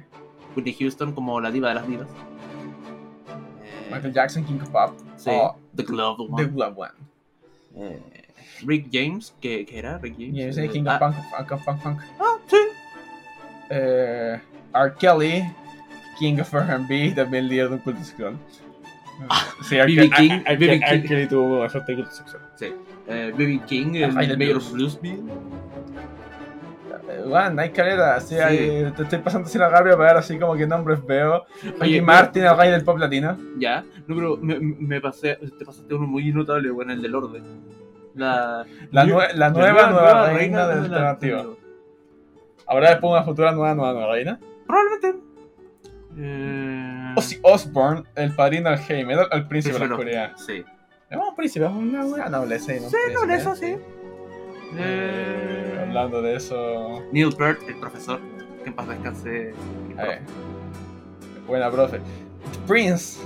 Whitney 0.55 0.73
Houston 0.79 1.11
como 1.13 1.39
la 1.41 1.51
diva 1.51 1.69
de 1.69 1.75
las 1.75 1.87
divas. 1.87 2.07
Eh, 2.09 3.89
Michael 3.91 4.13
Jackson, 4.13 4.43
King 4.45 4.59
of 4.61 4.69
Pop. 4.69 4.93
Sí. 5.15 5.29
Oh, 5.31 5.55
The 5.75 5.83
Glove 5.83 6.17
The 6.17 6.33
One. 6.33 6.45
Glove 6.45 6.75
One. 6.77 6.91
Eh, 8.61 8.65
Rick 8.65 8.87
James, 8.91 9.33
que, 9.41 9.65
que 9.65 9.79
era 9.79 9.97
Rick 9.97 10.15
James. 10.17 10.37
Ese 10.37 10.65
Eh, 10.65 10.69
King 10.69 10.83
ah, 10.87 10.93
of 10.95 10.99
Punk, 10.99 11.15
Punk, 11.15 11.47
Punk, 11.49 11.65
Punk, 11.65 11.81
Punk. 11.83 12.01
ah, 12.19 12.35
sí. 12.47 12.57
Eh, 13.69 14.39
R. 14.73 14.93
Kelly, 14.99 15.43
King 16.19 16.39
of 16.39 16.53
R&B, 16.53 17.11
también 17.15 17.47
líder 17.47 17.69
de 17.69 17.75
un 17.75 17.79
culto 17.81 18.03
sexual. 18.03 18.37
Sí, 19.67 19.75
R. 19.77 19.93
Kelly- 19.93 20.09
King, 20.11 20.41
R. 20.45 20.57
King. 20.79 21.07
Kelly 21.07 21.27
tuvo 21.27 21.59
bastante 21.59 21.95
culto 21.95 22.11
sexual. 22.11 22.41
Eh, 23.09 23.33
B.B. 23.37 23.61
King, 23.67 23.95
El 23.95 24.13
Mayor 24.13 24.37
blues. 24.37 24.71
Bluesville. 24.71 25.23
Eh, 27.09 27.23
Bueno, 27.25 27.61
hay 27.61 27.69
caleta, 27.69 28.19
sí, 28.19 28.35
Sí. 28.35 28.41
hay- 28.41 28.91
te 28.95 29.03
estoy 29.03 29.19
pasando 29.19 29.47
así 29.47 29.57
la 29.57 29.69
para 29.71 29.95
ver 29.95 30.17
así 30.17 30.37
como 30.37 30.55
que 30.55 30.67
nombres 30.67 31.05
veo. 31.05 31.45
Oye, 31.79 32.01
Martin, 32.01 32.43
el 32.43 32.57
rey 32.57 32.69
del 32.69 32.83
pop 32.83 32.97
latino. 32.97 33.37
Ya, 33.57 33.83
no, 34.07 34.15
pero 34.15 34.37
me, 34.37 34.59
me 34.59 34.99
pasé, 35.01 35.37
te 35.57 35.63
pasaste 35.65 35.93
uno 35.93 36.05
muy 36.05 36.31
notable, 36.33 36.69
bueno, 36.69 36.91
el 36.93 37.01
del 37.01 37.15
orden. 37.15 37.43
La, 38.17 38.65
La, 38.91 39.05
nue- 39.05 39.33
la 39.33 39.49
nueva, 39.51 39.89
nueva, 39.89 40.29
reina, 40.33 40.67
del 40.67 40.79
alternativo. 40.85 41.57
Habrá 42.65 42.89
después 42.91 43.11
una 43.11 43.23
futura 43.23 43.51
nueva, 43.51 43.73
nueva, 43.75 43.93
nueva 43.93 44.13
reina. 44.13 44.39
Probablemente. 44.65 45.19
Eh... 46.17 47.13
Ozzy 47.15 47.39
Osbourne, 47.43 48.03
el 48.15 48.35
padrino 48.35 48.69
del 48.71 49.05
metal, 49.05 49.27
el 49.31 49.47
príncipe 49.47 49.77
de 49.77 49.87
la 49.87 49.93
oscuridad. 49.93 50.31
Sí. 50.35 50.63
Es 51.09 51.17
un 51.17 51.35
príncipe, 51.35 51.65
es 51.65 51.71
una 51.71 52.03
buena 52.03 52.27
nobleza. 52.29 52.73
no 52.73 52.79
Sí, 52.89 52.95
príncipe, 53.05 53.13
nobleza, 53.13 53.55
sí. 53.55 53.65
Eh, 53.65 53.79
Eh, 54.77 55.79
hablando 55.87 56.21
de 56.21 56.35
eso. 56.35 57.01
Neil 57.13 57.33
Peart, 57.37 57.59
el 57.69 57.79
profesor, 57.79 58.19
que 58.63 58.69
en 58.69 58.75
paz 58.75 58.87
descanse. 58.89 59.53
eh, 59.99 60.19
buena, 61.47 61.71
profe. 61.71 62.01
Prince. 62.67 63.19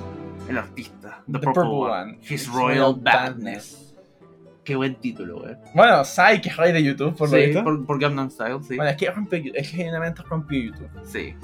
El 0.47 0.57
artista. 0.57 1.23
The 1.31 1.39
Purple 1.39 1.63
One. 1.63 2.17
His 2.21 2.31
His 2.31 2.47
Royal 2.49 2.77
Royal 2.77 2.95
Badness. 3.01 3.80
Qué 4.63 4.75
buen 4.75 4.95
título, 4.95 5.39
güey. 5.39 5.55
Bueno, 5.73 6.03
Sai, 6.05 6.39
que 6.39 6.49
es 6.49 6.57
rey 6.57 6.71
de 6.71 6.83
YouTube, 6.83 7.15
por 7.17 7.29
lo 7.31 7.35
Sí, 7.37 7.45
visto. 7.47 7.63
por, 7.63 7.85
por 7.85 7.99
Gangnam 7.99 8.29
Style, 8.29 8.59
sí. 8.61 8.75
Bueno, 8.75 8.91
es 8.91 8.97
que 8.97 9.09
rompió, 9.09 9.39
es 9.55 9.69
que 9.71 9.77
genuinamente 9.77 10.21
rompió 10.23 10.61
YouTube. 10.61 10.89
Sí. 11.03 11.35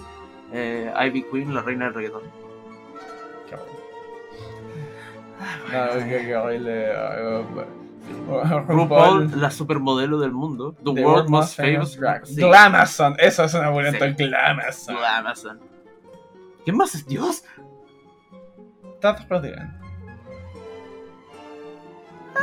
Eh, 0.53 0.93
Ivy 1.07 1.23
Queen, 1.31 1.53
la 1.55 1.61
reina 1.63 1.85
del 1.85 1.93
reggaetón. 1.95 2.21
Qué 3.49 3.55
bueno. 3.55 3.71
No, 5.99 6.05
que, 6.09 6.25
que 6.25 6.35
horrible. 6.35 6.85
eh, 6.91 7.43
RuPaul, 8.27 8.67
RuPaul, 8.67 9.41
la 9.41 9.51
supermodelo 9.51 10.19
del 10.19 10.31
mundo. 10.31 10.73
The, 10.83 10.93
The 10.93 11.05
World 11.05 11.29
Most 11.29 11.57
Famous 11.57 11.97
Drag. 11.99 12.25
Sí. 12.25 12.35
Glamazon, 12.35 13.15
eso 13.19 13.43
es 13.43 13.53
una 13.53 13.69
buena 13.69 13.91
Sí. 13.91 13.97
Glamazon. 14.15 14.95
Amazon. 14.97 15.59
¿Quién 16.63 16.77
más 16.77 16.93
es 16.95 17.05
Dios? 17.07 17.43
Tato 19.01 19.23
Rodríguez. 19.29 19.59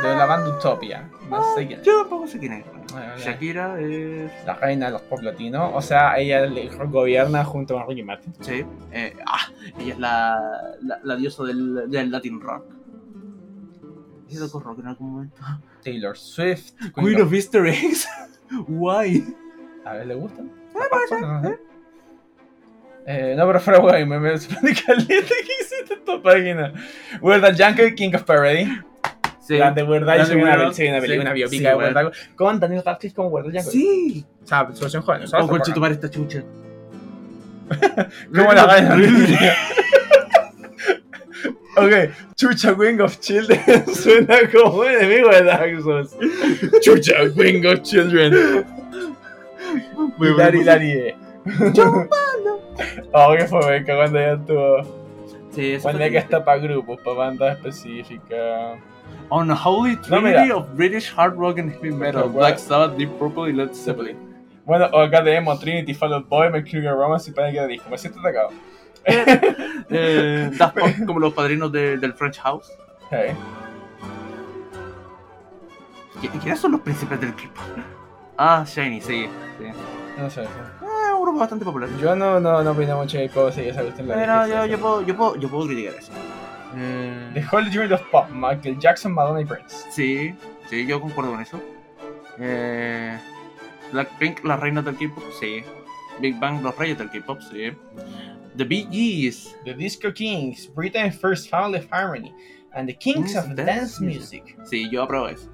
De 0.03 0.15
la 0.15 0.25
banda 0.25 0.49
Utopia. 0.57 1.09
No 1.29 1.55
sé 1.55 1.65
quién. 1.67 1.81
Yo 1.83 2.01
tampoco 2.01 2.27
sé 2.27 2.37
quién 2.39 2.53
es. 2.53 2.65
Bueno, 2.91 3.17
Shakira 3.17 3.79
es. 3.79 4.31
La 4.45 4.53
reina 4.55 4.87
de 4.87 4.91
los 4.93 5.01
pop 5.03 5.21
latinos. 5.21 5.71
O 5.73 5.81
sea, 5.81 6.17
ella 6.19 6.41
le- 6.45 6.69
gobierna 6.69 7.43
junto 7.43 7.73
con 7.75 7.87
Ricky 7.87 8.03
Martin. 8.03 8.33
Sí. 8.41 8.65
Eh, 8.91 9.15
ah, 9.25 9.47
ella 9.79 9.93
es 9.93 9.99
la, 9.99 10.61
la, 10.81 10.99
la 11.03 11.15
diosa 11.15 11.43
del, 11.43 11.89
del 11.89 12.11
Latin 12.11 12.39
Rock. 12.39 12.65
¿Sí 14.27 14.37
tocó 14.37 14.59
rock 14.59 14.79
en 14.79 14.87
algún 14.87 15.11
momento? 15.13 15.41
Taylor 15.83 16.17
Swift. 16.17 16.73
Queen 16.95 17.21
of 17.21 17.31
Easter 17.33 17.65
Eggs. 17.67 18.07
Why? 18.67 19.23
A 19.85 19.93
ver, 19.93 20.07
¿le 20.07 20.15
gustan? 20.15 20.51
No, 21.21 21.43
sé. 21.43 21.59
Eh, 23.07 23.35
no, 23.37 23.45
pero 23.45 23.59
fuera 23.59 23.79
wey, 23.79 24.03
me, 24.05 24.19
me 24.19 24.35
sorprende 24.37 24.73
caleta 24.83 25.05
que 25.07 25.63
hiciste 25.63 25.93
esta 25.93 26.21
página. 26.21 26.73
Weird 27.21 27.45
Al 27.45 27.55
Jungle, 27.55 27.93
King 27.93 28.13
of 28.15 28.23
Parody. 28.23 28.67
Sí. 29.45 29.57
Grande 29.57 29.81
se 29.81 29.87
viene 29.87 29.91
Weird 29.91 30.03
una, 30.03 30.15
viene 30.25 30.63
una 30.63 30.73
sí. 30.73 30.81
película, 31.01 31.21
una 31.21 31.29
Sí, 31.31 31.35
biopica 31.35 31.77
de 31.77 31.99
Al. 31.99 32.11
Con 32.35 32.59
Daniel 32.59 32.81
Radcliffe 32.83 33.15
como 33.15 33.29
Jungle. 33.29 33.61
Sí. 33.61 34.25
O 34.43 34.47
sea, 34.47 34.67
solución 34.73 35.03
joven. 35.03 35.21
Oh, 35.23 35.27
¿sabes? 35.27 35.47
conche 35.47 35.71
tu 35.71 35.79
madre 35.79 35.93
esta 35.95 36.09
chucha. 36.09 36.43
¿Cómo 38.35 38.53
la 38.53 38.65
reina? 38.65 38.97
Ok, 41.77 41.91
Chucha 42.35 42.71
Wing 42.71 43.01
of 43.01 43.19
Children 43.19 43.59
suena 43.93 44.37
como 44.49 44.79
un 44.79 44.87
enemigo 44.87 45.29
de 45.29 45.43
Dark 45.43 45.81
Souls. 45.81 46.15
Chucha 46.81 47.15
Wing 47.35 47.65
of 47.65 47.81
Children. 47.81 48.65
Hilari, 50.17 50.59
Hilari. 50.61 50.91
eh. 50.91 51.15
Oh, 53.11 53.35
que 53.37 53.45
fue 53.45 53.69
beca 53.79 53.93
cuando 53.95 54.19
ya 54.19 54.33
estuvo. 54.33 54.83
Sí, 55.51 55.73
eso 55.73 55.83
Cuando 55.83 55.99
ya 56.01 56.09
que 56.11 56.17
está 56.17 56.45
para 56.45 56.59
grupos, 56.59 56.97
para 57.01 57.17
bandas 57.17 57.57
específicas. 57.57 58.79
Unholy 59.31 59.95
No, 59.95 60.01
Trinity 60.01 60.41
mira. 60.43 60.57
of 60.57 60.75
British 60.75 61.11
Hard 61.15 61.35
Rock 61.37 61.57
and 61.59 61.71
Heavy 61.71 61.91
Metal. 61.91 62.29
Black? 62.29 62.59
Sabbath, 62.59 62.95
Deep 62.97 63.09
Purple 63.17 63.49
y 63.49 63.53
Led 63.53 63.73
Zeppelin. 63.73 64.17
Bueno, 64.65 64.85
o 64.93 64.99
acá 65.01 65.23
tenemos 65.23 65.59
Trinity, 65.59 65.93
Fall 65.93 66.13
Out 66.13 66.27
Boy, 66.29 66.49
Mercury 66.51 66.87
Romance 66.87 67.29
y 67.29 67.33
Panic! 67.33 67.57
at 67.59 67.67
Disco. 67.67 67.89
Me 67.89 67.97
siento 67.97 68.19
atacado. 68.19 68.49
eh, 69.89 70.49
Daft 70.57 70.77
Punk 70.79 71.05
como 71.05 71.19
los 71.19 71.33
padrinos 71.33 71.71
de- 71.71 71.97
del 71.97 72.13
French 72.13 72.39
House. 72.39 72.71
Hey. 73.11 73.33
¿Qui- 76.21 76.29
¿Quiénes 76.41 76.59
son 76.59 76.71
los 76.71 76.81
príncipes 76.81 77.19
del 77.19 77.29
equipo? 77.29 77.61
Ah, 78.37 78.63
Shiny, 78.65 79.01
sí. 79.01 79.27
sí. 79.59 79.65
No 80.17 80.29
sé. 80.29 80.45
Ah, 80.81 81.13
un 81.15 81.21
grupo 81.23 81.39
bastante 81.39 81.65
popular. 81.65 81.89
Yo 82.01 82.15
no, 82.15 82.39
no, 82.39 82.63
no 82.63 82.71
opino 82.71 82.97
mucho 82.97 83.17
de 83.17 83.29
cosas 83.29 83.63
y 83.63 83.67
esa 83.69 83.81
cuestión 83.81 84.07
Pero 84.07 84.47
yo, 84.47 84.65
yo, 84.65 84.79
puedo, 84.79 85.01
yo, 85.01 85.15
puedo, 85.15 85.35
yo 85.35 85.49
puedo 85.49 85.67
criticar 85.67 85.93
eso. 85.95 86.11
Eh, 86.75 87.31
The 87.33 87.41
Holy 87.43 87.71
Journey 87.71 87.93
of 87.93 88.01
Pop, 88.11 88.29
Michael 88.31 88.77
Jackson, 88.79 89.13
Madonna 89.13 89.41
y 89.41 89.45
Prince. 89.45 89.85
sí, 89.91 90.33
sí, 90.69 90.85
yo 90.85 90.99
concuerdo 90.99 91.31
con 91.31 91.41
eso. 91.41 91.61
Eh, 92.39 93.17
Blackpink, 93.91 94.43
las 94.43 94.59
reinas 94.59 94.83
del 94.85 94.95
K-pop, 94.97 95.23
sí. 95.39 95.63
Big 96.19 96.39
Bang, 96.39 96.61
los 96.61 96.77
reyes 96.77 96.97
del 96.97 97.09
K-pop, 97.09 97.39
sí. 97.41 97.71
The 98.57 98.63
Bee 98.63 98.87
Gees, 98.89 99.55
The 99.65 99.73
Disco 99.73 100.11
Kings, 100.13 100.69
Britain's 100.73 101.17
first 101.17 101.49
family 101.49 101.77
of 101.79 101.87
harmony, 101.91 102.33
and 102.73 102.87
the 102.87 102.93
Kings 102.95 103.33
Kings 103.33 103.35
of 103.35 103.55
Dance, 103.55 103.65
Dance 103.65 104.01
Music. 104.01 104.55
sí, 104.65 104.89
yo 104.89 105.03
apruebo 105.03 105.27
eso. 105.29 105.49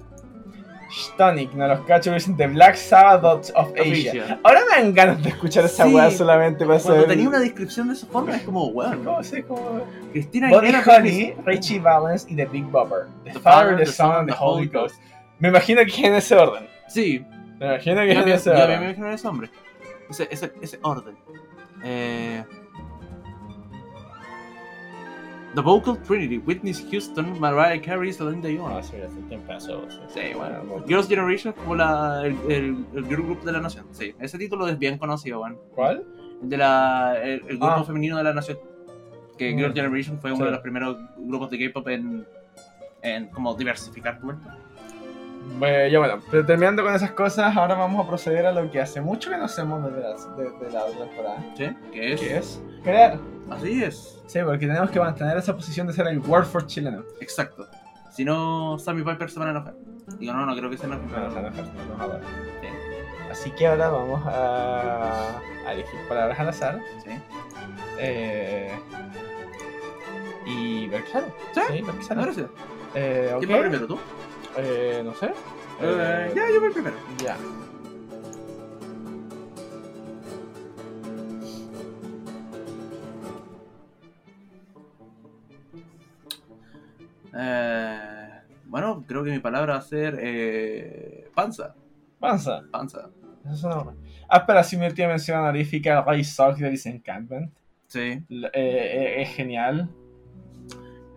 Stonic, 0.92 1.52
no 1.54 1.66
los 1.66 1.80
cacho, 1.86 2.12
dicen 2.12 2.36
The 2.36 2.46
Black 2.48 2.76
Sabbath 2.76 3.50
of 3.54 3.72
Asia. 3.78 4.10
Asia. 4.12 4.40
Ahora 4.42 4.60
me 4.70 4.82
dan 4.82 4.94
ganas 4.94 5.22
de 5.22 5.30
escuchar 5.30 5.64
esa 5.64 5.86
Sí, 5.86 5.94
weá 5.94 6.10
solamente 6.10 6.66
para 6.66 6.78
Cuando 6.78 7.00
saber. 7.02 7.08
tenía 7.08 7.28
una 7.28 7.38
descripción 7.40 7.88
de 7.88 7.94
esa 7.94 8.06
forma, 8.06 8.36
es 8.36 8.42
como, 8.42 8.66
weón, 8.66 9.02
¿Cómo 9.04 9.22
se 9.24 9.42
cómo? 9.44 9.86
Cristina 10.12 10.50
Bonnie 10.50 10.68
Aguilera, 10.74 10.96
Honey, 10.98 11.34
Richie 11.46 11.78
Valens 11.80 12.26
y 12.28 12.36
The 12.36 12.46
Big 12.46 12.64
Bopper. 12.64 13.06
The, 13.24 13.32
Father, 13.40 13.76
the 13.76 13.86
Son, 13.86 14.12
and 14.16 14.28
the 14.28 14.36
Holy 14.38 14.66
Ghost. 14.66 14.96
Me 15.38 15.48
imagino 15.48 15.80
que 15.84 15.90
es 15.90 15.98
en 15.98 16.14
ese 16.14 16.36
orden. 16.36 16.66
Sí, 16.88 17.24
Me 17.58 17.66
imagino 17.66 18.00
que 18.02 18.12
es 18.12 18.18
en 18.18 18.28
ese 18.28 18.50
yo 18.50 18.56
me 18.56 18.62
orden. 18.62 18.82
imagino 18.84 19.10
ese 19.12 19.28
hombre. 19.28 19.50
Ese, 20.10 20.28
ese, 20.30 20.52
ese 20.60 20.78
orden. 20.82 21.16
Eh, 21.84 22.44
The 25.54 25.60
Vocal 25.60 25.98
Trinity, 26.02 26.38
Whitney 26.38 26.72
Houston, 26.90 27.38
Mariah 27.38 27.80
Carey, 27.82 28.12
Celine 28.12 28.40
Dion. 28.40 28.72
No, 28.72 28.82
sí, 28.82 28.96
hace 28.96 29.36
pasó, 29.46 29.82
sí. 29.90 29.98
Sí, 30.08 30.20
bueno. 30.34 30.82
Girls' 30.86 31.08
Generation 31.08 31.52
como 31.52 31.74
la, 31.74 32.22
el, 32.24 32.36
el, 32.48 32.86
el 32.94 33.06
girl 33.06 33.22
group 33.22 33.42
de 33.44 33.52
la 33.52 33.60
nación. 33.60 33.86
Sí, 33.92 34.14
ese 34.18 34.38
título 34.38 34.66
es 34.68 34.78
bien 34.78 34.96
conocido, 34.98 35.40
bueno. 35.40 35.56
¿Cuál? 35.74 36.04
El 36.42 36.48
de 36.48 36.56
la, 36.56 37.18
el, 37.22 37.32
el 37.48 37.58
grupo 37.58 37.66
Ah. 37.66 37.84
femenino 37.84 38.16
de 38.16 38.24
la 38.24 38.32
nación. 38.32 38.58
Que 39.36 39.52
Mm. 39.54 39.58
Girls' 39.58 39.74
Generation 39.74 40.18
fue 40.20 40.32
uno 40.32 40.44
de 40.46 40.50
los 40.52 40.60
primeros 40.60 40.96
grupos 41.18 41.50
de 41.50 41.58
K-pop 41.66 41.88
en, 41.88 42.26
en 43.02 43.26
como 43.28 43.54
diversificar, 43.54 44.22
¿no? 44.24 44.38
Bueno, 45.58 45.88
ya 45.88 45.98
bueno, 45.98 46.18
pero 46.30 46.46
terminando 46.46 46.82
con 46.84 46.94
esas 46.94 47.10
cosas, 47.12 47.54
ahora 47.56 47.74
vamos 47.74 48.04
a 48.04 48.08
proceder 48.08 48.46
a 48.46 48.52
lo 48.52 48.70
que 48.70 48.80
hace 48.80 49.00
mucho 49.00 49.28
que 49.30 49.36
no 49.36 49.44
hacemos 49.44 49.82
desde 49.84 50.00
la, 50.00 50.10
desde 50.14 50.72
la 50.72 50.84
otra 50.84 51.04
temporada. 51.06 51.44
Sí, 51.56 51.68
que 51.92 52.12
es. 52.14 52.20
Que 52.20 52.36
es 52.38 52.62
crear. 52.84 53.18
Así 53.56 53.82
es. 53.82 54.18
Sí, 54.26 54.38
porque 54.44 54.66
tenemos 54.66 54.90
que 54.90 54.98
mantener 55.00 55.36
esa 55.36 55.54
posición 55.54 55.86
de 55.86 55.92
ser 55.92 56.06
el 56.08 56.18
Warford 56.20 56.66
chileno. 56.66 57.02
Exacto. 57.20 57.66
Si 58.12 58.24
no, 58.24 58.78
Sammy 58.78 59.02
Piper 59.02 59.30
se 59.30 59.38
van 59.38 59.48
a 59.48 59.50
enojar. 59.52 59.74
Digo, 60.18 60.32
no, 60.34 60.44
no 60.46 60.54
creo 60.56 60.68
que 60.70 60.76
se 60.78 60.86
enojen. 60.86 61.10
No, 61.10 61.18
no, 61.28 61.34
pero- 61.34 61.50
no, 61.50 61.50
no, 61.50 61.96
no, 61.96 62.06
no, 62.08 62.18
no. 62.18 62.24
Así 63.30 63.50
que 63.52 63.66
ahora 63.66 63.88
vamos 63.88 64.20
a, 64.26 65.38
a 65.66 65.72
elegir 65.72 65.98
palabras 66.08 66.38
al 66.38 66.48
azar. 66.50 66.80
Sí. 67.02 67.10
Eh, 67.98 68.72
y 70.44 70.88
ver 70.88 71.04
qué 71.04 71.10
sale. 71.12 71.26
¿Sí? 71.54 71.60
Sí, 71.70 71.82
ver 71.82 71.94
qué 71.94 72.02
sale. 72.04 72.22
Gracias. 72.22 72.46
Eh, 72.94 73.34
¿Quién 73.38 73.52
va 73.52 73.60
primero, 73.60 73.86
tú? 73.86 73.98
Eh, 74.58 75.00
no 75.04 75.14
sé. 75.14 75.26
Eh, 75.26 75.30
Eh, 75.80 76.32
ya, 76.36 76.42
yo 76.52 76.60
voy 76.60 76.70
primero. 76.70 76.96
ya. 77.24 77.36
Eh, 87.34 88.28
bueno, 88.66 89.04
creo 89.06 89.22
que 89.24 89.30
mi 89.30 89.38
palabra 89.38 89.74
va 89.74 89.78
a 89.78 89.82
ser 89.82 90.18
eh, 90.20 91.30
panza. 91.34 91.74
Panza. 92.20 92.62
Panza. 92.70 93.10
Eso 93.44 93.54
es 93.54 93.64
una... 93.64 93.94
Ah, 94.28 94.38
espera, 94.38 94.62
si 94.62 94.76
me 94.76 94.90
tiene 94.92 95.10
mención 95.10 95.38
honorífica 95.40 95.98
al 95.98 96.06
Ray 96.06 96.24
Sox 96.24 96.58
de 96.58 96.70
Disenchantment. 96.70 97.52
Sí. 97.86 98.22
L- 98.28 98.46
eh, 98.48 98.50
eh, 98.54 99.22
es 99.22 99.30
genial. 99.30 99.88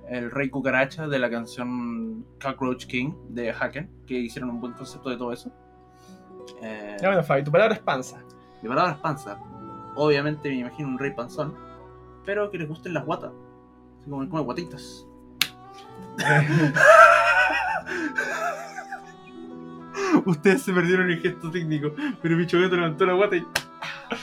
El 0.10 0.30
rey 0.32 0.50
cucaracha 0.50 1.08
de 1.08 1.18
la 1.20 1.30
canción 1.30 2.26
Cockroach 2.42 2.86
King 2.86 3.14
de 3.30 3.52
Haken, 3.52 3.90
que 4.06 4.16
hicieron 4.16 4.50
un 4.52 4.60
buen 4.62 4.74
concepto 4.74 5.10
de 5.10 5.18
todo 5.18 5.32
eso. 5.32 5.52
Eh, 6.62 6.98
Ya 7.02 7.08
bueno, 7.08 7.24
Fabi, 7.24 7.44
tu 7.44 7.52
palabra 7.52 7.74
es 7.76 7.82
panza. 7.82 8.24
Mi 8.62 8.70
palabra 8.70 8.94
es 8.94 8.98
panza. 9.00 9.40
Obviamente 9.96 10.50
me 10.50 10.56
imagino 10.56 10.90
un 10.90 11.00
rey 11.00 11.12
panzón, 11.12 11.56
pero 12.26 12.52
que 12.52 12.58
les 12.58 12.68
gusten 12.68 12.94
las 12.94 13.06
guatas. 13.06 13.32
Así 14.00 14.10
como 14.10 14.28
come 14.30 14.44
guatitas. 14.44 15.08
Ustedes 20.26 20.64
se 20.64 20.74
perdieron 20.74 21.10
el 21.10 21.20
gesto 21.20 21.52
técnico, 21.52 21.92
pero 22.22 22.38
mi 22.38 22.48
choqueto 22.48 22.76
levantó 22.76 23.06
la 23.06 23.14
guata 23.14 23.38
y. 23.38 23.46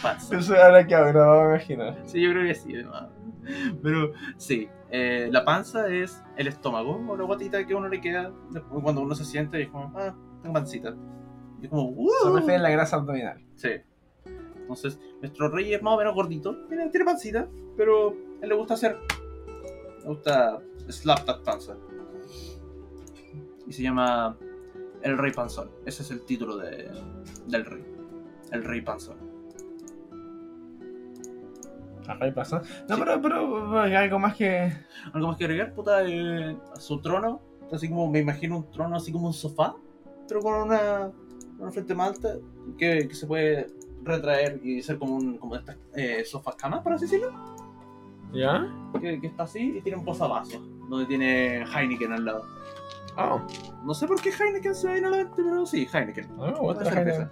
Panza. 0.01 0.37
Eso 0.37 0.57
ahora 0.57 0.87
que 0.87 0.95
hago, 0.95 1.13
no 1.13 1.43
me 1.43 1.49
imagino. 1.51 1.97
Sí, 2.05 2.21
yo 2.21 2.31
creo 2.31 2.47
que 2.47 2.55
sí, 2.55 2.75
además. 2.75 3.09
Pero 3.83 4.13
sí, 4.37 4.69
eh, 4.91 5.29
la 5.31 5.45
panza 5.45 5.89
es 5.89 6.23
el 6.37 6.47
estómago 6.47 7.05
o 7.09 7.17
la 7.17 7.25
guatita 7.25 7.67
que 7.67 7.75
uno 7.75 7.89
le 7.89 8.01
queda 8.01 8.33
cuando 8.71 9.01
uno 9.01 9.15
se 9.15 9.25
siente 9.25 9.59
y 9.59 9.63
es 9.63 9.71
como, 9.71 9.93
ah, 9.99 10.15
tengo 10.41 10.55
pancita. 10.55 10.95
Y 11.61 11.65
es 11.65 11.71
como, 11.71 11.91
¡uh! 11.91 12.11
Se 12.23 12.31
refiere 12.31 12.57
a 12.57 12.63
la 12.63 12.71
grasa 12.71 12.97
abdominal. 12.97 13.45
Sí. 13.57 13.71
Entonces, 14.57 15.01
nuestro 15.21 15.49
rey 15.49 15.75
es 15.75 15.83
más 15.83 15.95
o 15.95 15.99
menos 15.99 16.15
gordito, 16.15 16.57
tiene, 16.69 16.89
tiene 16.91 17.05
pancita, 17.05 17.49
pero 17.77 18.11
a 18.11 18.43
él 18.43 18.49
le 18.49 18.55
gusta 18.55 18.75
hacer. 18.75 18.99
Le 20.03 20.09
gusta 20.09 20.61
slap 20.89 21.25
that 21.27 21.43
panza. 21.43 21.77
y 23.67 23.73
se 23.73 23.83
llama 23.83 24.37
El 25.03 25.17
Rey 25.19 25.33
Panzón. 25.33 25.71
Ese 25.87 26.03
es 26.03 26.11
el 26.11 26.23
título 26.25 26.57
de, 26.57 26.91
del 27.47 27.65
rey. 27.65 27.85
El 28.51 28.65
Rey 28.65 28.81
Panzón. 28.83 29.17
Ajá, 32.07 32.27
y 32.27 32.33
pasó. 32.33 32.61
No, 32.89 32.97
Sí. 32.97 33.03
pero, 33.05 33.23
pero 33.23 33.81
hay 33.81 33.95
algo 33.95 34.19
más 34.19 34.35
que. 34.37 34.73
Algo 35.13 35.29
más 35.29 35.37
que 35.37 35.45
agregar, 35.45 35.73
puta, 35.75 36.03
eh, 36.05 36.57
su 36.79 37.01
trono, 37.01 37.41
así 37.73 37.89
como 37.89 38.11
me 38.11 38.19
imagino 38.19 38.57
un 38.59 38.71
trono 38.71 38.97
así 38.97 39.13
como 39.13 39.29
un 39.29 39.33
sofá, 39.33 39.77
pero 40.29 40.41
con 40.41 40.55
una, 40.55 41.11
una 41.59 41.71
frente 41.71 41.95
más 41.95 42.09
alta 42.17 42.37
que, 42.77 43.07
que 43.09 43.15
se 43.15 43.27
puede 43.27 43.69
retraer 44.03 44.61
y 44.65 44.83
ser 44.83 44.99
como 44.99 45.15
un 45.15 45.39
como 45.39 45.55
estas 45.55 45.77
eh, 45.95 46.25
sofás 46.25 46.57
camas, 46.57 46.83
por 46.83 46.93
así 46.93 47.05
decirlo, 47.05 47.31
¿Ya? 48.33 48.67
que, 49.01 49.21
que 49.21 49.27
está 49.27 49.43
así 49.45 49.77
y 49.79 49.81
tiene 49.83 49.99
un 49.99 50.05
posavasos, 50.05 50.61
donde 50.89 51.07
tiene 51.07 51.65
Heineken 51.65 52.13
al 52.13 52.25
lado. 52.25 52.45
Oh, 53.19 53.41
No 53.85 53.93
sé 53.95 54.07
por 54.07 54.21
qué 54.23 54.31
Heineken 54.31 54.75
se 54.75 54.89
ve 54.89 54.97
en 54.99 55.03
la 55.05 55.11
mente, 55.11 55.33
pero 55.37 55.67
sí, 55.67 55.87
Heineken. 55.93 56.25
a 56.41 56.47
mí 56.47 56.53
me 56.53 56.59
gusta 56.59 56.85
la. 56.85 56.91
Heineken. 56.93 57.31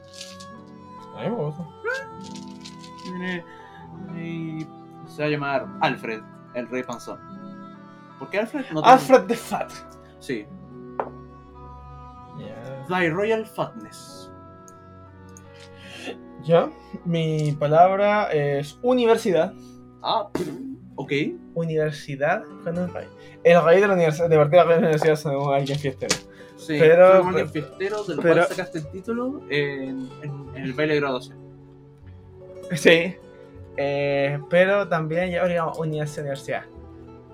A 1.17 1.23
mí 1.23 1.31
me 1.31 1.37
gusta. 1.37 1.67
Tiene- 3.05 3.45
y 4.17 4.67
se 5.07 5.23
va 5.23 5.29
a 5.29 5.31
llamar 5.31 5.67
Alfred, 5.81 6.21
el 6.55 6.69
rey 6.69 6.83
panzón. 6.83 7.19
¿Por 8.19 8.29
qué 8.31 8.39
Alfred? 8.41 8.65
No 8.73 8.83
tiene- 8.83 8.89
Alfred 8.95 9.23
the 9.27 9.35
Fat. 9.37 9.71
Sí, 10.19 10.47
Ya. 12.39 12.87
Thy 12.89 13.09
Royal 13.11 13.45
Fatness. 13.47 14.31
Ya, 16.43 16.71
mi 17.05 17.53
palabra 17.53 18.31
es 18.33 18.79
universidad. 18.83 19.53
Ah, 20.03 20.29
ok. 20.97 21.13
Universidad 21.55 22.43
con 22.65 22.79
un 22.79 22.93
rey. 22.93 23.07
El 23.45 23.63
rey 23.65 23.81
de 23.81 23.87
la 23.89 23.95
universidad, 23.95 24.29
de 24.29 24.37
partida 24.37 24.63
el 24.63 24.67
rey 24.69 24.77
de 24.77 24.83
la 24.83 24.89
universidad 24.89 25.17
según 25.17 25.55
alguien 25.55 25.79
fiestero. 25.79 26.15
Sí, 26.57 26.77
Pero- 26.79 27.27
alguien 27.27 27.49
fiestero 27.49 28.05
del 28.05 28.19
pero- 28.21 28.35
cual 28.35 28.47
sacaste 28.49 28.79
el 28.81 28.91
título 28.91 29.41
en, 29.49 30.09
en- 30.23 30.47
en 30.55 30.63
el 30.63 30.73
baile 30.75 30.95
de 30.95 31.01
graduación. 31.01 31.39
Sí. 32.75 33.15
Eh, 33.77 34.39
pero 34.51 34.87
también 34.89 35.31
ya 35.31 35.47
digamos 35.47 35.79
universidad, 35.79 36.25
universidad. 36.25 36.63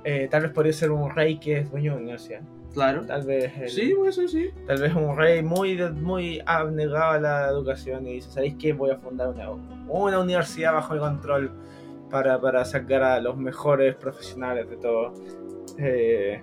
Eh, 0.05 0.29
tal 0.31 0.43
vez 0.43 0.53
podría 0.53 0.73
ser 0.73 0.93
un 0.93 1.11
rey 1.11 1.39
que 1.39 1.59
es 1.59 1.71
dueño 1.71 1.91
de 1.93 1.97
una 1.97 2.03
universidad. 2.05 2.41
Claro. 2.73 3.05
Tal 3.07 3.25
vez 3.27 3.53
el- 3.59 3.71
Sí, 3.71 3.95
pues 3.97 4.15
sí, 4.15 4.29
sí. 4.29 4.51
Tal 4.67 4.81
vez 4.81 4.95
un 4.95 5.17
rey 5.17 5.43
muy, 5.43 5.77
muy 5.95 6.41
abnegado 6.47 7.13
a 7.13 7.19
la 7.19 7.49
educación 7.49 8.07
y 8.07 8.15
dice, 8.15 8.31
¿sabéis 8.31 8.55
qué? 8.61 8.73
Voy 8.73 8.91
a 8.91 8.97
fundar 8.97 9.29
una, 9.29 9.51
una 9.89 10.21
universidad 10.21 10.73
bajo 10.75 10.95
mi 10.95 11.01
control 11.01 11.51
para, 12.11 12.41
para 12.41 12.65
sacar 12.65 13.03
a 13.03 13.21
los 13.21 13.37
mejores 13.37 13.95
profesionales 13.97 14.69
de 14.69 14.77
todo. 14.77 15.15
Eh, 15.79 16.43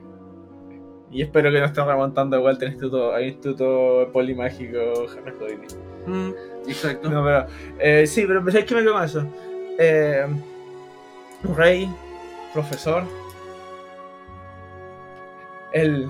y 1.11 1.21
espero 1.21 1.51
que 1.51 1.59
no 1.59 1.65
estén 1.65 1.85
remontando 1.85 2.41
vuelta 2.41 2.65
al 2.65 2.71
instituto, 2.71 3.13
al 3.13 3.23
instituto 3.23 4.09
polimágico 4.11 4.77
Houdini. 5.39 5.67
Mm, 6.07 6.31
exacto. 6.67 7.09
No, 7.09 7.23
pero 7.23 7.45
eh, 7.79 8.07
sí, 8.07 8.25
pero 8.27 8.39
¿sabéis 8.45 8.65
qué 8.65 8.75
me 8.75 8.81
quedo 8.81 8.93
con 8.93 9.03
eso? 9.03 9.25
Eh, 9.77 10.27
rey, 11.55 11.89
profesor, 12.51 13.03
el 15.73 16.09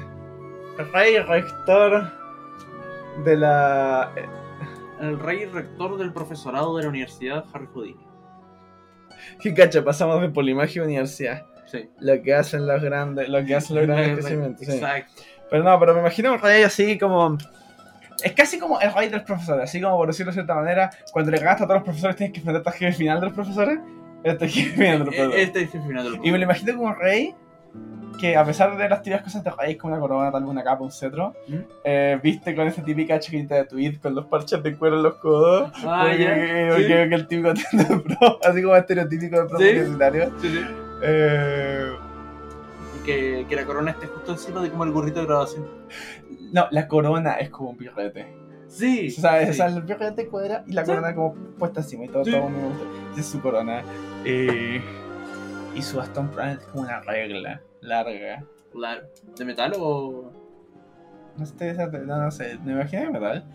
rey 0.92 1.18
rector 1.20 2.12
de 3.24 3.38
la 3.38 4.12
El 5.00 5.20
rey 5.20 5.46
rector 5.46 5.98
del 5.98 6.14
profesorado 6.14 6.78
de 6.78 6.84
la 6.84 6.90
Universidad 6.90 7.46
Harry 7.54 7.68
Houdini. 7.74 8.13
¿Qué 9.42 9.54
cacha? 9.54 9.84
Pasamos 9.84 10.22
de 10.22 10.30
polimagia 10.30 10.82
a 10.82 10.86
universidad. 10.86 11.46
Sí. 11.66 11.90
Lo 12.00 12.22
que 12.22 12.34
hacen 12.34 12.68
los 12.68 12.82
grandes, 12.82 13.30
lo 13.30 13.44
que 13.44 13.56
hacen 13.56 13.76
los 13.76 13.88
grandes 13.88 14.20
crecimientos. 14.20 14.66
sí. 14.66 14.74
Exacto. 14.74 15.24
Pero 15.50 15.64
no, 15.64 15.80
pero 15.80 15.94
me 15.94 16.00
imagino 16.00 16.34
un 16.34 16.40
rey 16.40 16.64
así 16.64 16.98
como. 16.98 17.38
Es 18.24 18.34
casi 18.34 18.58
como 18.58 18.80
el 18.80 18.94
rey 18.94 19.10
de 19.10 19.18
los 19.18 19.26
profesores, 19.26 19.66
así 19.66 19.82
como 19.82 19.98
por 19.98 20.08
decirlo 20.08 20.32
de 20.32 20.36
cierta 20.36 20.56
manera, 20.56 20.90
cuando 21.12 21.32
le 21.32 21.38
ganaste 21.38 21.64
a 21.64 21.68
todos 21.68 21.80
los 21.80 21.84
profesores 21.84 22.16
tienes 22.16 22.34
que 22.34 22.40
enfrentarte 22.40 22.70
al 22.70 22.76
jefe 22.76 22.98
final 22.98 23.20
de 23.20 23.26
los 23.28 23.36
profesores. 23.36 23.80
Este 24.24 24.46
es 24.46 24.56
el 24.56 24.64
jefe 24.64 24.76
final 24.76 25.00
de 25.00 25.06
los 25.06 25.16
profesores. 25.16 25.48
Este 25.48 25.62
es 25.62 25.76
el 25.76 25.82
final 25.82 26.12
del 26.12 26.26
Y 26.26 26.32
me 26.32 26.38
lo 26.38 26.44
imagino 26.46 26.76
como 26.76 26.94
rey 26.96 27.36
que 28.20 28.36
a 28.38 28.46
pesar 28.46 28.78
de 28.78 28.88
las 28.90 29.02
típicas 29.02 29.24
cosas 29.24 29.44
de 29.44 29.52
rey, 29.52 29.76
como 29.76 29.94
una 29.94 30.02
corona, 30.02 30.32
tal 30.32 30.42
vez 30.44 30.50
una 30.52 30.64
capa, 30.64 30.84
un 30.84 30.92
cetro, 30.92 31.34
¿Mm? 31.48 31.56
eh, 31.84 32.20
viste 32.24 32.56
con 32.56 32.68
esa 32.68 32.84
típica 32.84 33.20
chiquita 33.20 33.56
de 33.56 33.66
tweet 33.66 34.00
con 34.02 34.16
los 34.16 34.26
parches 34.26 34.62
de 34.64 34.76
cuero 34.78 34.98
en 34.98 35.04
los 35.04 35.16
codos. 35.16 35.72
Ah, 35.86 36.06
porque, 36.08 36.24
ya. 36.24 36.30
porque- 36.30 36.84
Sí. 36.84 36.94
porque 36.94 37.16
el 37.16 37.28
típico 37.28 37.54
de 37.94 37.98
pro, 38.00 38.40
así 38.44 38.62
como 38.64 38.76
estereotípico 38.76 39.42
de 39.42 39.50
pro 39.50 39.58
Sí. 39.60 39.64
universitario. 39.70 40.32
Sí, 40.40 40.48
sí. 40.50 40.62
Eh, 41.04 41.90
Y 43.02 43.06
que, 43.06 43.46
que 43.50 43.56
la 43.56 43.66
corona 43.66 43.92
esté 43.92 44.08
justo 44.08 44.32
encima 44.32 44.62
de 44.62 44.70
como 44.70 44.84
el 44.86 44.92
gorrito 44.92 45.20
de 45.20 45.26
graduación. 45.26 45.66
no, 46.54 46.68
la 46.72 46.88
corona 46.88 47.34
es 47.34 47.50
como 47.50 47.72
un 47.72 47.78
pirrete. 47.78 48.28
Sí. 48.68 49.14
O 49.18 49.22
sea, 49.22 49.44
sí. 49.44 49.50
o 49.50 49.54
sea, 49.54 49.66
el 49.68 49.84
pirrete 49.84 50.28
cuadra 50.28 50.64
y 50.66 50.72
la 50.74 50.84
corona 50.84 51.14
como 51.14 51.34
puesta 51.60 51.82
encima 51.82 52.06
y 52.06 52.08
todo, 52.08 52.24
todo 52.24 52.50
me 52.50 52.58
gusta. 52.70 52.84
Esa 53.12 53.20
es 53.20 53.26
su 53.28 53.42
corona. 53.42 53.82
Eh, 54.26 54.82
y 55.76 55.82
su 55.82 55.98
bastón 55.98 56.28
probablemente 56.30 56.66
es 56.66 56.72
como 56.72 56.84
una 56.84 57.00
regla 57.02 57.62
larga. 57.82 58.44
Claro. 58.72 59.04
¿De 59.38 59.46
metal 59.46 59.74
o.? 59.78 60.32
No 61.38 61.46
sé, 61.46 61.74
no, 61.74 62.18
no 62.22 62.32
sé, 62.32 62.58
me 62.64 62.74
imagino 62.74 63.04
de 63.06 63.10
metal. 63.12 63.46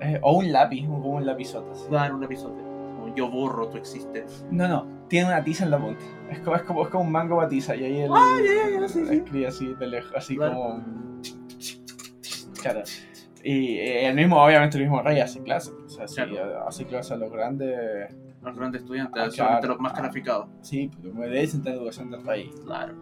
Eh, 0.00 0.18
o 0.22 0.36
un 0.38 0.52
lápiz, 0.52 0.86
como 0.86 1.10
un 1.12 1.24
lapizote. 1.24 1.70
así. 1.72 1.84
Dar 1.90 2.14
un 2.14 2.22
episodio. 2.24 2.62
Como 2.62 3.14
yo 3.14 3.30
borro 3.30 3.68
tu 3.68 3.78
existencia. 3.78 4.46
No, 4.50 4.68
no, 4.68 4.86
tiene 5.08 5.26
una 5.28 5.42
tiza 5.42 5.64
en 5.64 5.70
la 5.70 5.78
punta. 5.78 6.04
Es 6.30 6.40
como, 6.40 6.56
es 6.56 6.62
como, 6.62 6.82
es 6.82 6.88
como 6.88 7.04
un 7.04 7.12
mango 7.12 7.36
batiza 7.36 7.74
y 7.76 7.84
ahí 7.84 8.00
el, 8.02 8.10
Ah, 8.12 8.36
ya, 8.44 8.70
ya, 8.70 8.80
ya, 8.80 8.88
sí, 8.88 9.44
así 9.44 9.74
de 9.74 9.86
lejos, 9.86 10.12
así 10.14 10.36
Claro. 10.36 10.54
como. 10.54 10.84
Claro. 12.60 12.82
Y 13.48 13.76
eh, 13.78 14.08
el 14.08 14.14
mismo, 14.16 14.42
obviamente, 14.44 14.76
el 14.76 14.82
mismo 14.84 15.00
rey 15.02 15.20
hace 15.20 15.40
clases. 15.42 15.72
O 15.84 15.88
sea, 15.88 16.08
sí, 16.08 16.16
Claro. 16.16 16.66
hace 16.66 16.84
clases 16.84 17.12
a 17.12 17.16
los 17.16 17.30
grandes. 17.30 18.12
Los 18.42 18.56
grandes 18.56 18.82
estudiantes, 18.82 19.22
Ah, 19.24 19.28
claro. 19.34 19.68
los 19.68 19.80
más 19.80 19.92
Ah. 19.92 19.96
calificados. 20.02 20.48
Sí, 20.62 20.90
me 21.14 21.28
dicen 21.28 21.62
tener 21.62 21.78
educación 21.78 22.10
del 22.10 22.24
rey. 22.24 22.50
Claro. 22.64 22.94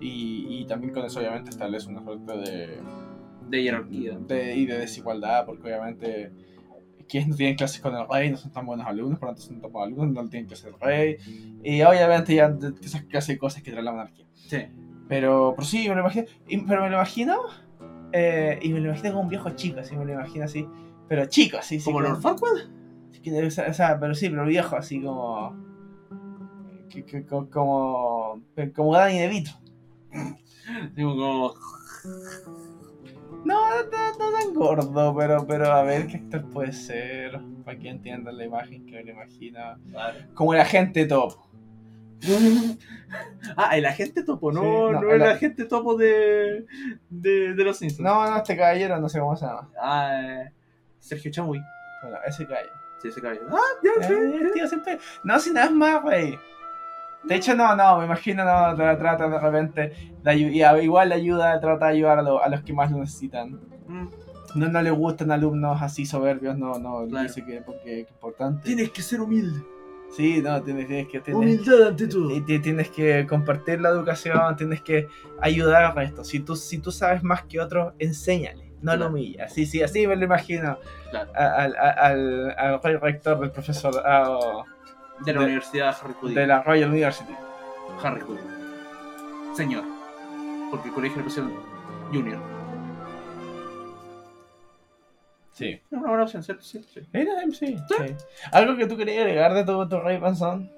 Y, 0.00 0.46
y 0.60 0.64
también 0.66 0.92
con 0.92 1.04
eso, 1.04 1.20
obviamente, 1.20 1.50
establece 1.50 1.88
una 1.88 2.02
suerte 2.02 2.32
de. 2.36 2.80
De 3.48 3.62
jerarquía. 3.62 4.16
de- 4.18 4.56
y 4.56 4.66
de 4.66 4.78
desigualdad, 4.78 5.44
porque 5.46 5.62
obviamente 5.64 6.32
quienes 7.08 7.28
no 7.28 7.36
tienen 7.36 7.56
clases 7.56 7.80
con 7.82 7.94
el 7.94 8.06
rey 8.08 8.30
no 8.30 8.36
son 8.38 8.50
tan 8.52 8.64
buenos 8.64 8.86
alumnos, 8.86 9.18
por 9.18 9.28
lo 9.28 9.34
tanto 9.34 9.46
son 9.46 9.60
tan 9.60 9.70
buenos 9.72 9.98
alumnos, 9.98 10.24
no 10.24 10.30
tienen 10.30 10.46
clases 10.46 10.66
del 10.66 10.80
rey, 10.80 11.16
y 11.62 11.82
obviamente 11.82 12.34
ya 12.34 12.56
esas 12.82 13.02
clases 13.02 13.34
de 13.34 13.38
cosas 13.38 13.62
que 13.62 13.70
trae 13.70 13.82
la 13.82 13.90
monarquía. 13.90 14.24
Sí. 14.34 14.58
Pero, 15.08 15.52
pero 15.54 15.66
sí, 15.66 15.86
me 15.88 15.94
lo 15.96 16.00
imagino, 16.00 16.24
pero 16.66 16.82
me 16.82 16.88
lo 16.88 16.96
imagino, 16.96 17.36
eh, 18.12 18.58
y 18.62 18.68
me 18.72 18.80
lo 18.80 18.88
imagino 18.90 19.10
como 19.10 19.22
un 19.22 19.28
viejo 19.28 19.50
chico, 19.50 19.80
así 19.80 19.96
me 19.96 20.04
lo 20.04 20.12
imagino 20.12 20.44
así, 20.44 20.66
pero 21.08 21.26
chico, 21.26 21.58
así, 21.58 21.78
sí, 21.80 21.84
¿Como 21.84 22.00
Lord 22.00 22.20
Farquaad? 22.20 22.68
o 23.68 23.72
sea, 23.72 23.98
pero 24.00 24.14
sí, 24.14 24.28
pero 24.30 24.44
viejo, 24.44 24.76
así 24.76 25.00
como... 25.00 25.54
que- 26.88 27.04
que- 27.04 27.24
co- 27.24 27.48
como 27.50 28.40
como 28.74 28.94
Danny 28.94 29.18
DeVito. 29.18 29.50
Digo, 30.94 31.10
como. 31.16 31.54
No, 33.44 33.56
no, 33.84 33.90
tan 33.90 34.54
gordo, 34.54 35.14
pero, 35.16 35.46
pero 35.46 35.72
a 35.72 35.82
ver 35.82 36.06
qué 36.06 36.16
actor 36.18 36.44
puede 36.50 36.72
ser. 36.72 37.40
Para 37.64 37.78
que 37.78 37.88
entiendan 37.88 38.36
la 38.36 38.44
imagen 38.44 38.86
que 38.86 38.92
me 38.92 39.04
lo 39.04 39.12
imagino. 39.12 39.58
Como 40.34 40.54
el 40.54 40.60
agente 40.60 41.06
top. 41.06 41.34
Ah, 43.56 43.76
el 43.76 43.84
agente 43.86 44.22
topo, 44.22 44.50
no, 44.52 44.60
Sí, 44.62 44.92
no, 44.92 45.00
no, 45.02 45.10
el 45.12 45.22
agente 45.22 45.64
topo 45.66 45.96
de, 45.96 46.64
de, 47.10 47.54
de 47.54 47.64
los 47.64 47.76
Simpsons. 47.76 48.00
No, 48.00 48.28
no, 48.30 48.36
este 48.38 48.56
caballero 48.56 48.98
no 48.98 49.08
sé 49.08 49.18
cómo 49.20 49.36
se 49.36 49.44
llama. 49.46 49.68
Ah, 49.80 50.10
eh, 50.22 50.52
Sergio 50.98 51.30
Chamuy. 51.30 51.60
Bueno, 52.02 52.18
ese 52.26 52.46
caballero. 52.46 52.72
Sí, 53.00 53.08
ese 53.08 53.20
caballero. 53.20 53.46
Ah, 53.50 53.58
ya, 53.82 54.06
sí. 54.06 54.12
Eh, 54.14 54.50
tío 54.54 54.66
siempre. 54.68 54.98
No, 55.24 55.38
si 55.38 55.52
nada 55.52 55.70
más, 55.70 56.02
güey. 56.02 56.38
De 57.24 57.34
hecho, 57.36 57.54
no, 57.54 57.76
no, 57.76 57.98
me 57.98 58.06
imagino, 58.06 58.44
no, 58.44 58.50
tra- 58.76 58.98
trata 58.98 59.28
de 59.28 59.38
repente. 59.38 60.12
de 60.22 60.30
ayu- 60.30 60.50
y 60.52 60.62
a- 60.62 60.80
igual 60.82 61.10
le 61.10 61.16
ayuda, 61.16 61.60
trata 61.60 61.86
de 61.86 61.92
ayudar 61.92 62.18
a, 62.18 62.22
lo- 62.22 62.42
a 62.42 62.48
los 62.48 62.62
que 62.62 62.72
más 62.72 62.90
lo 62.90 62.98
necesitan. 62.98 63.60
Mm. 63.86 64.08
No, 64.54 64.68
no 64.68 64.82
le 64.82 64.90
gustan 64.90 65.30
alumnos 65.32 65.80
así 65.82 66.04
soberbios, 66.06 66.58
no, 66.58 66.78
no, 66.78 67.06
Claro. 67.08 67.26
dice 67.28 67.44
que 67.44 67.60
porque 67.62 68.00
es 68.02 68.08
importante. 68.10 68.62
Tienes 68.64 68.90
que 68.90 69.02
ser 69.02 69.20
humilde. 69.20 69.62
Sí, 70.16 70.42
no, 70.42 70.62
tienes, 70.62 70.86
tienes 70.86 71.08
que. 71.08 71.20
Tienes, 71.20 71.40
Humildad 71.42 71.88
ante 71.88 72.06
todo. 72.06 72.30
Y 72.34 72.40
ti- 72.42 72.58
tienes 72.58 72.90
que 72.90 73.26
compartir 73.26 73.80
la 73.80 73.88
educación, 73.88 74.54
tienes 74.56 74.82
que 74.82 75.08
ayudar 75.40 75.84
al 75.84 75.94
resto. 75.94 76.22
Si 76.22 76.40
tú, 76.40 76.54
si 76.54 76.78
tú 76.78 76.92
sabes 76.92 77.22
más 77.22 77.44
que 77.44 77.58
otros, 77.60 77.94
enséñale, 77.98 78.72
no 78.82 78.94
lo 78.96 79.06
humillas. 79.08 79.52
Sí, 79.54 79.64
sí, 79.64 79.82
así 79.82 80.06
me 80.06 80.14
lo 80.16 80.24
imagino 80.24 80.78
Claro. 81.10 81.30
al, 81.34 81.74
al, 81.76 82.54
al 82.58 82.82
rey 82.82 82.96
rector 82.96 83.40
del 83.40 83.50
profesor 83.50 84.02
ah, 84.04 84.64
De 85.24 85.32
la 85.32 85.40
de- 85.40 85.46
Universidad 85.46 85.96
Harry 86.02 86.14
Houdini. 86.20 86.40
de 86.40 86.46
la 86.46 86.62
Royal 86.62 86.90
University. 86.90 87.32
Harry 88.02 88.20
Houdini. 88.20 88.46
Señor. 89.56 89.84
Porque 90.70 90.88
el 90.88 90.94
colegio 90.94 91.18
le 91.18 91.24
pusieron 91.24 91.52
Junior. 92.12 92.38
Sí. 95.52 95.66
Es 95.68 95.82
una 95.92 96.08
buena 96.08 96.22
opción, 96.24 96.42
¿cierto? 96.42 96.62
Sí, 96.64 96.82
sí. 96.82 97.00
Sí, 97.12 97.52
sí, 97.52 97.76
sí. 97.76 98.14
¿Algo 98.52 98.76
que 98.76 98.86
tú 98.86 98.96
querías 98.96 99.18
agregar 99.24 99.52
de 99.54 99.64
tu, 99.64 99.88
tu 99.88 99.98
rey 100.00 100.18
panzón? 100.18 100.70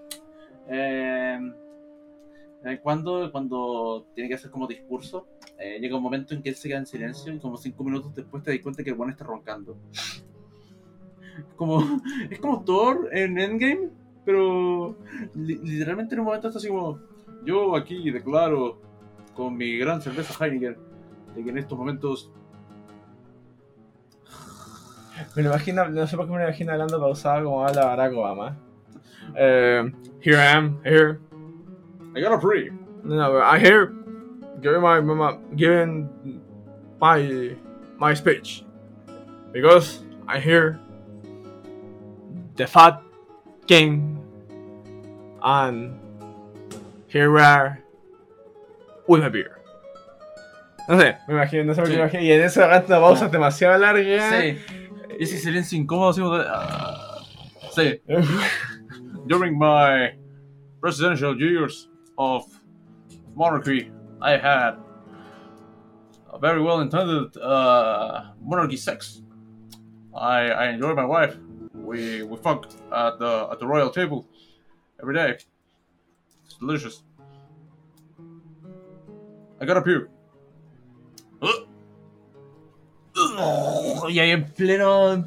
Eh, 0.69 1.39
Eh, 2.67 2.81
Cuando, 2.83 3.31
cuando 3.31 4.07
tiene 4.15 4.29
que 4.29 4.37
hacer 4.37 4.51
como 4.51 4.67
discurso, 4.67 5.27
eh, 5.59 5.79
llega 5.81 5.97
un 5.99 6.03
momento 6.03 6.33
en 6.35 6.43
que 6.43 6.49
él 6.49 6.55
se 6.57 6.69
queda 6.69 6.79
en 6.79 6.87
silencio 6.87 7.33
y 7.33 7.39
como 7.39 7.59
cinco 7.59 7.85
minutos 7.85 8.15
después 8.15 8.43
te 8.43 8.53
das 8.53 8.61
cuenta 8.63 8.83
que 8.83 8.89
el 8.91 8.97
bueno 8.97 9.13
está 9.13 9.23
roncando. 9.25 9.77
Como, 11.57 12.01
es 12.31 12.39
como 12.41 12.65
Thor 12.65 13.11
en 13.13 13.39
Endgame, 13.39 13.91
pero 14.25 14.97
li- 15.35 15.61
literalmente 15.63 16.15
en 16.15 16.21
un 16.21 16.27
momento 16.27 16.49
está 16.49 16.59
así 16.59 16.69
como, 16.69 16.99
yo 17.45 17.77
aquí 17.77 18.11
declaro 18.11 18.81
con 19.35 19.57
mi 19.57 19.77
gran 19.77 20.01
cerveza 20.01 20.43
Heineken 20.45 20.77
de 21.35 21.45
que 21.45 21.51
en 21.51 21.59
estos 21.59 21.77
momentos 21.77 22.31
Me 25.36 25.43
lo 25.43 25.51
imagino, 25.51 25.89
no 25.89 26.07
sé 26.07 26.16
por 26.16 26.27
qué 26.27 26.32
me 26.32 26.39
lo 26.39 26.45
imagino 26.45 26.73
hablando 26.73 26.99
pausado 27.01 27.45
como 27.45 27.66
habla 27.66 27.85
Barack 27.86 28.12
Obama. 28.12 28.57
Eh, 29.36 29.93
here 30.20 30.36
I 30.36 30.47
am, 30.57 30.81
here. 30.85 31.19
I 32.16 32.20
got 32.20 32.32
a 32.32 32.41
free. 32.41 32.70
No, 33.03 33.16
no, 33.16 33.39
I'm 33.41 33.61
here 33.61 33.93
giving 34.61 34.81
my, 34.81 35.01
my 35.01 35.36
giving 35.57 36.09
my 37.01 37.57
my 37.99 38.15
speech 38.15 38.65
because 39.53 40.03
I 40.27 40.39
hear 40.41 40.78
the 42.57 42.66
fat 42.66 43.01
king 43.66 44.19
and 45.43 45.95
here 47.09 47.31
we 47.31 47.41
are 47.41 47.78
with 49.07 49.24
a 49.24 49.31
beer. 49.31 49.59
No 50.89 50.97
sé, 50.99 51.16
me 51.28 51.35
imagino, 51.35 51.65
no 51.65 51.74
sé 51.74 51.81
por 51.82 51.89
qué 51.91 51.95
Sí. 51.95 51.97
me 51.97 52.03
imagino. 52.03 52.23
Y 52.23 52.32
en 52.32 52.43
ese 52.43 52.61
momento 52.61 52.93
la 52.93 53.01
pausa 53.01 53.27
es 53.27 53.32
demasiado 53.32 53.78
larga. 53.78 54.31
Sí. 54.41 54.59
Ese 55.19 55.39
silencio 55.39 55.78
incómodo 55.78 56.11
así 56.11 56.20
ah. 56.49 57.15
Sí. 57.74 58.01
During 59.27 59.59
my 59.59 60.12
presidential 60.81 61.36
years 61.39 61.89
of 62.19 62.45
monarchy, 63.35 63.91
I 64.20 64.36
had 64.36 64.77
a 66.32 66.39
very 66.39 66.61
well 66.61 66.81
intended 66.81 67.36
uh, 67.36 68.32
monarchy 68.41 68.77
sex. 68.77 69.23
I, 70.15 70.51
I 70.51 70.69
enjoy 70.69 70.95
my 70.95 71.05
wife. 71.05 71.36
We 71.73 72.23
we 72.23 72.36
fuck 72.36 72.66
at 72.93 73.19
the 73.19 73.49
at 73.51 73.59
the 73.59 73.66
royal 73.66 73.91
table 73.91 74.27
every 75.01 75.15
day. 75.15 75.39
It's 76.45 76.55
delicious. 76.61 77.03
I 79.61 79.65
got 79.65 79.77
a 79.77 79.82
puke. 83.36 84.12
Y 84.12 84.19
ahí 84.20 84.31
en 84.31 84.44
pleno, 84.44 85.12
en 85.12 85.24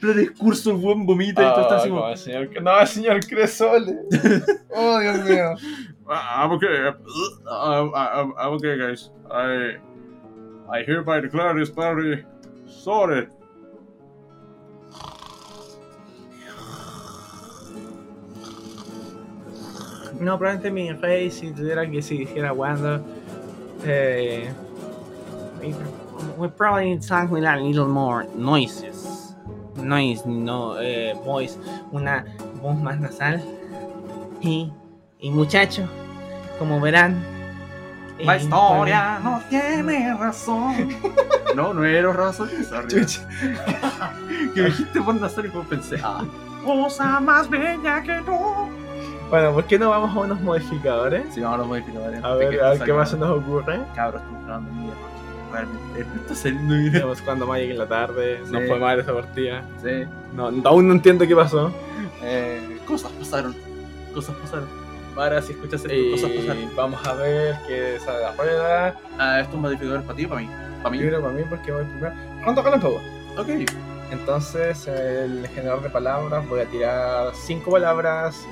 pleno 0.00 0.20
discurso 0.20 0.70
el 0.70 0.76
buen 0.78 1.06
vomita 1.06 1.42
y 1.42 1.52
todo 1.54 1.60
está 1.62 1.74
Ah, 1.74 1.78
así 1.78 1.88
como, 1.88 2.00
como 2.00 2.12
el 2.12 2.18
señor, 2.18 2.62
no, 2.62 2.80
el 2.80 2.86
señor 2.86 3.20
Cresole. 3.26 3.96
oh, 4.74 4.98
Dios 5.00 5.24
mío. 5.24 5.54
"Ah, 6.08 6.42
I'm 6.44 6.52
okay. 6.52 6.68
I'm, 7.48 7.92
I'm, 7.94 8.34
I'm 8.38 8.52
okay, 8.54 8.76
guys. 8.78 9.10
I 9.30 9.76
I 10.72 10.82
hereby 10.84 11.20
declare 11.20 11.54
this 11.58 11.70
party 11.70 12.24
sorted. 12.66 13.28
No, 20.18 20.38
probablemente 20.38 20.70
mi 20.70 20.92
rey, 20.92 21.30
si 21.30 21.50
tuviera 21.52 21.88
que 21.90 22.02
seguir 22.02 22.44
aguando. 22.44 23.00
Eh, 23.84 24.50
we 26.36 26.48
probably 26.48 26.90
need 26.90 27.04
something 27.04 27.30
with 27.30 27.44
a 27.44 27.56
little 27.56 27.88
more 27.88 28.24
noises. 28.34 29.34
Noise, 29.76 30.26
no, 30.26 30.76
eh, 30.78 31.14
voice. 31.24 31.56
Una 31.92 32.24
voz 32.60 32.78
más 32.80 33.00
nasal. 33.00 33.40
Y, 34.40 34.72
y 35.18 35.30
muchachos, 35.30 35.88
como 36.58 36.80
verán. 36.80 37.22
La 38.18 38.36
eh, 38.36 38.42
historia 38.42 39.18
no 39.22 39.40
tiene 39.48 40.14
razón. 40.14 40.94
no, 41.56 41.72
no 41.72 41.84
era 41.84 42.12
razón. 42.12 42.48
que 44.54 44.62
me 44.62 44.68
dijiste 44.68 45.00
por 45.00 45.20
razón 45.20 45.46
y 45.46 45.48
pues 45.48 45.66
pensé, 45.68 46.00
ah, 46.02 46.24
cosa 46.64 47.20
más 47.20 47.48
bella 47.48 48.02
que 48.02 48.20
tú. 48.26 48.36
Bueno, 49.30 49.52
¿por 49.52 49.64
qué 49.64 49.78
no 49.78 49.90
vamos 49.90 50.14
a 50.14 50.20
unos 50.20 50.40
modificadores? 50.40 51.32
Sí, 51.32 51.40
vamos 51.40 51.54
a 51.54 51.58
los 51.58 51.66
modificadores. 51.68 52.24
A 52.24 52.34
ver, 52.34 52.62
a 52.62 52.70
ver 52.70 52.82
qué 52.82 52.92
más 52.92 53.10
se 53.10 53.16
nos 53.16 53.30
ocurre. 53.30 53.80
Cabros, 53.94 54.22
estamos 54.22 54.44
grabando 54.44 54.72
noche. 54.72 55.09
Realmente, 55.50 56.00
esto 56.00 56.12
está 56.20 56.34
saliendo 56.34 56.74
bien. 56.74 56.94
Estamos 56.94 57.20
jugando 57.20 57.46
Magic 57.46 57.70
en 57.70 57.78
la 57.78 57.86
tarde, 57.86 58.40
no 58.50 58.60
fue 58.60 58.78
mal 58.78 59.00
esa 59.00 59.12
partida. 59.12 59.64
Sí. 59.82 60.04
No, 60.34 60.50
aún 60.64 60.88
no 60.88 60.94
entiendo 60.94 61.26
qué 61.26 61.34
pasó. 61.34 61.72
Eh, 62.22 62.78
cosas 62.86 63.10
pasaron. 63.12 63.54
Cosas 64.14 64.36
pasaron. 64.36 64.68
Ahora, 65.16 65.42
si 65.42 65.52
escuchas 65.52 65.84
esto, 65.84 66.10
cosas 66.12 66.30
pasaron. 66.30 66.76
vamos 66.76 67.06
a 67.06 67.14
ver 67.14 67.56
qué 67.66 67.98
sale 68.04 68.20
la 68.20 68.32
rueda. 68.32 69.00
Ah, 69.18 69.40
esto 69.40 69.50
es 69.50 69.54
un 69.56 69.62
modificador 69.62 70.02
para 70.02 70.16
ti 70.16 70.24
o 70.24 70.28
para 70.28 70.40
mí. 70.40 70.48
Para 70.82 70.90
mí. 70.90 70.98
Libro 70.98 71.20
para 71.20 71.32
mí 71.32 71.42
porque 71.48 71.72
voy 71.72 71.84
primero. 71.84 72.14
¿Cuánto 72.44 72.62
ganan 72.62 72.80
todo? 72.80 73.00
Ok. 73.36 73.48
Entonces, 74.10 74.88
el 74.88 75.46
generador 75.48 75.82
de 75.82 75.90
palabras, 75.90 76.48
voy 76.48 76.60
a 76.60 76.66
tirar 76.66 77.32
cinco 77.34 77.70
palabras 77.70 78.44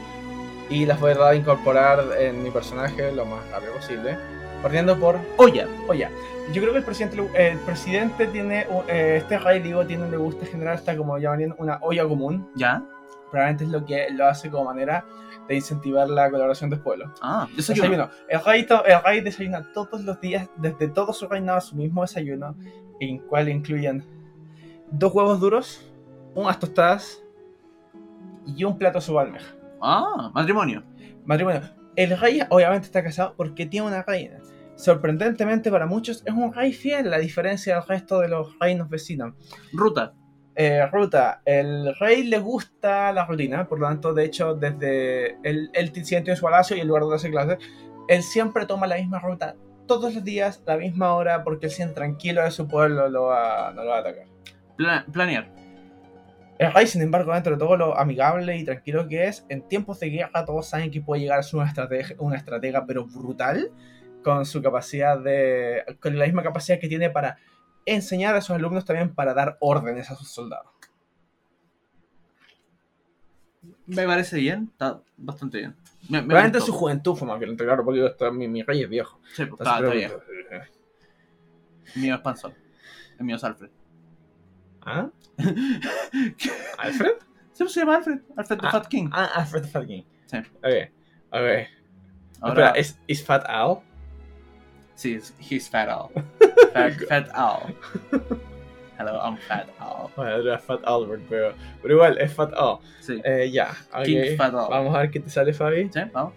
y 0.70 0.86
las 0.86 1.00
voy 1.00 1.12
a 1.12 1.34
incorporar 1.34 2.04
en 2.18 2.42
mi 2.42 2.50
personaje 2.50 3.10
lo 3.12 3.24
más 3.24 3.48
rápido 3.50 3.72
posible. 3.74 4.16
Partiendo 4.62 4.98
por 4.98 5.18
Olla. 5.36 5.66
Oye, 5.88 6.08
yo 6.52 6.62
creo 6.62 6.72
que 6.72 6.78
el 6.78 6.84
presidente, 6.84 7.28
el 7.34 7.58
presidente 7.58 8.26
tiene, 8.26 8.66
eh, 8.88 9.18
este 9.18 9.38
rey, 9.38 9.60
digo, 9.60 9.84
tiene, 9.86 10.08
le 10.10 10.16
gusta 10.16 10.46
generar 10.46 10.76
esta, 10.76 10.96
como 10.96 11.18
llaman, 11.18 11.54
una 11.58 11.78
olla 11.82 12.06
común. 12.06 12.48
¿Ya? 12.54 12.82
Probablemente 13.30 13.64
es 13.64 13.70
lo 13.70 13.84
que 13.84 14.08
lo 14.10 14.26
hace 14.26 14.50
como 14.50 14.64
manera 14.64 15.04
de 15.46 15.56
incentivar 15.56 16.08
la 16.08 16.30
colaboración 16.30 16.70
del 16.70 16.80
pueblo. 16.80 17.12
Ah, 17.20 17.46
desayuno. 17.54 18.08
El 18.28 18.44
rey, 18.44 18.66
el 18.86 19.02
rey 19.02 19.20
desayuna 19.20 19.72
todos 19.72 20.02
los 20.02 20.20
días, 20.20 20.48
desde 20.56 20.88
todo 20.88 21.12
su 21.12 21.28
reinado, 21.28 21.60
su 21.60 21.76
mismo 21.76 22.02
desayuno, 22.02 22.54
en 23.00 23.18
cual 23.18 23.48
incluyen 23.48 24.04
dos 24.90 25.14
huevos 25.14 25.40
duros, 25.40 25.84
unas 26.34 26.58
tostadas 26.58 27.22
y 28.46 28.64
un 28.64 28.78
plato 28.78 29.00
de 29.00 29.18
almeja. 29.18 29.54
Ah, 29.82 30.30
matrimonio. 30.34 30.82
Matrimonio. 31.24 31.62
El 31.96 32.18
rey 32.18 32.40
obviamente 32.48 32.86
está 32.86 33.02
casado 33.02 33.34
porque 33.36 33.66
tiene 33.66 33.86
una 33.86 34.02
reina. 34.02 34.38
Sorprendentemente 34.78 35.72
para 35.72 35.86
muchos 35.86 36.22
es 36.24 36.32
un 36.32 36.54
rey 36.54 36.72
fiel, 36.72 37.12
a 37.12 37.18
diferencia 37.18 37.74
del 37.74 37.84
resto 37.84 38.20
de 38.20 38.28
los 38.28 38.56
reinos 38.60 38.88
vecinos. 38.88 39.34
Ruta. 39.72 40.14
Eh, 40.54 40.86
ruta, 40.86 41.42
el 41.44 41.94
rey 41.98 42.22
le 42.24 42.38
gusta 42.38 43.12
la 43.12 43.26
rutina, 43.26 43.68
por 43.68 43.80
lo 43.80 43.88
tanto, 43.88 44.14
de 44.14 44.24
hecho, 44.24 44.54
desde 44.54 45.36
él 45.42 45.92
siente 46.04 46.30
en 46.30 46.36
su 46.36 46.44
palacio 46.44 46.76
y 46.76 46.80
en 46.80 46.88
lugar 46.88 47.04
de 47.04 47.14
hacer 47.14 47.30
clases, 47.32 47.58
él 48.08 48.22
siempre 48.22 48.66
toma 48.66 48.86
la 48.86 48.96
misma 48.96 49.18
ruta 49.18 49.56
todos 49.86 50.14
los 50.14 50.22
días, 50.22 50.62
la 50.64 50.76
misma 50.76 51.14
hora, 51.14 51.42
porque 51.42 51.66
él 51.66 51.72
siente 51.72 51.94
tranquilo 51.94 52.42
de 52.42 52.50
su 52.52 52.68
pueblo 52.68 53.08
lo 53.08 53.24
va, 53.24 53.72
no 53.74 53.82
lo 53.82 53.90
va 53.90 53.96
a 53.96 54.00
atacar. 54.00 54.26
Pla- 54.76 55.06
planear. 55.12 55.48
El 56.58 56.72
rey, 56.72 56.86
sin 56.86 57.02
embargo, 57.02 57.32
dentro 57.34 57.52
de 57.52 57.58
todo 57.58 57.76
lo 57.76 57.96
amigable 57.98 58.56
y 58.56 58.64
tranquilo 58.64 59.06
que 59.08 59.26
es, 59.26 59.44
en 59.48 59.66
tiempos 59.66 60.00
de 60.00 60.10
guerra 60.10 60.44
todos 60.44 60.66
saben 60.68 60.90
que 60.90 61.00
puede 61.00 61.22
llegar 61.22 61.38
a 61.40 61.42
ser 61.42 61.60
una 61.60 61.68
estratega, 61.68 62.08
una 62.18 62.36
estratega 62.36 62.84
pero 62.84 63.06
brutal, 63.06 63.70
con 64.36 64.46
su 64.46 64.62
capacidad 64.62 65.18
de. 65.18 65.96
con 66.00 66.18
la 66.18 66.24
misma 66.26 66.42
capacidad 66.42 66.78
que 66.78 66.88
tiene 66.88 67.10
para 67.10 67.38
enseñar 67.86 68.34
a 68.36 68.40
sus 68.40 68.50
alumnos 68.56 68.84
también 68.84 69.14
para 69.14 69.32
dar 69.34 69.56
órdenes 69.60 70.10
a 70.10 70.14
sus 70.16 70.28
soldados. 70.30 70.70
Me 73.86 74.04
parece 74.06 74.36
bien. 74.38 74.68
Está 74.72 75.00
bastante 75.16 75.58
bien. 75.58 75.76
Me, 76.08 76.22
me 76.22 76.42
gustó. 76.42 76.60
su 76.60 76.72
juventud 76.72 77.14
fue 77.16 77.26
más 77.26 77.38
violento, 77.38 77.64
claro, 77.64 77.84
porque 77.84 78.06
esto- 78.06 78.32
mi, 78.32 78.46
mi 78.48 78.62
rey 78.62 78.82
es 78.82 78.88
viejo. 78.88 79.18
Sí, 79.34 79.46
pues, 79.46 79.60
está, 79.60 79.76
está 79.78 79.90
bien. 79.90 80.10
que- 80.10 80.62
El 81.94 82.02
mío 82.02 82.14
es 82.14 82.20
Panzón. 82.20 82.54
El 83.18 83.24
mío 83.24 83.36
es 83.36 83.44
Alfred. 83.44 83.70
¿Ah? 84.82 85.08
¿Alfred? 86.78 87.12
Sí, 87.52 87.64
pues, 87.64 87.72
se 87.72 87.80
llama 87.80 87.96
Alfred. 87.96 88.20
Alfred 88.36 88.58
the 88.60 88.66
Ah. 88.66 88.70
Fat 88.70 88.86
King. 88.88 89.08
Ah, 89.12 89.30
Alfred 89.36 89.62
the 89.62 89.68
Fat 89.68 89.86
King. 89.86 90.02
Sí. 90.26 90.36
Ok, 90.36 90.64
ok. 91.30 91.68
Ahora, 92.40 92.66
Espera, 92.66 92.70
¿es, 92.76 92.98
¿es 93.08 93.24
Fat 93.24 93.44
Al? 93.48 93.78
Sí, 94.98 95.14
es- 95.14 95.32
he's 95.40 95.68
Fat 95.70 95.88
Al. 95.88 96.08
Fat, 96.72 96.92
fat 97.08 97.28
Al. 97.34 97.74
Hello, 98.98 99.12
I'm 99.24 99.36
Fat 99.36 99.68
Al. 99.78 100.08
Bueno, 100.16 100.34
era 100.42 100.58
Fat 100.58 100.80
Albert, 100.84 101.22
pero, 101.28 101.54
pero 101.80 101.94
igual, 101.94 102.18
es 102.18 102.32
Fat 102.32 102.52
Al. 102.54 102.78
Sí. 103.00 103.20
Eh, 103.24 103.48
ya, 103.52 103.70
ok. 103.94 104.04
King 104.04 104.36
Fat 104.36 104.54
Al. 104.54 104.68
Vamos 104.68 104.94
a 104.94 104.98
ver 105.00 105.10
qué 105.10 105.20
te 105.20 105.30
sale, 105.30 105.52
Fabi. 105.54 105.88
Sí, 105.92 106.00
vamos. 106.12 106.32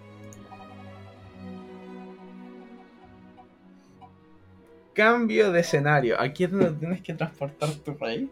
Cambio 4.94 5.52
de 5.52 5.62
escenario. 5.62 6.20
Aquí 6.20 6.44
es 6.44 6.52
donde 6.52 6.72
tienes 6.72 7.02
que 7.02 7.14
transportar 7.14 7.70
tu 7.76 7.94
rey. 7.94 8.30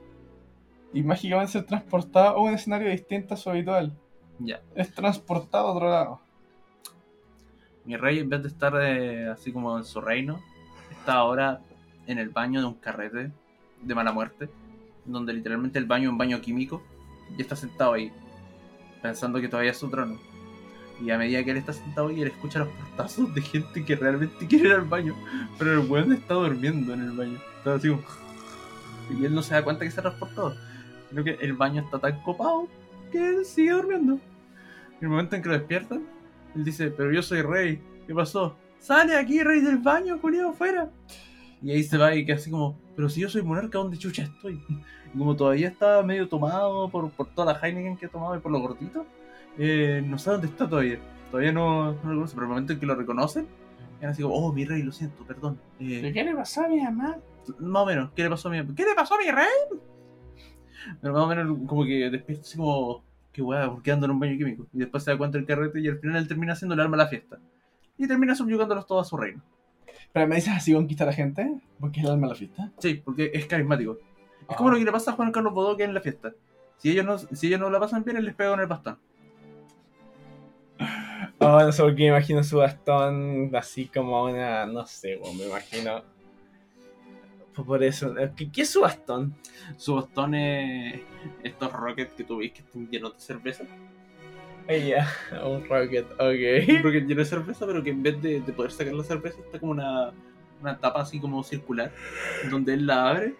Y 0.93 1.03
mágicamente 1.03 1.53
ser 1.53 1.65
transportado 1.65 2.35
a 2.37 2.41
un 2.41 2.53
escenario 2.53 2.89
distinto 2.89 3.33
a 3.33 3.37
su 3.37 3.49
habitual. 3.49 3.93
Ya. 4.39 4.61
Es 4.75 4.93
transportado 4.93 5.67
a 5.67 5.71
otro 5.73 5.89
lado. 5.89 6.21
Mi 7.89 7.97
rey, 7.97 8.19
en 8.19 8.29
vez 8.29 8.43
de 8.43 8.49
estar 8.49 8.71
eh, 8.79 9.29
así 9.29 9.51
como 9.51 9.75
en 9.75 9.83
su 9.83 9.99
reino, 9.99 10.39
está 10.91 11.13
ahora 11.13 11.61
en 12.05 12.19
el 12.19 12.29
baño 12.29 12.59
de 12.59 12.67
un 12.67 12.75
carrete 12.75 13.31
de 13.81 13.95
mala 13.95 14.11
muerte, 14.11 14.47
donde 15.05 15.33
literalmente 15.33 15.79
el 15.79 15.85
baño 15.85 16.03
es 16.03 16.11
un 16.11 16.19
baño 16.19 16.39
químico, 16.39 16.83
y 17.35 17.41
está 17.41 17.55
sentado 17.55 17.93
ahí, 17.93 18.11
pensando 19.01 19.41
que 19.41 19.47
todavía 19.47 19.71
es 19.71 19.77
su 19.79 19.89
trono. 19.89 20.19
Y 21.01 21.09
a 21.09 21.17
medida 21.17 21.43
que 21.43 21.49
él 21.49 21.57
está 21.57 21.73
sentado 21.73 22.11
y 22.11 22.21
él 22.21 22.27
escucha 22.27 22.59
los 22.59 22.67
portazos 22.67 23.33
de 23.33 23.41
gente 23.41 23.83
que 23.83 23.95
realmente 23.95 24.45
quiere 24.45 24.67
ir 24.67 24.73
al 24.75 24.81
baño. 24.81 25.15
Pero 25.57 25.81
el 25.81 25.89
weón 25.89 26.13
está 26.13 26.35
durmiendo 26.35 26.93
en 26.93 27.01
el 27.01 27.11
baño. 27.13 27.39
Está 27.57 27.73
así 27.73 27.89
como... 27.89 28.03
Y 29.19 29.25
él 29.25 29.33
no 29.33 29.41
se 29.41 29.55
da 29.55 29.63
cuenta 29.63 29.83
que 29.83 29.89
se 29.89 29.99
ha 29.99 30.03
transportado. 30.03 30.55
Sino 31.09 31.23
que 31.23 31.39
el 31.41 31.53
baño 31.53 31.81
está 31.81 31.97
tan 31.97 32.21
copado 32.21 32.67
que 33.11 33.29
él 33.29 33.45
sigue 33.45 33.71
durmiendo. 33.71 34.13
En 34.13 35.01
el 35.01 35.09
momento 35.09 35.35
en 35.35 35.41
que 35.41 35.49
lo 35.49 35.57
despiertan, 35.57 36.18
él 36.55 36.63
dice, 36.63 36.91
pero 36.91 37.11
yo 37.11 37.21
soy 37.21 37.41
rey. 37.41 37.81
¿Qué 38.07 38.13
pasó? 38.13 38.55
Sale 38.79 39.15
aquí, 39.15 39.43
rey 39.43 39.61
del 39.61 39.77
baño, 39.77 40.19
culiado, 40.19 40.53
fuera. 40.53 40.89
Y 41.61 41.71
ahí 41.71 41.83
se 41.83 41.97
va 41.97 42.15
y 42.15 42.25
queda 42.25 42.37
así 42.37 42.49
como, 42.49 42.79
pero 42.95 43.09
si 43.09 43.21
yo 43.21 43.29
soy 43.29 43.41
monarca, 43.41 43.77
¿dónde 43.77 43.97
chucha 43.97 44.23
estoy? 44.23 44.61
Y 45.11 45.17
como 45.17 45.35
todavía 45.35 45.69
está 45.69 46.03
medio 46.03 46.29
tomado 46.29 46.87
por, 46.87 47.09
por 47.09 47.33
toda 47.33 47.51
la 47.51 47.59
Heineken 47.59 47.97
que 47.97 48.05
ha 48.05 48.09
tomado 48.09 48.35
y 48.35 48.39
por 48.39 48.51
lo 48.51 48.59
gordito, 48.59 49.07
eh, 49.57 50.03
no 50.05 50.19
sé 50.19 50.29
dónde 50.29 50.45
está 50.45 50.69
todavía. 50.69 50.99
Todavía 51.31 51.51
no, 51.51 51.93
no 51.93 52.13
lo 52.13 52.15
conoce, 52.15 52.35
pero 52.35 52.45
el 52.45 52.49
momento 52.49 52.73
en 52.73 52.79
que 52.79 52.85
lo 52.85 52.93
reconocen, 52.93 53.47
es 53.99 54.07
así 54.07 54.21
como, 54.21 54.35
oh, 54.35 54.53
mi 54.53 54.65
rey, 54.65 54.83
lo 54.83 54.91
siento, 54.91 55.23
perdón. 55.25 55.59
Eh, 55.79 56.11
¿Qué 56.13 56.23
le 56.23 56.35
pasó 56.35 56.63
a 56.63 56.67
mi 56.67 56.79
mamá? 56.79 57.17
más 57.57 57.83
o 57.83 57.85
menos, 57.87 58.11
¿qué 58.15 58.23
le 58.23 58.29
pasó 58.29 58.49
a 58.49 58.51
mi 58.51 58.75
¿Qué 58.75 58.83
le 58.83 58.93
pasó 58.95 59.15
a 59.15 59.17
mi 59.17 59.31
rey? 59.31 59.79
Pero 61.01 61.13
más 61.13 61.23
o 61.23 61.27
menos 61.27 61.57
como 61.67 61.83
que 61.83 62.09
despierta 62.09 62.43
así 62.43 62.57
como, 62.57 63.03
qué 63.31 63.41
weá, 63.41 63.69
¿por 63.69 63.81
qué 63.81 63.91
ando 63.91 64.05
en 64.05 64.11
un 64.11 64.19
baño 64.19 64.37
químico? 64.37 64.67
Y 64.73 64.79
después 64.79 65.03
se 65.03 65.11
da 65.11 65.17
cuenta 65.17 65.37
del 65.37 65.47
carrete 65.47 65.79
y 65.79 65.87
al 65.87 65.99
final 65.99 66.17
él 66.17 66.27
termina 66.27 66.53
haciendo 66.53 66.73
el 66.75 66.81
alma 66.81 66.95
a 66.95 66.99
la 66.99 67.07
fiesta. 67.07 67.39
Y 67.97 68.07
termina 68.07 68.33
subyugándolos 68.35 68.85
todos 68.87 69.05
a 69.07 69.09
su 69.09 69.17
reino. 69.17 69.41
Pero 70.13 70.27
me 70.27 70.35
dices 70.35 70.53
así 70.55 70.73
conquista 70.73 71.03
a 71.03 71.07
la 71.07 71.13
gente, 71.13 71.59
porque 71.79 71.99
es 71.99 72.05
el 72.05 72.11
alma 72.11 72.27
de 72.27 72.33
la 72.33 72.37
fiesta. 72.39 72.71
Sí, 72.79 73.01
porque 73.03 73.31
es 73.33 73.45
carismático. 73.45 73.93
Es 74.41 74.47
Ah. 74.49 74.55
como 74.55 74.71
lo 74.71 74.77
que 74.77 74.85
le 74.85 74.91
pasa 74.91 75.11
a 75.11 75.13
Juan 75.15 75.31
Carlos 75.31 75.53
Bodoque 75.53 75.83
en 75.83 75.93
la 75.93 76.01
fiesta. 76.01 76.33
Si 76.77 76.89
ellos 76.91 77.05
no, 77.05 77.17
si 77.17 77.47
ellos 77.47 77.59
no 77.59 77.69
la 77.69 77.79
pasan 77.79 78.03
bien, 78.03 78.17
él 78.17 78.25
les 78.25 78.33
pega 78.35 78.51
con 78.51 78.59
el 78.61 78.67
bastón. 78.67 78.97
Oh, 81.41 81.59
no 81.61 81.71
sé 81.71 81.83
por 81.83 81.95
qué 81.95 82.03
me 82.03 82.07
imagino 82.09 82.43
su 82.43 82.57
bastón 82.57 83.51
así 83.55 83.85
como 83.87 84.23
una. 84.23 84.65
No 84.65 84.85
sé, 84.85 85.17
weón, 85.17 85.37
me 85.37 85.45
imagino. 85.47 86.03
Por 87.65 87.83
eso. 87.83 88.13
¿Qué, 88.35 88.51
qué 88.51 88.61
es 88.63 88.69
su 88.69 88.81
bastón? 88.81 89.33
Su 89.77 89.95
bastón 89.95 90.35
es 90.35 90.99
estos 91.43 91.71
rockets 91.73 92.13
que 92.13 92.23
tú 92.23 92.37
veis 92.37 92.51
que 92.53 92.59
están 92.61 92.87
llenos 92.89 93.13
de 93.15 93.19
cerveza. 93.21 93.63
Ella, 94.67 95.07
un 95.43 95.67
rocket, 95.67 96.05
Un 96.11 96.15
ok. 96.27 96.83
rocket 96.83 97.07
lleno 97.07 97.19
de 97.21 97.25
cerveza, 97.25 97.65
pero 97.65 97.83
que 97.83 97.89
en 97.89 98.03
vez 98.03 98.21
de, 98.21 98.39
de 98.41 98.53
poder 98.53 98.71
sacar 98.71 98.93
la 98.93 99.03
cerveza, 99.03 99.39
está 99.43 99.59
como 99.59 99.71
una, 99.71 100.11
una 100.61 100.77
tapa 100.77 101.01
así 101.01 101.19
como 101.19 101.43
circular, 101.43 101.91
donde 102.51 102.75
él 102.75 102.85
la 102.85 103.09
abre 103.09 103.33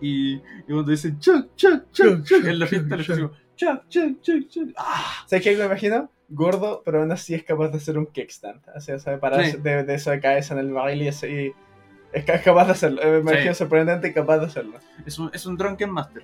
y, 0.00 0.34
y 0.36 0.40
cuando 0.68 0.90
dicen 0.92 1.18
chuck, 1.18 1.48
chuck, 1.56 1.90
chuck, 1.90 2.22
chuck, 2.22 2.44
en 2.44 2.58
la 2.60 2.66
fiesta 2.66 2.96
le 2.96 3.04
como 3.04 3.32
chuck, 3.56 3.88
chuck, 3.88 4.20
chuck, 4.20 4.48
chuck. 4.48 4.68
¡Ah! 4.76 5.24
¿Sabes 5.26 5.42
qué 5.44 5.56
me 5.56 5.64
imagino? 5.64 6.08
Gordo, 6.28 6.82
pero 6.84 7.00
aún 7.00 7.10
así 7.10 7.34
es 7.34 7.42
capaz 7.42 7.68
de 7.70 7.78
hacer 7.78 7.98
un 7.98 8.06
kickstand. 8.06 8.60
O 8.76 8.80
sea, 8.80 8.98
sabe 9.00 9.18
parar 9.18 9.44
Sí. 9.44 9.56
de, 9.56 9.82
de 9.82 9.96
de 9.96 10.20
cabeza 10.20 10.54
en 10.54 10.60
el 10.60 10.72
baile 10.72 11.04
y 11.06 11.08
así. 11.08 11.52
Es, 12.16 12.24
ca- 12.24 12.34
es 12.34 12.42
capaz 12.42 12.64
de 12.66 12.72
hacerlo. 12.72 13.02
Eh, 13.02 13.10
Me 13.10 13.18
imagino 13.32 13.52
Sí. 13.52 13.58
sorprendente 13.58 14.08
y 14.08 14.12
capaz 14.14 14.38
de 14.38 14.46
hacerlo. 14.46 14.78
Es 15.04 15.18
un, 15.18 15.30
es 15.34 15.44
un 15.46 15.56
Drunken 15.56 15.90
Master. 15.90 16.22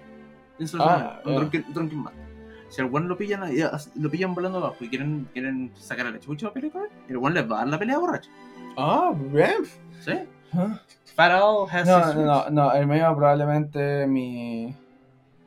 Ah, 0.78 1.20
un 1.24 1.32
ah. 1.32 1.36
drunken, 1.36 1.64
drunken 1.72 1.98
Master. 1.98 2.22
Si 2.68 2.80
al 2.80 2.88
one 2.90 3.06
lo 3.06 3.16
pillan, 3.18 3.42
as- 3.42 3.90
lo 3.96 4.10
pillan 4.10 4.34
volando 4.34 4.58
abajo 4.58 4.76
y 4.80 4.88
quieren, 4.88 5.28
quieren 5.32 5.70
sacar 5.74 6.06
a 6.06 6.10
la 6.10 6.18
chucha 6.18 6.46
a 6.48 6.52
él, 6.58 6.72
el 7.08 7.16
one 7.18 7.34
les 7.34 7.50
va 7.50 7.56
a 7.56 7.58
dar 7.60 7.68
la 7.68 7.78
pelea 7.78 7.98
borracho. 7.98 8.30
Ah, 8.78 9.12
bien. 9.14 9.64
¿Sí? 10.00 10.12
Ah. 10.54 10.80
Farrell 11.14 11.66
has 11.70 11.86
No, 11.86 11.98
his 11.98 12.14
no, 12.16 12.24
no, 12.24 12.50
no, 12.50 12.72
el 12.72 12.86
mío 12.86 13.14
probablemente 13.14 14.06
mi. 14.06 14.74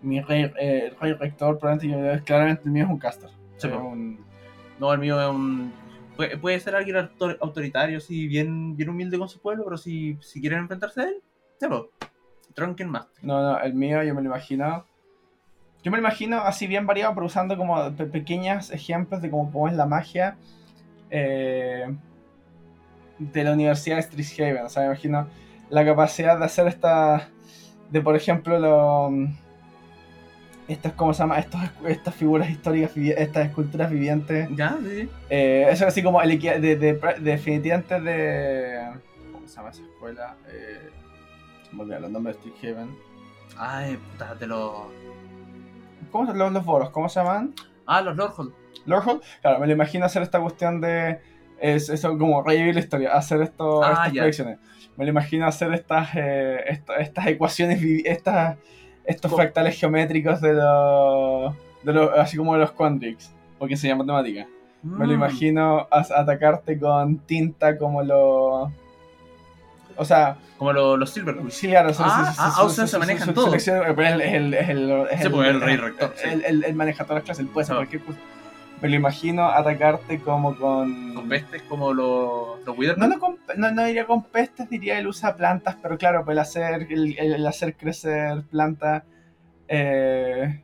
Mi 0.03 0.21
rey, 0.21 0.51
eh, 0.59 0.89
el 0.91 0.99
rey 0.99 1.13
rector, 1.13 1.57
probablemente 1.57 2.17
yo- 2.19 2.23
claramente 2.23 2.61
el 2.65 2.71
mío 2.71 2.83
es 2.85 2.89
un 2.91 2.99
caster. 2.99 3.29
Sí, 3.57 3.67
Es 3.67 3.73
po. 3.73 3.79
un- 3.79 4.23
No, 4.79 4.93
el 4.93 4.99
mío 4.99 5.19
es 5.19 5.27
un. 5.27 5.73
Puede, 6.15 6.59
ser 6.59 6.75
alguien 6.75 6.95
autor- 6.97 7.37
autoritario, 7.41 7.99
sí, 7.99 8.27
bien, 8.27 8.75
bien 8.77 8.89
humilde 8.89 9.17
con 9.17 9.27
su 9.27 9.39
pueblo, 9.39 9.63
pero 9.65 9.77
si, 9.77 10.17
si 10.21 10.39
quieren 10.39 10.59
enfrentarse 10.59 11.01
a 11.01 11.03
él, 11.05 11.15
ya 11.59 11.69
pues. 11.69 11.81
Drunken 12.55 12.89
Master. 12.89 13.23
No, 13.23 13.41
no, 13.41 13.59
el 13.59 13.73
mío 13.73 14.01
yo 14.03 14.15
me 14.15 14.21
lo 14.21 14.27
imagino. 14.27 14.85
Yo 15.83 15.91
me 15.91 15.97
lo 15.97 16.01
imagino 16.01 16.39
así 16.39 16.67
bien 16.67 16.87
variado, 16.87 17.13
pero 17.13 17.25
usando 17.27 17.57
como 17.57 17.91
pe- 17.95 18.05
pequeños 18.05 18.71
ejemplos 18.71 19.21
de 19.21 19.29
cómo, 19.29 19.51
cómo 19.51 19.67
es 19.67 19.73
la 19.75 19.85
magia 19.85 20.37
eh, 21.09 21.93
de 23.19 23.43
la 23.43 23.51
Universidad 23.51 23.97
de 23.97 24.03
Strixhaven. 24.03 24.65
O 24.65 24.69
sea, 24.69 24.83
me 24.83 24.87
imagino 24.87 25.27
la 25.69 25.83
capacidad 25.85 26.39
de 26.39 26.45
hacer 26.45 26.67
esta. 26.67 27.27
de 27.89 28.01
por 28.01 28.15
ejemplo, 28.15 28.57
lo. 28.57 29.11
Estas, 30.67 30.93
¿cómo 30.93 31.13
se 31.13 31.19
llama? 31.19 31.37
Estos, 31.37 31.61
estas 31.87 32.15
figuras 32.15 32.49
históricas, 32.49 32.91
estas 32.97 33.47
esculturas 33.47 33.91
vivientes. 33.91 34.49
Ya, 34.55 34.77
sí. 34.83 35.07
Eh, 35.29 35.67
eso 35.69 35.83
es 35.83 35.89
así 35.89 36.01
como 36.01 36.21
el 36.21 36.39
de, 36.39 36.59
de, 36.59 36.75
de- 36.75 37.15
definitivamente 37.19 37.99
de. 38.01 38.79
¿Cómo 39.31 39.47
se 39.47 39.55
llama 39.57 39.69
esa 39.69 39.83
escuela? 39.83 40.35
Eh, 40.47 40.89
se 41.69 41.75
me 41.75 41.81
olvidaron 41.83 42.03
los 42.03 42.11
nombres 42.11 42.35
de 42.37 42.41
Strixhaven. 42.49 42.89
Ay, 43.57 43.97
puta, 43.97 44.33
de 44.35 44.47
los. 44.47 44.71
¿Cómo 46.11 46.31
se 46.31 46.37
los, 46.37 46.51
los 46.51 46.65
boros? 46.65 46.89
¿Cómo 46.89 47.09
se 47.09 47.19
llaman? 47.19 47.53
Ah, 47.85 48.01
los 48.01 48.15
Lordhold. 48.15 48.51
Lordhold. 48.87 49.21
Claro, 49.41 49.59
me 49.59 49.67
lo 49.67 49.73
imagino 49.73 50.05
hacer 50.05 50.23
esta 50.23 50.39
cuestión 50.39 50.81
de. 50.81 51.19
Es, 51.59 51.89
eso 51.89 52.17
como 52.17 52.41
revivir 52.43 52.73
la 52.73 52.81
historia, 52.81 53.13
hacer 53.13 53.41
esto, 53.41 53.83
Ah, 53.83 53.91
estas 53.91 54.13
ya. 54.13 54.21
proyecciones. 54.21 54.57
Me 54.97 55.05
lo 55.05 55.11
imagino 55.11 55.45
hacer 55.45 55.73
estas, 55.73 56.09
eh, 56.15 56.81
estas 56.99 57.27
ecuaciones, 57.27 57.79
estas, 58.05 58.57
estos 59.07 59.31
fractales 59.33 59.79
geométricos 59.79 60.41
de 60.41 60.53
los. 60.53 61.53
De 61.83 61.93
los 61.93 62.11
así 62.17 62.35
como 62.37 62.53
de 62.53 62.59
los 62.61 62.71
Quandrix, 62.71 63.31
porque 63.59 63.77
se 63.77 63.87
llama 63.87 64.03
matemática. 64.03 64.47
Me 64.81 65.05
lo 65.05 65.11
Mm. 65.13 65.15
imagino 65.15 65.87
as- 65.91 66.11
atacarte 66.11 66.77
con 66.79 67.17
tinta 67.19 67.77
como 67.77 68.01
lo. 68.03 68.71
O 69.97 70.03
sea, 70.03 70.37
Como 70.57 70.73
los, 70.73 70.97
los 70.99 71.09
Silver 71.09 71.37
sí, 71.49 71.67
claro, 71.67 71.89
Ah, 71.89 71.93
su- 71.93 72.03
ah, 72.05 72.33
su- 72.55 72.61
Austen 72.61 72.85
su- 72.87 72.91
se 72.91 72.95
su- 72.95 72.99
maneja 72.99 73.23
su- 73.23 73.29
en 73.31 73.35
todo. 73.35 73.45
selección, 73.45 73.81
pero 73.95 74.01
es 74.03 74.11
el, 74.33 74.53
es 74.53 74.69
el, 74.69 74.91
es 75.11 75.21
Sí, 75.21 75.29
pues, 75.29 75.49
el 75.49 75.61
rey 75.61 75.77
rector. 75.77 76.13
Él, 76.23 76.73
maneja 76.75 77.03
todas 77.03 77.15
las 77.17 77.23
clases, 77.23 77.45
él 77.45 77.51
puede 77.51 77.63
hacer 77.63 77.75
Ah. 77.75 77.79
cualquier 77.79 78.01
cosa. 78.03 78.19
Me 78.85 78.91
lo 78.91 78.97
imagino 78.97 79.45
atacarte 79.45 80.19
como 80.19 80.55
con. 80.55 81.15
Con 81.15 81.27
pestes 81.27 81.63
como 81.63 81.91
los, 81.91 82.59
los. 82.63 82.97
No, 82.97 83.07
no, 83.07 83.17
con- 83.19 83.39
no, 83.57 83.71
no 83.71 83.83
diría 83.83 84.05
con 84.05 84.23
pestes, 84.25 84.69
diría 84.69 84.99
él 84.99 85.07
usa 85.07 85.35
plantas, 85.35 85.75
pero 85.81 85.97
claro, 85.97 86.23
pues 86.23 86.35
el 86.35 86.39
hacer, 86.39 86.87
el, 86.91 87.17
el 87.17 87.47
hacer 87.47 87.75
crecer 87.75 88.43
plantas. 88.51 89.03
eh, 89.67 90.61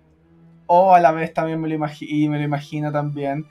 o 0.67 0.95
a 0.95 0.99
la 1.01 1.11
vez 1.11 1.33
también 1.33 1.61
me 1.61 1.69
lo 1.69 1.87
y 2.01 2.29
me 2.29 2.37
lo 2.39 2.43
imagino 2.45 2.91
también. 2.91 3.47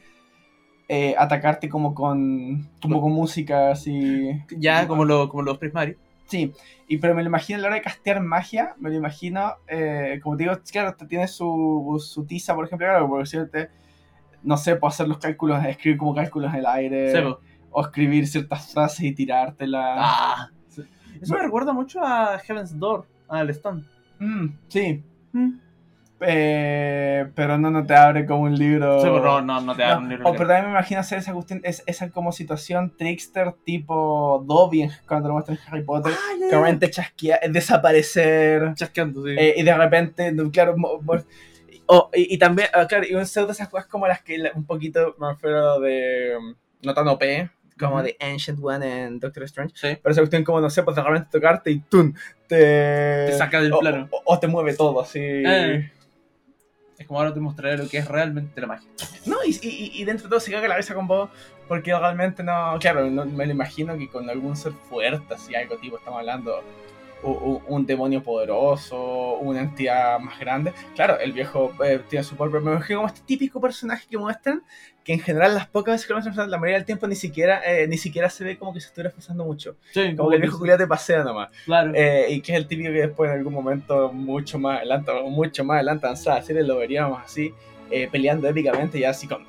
eh, 0.88 1.14
atacarte 1.18 1.68
como 1.68 1.94
con. 1.94 2.68
como 2.82 3.00
con 3.00 3.12
música 3.12 3.70
así. 3.70 4.30
Ya, 4.58 4.86
como, 4.88 5.04
los 5.04 5.28
como 5.28 5.42
los 5.42 5.58
Prismari. 5.58 5.96
Sí, 6.26 6.52
y, 6.86 6.98
pero 6.98 7.14
me 7.14 7.22
lo 7.22 7.28
imagino 7.28 7.58
a 7.58 7.62
la 7.62 7.66
hora 7.68 7.76
de 7.76 7.82
castear 7.82 8.20
magia, 8.20 8.74
me 8.78 8.88
lo 8.90 8.96
imagino, 8.96 9.54
eh, 9.66 10.20
como 10.22 10.36
te 10.36 10.44
digo, 10.44 10.56
claro, 10.70 10.94
te 10.94 11.06
tiene 11.06 11.26
su, 11.26 11.96
su 12.04 12.24
tiza, 12.24 12.54
por 12.54 12.66
ejemplo, 12.66 12.86
claro, 12.86 13.08
por 13.08 13.20
decirte, 13.20 13.68
no 14.42 14.56
sé, 14.56 14.76
puedo 14.76 14.88
hacer 14.90 15.06
los 15.08 15.18
cálculos, 15.18 15.64
escribir 15.64 15.98
como 15.98 16.14
cálculos 16.14 16.52
en 16.52 16.60
el 16.60 16.66
aire, 16.66 17.12
Sí, 17.12 17.34
o 17.70 17.80
escribir 17.82 18.26
ciertas 18.26 18.72
frases 18.72 19.00
y 19.02 19.12
tirártelas. 19.12 19.96
Ah. 19.98 20.48
Eso 21.20 21.34
me 21.34 21.42
recuerda 21.42 21.72
mucho 21.72 22.00
a 22.02 22.38
Heaven's 22.38 22.78
Door, 22.78 23.06
al 23.28 23.50
stand. 23.50 23.84
Mm, 24.18 24.46
sí, 24.68 25.02
Mm. 25.32 25.50
eh, 26.22 27.30
pero 27.34 27.56
no, 27.58 27.70
no 27.70 27.84
te 27.86 27.94
abre 27.94 28.26
como 28.26 28.42
un 28.42 28.54
libro. 28.54 29.00
Sí, 29.00 29.06
no, 29.06 29.40
no, 29.40 29.60
no 29.60 29.74
te 29.74 29.86
No, 29.86 29.98
un 29.98 30.08
libro. 30.08 30.28
o, 30.28 30.32
pero 30.32 30.46
también 30.48 30.66
me 30.66 30.70
imagino 30.72 31.00
hacer 31.00 31.18
esa 31.18 31.32
cuestión, 31.32 31.60
es, 31.64 31.82
esa 31.86 32.10
como 32.10 32.32
situación 32.32 32.92
trickster 32.96 33.52
tipo 33.64 34.44
Dobby 34.46 34.82
en- 34.82 34.90
cuando 35.06 35.28
lo 35.28 35.34
muestran 35.34 35.58
en 35.58 35.62
Harry 35.72 35.82
Potter, 35.84 36.12
Ah, 36.14 36.34
que 36.38 36.50
realmente 36.50 36.90
chasquea, 36.90 37.38
desaparecer. 37.50 38.74
Chasqueando, 38.74 39.24
sí. 39.24 39.30
Eh, 39.38 39.54
y 39.56 39.62
de 39.62 39.74
repente, 39.76 40.34
claro, 40.52 40.74
oh, 41.90 42.10
y, 42.14 42.34
y 42.34 42.38
también, 42.38 42.68
ah, 42.72 42.86
claro, 42.86 43.04
y 43.08 43.14
un 43.14 43.26
pseudo 43.26 43.48
de 43.48 43.52
esas 43.52 43.68
cosas 43.68 43.86
como 43.86 44.06
las 44.06 44.22
que 44.22 44.50
un 44.54 44.64
poquito 44.64 45.14
me 45.18 45.28
refiero 45.32 45.78
de, 45.80 46.36
um, 46.38 46.54
no 46.82 46.94
tan 46.94 47.08
OP, 47.08 47.22
como 47.78 47.94
Ujú. 47.96 48.04
de 48.04 48.16
Ancient 48.20 48.58
One 48.62 49.04
en 49.04 49.18
Doctor 49.20 49.42
Strange, 49.44 49.74
Sí. 49.76 49.98
pero 50.02 50.12
esa 50.12 50.20
cuestión 50.20 50.44
como, 50.44 50.60
no 50.60 50.68
sé, 50.70 50.82
pues 50.82 50.96
de 50.96 51.02
repente 51.02 51.28
tocarte 51.32 51.70
y 51.70 51.80
¡tum! 51.80 52.12
Te, 52.46 52.56
Te 53.26 53.32
saca 53.38 53.60
del 53.60 53.72
o, 53.72 53.78
plano. 53.80 54.08
o- 54.10 54.22
o 54.24 54.38
te 54.38 54.46
mueve 54.48 54.74
todo, 54.74 55.00
así. 55.00 55.18
Eh. 55.20 55.90
Es 56.98 57.06
como 57.06 57.18
ahora 57.20 57.32
te 57.32 57.40
mostraré 57.40 57.78
lo 57.78 57.88
que 57.88 57.96
es 57.98 58.06
realmente 58.08 58.60
la 58.60 58.66
magia. 58.66 58.88
No, 59.24 59.36
y, 59.46 59.50
y, 59.62 59.92
y 59.94 60.04
dentro 60.04 60.24
de 60.24 60.30
todo 60.30 60.40
se 60.40 60.50
caga 60.50 60.68
la 60.68 60.74
cabeza 60.74 60.94
con 60.94 61.06
vos, 61.06 61.30
porque 61.66 61.96
realmente 61.98 62.42
no, 62.42 62.76
claro, 62.78 63.08
no, 63.08 63.24
me 63.24 63.46
lo 63.46 63.52
imagino 63.52 63.96
que 63.96 64.08
con 64.10 64.28
algún 64.28 64.54
ser 64.56 64.72
fuerte, 64.72 65.32
así, 65.34 65.54
algo 65.54 65.78
tipo, 65.78 65.96
estamos 65.96 66.18
hablando, 66.20 66.62
u- 67.22 67.30
u- 67.30 67.62
un, 67.68 67.86
demonio 67.86 68.22
poderoso, 68.22 69.34
una 69.38 69.60
entidad 69.60 70.18
más 70.18 70.38
grande. 70.38 70.72
Claro, 70.94 71.18
el 71.18 71.32
viejo 71.32 71.72
eh, 71.84 72.00
tiene 72.08 72.24
su 72.24 72.36
pero 72.36 72.60
me 72.60 72.72
imagino 72.72 73.00
como 73.00 73.08
este 73.08 73.20
típico 73.26 73.60
personaje 73.60 74.06
que 74.08 74.18
muestran, 74.18 74.62
que 75.04 75.12
en 75.14 75.20
general 75.20 75.54
las 75.54 75.66
pocas 75.66 75.94
veces 75.94 76.06
que 76.06 76.12
lo 76.14 76.20
muestran, 76.20 76.50
la 76.50 76.58
mayoría 76.58 76.76
del 76.78 76.84
tiempo 76.86 77.06
ni 77.06 77.14
siquiera, 77.16 77.60
eh, 77.64 77.86
ni 77.88 77.96
siquiera 77.96 78.28
se 78.30 78.44
ve 78.44 78.58
como 78.58 78.72
que 78.72 78.80
se 78.80 78.88
estuviera 78.88 79.08
esforzando 79.08 79.44
mucho. 79.44 79.76
Sí, 79.92 80.14
Como 80.16 80.30
que 80.30 80.36
el 80.36 80.42
viejo 80.42 80.58
culiao 80.58 80.78
te 80.78 80.86
pasea 80.86 81.24
nomás. 81.24 81.50
Claro. 81.64 81.92
Eh, 81.94 82.26
y 82.30 82.40
que 82.40 82.52
es 82.52 82.58
el 82.58 82.66
típico 82.66 82.90
que 82.90 83.00
después 83.06 83.30
en 83.30 83.38
algún 83.38 83.52
momento 83.54 84.12
mucho 84.12 84.58
más 84.58 84.78
adelante, 84.78 85.12
mucho 85.24 85.64
más 85.64 85.76
adelante 85.76 86.06
avanzada, 86.06 86.38
así 86.38 86.52
lo 86.52 86.76
veríamos 86.76 87.20
así, 87.24 87.52
eh, 87.90 88.08
peleando 88.10 88.48
épicamente 88.48 88.98
ya 88.98 89.10
así 89.10 89.26
con 89.26 89.44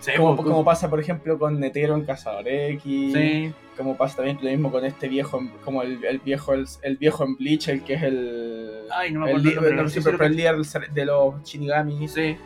Sí, 0.00 0.12
Como, 0.16 0.36
pues, 0.36 0.48
como 0.48 0.64
pasa, 0.64 0.88
por 0.90 1.00
ejemplo, 1.00 1.38
con 1.38 1.58
Netero 1.60 1.94
en 1.94 2.04
Cazador 2.04 2.46
X. 2.46 3.12
sí, 3.12 3.52
Como 3.76 3.96
pasa 3.96 4.16
también 4.16 4.38
lo 4.42 4.50
mismo 4.50 4.70
con 4.70 4.84
este 4.84 5.08
viejo, 5.08 5.40
como 5.64 5.82
el, 5.82 6.04
el 6.04 6.18
viejo 6.18 6.54
el, 6.54 6.66
el 6.82 6.96
viejo 6.96 7.24
en 7.24 7.36
Bleach, 7.36 7.68
el 7.68 7.82
que 7.84 7.94
es 7.94 8.02
el. 8.02 8.82
Ay, 8.90 9.12
no 9.12 9.20
me 9.20 9.30
el, 9.30 9.36
acuerdo 9.36 9.82
el 9.82 9.90
sí, 9.90 10.00
el 10.20 10.36
líder 10.36 10.56
de 10.92 11.04
los 11.04 11.42
Shinigami. 11.44 12.08
sí. 12.08 12.36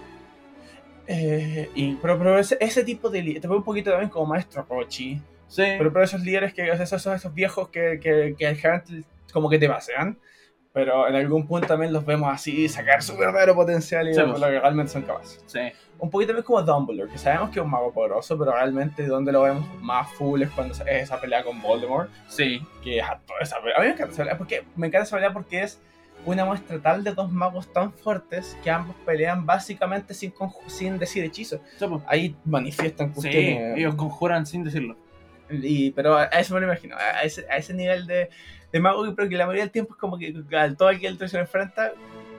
Eh, 1.12 1.68
y, 1.74 1.94
pero 1.96 2.16
pero 2.18 2.38
ese, 2.38 2.56
ese 2.60 2.84
tipo 2.84 3.10
de 3.10 3.20
líderes, 3.20 3.42
te 3.42 3.48
veo 3.48 3.56
un 3.56 3.64
poquito 3.64 3.90
también 3.90 4.10
como 4.10 4.26
Maestro 4.26 4.64
Rochi. 4.68 5.20
Sí. 5.48 5.62
Pero, 5.76 5.92
pero 5.92 6.04
esos 6.04 6.20
líderes 6.22 6.54
que 6.54 6.68
esos, 6.68 6.92
esos, 6.92 7.14
esos 7.14 7.34
viejos 7.34 7.68
que, 7.70 7.98
que, 8.00 8.36
que 8.38 8.56
como 9.32 9.50
que 9.50 9.58
te 9.58 9.68
pasean. 9.68 10.16
Pero 10.72 11.08
en 11.08 11.16
algún 11.16 11.48
punto 11.48 11.66
también 11.66 11.92
los 11.92 12.06
vemos 12.06 12.30
así 12.32 12.68
sacar 12.68 13.02
su 13.02 13.16
verdadero 13.16 13.56
potencial 13.56 14.08
y 14.08 14.14
Sí, 14.14 14.20
pues. 14.24 14.38
lo 14.40 14.46
que 14.46 14.60
realmente 14.60 14.92
son 14.92 15.02
capaces. 15.02 15.42
sí. 15.46 15.58
Un 16.00 16.10
poquito 16.10 16.28
también 16.28 16.44
como 16.44 16.62
Dumbledore, 16.62 17.10
que 17.12 17.18
sabemos 17.18 17.50
que 17.50 17.58
es 17.60 17.64
un 17.64 17.70
mago 17.70 17.92
poderoso, 17.92 18.38
pero 18.38 18.52
realmente 18.52 19.06
donde 19.06 19.32
lo 19.32 19.42
vemos 19.42 19.66
más 19.82 20.10
full 20.12 20.40
es 20.42 20.50
cuando 20.50 20.72
es 20.74 20.80
esa 20.86 21.20
pelea 21.20 21.44
con 21.44 21.60
Voldemort. 21.60 22.10
Sí. 22.28 22.62
Que 22.82 22.98
es 22.98 23.04
a 23.04 23.18
toda 23.26 23.40
esa 23.40 23.60
pelea. 23.60 23.76
A 23.76 23.80
mí 23.80 23.86
me 23.88 23.92
encanta 23.92 24.12
esa 24.12 24.22
pelea 24.22 24.38
porque, 24.38 24.64
me 24.76 24.86
encanta 24.86 25.04
esa 25.06 25.16
pelea 25.16 25.32
porque 25.32 25.62
es 25.62 25.78
una 26.26 26.44
muestra 26.44 26.78
tal 26.80 27.04
de 27.04 27.12
dos 27.12 27.30
magos 27.30 27.72
tan 27.72 27.92
fuertes 27.92 28.56
que 28.62 28.70
ambos 28.70 28.96
pelean 29.06 29.44
básicamente 29.46 30.14
sin, 30.14 30.32
sin 30.66 30.98
decir 30.98 31.22
hechizos. 31.24 31.60
Sí, 31.78 31.86
pues. 31.86 32.02
Ahí 32.06 32.34
manifiestan 32.44 33.08
Sí, 33.08 33.20
cuestiones. 33.20 33.78
ellos 33.78 33.94
conjuran 33.94 34.46
sin 34.46 34.64
decirlo. 34.64 34.96
Y, 35.50 35.90
pero 35.90 36.16
a 36.16 36.24
eso 36.26 36.54
me 36.54 36.60
lo 36.60 36.66
imagino, 36.66 36.96
a 36.96 37.22
ese, 37.22 37.44
a 37.50 37.56
ese 37.56 37.74
nivel 37.74 38.06
de, 38.06 38.30
de 38.72 38.80
mago, 38.80 39.02
pero 39.16 39.28
que 39.28 39.36
la 39.36 39.46
mayoría 39.46 39.64
del 39.64 39.72
tiempo 39.72 39.94
es 39.94 39.98
como 40.00 40.16
que 40.16 40.32
al 40.56 40.76
todo 40.76 40.90
el 40.90 41.00
que 41.00 41.28
se 41.28 41.36
lo 41.36 41.42
enfrenta, 41.42 41.92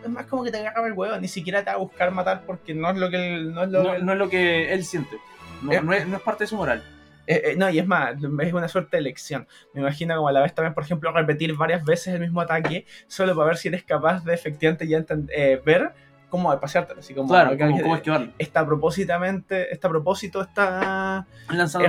es 0.03 0.09
más 0.09 0.25
como 0.25 0.43
que 0.43 0.51
te 0.51 0.57
agarra 0.57 0.87
el 0.87 0.93
huevo, 0.93 1.17
ni 1.17 1.27
siquiera 1.27 1.59
te 1.63 1.69
va 1.69 1.73
a 1.75 1.79
buscar 1.79 2.11
matar 2.11 2.43
porque 2.45 2.73
no 2.73 2.89
es 2.89 2.97
lo 2.97 3.09
que 3.09 3.35
él- 3.35 3.53
no 3.53 3.63
es 3.63 3.69
lo 3.69 3.83
No, 3.99 4.11
es 4.13 4.17
lo 4.17 4.29
que 4.29 4.73
él 4.73 4.83
siente. 4.83 5.17
No, 5.61 5.71
Eh. 5.71 5.81
no 5.81 5.93
es, 5.93 6.07
no 6.07 6.17
es 6.17 6.23
parte 6.23 6.43
de 6.43 6.47
su 6.47 6.55
moral. 6.55 6.83
Eh, 7.27 7.41
eh, 7.51 7.55
no, 7.55 7.69
y 7.69 7.77
es 7.79 7.85
más, 7.85 8.15
es 8.41 8.53
una 8.53 8.67
suerte 8.67 8.97
de 8.97 9.01
elección. 9.01 9.47
Me 9.73 9.81
imagino 9.81 10.15
como 10.15 10.27
a 10.27 10.31
la 10.31 10.41
vez 10.41 10.53
también, 10.55 10.73
por 10.73 10.83
ejemplo, 10.83 11.11
repetir 11.11 11.55
varias 11.55 11.83
veces 11.85 12.13
el 12.15 12.19
mismo 12.19 12.41
ataque 12.41 12.85
solo 13.07 13.35
para 13.35 13.47
ver 13.47 13.57
si 13.57 13.67
eres 13.67 13.83
capaz 13.83 14.23
de 14.25 14.33
efectivamente 14.33 14.87
ya 14.87 15.05
eh, 15.29 15.61
ver 15.63 15.91
cómo 16.29 16.59
paseártelo. 16.59 16.99
Así 16.99 17.13
como 17.13 17.29
Claro, 17.29 17.51
que 17.51 17.57
cómo 17.81 17.95
esquivarlo. 17.95 18.31
está 18.39 18.65
propósitamente, 18.65 19.71
está 19.71 19.87
propósito, 19.87 20.41
está 20.41 21.25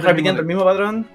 repitiendo 0.01 0.41
el 0.41 0.47
mismo 0.47 0.65
patrón 0.65 1.07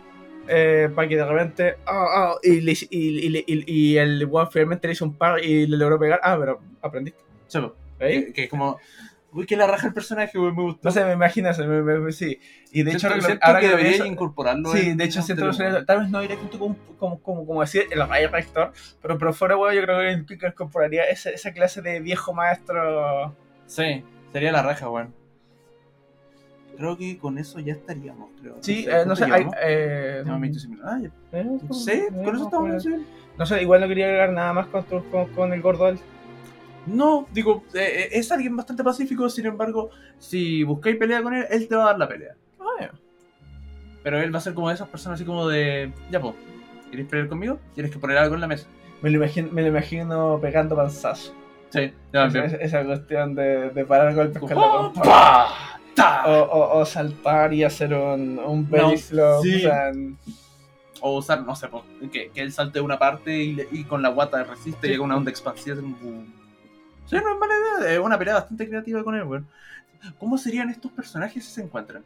eh, 0.47 0.89
para 0.93 1.07
que 1.07 1.15
de 1.17 1.25
repente 1.25 1.75
ah, 1.85 2.05
ah, 2.09 2.35
y, 2.43 2.61
le- 2.61 2.71
y, 2.89 3.43
y, 3.47 3.63
y, 3.67 3.97
el 3.97 4.25
weón 4.25 4.49
finalmente 4.51 4.87
le 4.87 4.93
hizo 4.93 5.05
un 5.05 5.13
par 5.15 5.43
y 5.43 5.67
le 5.67 5.77
logró 5.77 5.99
pegar. 5.99 6.19
Ah, 6.23 6.37
pero 6.39 6.59
aprendiste. 6.81 7.21
Pues. 7.51 7.63
¿Veis? 7.99 8.33
Que, 8.33 8.43
es 8.45 8.49
como. 8.49 8.77
Uy, 9.33 9.45
que 9.45 9.57
la 9.57 9.67
raja 9.67 9.87
el 9.87 9.93
personaje, 9.93 10.37
me 10.39 10.49
gustó. 10.51 10.79
No 10.83 10.91
sé, 10.91 11.03
me 11.03 11.11
imagino 11.13 11.49
eso. 11.49 11.65
me- 11.65 11.81
me- 11.81 12.11
sí. 12.11 12.39
Y 12.71 12.83
de 12.83 12.91
hecho, 12.91 13.09
siento, 13.09 13.15
ahora 13.15 13.19
que 13.19 13.25
siento 13.25 13.45
ahora 13.45 13.59
debería 13.61 13.91
pienso- 13.91 14.05
incorporarlo. 14.05 14.71
Sí, 14.71 14.93
de 14.93 15.03
hecho, 15.03 15.19
en 15.19 15.25
siento 15.25 15.51
que 15.51 15.85
tal 15.85 15.99
vez 15.99 16.09
no 16.09 16.21
directo 16.21 16.57
como, 16.57 16.75
como, 16.97 17.21
como, 17.21 17.45
como 17.45 17.61
decir 17.61 17.83
el 17.91 18.07
rayo 18.07 18.29
rector, 18.29 18.71
pero, 19.01 19.17
pero 19.17 19.33
fuera 19.33 19.57
weón, 19.57 19.75
yo 19.75 19.81
creo 19.83 19.99
que 19.99 20.47
incorporaría 20.47 21.03
esa, 21.03 21.29
esa 21.29 21.51
clase 21.53 21.81
de 21.81 21.99
viejo 21.99 22.33
maestro. 22.33 23.35
Sí, 23.65 24.03
sería 24.31 24.51
la 24.51 24.63
raja, 24.63 24.89
weón. 24.89 25.13
Creo 26.77 26.97
que 26.97 27.17
con 27.17 27.37
eso 27.37 27.59
ya 27.59 27.73
estaríamos, 27.73 28.29
creo. 28.39 28.57
Sí, 28.61 28.85
eh, 28.87 29.03
no 29.05 29.15
¿cuánto 29.15 29.15
sé, 29.15 29.23
hay, 29.31 29.47
eh, 29.63 30.23
25 30.25 30.69
minutos. 30.71 30.83
Ah, 30.83 30.99
eh, 31.33 31.43
No 31.67 31.73
sé, 31.73 32.07
con 32.09 32.35
eso 32.35 32.43
estamos 32.45 32.83
bien. 32.85 33.05
No 33.37 33.45
sé, 33.45 33.61
igual 33.61 33.81
no 33.81 33.87
quería 33.87 34.05
agregar 34.05 34.31
nada 34.31 34.53
más 34.53 34.67
con, 34.67 34.83
tu- 34.85 35.03
con, 35.09 35.25
con 35.33 35.53
el 35.53 35.61
gordo. 35.61 35.85
Al- 35.85 35.99
No, 36.85 37.27
digo, 37.33 37.63
eh, 37.73 37.79
eh, 38.03 38.09
es 38.13 38.31
alguien 38.31 38.55
bastante 38.55 38.83
pacífico, 38.83 39.27
sin 39.29 39.45
embargo, 39.47 39.89
si 40.19 40.63
buscáis 40.63 40.95
pelea 40.97 41.21
con 41.23 41.33
él, 41.33 41.45
él 41.49 41.67
te 41.67 41.75
va 41.75 41.83
a 41.83 41.87
dar 41.87 41.99
la 41.99 42.07
pelea. 42.07 42.35
Ah, 42.59 42.89
Pero 44.03 44.19
él 44.21 44.33
va 44.33 44.37
a 44.37 44.41
ser 44.41 44.53
como 44.53 44.69
de 44.69 44.75
esas 44.75 44.87
personas 44.87 45.19
así 45.19 45.25
como 45.25 45.47
de, 45.47 45.91
ya 46.11 46.21
pues, 46.21 46.35
¿quieres 46.89 47.07
pelear 47.07 47.27
conmigo? 47.27 47.59
Tienes 47.73 47.91
que 47.91 47.99
poner 47.99 48.17
algo 48.17 48.35
en 48.35 48.41
la 48.41 48.47
mesa. 48.47 48.67
Me 49.01 49.09
lo 49.09 49.17
imagino, 49.17 49.49
me 49.51 49.61
lo 49.63 49.67
imagino 49.67 50.39
pegando 50.41 50.75
panzazo. 50.75 51.33
Sí, 51.69 51.91
Esa, 52.61 52.85
cuestión 52.85 53.35
de, 53.35 53.69
de 53.71 53.85
parar 53.85 54.15
golpes 54.15 54.39
con 54.39 54.49
la. 54.55 55.76
¡Ta! 55.97 56.23
O, 56.27 56.43
o, 56.43 56.79
o 56.79 56.85
saltar 56.85 57.53
y 57.53 57.63
hacer 57.65 57.93
un, 57.93 58.39
un 58.39 58.69
belly 58.69 59.01
No, 59.11 59.41
sí. 59.41 59.55
o 59.55 59.59
sea, 59.59 59.91
O 61.01 61.17
usar, 61.17 61.41
no 61.43 61.55
sé, 61.55 61.67
que, 62.11 62.29
que 62.31 62.41
él 62.41 62.51
salte 62.53 62.79
de 62.79 62.85
una 62.85 62.97
parte 62.97 63.35
y, 63.35 63.53
le- 63.53 63.67
y 63.71 63.83
con 63.83 64.01
la 64.01 64.09
guata 64.09 64.43
resiste 64.43 64.87
Sí. 64.87 64.91
y 64.91 64.95
haga 64.95 65.03
una 65.03 65.17
onda 65.17 65.29
expansiva. 65.31 65.77
un. 65.77 66.33
Sí, 67.07 67.15
no 67.15 67.33
es 67.33 67.39
mala 67.39 67.53
idea, 67.81 67.93
es 67.93 67.99
una 67.99 68.17
pelea 68.17 68.35
bastante 68.35 68.67
creativa 68.67 69.03
con 69.03 69.15
él, 69.15 69.23
weón. 69.23 69.47
¿Cómo 70.19 70.37
serían 70.37 70.69
estos 70.69 70.91
personajes 70.91 71.43
si 71.45 71.51
se 71.51 71.61
encuentran? 71.61 72.03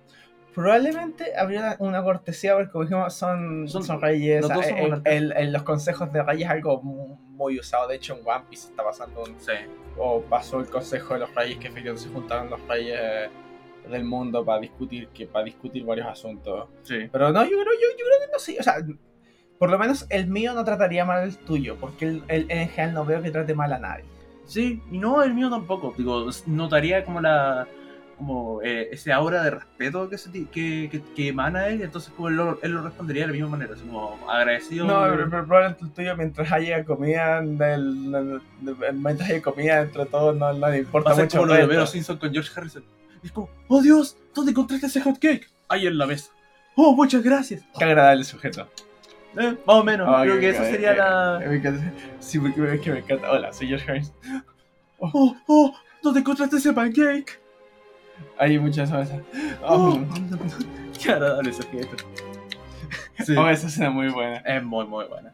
Probablemente 0.55 1.35
habría 1.37 1.77
una 1.79 2.03
cortesía, 2.03 2.55
porque 2.55 2.71
como 2.71 2.83
dijimos, 2.83 3.13
son, 3.13 3.67
Son- 3.69 3.83
son, 3.83 4.01
reyes. 4.01 4.41
los 4.47 4.65
en, 4.67 5.01
en- 5.05 5.31
en 5.37 5.53
los 5.53 5.63
consejos 5.63 6.11
de 6.11 6.21
reyes 6.23 6.45
es 6.45 6.51
algo 6.51 6.81
mu- 6.81 7.15
muy 7.29 7.57
usado. 7.59 7.87
De 7.87 7.95
hecho, 7.95 8.15
en 8.17 8.27
One 8.27 8.43
Piece 8.49 8.67
está 8.69 8.83
pasando 8.83 9.21
un- 9.23 9.39
Sí. 9.39 9.53
o 9.97 10.21
pasó 10.23 10.59
el 10.59 10.67
consejo 10.67 11.13
de 11.13 11.21
los 11.21 11.33
reyes 11.35 11.57
que 11.57 11.67
efectivamente 11.69 12.07
se 12.07 12.13
juntaron 12.13 12.49
los 12.49 12.59
reyes 12.67 13.29
del 13.89 14.03
mundo 14.03 14.43
para 14.45 14.59
discutir 14.61 15.07
que 15.09 15.25
para 15.27 15.45
discutir 15.45 15.83
varios 15.85 16.07
asuntos. 16.07 16.67
Sí. 16.83 17.07
Pero 17.11 17.31
no, 17.31 17.43
yo 17.43 17.49
creo, 17.49 17.63
yo, 17.73 17.87
yo 17.97 18.05
creo 18.05 18.27
que 18.27 18.31
no 18.33 18.39
sé. 18.39 18.57
O 18.59 18.63
sea, 18.63 18.75
por 19.57 19.69
lo 19.69 19.77
menos 19.79 20.05
el 20.09 20.27
mío 20.27 20.53
no 20.53 20.63
trataría 20.63 21.05
mal 21.05 21.23
el 21.23 21.37
tuyo, 21.37 21.77
porque 21.79 22.07
él, 22.07 22.23
él- 22.27 22.45
en 22.49 22.67
general 22.69 22.93
no 22.95 23.05
veo 23.05 23.21
que 23.21 23.31
trate 23.31 23.53
mal 23.53 23.71
a 23.73 23.79
nadie. 23.79 24.05
Sí, 24.45 24.81
y 24.91 24.97
no, 24.97 25.21
el 25.23 25.33
mío 25.33 25.49
tampoco. 25.49 25.93
Digo, 25.97 26.27
notaría 26.47 27.05
como 27.05 27.21
la. 27.21 27.67
como 28.17 28.61
eh, 28.63 28.89
ese 28.91 29.11
aura 29.13 29.41
de 29.43 29.49
respeto 29.51 30.07
que, 30.09 30.17
se 30.17 30.31
que, 30.31 30.89
que, 30.91 31.01
que 31.15 31.27
emana 31.29 31.67
él, 31.67 31.81
entonces 31.81 32.11
como 32.15 32.27
él 32.27 32.35
lo, 32.35 32.59
él 32.61 32.71
lo 32.71 32.81
respondería 32.83 33.23
de 33.23 33.27
la 33.27 33.33
misma 33.33 33.49
manera, 33.49 33.73
así 33.73 33.83
como 33.83 34.19
agradecido. 34.29 34.85
No, 34.85 35.01
pero, 35.09 35.29
pero 35.29 35.45
probablemente 35.45 35.85
el 35.85 35.91
tuyo 35.91 36.17
mientras 36.17 36.51
haya 36.51 36.83
comida, 36.83 37.41
del- 37.41 38.41
mientras 38.93 39.29
haya 39.29 39.41
comida 39.41 39.79
dentro 39.83 40.03
de 40.05 40.09
todo, 40.11 40.33
no, 40.33 40.53
no 40.53 40.69
le 40.69 40.77
importa 40.79 41.15
mucho. 41.15 41.37
como 41.39 41.45
lo 41.53 41.55
el 41.55 41.67
de 41.69 41.87
Simpson 41.87 42.17
con 42.17 42.31
George 42.31 42.51
Harrison. 42.55 42.83
Y 43.23 43.27
es 43.27 43.31
como, 43.31 43.49
oh 43.67 43.81
Dios, 43.81 44.17
¿dónde 44.33 44.51
encontraste 44.51 44.87
ese 44.87 45.01
hot 45.01 45.19
cake? 45.19 45.49
Ahí 45.69 45.87
en 45.87 45.97
la 45.97 46.05
mesa. 46.05 46.31
Oh, 46.75 46.95
muchas 46.95 47.21
gracias. 47.23 47.63
Qué 47.77 47.83
agradable 47.85 48.23
sujeto. 48.23 48.67
Eh, 49.37 49.57
más 49.65 49.75
o 49.77 49.83
menos, 49.83 50.07
Ah, 50.09 50.21
creo 50.23 50.35
que- 50.39 50.51
que- 50.51 50.53
sería 50.57 50.91
que- 50.93 50.97
la. 50.99 51.39
Me 51.45 51.55
encanta. 51.55 51.93
Sí, 52.19 52.39
porque 52.39 52.59
me, 52.61 52.79
que 52.79 52.91
me 52.91 52.99
encanta. 52.99 53.31
Hola, 53.31 53.53
soy 53.53 53.67
George 53.67 53.89
Harris. 53.89 54.13
Oh, 55.03 55.35
oh, 55.47 55.73
¿dónde 56.03 56.19
encontraste 56.19 56.57
ese 56.57 56.73
pancake? 56.73 57.39
Hay 58.37 58.59
muchas 58.59 58.91
veces. 58.91 59.21
Oh, 59.63 59.99
Oh, 59.99 59.99
qué 61.01 61.11
agradable 61.11 61.53
sujeto. 61.53 61.95
Sí. 63.25 63.35
oh, 63.37 63.47
esa 63.49 63.67
escena 63.67 63.89
muy 63.89 64.09
buena. 64.09 64.37
Es 64.37 64.63
muy, 64.63 64.85
muy 64.85 65.05
buena. 65.05 65.33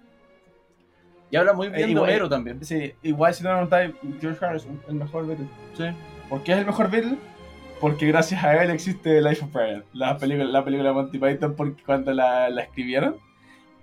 Y 1.32 1.36
habla 1.36 1.54
muy 1.54 1.68
bien 1.70 1.80
Eh, 1.82 1.86
de 1.86 1.92
igual- 1.92 2.10
Homero 2.10 2.30
también. 2.30 2.64
Sí, 2.64 2.94
igual 3.04 3.34
si 3.34 3.44
no 3.44 3.50
me 3.50 3.56
preguntáis, 3.68 3.94
George 4.22 4.46
Harrison, 4.46 4.82
el 4.88 4.96
mejor 4.96 5.28
Beatle. 5.28 5.48
Sí. 5.76 5.84
¿Por 6.30 6.44
qué 6.44 6.54
es 6.54 6.58
el 6.60 6.66
mejor 6.66 6.90
Beatle? 6.90 7.18
Porque 7.80 8.08
gracias 8.08 8.44
a 8.44 8.64
él 8.64 8.72
existe 8.72 9.22
Life 9.22 9.46
of 9.46 9.54
Brian, 9.54 9.84
la 9.94 10.18
película, 10.18 10.46
la 10.46 10.64
película 10.64 10.90
de 10.90 10.96
Monty 10.96 11.20
Python, 11.20 11.56
porque 11.56 11.84
cuando 11.84 12.12
la, 12.12 12.50
la 12.50 12.64
escribieron, 12.64 13.18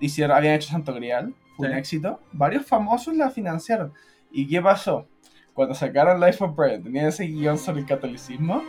hicieron, 0.01 0.37
habían 0.37 0.55
hecho 0.55 0.69
Santo 0.69 0.93
Grial, 0.95 1.33
fue 1.57 1.69
un 1.69 1.75
éxito, 1.75 2.21
varios 2.33 2.66
famosos 2.66 3.15
la 3.15 3.31
financiaron. 3.31 3.93
¿Y 4.33 4.49
qué 4.49 4.61
pasó? 4.61 5.07
Cuando 5.53 5.75
sacaron 5.75 6.21
Life 6.21 6.43
of 6.43 6.57
Brian, 6.57 6.83
tenían 6.83 7.07
ese 7.07 7.27
guion 7.27 7.57
sobre 7.57 7.83
el 7.83 7.87
catolicismo, 7.87 8.65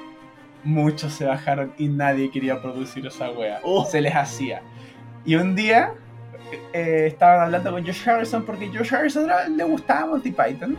muchos 0.64 1.14
se 1.14 1.26
bajaron 1.26 1.74
y 1.78 1.88
nadie 1.88 2.30
quería 2.30 2.62
producir 2.62 3.06
esa 3.08 3.32
wea. 3.32 3.60
Oh. 3.64 3.86
Se 3.86 4.02
les 4.02 4.14
hacía. 4.14 4.62
Y 5.26 5.36
un 5.36 5.56
día 5.56 5.94
eh, 6.74 7.06
estaban 7.08 7.42
hablando 7.42 7.72
con 7.72 7.84
George 7.84 8.10
Harrison 8.10 8.46
porque 8.46 8.70
George 8.70 8.96
Harrison 8.96 9.28
le 9.56 9.64
gustaba 9.64 10.08
Monty 10.08 10.32
Python. 10.32 10.78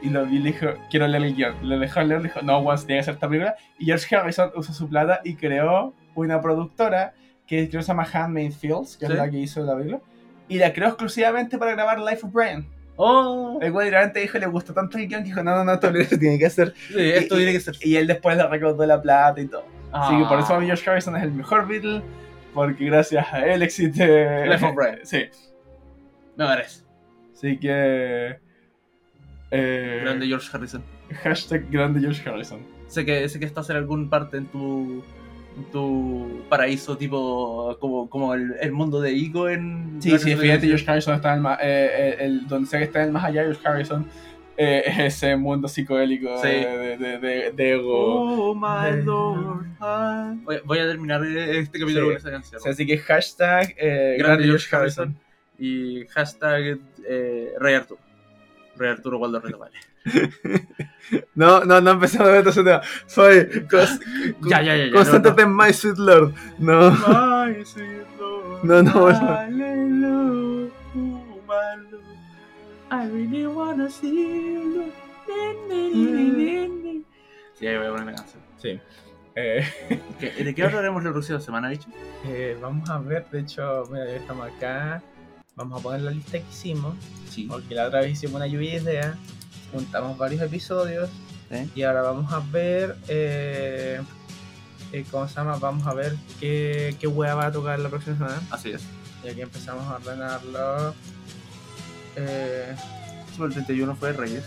Y 0.00 0.10
lo 0.10 0.24
vi 0.26 0.36
y 0.36 0.38
le 0.38 0.52
dijo, 0.52 0.66
quiero 0.90 1.08
leer 1.08 1.24
el 1.24 1.34
guion. 1.34 1.56
Le 1.68 1.78
dejó 1.78 2.00
leer, 2.02 2.20
le 2.22 2.28
dijo, 2.28 2.40
no, 2.42 2.58
once 2.58 2.86
tiene 2.86 2.98
que 2.98 3.02
hacer 3.02 3.14
esta 3.14 3.28
película. 3.28 3.56
Y 3.78 3.86
George 3.86 4.14
Harrison 4.14 4.50
usó 4.54 4.72
su 4.72 4.88
plata 4.88 5.20
y 5.24 5.34
creó 5.34 5.92
una 6.14 6.40
productora 6.40 7.14
que 7.46 7.66
se 7.70 7.80
llama 7.82 8.06
Handmade 8.12 8.52
Fields, 8.52 8.96
que 8.96 9.06
Sí. 9.06 9.12
es 9.12 9.18
la 9.18 9.30
que 9.30 9.38
hizo 9.38 9.62
la 9.64 9.74
película. 9.76 10.00
Y 10.48 10.58
la 10.58 10.72
creó 10.72 10.88
exclusivamente 10.88 11.58
para 11.58 11.72
grabar 11.72 11.98
Life 12.00 12.24
of 12.26 12.32
Brian. 12.32 12.66
Oh, 12.96 13.58
El 13.62 13.70
güey 13.72 13.86
literalmente 13.86 14.20
dijo, 14.20 14.38
le 14.38 14.46
gustó 14.46 14.72
tanto 14.74 14.98
el 14.98 15.06
guion 15.08 15.22
que 15.22 15.28
dijo, 15.28 15.42
no, 15.42 15.56
no, 15.56 15.64
no, 15.64 15.72
esto 15.72 15.90
tiene 16.18 16.38
que 16.38 16.46
hacer. 16.46 16.74
sí, 16.88 16.94
esto 16.98 17.34
y, 17.34 17.38
tiene 17.38 17.52
que 17.52 17.60
ser. 17.60 17.74
Y 17.82 17.96
él 17.96 18.06
después 18.06 18.36
le 18.36 18.46
recaudó 18.46 18.84
la 18.86 19.00
plata 19.00 19.40
y 19.40 19.46
todo. 19.46 19.64
Así 19.92 20.16
que 20.18 20.24
por 20.24 20.38
eso 20.38 20.52
Ah. 20.54 20.56
a 20.56 20.60
mí 20.60 20.66
George 20.66 20.88
Harrison 20.90 21.16
es 21.16 21.22
el 21.22 21.32
mejor 21.32 21.66
Beatle, 21.66 22.02
porque 22.54 22.84
gracias 22.86 23.32
a 23.32 23.46
él 23.46 23.62
existe... 23.62 24.46
Life 24.46 24.64
of 24.64 24.74
Brian. 24.74 24.98
Sí. 25.04 25.24
Me 26.36 26.44
parece. 26.44 26.82
Así 27.32 27.58
que... 27.58 28.38
Eh, 29.50 30.00
Grande 30.02 30.26
George 30.26 30.48
Harrison. 30.52 30.82
Hashtag 31.22 31.70
grande 31.70 32.00
George 32.00 32.28
Harrison. 32.28 32.60
Sé 32.86 33.04
que, 33.04 33.28
sé 33.28 33.38
que 33.38 33.46
estás 33.46 33.68
en 33.70 33.76
algún 33.76 34.08
parte 34.10 34.36
en 34.36 34.46
tu, 34.46 35.02
en 35.56 35.64
tu 35.72 36.42
paraíso, 36.48 36.96
tipo 36.98 37.76
como, 37.80 38.08
como 38.10 38.34
el, 38.34 38.54
el 38.60 38.72
mundo 38.72 39.00
de 39.00 39.12
Ico 39.12 39.48
en. 39.48 39.96
Sí, 40.00 40.18
sí, 40.18 40.36
fíjate, 40.36 40.66
George 40.66 40.84
Harrison 40.90 41.14
está 41.14 41.34
en 41.34 41.40
el, 41.40 41.46
eh, 41.46 41.56
eh, 41.62 42.16
el- 42.20 42.46
donde 42.46 42.68
sea 42.68 42.78
que 42.78 42.84
está 42.86 43.00
en 43.00 43.06
el 43.06 43.12
más 43.12 43.24
allá, 43.24 43.42
George 43.42 43.66
Harrison 43.66 44.06
eh, 44.60 44.82
ese 45.06 45.36
mundo 45.36 45.68
psicodélico 45.68 46.36
Sí. 46.42 46.48
de, 46.48 46.96
de, 46.98 47.18
de, 47.18 47.52
de 47.52 47.72
ego. 47.74 48.50
Oh 48.50 48.54
my 48.54 49.02
lord. 49.04 49.66
Voy, 50.44 50.60
voy 50.64 50.78
a 50.80 50.86
terminar 50.86 51.24
este 51.24 51.78
capítulo 51.78 52.06
Sí. 52.06 52.06
con 52.08 52.16
esa 52.16 52.30
canción. 52.32 52.60
Así 52.66 52.84
que 52.86 52.98
hashtag 52.98 53.74
eh, 53.78 54.16
Grande 54.18 54.22
grande 54.24 54.44
George 54.44 54.76
Harrison. 54.76 55.16
Y 55.60 56.04
hashtag 56.08 56.78
eh, 57.08 57.50
Rey 57.58 57.74
Arturo. 57.76 58.00
Rey 58.78 58.90
Arturo 58.90 59.18
Waldo 59.18 59.40
Vale. 59.40 59.76
No, 61.34 61.64
no, 61.64 61.80
no 61.80 61.90
empecemos 61.92 62.28
a 62.28 62.32
ver 62.32 62.46
ese 62.48 62.62
tema. 62.62 62.82
Soy 63.06 63.46
cos- 63.70 63.98
Ya, 64.42 64.60
ya, 64.62 64.76
ya. 64.76 64.92
concéntrate 64.92 65.42
no, 65.44 65.48
en 65.50 65.56
My 65.56 65.72
Sweet 65.72 65.96
Lord. 65.98 66.34
No. 66.58 66.90
no. 66.90 67.46
My 67.46 67.64
sweet 67.64 68.06
Lord. 68.18 68.64
No, 68.64 68.82
no, 68.82 69.10
no. 69.10 70.68
I 72.90 73.06
really 73.08 73.46
wanna 73.46 73.88
see 73.90 74.54
you. 74.64 74.92
Sí, 77.54 77.66
ahí 77.66 77.76
voy 77.76 77.86
a 77.86 77.90
poner 77.90 78.06
la 78.06 78.14
canción. 78.14 78.42
Sí. 78.56 78.80
Eh, 79.34 79.64
¿Qué- 80.18 80.30
¿De 80.44 80.54
qué 80.54 80.62
hablaremos 80.64 81.02
la 81.04 81.12
próxima 81.12 81.38
semana, 81.40 81.68
bicho? 81.68 81.88
eh, 82.26 82.56
vamos 82.60 82.88
a 82.90 82.98
ver, 82.98 83.26
de 83.30 83.40
hecho, 83.40 83.84
mira, 83.90 84.06
ya 84.06 84.16
estamos 84.16 84.48
acá. 84.50 85.02
Vamos 85.58 85.80
a 85.80 85.82
poner 85.82 86.00
la 86.02 86.12
lista 86.12 86.38
que 86.38 86.44
hicimos. 86.50 86.94
Sí. 87.30 87.46
Porque 87.50 87.74
la 87.74 87.88
otra 87.88 88.00
vez 88.00 88.12
hicimos 88.12 88.36
una 88.36 88.46
lluvia 88.46 88.70
de 88.70 88.76
ideas. 88.76 89.16
Juntamos 89.72 90.16
varios 90.16 90.40
episodios. 90.40 91.10
¿Eh? 91.50 91.68
Y 91.74 91.82
ahora 91.82 92.02
vamos 92.02 92.32
a 92.32 92.38
ver. 92.38 92.96
Eh, 93.08 94.00
eh, 94.92 95.04
¿Cómo 95.10 95.26
se 95.28 95.34
llama? 95.34 95.56
Vamos 95.56 95.86
a 95.86 95.94
ver 95.94 96.16
qué, 96.38 96.96
qué 97.00 97.06
hueá 97.08 97.34
va 97.34 97.46
a 97.46 97.52
tocar 97.52 97.78
la 97.80 97.88
próxima 97.88 98.16
semana. 98.16 98.40
Así 98.50 98.70
es. 98.70 98.82
Y 99.24 99.28
aquí 99.28 99.40
empezamos 99.40 99.84
a 99.86 99.96
ordenarlo. 99.96 100.94
Eh, 102.16 102.74
El 103.40 103.52
31 103.52 103.96
fue 103.96 104.12
Reyes. 104.12 104.44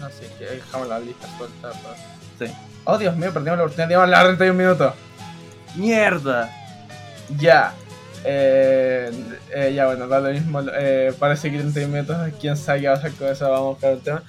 así 0.00 0.24
que 0.38 0.44
dejamos 0.44 0.88
la 0.88 1.00
lista 1.00 1.26
suelta. 1.36 1.70
pues. 1.70 2.48
Sí. 2.50 2.56
Oh, 2.84 2.96
Dios 2.96 3.16
mío, 3.16 3.32
perdimos 3.32 3.58
la 3.58 3.64
oportunidad 3.64 3.88
de 3.88 3.94
hablar 3.96 4.26
31 4.26 4.54
minutos. 4.54 4.94
¡Mierda! 5.74 6.50
Ya. 7.38 7.74
Eh, 8.24 9.10
eh, 9.54 9.72
ya, 9.74 9.86
bueno, 9.86 10.08
da 10.08 10.20
lo 10.20 10.30
mismo. 10.30 10.60
Eh, 10.76 11.12
parece 11.18 11.50
que 11.50 11.58
31 11.58 11.92
minutos, 11.92 12.16
quién 12.40 12.56
sabe 12.56 12.80
qué 12.82 12.88
va 12.88 12.94
a 12.94 12.96
hacer 12.96 13.12
con 13.12 13.28
eso, 13.28 13.44
vamos 13.50 13.66
a 13.66 13.70
buscar 13.70 13.92
el 13.92 14.00
tema. 14.00 14.22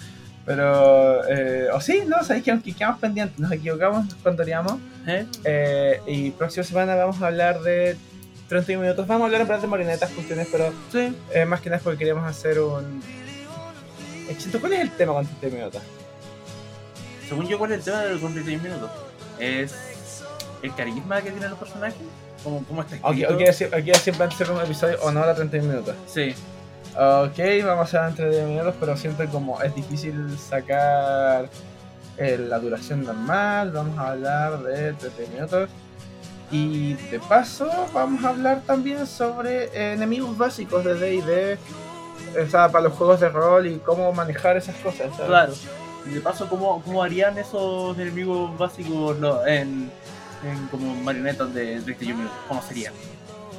Pero, 0.45 1.27
eh, 1.27 1.69
o 1.73 1.81
sí, 1.81 2.03
no, 2.05 2.23
sabéis 2.23 2.43
que 2.45 2.51
aunque 2.51 2.73
quedamos 2.73 2.99
pendientes, 2.99 3.39
nos 3.39 3.51
equivocamos 3.51 4.13
cuando 4.21 4.43
haríamos. 4.43 4.73
¿Eh? 5.07 5.25
Eh, 5.43 6.01
y 6.05 6.31
próxima 6.31 6.63
semana 6.63 6.95
vamos 6.95 7.21
a 7.21 7.27
hablar 7.27 7.61
de 7.61 7.97
31 8.47 8.83
minutos. 8.83 9.07
Vamos 9.07 9.23
a 9.23 9.25
hablar 9.25 9.41
en 9.41 9.47
plan 9.47 9.61
de 9.61 9.67
marionetas, 9.67 10.11
cuestiones, 10.11 10.47
pero 10.51 10.71
Sí. 10.91 11.15
más 11.47 11.61
que 11.61 11.69
nada 11.69 11.81
porque 11.83 11.99
queríamos 11.99 12.29
hacer 12.29 12.59
un. 12.59 13.01
Éxito, 14.29 14.59
¿cuál 14.59 14.73
es 14.73 14.79
el 14.81 14.91
tema 14.91 15.13
con 15.13 15.25
31 15.25 15.57
minutos? 15.57 15.81
Según 17.27 17.47
yo, 17.47 17.57
¿cuál 17.57 17.71
es 17.71 17.79
el 17.79 17.83
tema 17.83 18.01
del 18.01 18.19
con 18.19 18.33
31 18.33 18.61
minutos? 18.63 18.91
Es 19.39 19.73
el 20.61 20.75
carisma 20.75 21.21
que 21.21 21.31
tienen 21.31 21.49
los 21.49 21.57
personajes. 21.59 21.97
¿Cómo, 22.45 22.63
cómo 22.67 22.81
está 22.83 22.95
Aquí 22.97 23.23
escrito? 23.23 23.75
okay, 23.75 23.91
hacer 24.21 24.51
un 24.51 24.61
episodio 24.61 25.01
honor 25.01 25.29
a 25.29 25.33
31 25.33 25.67
minutos. 25.67 25.95
Sí. 26.05 26.35
Ok, 26.93 27.65
vamos 27.65 27.79
a 27.93 28.05
hacer 28.05 28.09
entre 28.09 28.29
10 28.29 28.47
minutos, 28.47 28.75
pero 28.79 28.95
siempre 28.95 29.27
como 29.27 29.59
es 29.63 29.73
difícil 29.73 30.37
sacar 30.37 31.49
eh, 32.17 32.37
la 32.37 32.59
duración 32.59 33.03
normal, 33.03 33.71
vamos 33.71 33.97
a 33.97 34.11
hablar 34.11 34.59
de 34.61 34.93
30 34.93 35.33
minutos. 35.33 35.69
Y 36.51 36.93
de 36.93 37.19
paso 37.19 37.67
vamos 37.91 38.23
a 38.23 38.29
hablar 38.29 38.61
también 38.61 39.07
sobre 39.07 39.65
eh, 39.73 39.93
enemigos 39.93 40.37
básicos 40.37 40.85
de 40.85 40.93
D&D, 40.93 41.57
o 42.45 42.47
sea, 42.47 42.69
para 42.69 42.83
los 42.83 42.93
juegos 42.93 43.21
de 43.21 43.29
rol 43.29 43.65
y 43.65 43.79
cómo 43.79 44.13
manejar 44.13 44.55
esas 44.55 44.75
cosas. 44.75 45.09
¿sabes? 45.15 45.27
Claro. 45.27 45.53
Y 46.05 46.09
de 46.13 46.21
paso, 46.21 46.47
¿cómo, 46.47 46.83
cómo 46.83 47.01
harían 47.01 47.39
esos 47.39 47.97
enemigos 47.97 48.55
básicos 48.55 49.17
no, 49.17 49.43
en, 49.47 49.91
en 50.43 50.67
como 50.67 50.93
marionetas 50.95 51.53
de 51.53 51.79
31 51.81 52.17
minutos? 52.17 52.37
¿Cómo 52.47 52.61
serían? 52.61 52.93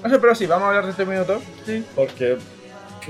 No 0.02 0.10
sé, 0.10 0.18
pero 0.18 0.34
sí, 0.34 0.46
vamos 0.46 0.64
a 0.64 0.68
hablar 0.68 0.86
de 0.86 0.92
30 0.92 1.12
minutos, 1.12 1.42
Sí. 1.64 1.84
porque 1.94 2.38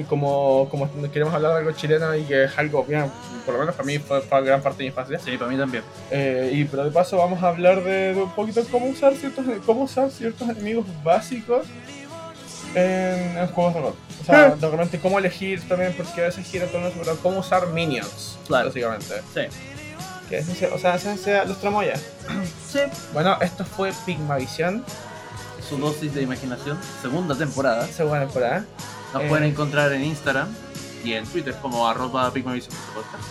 como, 0.08 0.68
como 0.70 0.90
queremos 1.10 1.32
hablar 1.32 1.52
de 1.52 1.58
algo 1.60 1.72
chileno 1.72 2.14
y 2.14 2.22
que 2.24 2.44
es 2.44 2.58
algo 2.58 2.84
bien, 2.84 3.10
por 3.46 3.54
lo 3.54 3.60
menos 3.60 3.74
para 3.74 3.86
mí 3.86 3.98
fue, 3.98 4.20
fue 4.20 4.42
gran 4.44 4.60
parte 4.62 4.78
de 4.78 4.84
mi 4.84 4.88
infancia. 4.88 5.18
Sí, 5.18 5.38
para 5.38 5.50
mí 5.50 5.56
también. 5.56 5.82
Eh, 6.10 6.50
y 6.52 6.64
pero 6.64 6.84
de 6.84 6.90
paso 6.90 7.16
vamos 7.16 7.42
a 7.42 7.48
hablar 7.48 7.82
de, 7.82 8.12
de 8.14 8.22
un 8.22 8.30
poquito 8.32 8.62
cómo 8.70 8.86
usar 8.86 9.14
ciertos 9.14 9.44
cómo 9.64 9.84
usar 9.84 10.10
ciertos 10.10 10.48
enemigos 10.50 10.84
básicos 11.02 11.66
en, 12.74 13.38
en 13.38 13.46
juegos 13.48 13.74
de 13.74 13.80
rol. 13.80 13.94
O 14.20 14.24
sea, 14.24 14.50
de 14.56 14.68
repente 14.70 14.98
cómo 14.98 15.18
elegir 15.18 15.66
también, 15.68 15.94
porque 15.96 16.20
a 16.20 16.24
veces 16.24 16.44
gira 16.46 16.66
todo 16.66 16.86
eso, 16.88 16.98
pero 17.02 17.16
cómo 17.18 17.40
usar 17.40 17.68
minions, 17.68 18.38
Claro. 18.46 18.66
básicamente. 18.68 19.14
Sí. 19.32 19.40
Que 20.28 20.38
es, 20.38 20.48
o 20.72 20.78
sea, 20.78 20.90
en 20.92 20.96
esencia, 20.96 21.44
los 21.44 21.60
tramoyas. 21.60 22.00
Sí. 22.70 22.80
Bueno, 23.12 23.36
esto 23.40 23.64
fue 23.64 23.92
Pigmavisión, 24.04 24.84
Su 25.68 25.78
dosis 25.78 26.12
de 26.14 26.22
imaginación. 26.22 26.78
Segunda 27.00 27.34
temporada. 27.36 27.86
segunda 27.86 28.20
temporada. 28.20 28.64
Nos 29.14 29.22
Eh. 29.22 29.26
pueden 29.28 29.44
encontrar 29.50 29.92
en 29.92 30.02
Instagram 30.04 30.48
y 31.04 31.12
en 31.14 31.24
Twitter 31.26 31.54
como 31.62 31.86
arroba 31.88 32.30
pigmavision.podcast. 32.32 33.24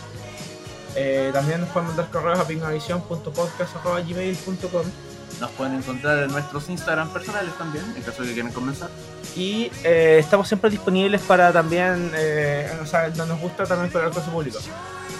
Eh, 0.95 1.29
también 1.33 1.59
nos 1.61 1.69
pueden 1.69 1.87
mandar 1.89 2.09
correos 2.09 2.39
a 2.39 2.47
pigmavisión.podcast.gmail.com 2.47 4.85
Nos 5.41 5.51
pueden 5.51 5.75
encontrar 5.75 6.19
en 6.23 6.31
nuestros 6.31 6.69
Instagram 6.69 7.09
personales 7.09 7.53
también, 7.57 7.83
en 7.97 8.01
caso 8.03 8.21
de 8.21 8.29
que 8.29 8.33
quieran 8.35 8.53
comenzar. 8.53 8.89
Y 9.35 9.69
eh, 9.83 10.17
estamos 10.19 10.47
siempre 10.47 10.69
disponibles 10.69 11.19
para 11.21 11.51
también, 11.51 12.09
eh, 12.15 12.71
o 12.81 12.85
sea, 12.85 13.09
no 13.09 13.25
nos 13.25 13.37
gusta 13.41 13.65
también 13.65 13.91
colaborar 13.91 14.13
con 14.15 14.23
su 14.23 14.31
público. 14.31 14.59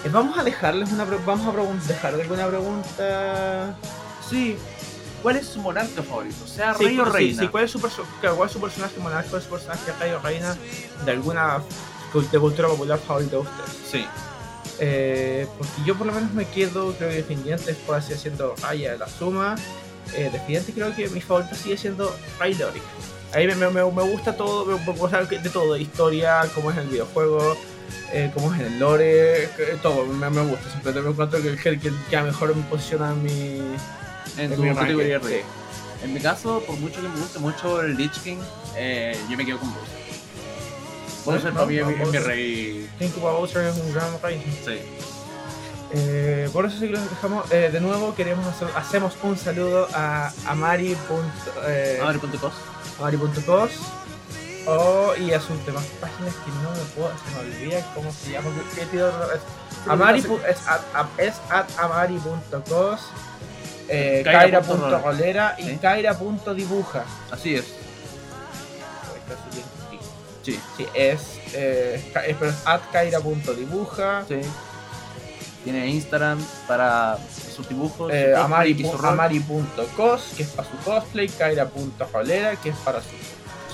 Eh, 0.06 0.10
vamos 0.12 0.38
a 0.38 0.44
dejarles 0.44 0.92
una, 0.92 1.04
vamos 1.26 1.48
a 1.48 1.88
dejar 1.88 2.14
alguna 2.14 2.48
pregunta. 2.48 3.76
Sí. 4.30 4.56
¿Cuál 5.24 5.38
es 5.38 5.48
su 5.48 5.60
monarca 5.60 6.04
favorito? 6.04 6.46
Sea 6.46 6.76
Sí, 6.76 6.86
rey 6.86 7.00
o 7.00 7.06
reina. 7.06 7.42
sí, 7.42 7.48
¿cuál 7.48 7.64
es 7.64 7.72
su, 7.72 7.80
cuál 7.80 8.46
es 8.46 8.52
su 8.52 8.62
personaje 8.62 9.00
monarca, 9.00 9.28
cuál 9.30 9.42
es 9.42 9.46
su 9.48 9.52
personaje 9.52 9.92
rey 10.00 10.12
o 10.12 10.20
reina 10.20 10.56
de 11.04 11.12
alguna 11.12 11.64
de 12.14 12.40
cultura 12.40 12.68
popular 12.68 13.00
favorita 13.00 13.32
de 13.32 13.38
ustedes? 13.42 13.70
Sí. 13.92 14.06
Eh, 14.80 15.48
porque 15.58 15.72
yo 15.84 15.96
por 15.96 16.06
lo 16.06 16.14
menos 16.14 16.32
me 16.34 16.46
quedo, 16.46 16.94
creo 16.94 17.10
que 17.10 17.16
defendientes 17.16 17.76
por 17.78 17.96
así 17.96 18.14
haciendo 18.14 18.54
Raya 18.62 18.92
de 18.92 18.98
la 19.00 19.08
Suma. 19.10 19.56
Eh, 20.14 20.30
creo 20.76 20.96
que 20.96 21.08
mi 21.10 21.22
favorito 21.22 21.56
sigue 21.56 21.78
siendo 21.78 22.16
Ray 22.40 22.54
Lorick. 22.54 22.84
A 23.34 23.38
mí 23.40 23.48
me, 23.48 23.56
me, 23.56 23.84
me- 23.84 24.04
gusta 24.04 24.38
todo, 24.38 24.66
me, 24.66 24.76
gusta 24.94 25.24
de 25.24 25.50
todo, 25.50 25.76
historia, 25.76 26.42
cómo 26.54 26.70
es 26.70 26.78
el 26.78 26.88
videojuego, 26.88 27.58
eh, 28.12 28.32
cómo 28.34 28.54
es 28.54 28.62
el 28.62 28.80
lore, 28.80 29.50
todo, 29.82 30.06
me, 30.06 30.30
me 30.30 30.42
gusta. 30.44 30.70
Siempre 30.70 30.94
me 31.02 31.10
encuentro 31.10 31.42
que, 31.42 31.56
que, 31.56 31.80
que, 31.80 31.92
que 32.10 32.18
a 32.18 32.24
mejor 32.24 32.56
me 32.56 32.64
posiciona 32.64 33.12
en 33.12 33.24
mi, 33.24 33.58
En 34.38 34.54
en 34.54 34.62
mi 34.62 34.74
categoría. 34.76 35.20
En 36.04 36.14
mi 36.14 36.20
caso, 36.20 36.62
por 36.68 36.78
mucho 36.78 37.02
que 37.02 37.08
me 37.08 37.16
guste 37.20 37.40
mucho 37.40 37.82
el 37.82 37.96
Lich 37.96 38.20
King, 38.22 38.38
eh, 38.76 39.18
yo 39.30 39.38
me 39.38 39.46
quedo 39.46 39.58
con 39.60 39.74
Bowser. 39.74 39.96
Bowser 41.26 41.54
para 41.54 41.66
mí 41.66 41.78
es 41.78 41.86
mi- 42.12 42.18
rey. 42.20 42.90
Bowser 43.20 43.66
es 43.66 43.78
un 43.78 43.94
gran 43.94 44.22
rey. 44.22 44.42
Sí. 44.64 44.80
Eh, 45.94 46.50
por 46.52 46.66
eso 46.66 46.78
sí 46.80 46.88
que 46.88 46.94
los 46.94 47.10
dejamos. 47.10 47.50
Eh, 47.52 47.70
de 47.72 47.80
nuevo 47.80 48.14
queremos 48.16 48.46
hacer, 48.48 48.68
hacemos 48.76 49.14
un 49.24 49.38
saludo 49.38 49.88
a 49.94 50.32
Amari. 50.46 50.96
Eh, 51.68 52.00
Amari.cos. 52.02 52.54
Amari.cos 53.00 53.72
o, 54.68 55.14
y 55.16 55.32
a 55.34 55.40
sus 55.40 55.64
demás 55.66 55.86
páginas 56.02 56.34
que 56.44 56.52
no 56.52 56.72
me 56.72 56.84
puedo, 56.96 57.12
se 57.18 57.36
me 57.36 57.40
olvida 57.42 57.94
cómo 57.94 58.12
se 58.12 58.32
llama. 58.32 58.50
Es, 58.78 59.88
Amari, 59.88 60.20
es 60.20 60.68
at, 60.68 61.08
es 61.18 61.36
at 61.50 61.66
amari.cos, 61.78 63.02
eh, 63.88 64.22
Kaira 64.24 64.62
kaira.rolera 64.62 65.56
y 65.60 65.64
Sí. 65.64 65.78
kaira.dibuja. 65.78 67.04
Así 67.32 67.56
es. 67.56 67.66
Sí. 70.44 70.60
Sí, 70.78 70.86
es, 70.94 71.22
eh, 71.54 72.12
es, 72.28 72.36
pero 72.38 72.52
es 72.52 72.58
at 72.68 72.82
kaira.dibuja. 72.92 74.26
Sí. 74.28 74.42
Tiene 75.64 75.88
Instagram 75.88 76.40
para 76.68 77.18
sus 77.56 77.68
dibujos. 77.68 78.12
Eh, 78.14 78.36
cosplay 78.36 78.44
amari, 78.44 78.86
amari.cos, 79.04 80.34
que 80.38 80.44
es 80.44 80.50
para 80.50 80.70
su 80.70 80.78
cosplay, 80.78 81.28
kaira.rolera, 81.28 82.56
que 82.58 82.70
es 82.70 82.76
para 82.78 83.02
su, 83.02 83.08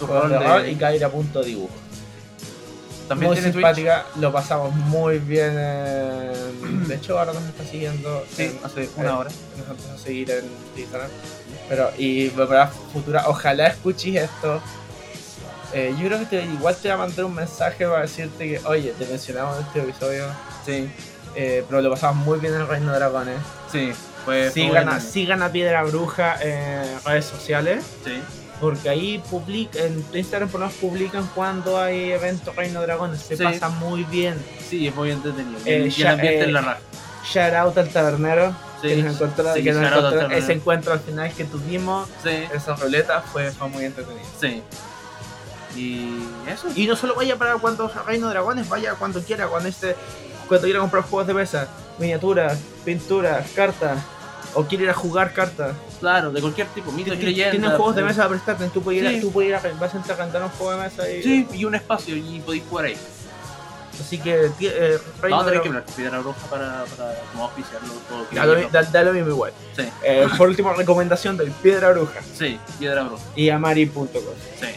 Su 0.02 0.08
juegos 0.08 0.24
rol 0.30 0.32
de 0.32 0.40
de- 0.40 0.48
rol, 0.48 0.70
y 0.70 0.76
kaira.dibujo. 0.76 1.70
También 3.08 3.30
muy 3.32 3.36
tiene 3.38 3.52
simpática, 3.52 4.06
lo 4.20 4.32
pasamos 4.32 4.74
muy 4.74 5.20
bien. 5.20 5.58
en- 5.58 6.88
De 6.88 6.96
hecho, 6.96 7.18
ahora 7.20 7.34
nos 7.34 7.44
está 7.44 7.66
siguiendo. 7.66 8.24
Sí, 8.36 8.44
en- 8.44 8.60
hace 8.64 8.90
una 8.96 9.18
hora. 9.20 9.30
Nos 9.58 9.68
empezó 9.70 9.94
a 9.94 9.98
seguir 9.98 10.32
en 10.32 10.46
Instagram. 10.78 11.10
Pero, 11.68 11.90
y 11.98 12.30
para 12.30 12.68
futura, 12.68 13.24
ojalá 13.28 13.68
escuches 13.68 14.16
esto. 14.24 14.62
Eh, 15.74 15.94
yo 16.00 16.08
creo 16.08 16.20
que 16.20 16.26
te- 16.26 16.44
igual 16.46 16.76
te 16.76 16.90
voy 16.90 16.92
a 16.92 16.98
mandar 16.98 17.26
un 17.26 17.36
mensaje 17.36 17.86
para 17.86 18.02
decirte 18.02 18.48
que, 18.50 18.62
oye, 18.66 18.94
te 18.98 19.06
mencionamos 19.06 19.58
en 19.58 19.66
este 19.66 19.80
episodio. 19.82 20.26
Sí, 20.66 20.90
eh, 21.36 21.64
pero 21.70 21.82
lo 21.82 21.90
pasamos 21.92 22.26
muy 22.26 22.40
bien 22.40 22.54
en 22.56 22.62
el 22.62 22.68
Reino 22.68 22.92
de 22.92 22.98
Dragones. 23.00 23.38
sí. 23.72 23.92
Fue 24.24 24.52
Sigan 24.52 24.88
a, 24.88 25.00
sigan 25.00 25.42
a 25.42 25.52
Piedra 25.52 25.82
Bruja 25.84 26.36
en 26.44 27.04
redes 27.04 27.26
sociales. 27.26 27.84
Sí. 28.06 28.22
Porque 28.62 28.88
ahí 28.90 29.18
public, 29.30 29.76
en 29.76 30.06
Instagram 30.14 30.48
por 30.50 30.62
lo 30.62 30.68
menos 30.68 30.80
publican 30.80 31.28
cuando 31.36 31.78
hay 31.82 32.12
eventos 32.12 32.56
Reino 32.56 32.80
Dragones. 32.82 33.20
Se 33.22 33.36
Sí. 33.36 33.44
pasa 33.44 33.68
muy 33.70 34.04
bien. 34.06 34.36
Sí, 34.70 34.88
es 34.88 34.96
muy 34.96 35.12
entretenido. 35.12 35.60
Eh, 35.66 35.92
y 35.94 36.02
el 36.02 36.08
ambiente 36.08 36.40
eh, 36.40 36.44
en 36.44 36.54
la 36.54 36.62
raja. 36.62 36.80
Shout 37.26 37.54
out 37.56 37.78
al 37.78 37.90
tabernero 37.90 38.56
Sí, 38.82 38.88
que 38.90 38.96
nos 39.04 39.16
encontró, 39.16 39.54
sí, 39.54 39.64
que 39.64 39.74
nos 39.74 39.84
encontró- 39.92 40.30
ese 40.32 40.54
encuentro 40.54 40.94
al 40.94 41.00
final 41.02 41.32
que 41.34 41.44
tuvimos 41.46 42.08
Sí, 42.24 42.30
esa 42.54 42.76
ruleta 42.76 43.22
fue, 43.22 43.52
fue 43.52 43.68
muy 43.70 43.86
entretenido. 43.86 44.26
sí. 44.40 44.64
Y 45.76 46.18
eso. 46.50 46.68
Y 46.76 46.86
no 46.86 46.96
solo 46.96 47.16
vaya 47.16 47.38
para 47.38 47.56
cuando 47.56 47.90
Reino 48.06 48.30
Dragones, 48.30 48.68
vaya 48.68 48.94
cuando 48.96 49.22
quiera, 49.22 49.48
cuando 49.48 49.70
este, 49.70 49.96
cuando 50.48 50.66
quiera 50.66 50.80
comprar 50.82 51.04
juegos 51.04 51.28
de 51.28 51.34
mesa, 51.34 51.68
miniaturas, 51.98 52.58
pinturas, 52.84 53.48
cartas, 53.56 54.00
o 54.54 54.64
quiere 54.66 54.86
ir 54.86 54.90
a 54.90 54.94
jugar 54.94 55.34
cartas. 55.34 55.76
Claro, 56.00 56.32
de 56.32 56.42
cualquier 56.42 56.68
tipo. 56.68 56.92
Mitos 56.92 57.16
y 57.16 57.34
Tienen 57.34 57.72
juegos 57.72 57.96
de 57.96 58.04
mesa 58.04 58.26
a 58.26 58.30
prestarte, 58.30 58.68
tú 58.70 58.82
puedes 58.82 59.02
ir, 59.02 59.08
a- 59.08 59.22
tú 59.22 59.32
puedes 59.32 59.50
ir 59.50 59.56
a, 59.56 59.62
vas 59.80 59.94
a 59.94 59.98
entrar 59.98 60.20
a 60.20 60.24
rentar 60.24 60.44
un 60.44 60.50
juego 60.50 60.72
de 60.74 60.78
mesa 60.90 61.10
y... 61.10 61.24
Sí, 61.24 61.48
y 61.54 61.66
un 61.66 61.76
espacio 61.76 62.16
y 62.16 62.40
podéis 62.46 62.64
jugar 62.70 62.86
ahí. 62.86 62.98
Así 64.00 64.18
que 64.18 64.50
eh, 64.62 64.98
Vamos 65.22 65.44
a 65.44 65.52
tener 65.52 65.62
que 65.62 65.70
Piedra 65.96 66.20
Bruja 66.20 66.40
para, 66.50 66.86
para 66.86 67.14
como 67.32 67.44
auspiciarlo. 67.44 67.94
todo 68.10 68.26
Da 68.32 68.46
lo, 68.46 68.70
da- 68.70 68.84
da 68.84 69.04
lo 69.04 69.14
mismo 69.14 69.30
igual. 69.30 69.54
Sí, 69.76 69.84
Eh, 70.04 70.28
por 70.38 70.48
último, 70.50 70.74
recomendación 70.74 71.38
del 71.38 71.52
Piedra 71.52 71.92
Bruja 71.92 72.20
sí, 72.38 72.60
Piedra 72.80 73.04
Bruja. 73.04 73.24
y 73.36 73.50
amari.com. 73.50 74.08
Sí. 74.60 74.68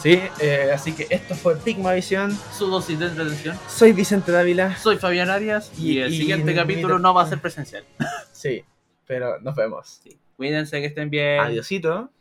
Sí, 0.00 0.22
eh, 0.38 0.70
así 0.72 0.92
que 0.92 1.08
esto 1.10 1.34
fue 1.34 1.56
Pigma 1.56 1.92
Visión. 1.92 2.38
Su 2.56 2.68
dosis 2.68 2.96
de 3.00 3.06
entretención. 3.06 3.58
Soy 3.68 3.92
Vicente 3.92 4.30
Dávila. 4.30 4.76
Soy 4.78 4.96
Fabián 4.96 5.28
Arias 5.28 5.72
y, 5.76 5.94
Y- 5.94 5.98
el 6.00 6.12
siguiente 6.12 6.54
capítulo 6.54 7.00
no 7.00 7.12
va 7.14 7.22
a 7.24 7.28
ser 7.28 7.40
presencial. 7.40 7.82
Sí, 8.30 8.62
pero 9.08 9.40
nos 9.40 9.56
vemos. 9.56 10.00
Sí. 10.04 10.20
Cuídense, 10.36 10.80
que 10.80 10.86
estén 10.86 11.10
bien. 11.10 11.40
Adiosito. 11.40 12.12